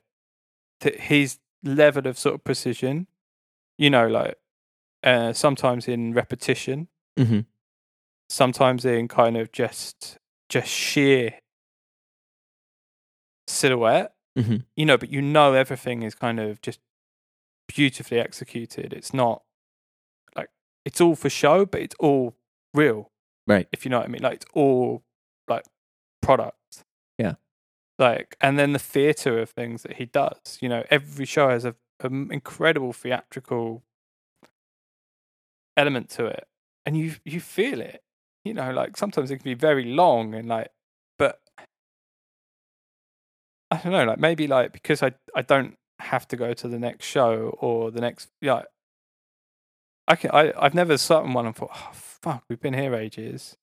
his 0.81 1.37
level 1.63 2.07
of 2.07 2.17
sort 2.17 2.35
of 2.35 2.43
precision. 2.43 3.07
You 3.77 3.89
know, 3.89 4.07
like 4.07 4.37
uh, 5.03 5.33
sometimes 5.33 5.87
in 5.87 6.13
repetition, 6.13 6.87
Mhm. 7.17 7.45
sometimes 8.29 8.85
in 8.85 9.07
kind 9.07 9.37
of 9.37 9.51
just 9.51 10.17
just 10.49 10.67
sheer 10.67 11.39
silhouette. 13.47 14.13
Mhm. 14.37 14.65
You 14.75 14.85
know, 14.85 14.97
but 14.97 15.09
you 15.09 15.21
know 15.21 15.53
everything 15.53 16.03
is 16.03 16.15
kind 16.15 16.39
of 16.39 16.61
just 16.61 16.79
beautifully 17.67 18.19
executed. 18.19 18.93
It's 18.93 19.13
not 19.13 19.43
like 20.35 20.49
it's 20.85 21.01
all 21.01 21.15
for 21.15 21.29
show, 21.29 21.65
but 21.65 21.81
it's 21.81 21.95
all 21.99 22.35
real 22.73 23.11
right 23.47 23.67
if 23.71 23.83
you 23.85 23.89
know 23.89 23.97
what 23.99 24.05
I 24.07 24.09
mean. 24.11 24.21
Like 24.21 24.35
it's 24.35 24.45
all 24.53 25.03
like 25.47 25.65
product. 26.21 26.57
Yeah. 28.01 28.09
Like 28.09 28.37
and 28.41 28.57
then 28.59 28.73
the 28.73 28.79
theatre 28.79 29.39
of 29.39 29.49
things 29.49 29.83
that 29.83 29.93
he 29.93 30.05
does. 30.05 30.57
You 30.61 30.69
know, 30.69 30.83
every 30.89 31.25
show 31.25 31.49
has 31.49 31.65
an 31.65 31.75
incredible 32.31 32.93
theatrical 32.93 33.83
element 35.77 36.09
to 36.11 36.25
it, 36.25 36.47
and 36.85 36.97
you 36.97 37.15
you 37.25 37.39
feel 37.39 37.81
it. 37.81 38.01
You 38.43 38.53
know, 38.53 38.71
like 38.71 38.97
sometimes 38.97 39.31
it 39.31 39.37
can 39.37 39.43
be 39.43 39.53
very 39.53 39.85
long 39.85 40.33
and 40.33 40.47
like, 40.47 40.69
but 41.19 41.39
I 43.69 43.77
don't 43.77 43.91
know. 43.91 44.05
Like 44.05 44.19
maybe 44.19 44.47
like 44.47 44.73
because 44.73 45.03
I 45.03 45.13
I 45.35 45.41
don't 45.43 45.77
have 45.99 46.27
to 46.29 46.35
go 46.35 46.53
to 46.53 46.67
the 46.67 46.79
next 46.79 47.05
show 47.05 47.55
or 47.59 47.91
the 47.91 48.01
next 48.01 48.29
like 48.41 48.65
I 50.07 50.15
can, 50.15 50.31
I 50.31 50.53
I've 50.57 50.73
never 50.73 50.97
sat 50.97 51.23
in 51.23 51.33
one 51.33 51.45
and 51.45 51.55
thought, 51.55 51.71
oh 51.73 51.89
fuck, 51.93 52.43
we've 52.49 52.59
been 52.59 52.73
here 52.73 52.95
ages, 52.95 53.57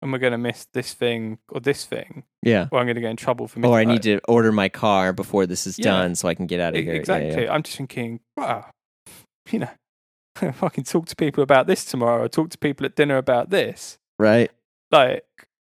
and 0.00 0.12
we're 0.12 0.18
gonna 0.18 0.38
miss 0.38 0.66
this 0.72 0.94
thing 0.94 1.38
or 1.48 1.60
this 1.60 1.84
thing, 1.84 2.24
Yeah. 2.42 2.68
or 2.70 2.78
I'm 2.80 2.86
gonna 2.86 3.00
get 3.00 3.10
in 3.10 3.16
trouble 3.16 3.48
for. 3.48 3.58
Me. 3.60 3.68
Or 3.68 3.78
I 3.78 3.84
need 3.84 4.02
to 4.02 4.20
order 4.28 4.52
my 4.52 4.68
car 4.68 5.12
before 5.12 5.46
this 5.46 5.66
is 5.66 5.78
Yeah. 5.78 5.84
done 5.84 6.14
so 6.14 6.28
I 6.28 6.34
can 6.34 6.46
get 6.46 6.60
out 6.60 6.76
of 6.76 6.82
here. 6.84 6.94
Yeah, 6.94 6.98
Exactly. 7.00 7.44
yeah. 7.44 7.52
I'm 7.52 7.62
just 7.62 7.76
thinking, 7.76 8.20
wow, 8.36 8.70
you 9.50 9.58
know, 9.60 9.70
fucking 10.52 10.84
talk 10.84 11.06
to 11.06 11.16
people 11.16 11.42
about 11.42 11.66
this 11.66 11.84
tomorrow, 11.84 12.24
or 12.24 12.28
talk 12.28 12.50
to 12.50 12.58
people 12.58 12.86
at 12.86 12.94
dinner 12.94 13.16
about 13.16 13.50
this, 13.50 13.98
Right. 14.18 14.50
like, 14.92 15.24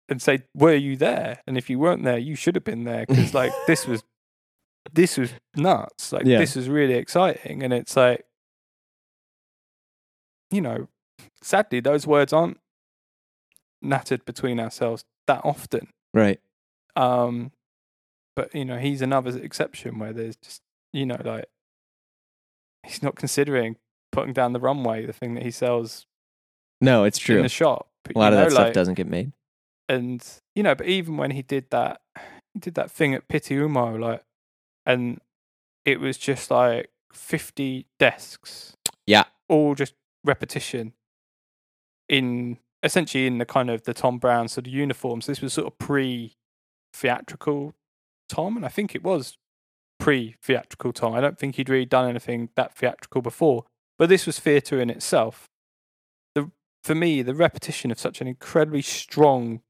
and 0.09 0.21
say, 0.23 0.43
were 0.55 0.75
you 0.75 0.97
there? 0.97 1.41
And 1.47 1.57
if 1.59 1.69
you 1.71 1.79
weren't 1.79 2.05
there, 2.05 2.19
you 2.19 2.35
should 2.37 2.55
have 2.55 2.65
been 2.65 2.85
there 2.85 3.07
because, 3.07 3.35
like, 3.35 3.53
this 3.67 3.87
was, 3.87 4.05
this 4.93 5.17
was 5.17 5.33
nuts. 5.57 6.13
Like, 6.13 6.27
Yeah. 6.27 6.39
this 6.39 6.55
was 6.55 6.69
really 6.69 6.95
exciting, 6.95 7.63
and 7.63 7.73
it's 7.73 7.97
like, 7.97 8.25
you 10.51 10.61
know, 10.61 10.89
sadly, 11.43 11.81
those 11.81 12.07
words 12.07 12.33
aren't 12.33 12.59
nattered 13.83 14.25
between 14.25 14.59
ourselves 14.61 15.05
that 15.27 15.41
often. 15.45 15.89
Right. 16.15 16.41
Um, 16.97 17.53
but 18.37 18.55
you 18.55 18.65
know, 18.65 18.79
he's 18.79 19.03
another 19.03 19.37
exception 19.39 19.99
where 19.99 20.13
there's 20.13 20.37
just 20.37 20.63
you 20.93 21.07
know, 21.07 21.21
like 21.25 21.47
he's 22.85 23.03
not 23.03 23.17
considering 23.17 23.77
putting 24.11 24.33
down 24.33 24.53
the 24.53 24.61
runway, 24.61 25.07
the 25.07 25.13
thing 25.13 25.35
that 25.35 25.43
he 25.43 25.51
sells 25.51 26.07
No, 26.81 27.05
it's 27.05 27.19
true. 27.19 27.37
in 27.37 27.43
the 27.43 27.49
shop. 27.49 27.89
A 28.15 28.19
lot 28.19 28.33
you 28.33 28.39
of 28.39 28.41
know, 28.41 28.45
that 28.45 28.51
stuff 28.53 28.73
doesn't 28.75 28.95
get 28.95 29.07
made. 29.07 29.33
And 29.89 30.23
you 30.55 30.63
know, 30.63 30.75
but 30.75 30.87
even 30.87 31.17
when 31.17 31.31
he 31.31 31.43
did 31.43 31.67
that, 31.71 32.01
he 32.53 32.61
did 32.61 32.75
that 32.75 32.91
thing 32.91 33.15
at 33.15 33.29
Pitti 33.29 33.57
Uomo, 33.57 33.99
like, 33.99 34.23
and 34.85 35.21
it 35.85 36.01
was 36.01 36.19
just 36.19 36.51
like 36.51 36.91
fifty 37.13 37.87
desks. 37.99 38.77
Yeah. 39.07 39.25
all 39.49 39.75
just 39.75 39.95
repetition 40.25 40.93
in 42.09 42.59
essentially 42.83 43.27
in 43.27 43.39
the 43.39 43.45
kind 43.45 43.71
of 43.71 43.85
the 43.85 43.95
Thom 43.95 44.19
Browne 44.19 44.49
sort 44.49 44.67
of 44.67 44.73
uniforms. 44.73 45.27
This 45.27 45.41
was 45.41 45.53
sort 45.53 45.67
of 45.67 45.79
pre 45.79 46.37
theatrical 46.93 47.75
Thom, 48.29 48.57
and 48.57 48.67
I 48.67 48.69
think 48.69 48.95
it 48.95 49.03
was 49.03 49.39
pre 49.99 50.37
theatrical 50.43 50.93
Thom. 50.93 51.15
I 51.15 51.21
don't 51.21 51.39
think 51.39 51.57
he'd 51.57 51.69
really 51.69 51.87
done 51.87 52.09
anything 52.09 52.51
that 52.57 52.75
theatrical 52.75 53.23
before, 53.23 53.65
but 53.99 54.09
this 54.09 54.27
was 54.27 54.39
theatre 54.39 54.81
in 54.81 54.91
itself. 54.91 55.49
The 56.35 56.51
for 56.83 56.95
me, 56.95 57.23
the 57.23 57.35
repetition 57.35 57.91
of 57.91 58.01
such 58.01 58.21
an 58.21 58.27
incredibly 58.27 58.83
strong 58.83 59.63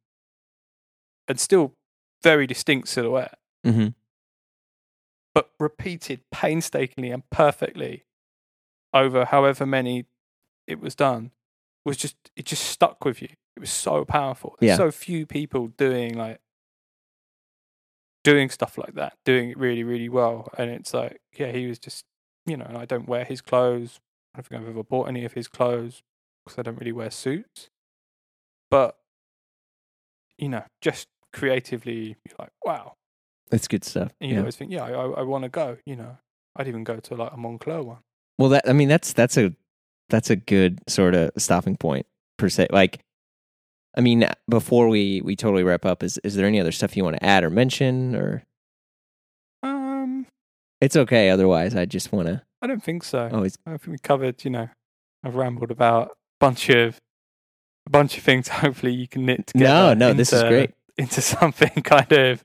and 1.28 1.39
still 1.39 1.74
very 2.22 2.47
distinct 2.47 2.89
silhouette, 2.89 3.39
hmm 3.64 3.89
but 5.34 5.51
repeated 5.59 6.20
painstakingly 6.30 7.10
and 7.10 7.28
perfectly 7.30 8.05
over 8.93 9.24
however 9.24 9.64
many 9.64 10.05
it 10.66 10.80
was 10.80 10.94
done, 10.94 11.30
was 11.85 11.97
just 11.97 12.17
it 12.37 12.45
just 12.47 12.63
stuck 12.65 13.05
with 13.05 13.21
you. 13.23 13.29
It 13.57 13.61
was 13.61 13.71
so 13.71 14.05
powerful. 14.05 14.57
There's 14.59 14.71
Yeah. 14.71 14.77
so 14.77 14.91
few 14.91 15.27
people 15.27 15.69
doing 15.69 16.17
like 16.17 16.41
doing 18.25 18.49
stuff 18.51 18.79
like 18.79 18.95
that, 18.95 19.15
doing 19.25 19.51
it 19.51 19.59
really, 19.59 19.83
really 19.83 20.09
well. 20.09 20.49
And 20.57 20.71
it's 20.71 20.95
like, 20.95 21.21
yeah, 21.37 21.51
he 21.51 21.67
was 21.67 21.79
just, 21.79 22.05
you 22.47 22.57
know, 22.57 22.65
and 22.67 22.79
I 22.79 22.85
don't 22.85 23.09
wear 23.09 23.25
his 23.25 23.41
clothes. 23.41 23.99
I 24.35 24.39
don't 24.39 24.47
think 24.47 24.63
I've 24.63 24.69
ever 24.69 24.85
bought 24.85 25.09
any 25.09 25.25
of 25.25 25.33
his 25.33 25.49
clothes 25.49 26.03
because 26.45 26.59
I 26.59 26.63
don't 26.63 26.79
really 26.79 26.93
wear 26.93 27.11
suits. 27.11 27.69
But, 28.71 28.97
you 30.39 30.49
know, 30.49 30.63
just 30.81 31.09
creatively, 31.33 32.17
you're 32.25 32.37
like, 32.39 32.53
wow. 32.65 32.95
That's 33.51 33.69
good 33.69 33.85
stuff. 33.85 34.13
And 34.21 34.31
you 34.31 34.37
Yeah. 34.37 34.41
always 34.43 34.57
think, 34.57 34.71
yeah, 34.71 34.85
I, 34.85 34.91
I, 34.91 35.07
I 35.19 35.23
want 35.23 35.43
to 35.45 35.49
go, 35.51 35.79
you 35.85 35.97
know. 35.97 36.19
I'd 36.55 36.69
even 36.69 36.85
go 36.85 36.97
to 37.01 37.15
like 37.15 37.33
a 37.33 37.37
Moncler 37.37 37.83
one. 37.83 37.99
Well, 38.39 38.51
that 38.51 38.69
I 38.69 38.73
mean, 38.75 38.89
that's 38.89 39.15
that's 39.15 39.39
a 39.39 39.55
that's 40.12 40.30
a 40.30 40.36
good 40.36 40.78
sort 40.89 41.14
of 41.14 41.30
stopping 41.39 41.76
point 41.76 42.06
per 42.39 42.48
se. 42.48 42.68
Like, 42.70 43.01
I 43.97 44.01
mean, 44.01 44.28
before 44.48 44.89
we 44.89 45.20
we 45.22 45.34
totally 45.34 45.64
wrap 45.64 45.84
up, 45.84 46.05
is 46.05 46.18
is 46.22 46.36
there 46.36 46.47
any 46.47 46.60
other 46.60 46.70
stuff 46.70 46.97
you 46.97 47.02
want 47.02 47.16
to 47.16 47.24
add 47.24 47.43
or 47.43 47.51
mention, 47.51 48.14
or 48.14 48.44
Um, 49.64 50.26
it's 50.80 50.97
okay 50.97 51.30
otherwise? 51.30 51.74
I 51.74 51.86
just 51.86 52.12
want 52.12 52.28
to 52.28 52.43
I 52.62 52.68
don't 52.68 52.82
think 52.82 53.02
so. 53.02 53.28
Oh, 53.32 53.43
it's... 53.43 53.56
I 53.66 53.70
think 53.70 53.86
we 53.89 53.98
covered, 53.98 54.44
you 54.44 54.51
know, 54.51 54.68
I've 55.24 55.34
rambled 55.34 55.72
about 55.72 56.09
a 56.10 56.14
bunch 56.39 56.68
of 56.68 57.01
a 57.86 57.90
bunch 57.90 58.16
of 58.16 58.22
things. 58.22 58.48
Hopefully, 58.62 58.93
you 58.93 59.09
can 59.09 59.26
knit 59.26 59.48
together. 59.48 59.97
No, 59.97 60.09
no, 60.09 60.12
this 60.12 60.32
is 60.32 60.43
great. 60.43 60.72
into 60.97 61.20
something 61.22 61.82
kind 61.82 62.12
of 62.12 62.44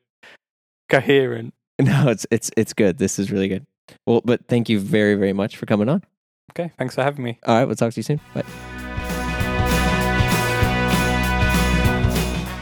coherent. 0.90 1.54
No, 1.80 2.10
it's 2.10 2.26
it's 2.32 2.50
it's 2.58 2.74
good. 2.74 2.98
This 2.98 3.20
is 3.20 3.32
really 3.32 3.48
good. 3.48 3.64
Well, 4.08 4.24
but 4.26 4.48
thank 4.48 4.68
you 4.68 4.80
very 4.80 5.14
very 5.14 5.32
much 5.32 5.58
for 5.58 5.68
coming 5.68 5.90
on. 5.90 6.04
Okay, 6.52 6.72
thanks 6.78 6.96
for 6.96 7.04
having 7.04 7.24
me. 7.24 7.40
All 7.46 7.56
right, 7.56 7.66
we'll 7.66 7.76
talk 7.76 7.94
to 7.94 7.98
you 8.00 8.04
soon. 8.04 8.20
Bye. 8.34 8.44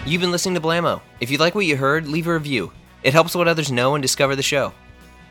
You've 0.05 0.21
been 0.21 0.31
listening 0.31 0.55
to 0.55 0.61
Blammo. 0.61 1.01
If 1.19 1.31
you 1.31 1.37
like 1.39 1.55
what 1.55 1.65
you 1.65 1.75
heard, 1.77 2.07
leave 2.07 2.27
a 2.27 2.33
review. 2.33 2.71
It 3.03 3.13
helps 3.13 3.33
let 3.35 3.47
others 3.47 3.71
know 3.71 3.95
and 3.95 4.01
discover 4.01 4.35
the 4.35 4.43
show. 4.43 4.71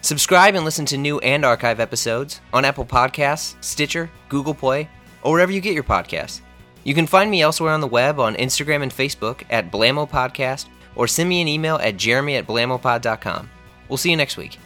Subscribe 0.01 0.55
and 0.55 0.64
listen 0.64 0.85
to 0.86 0.97
new 0.98 1.18
and 1.20 1.44
archive 1.44 1.81
episodes 1.81 2.40
on 2.52 2.64
Apple 2.64 2.85
Podcasts, 2.85 3.55
Stitcher, 3.62 4.10
Google 4.28 4.55
Play, 4.55 4.89
or 5.22 5.32
wherever 5.32 5.52
you 5.52 5.60
get 5.60 5.74
your 5.74 5.85
podcasts. 5.85 6.40
You 6.82 6.93
can 6.93 7.06
find 7.06 7.31
me 7.31 7.40
elsewhere 7.40 7.72
on 7.72 7.81
the 7.81 7.86
web 7.86 8.18
on 8.20 8.35
Instagram 8.35 8.82
and 8.82 8.93
Facebook 8.93 9.43
at 9.48 9.70
Blammo 9.70 10.09
Podcast, 10.10 10.66
or 10.97 11.06
send 11.06 11.28
me 11.28 11.40
an 11.40 11.48
email 11.48 11.76
at 11.76 11.97
jeremy 11.97 12.36
at 12.36 12.47
blammopod.com. 12.47 13.48
We'll 13.89 13.97
see 13.97 14.10
you 14.10 14.16
next 14.16 14.36
week. 14.36 14.59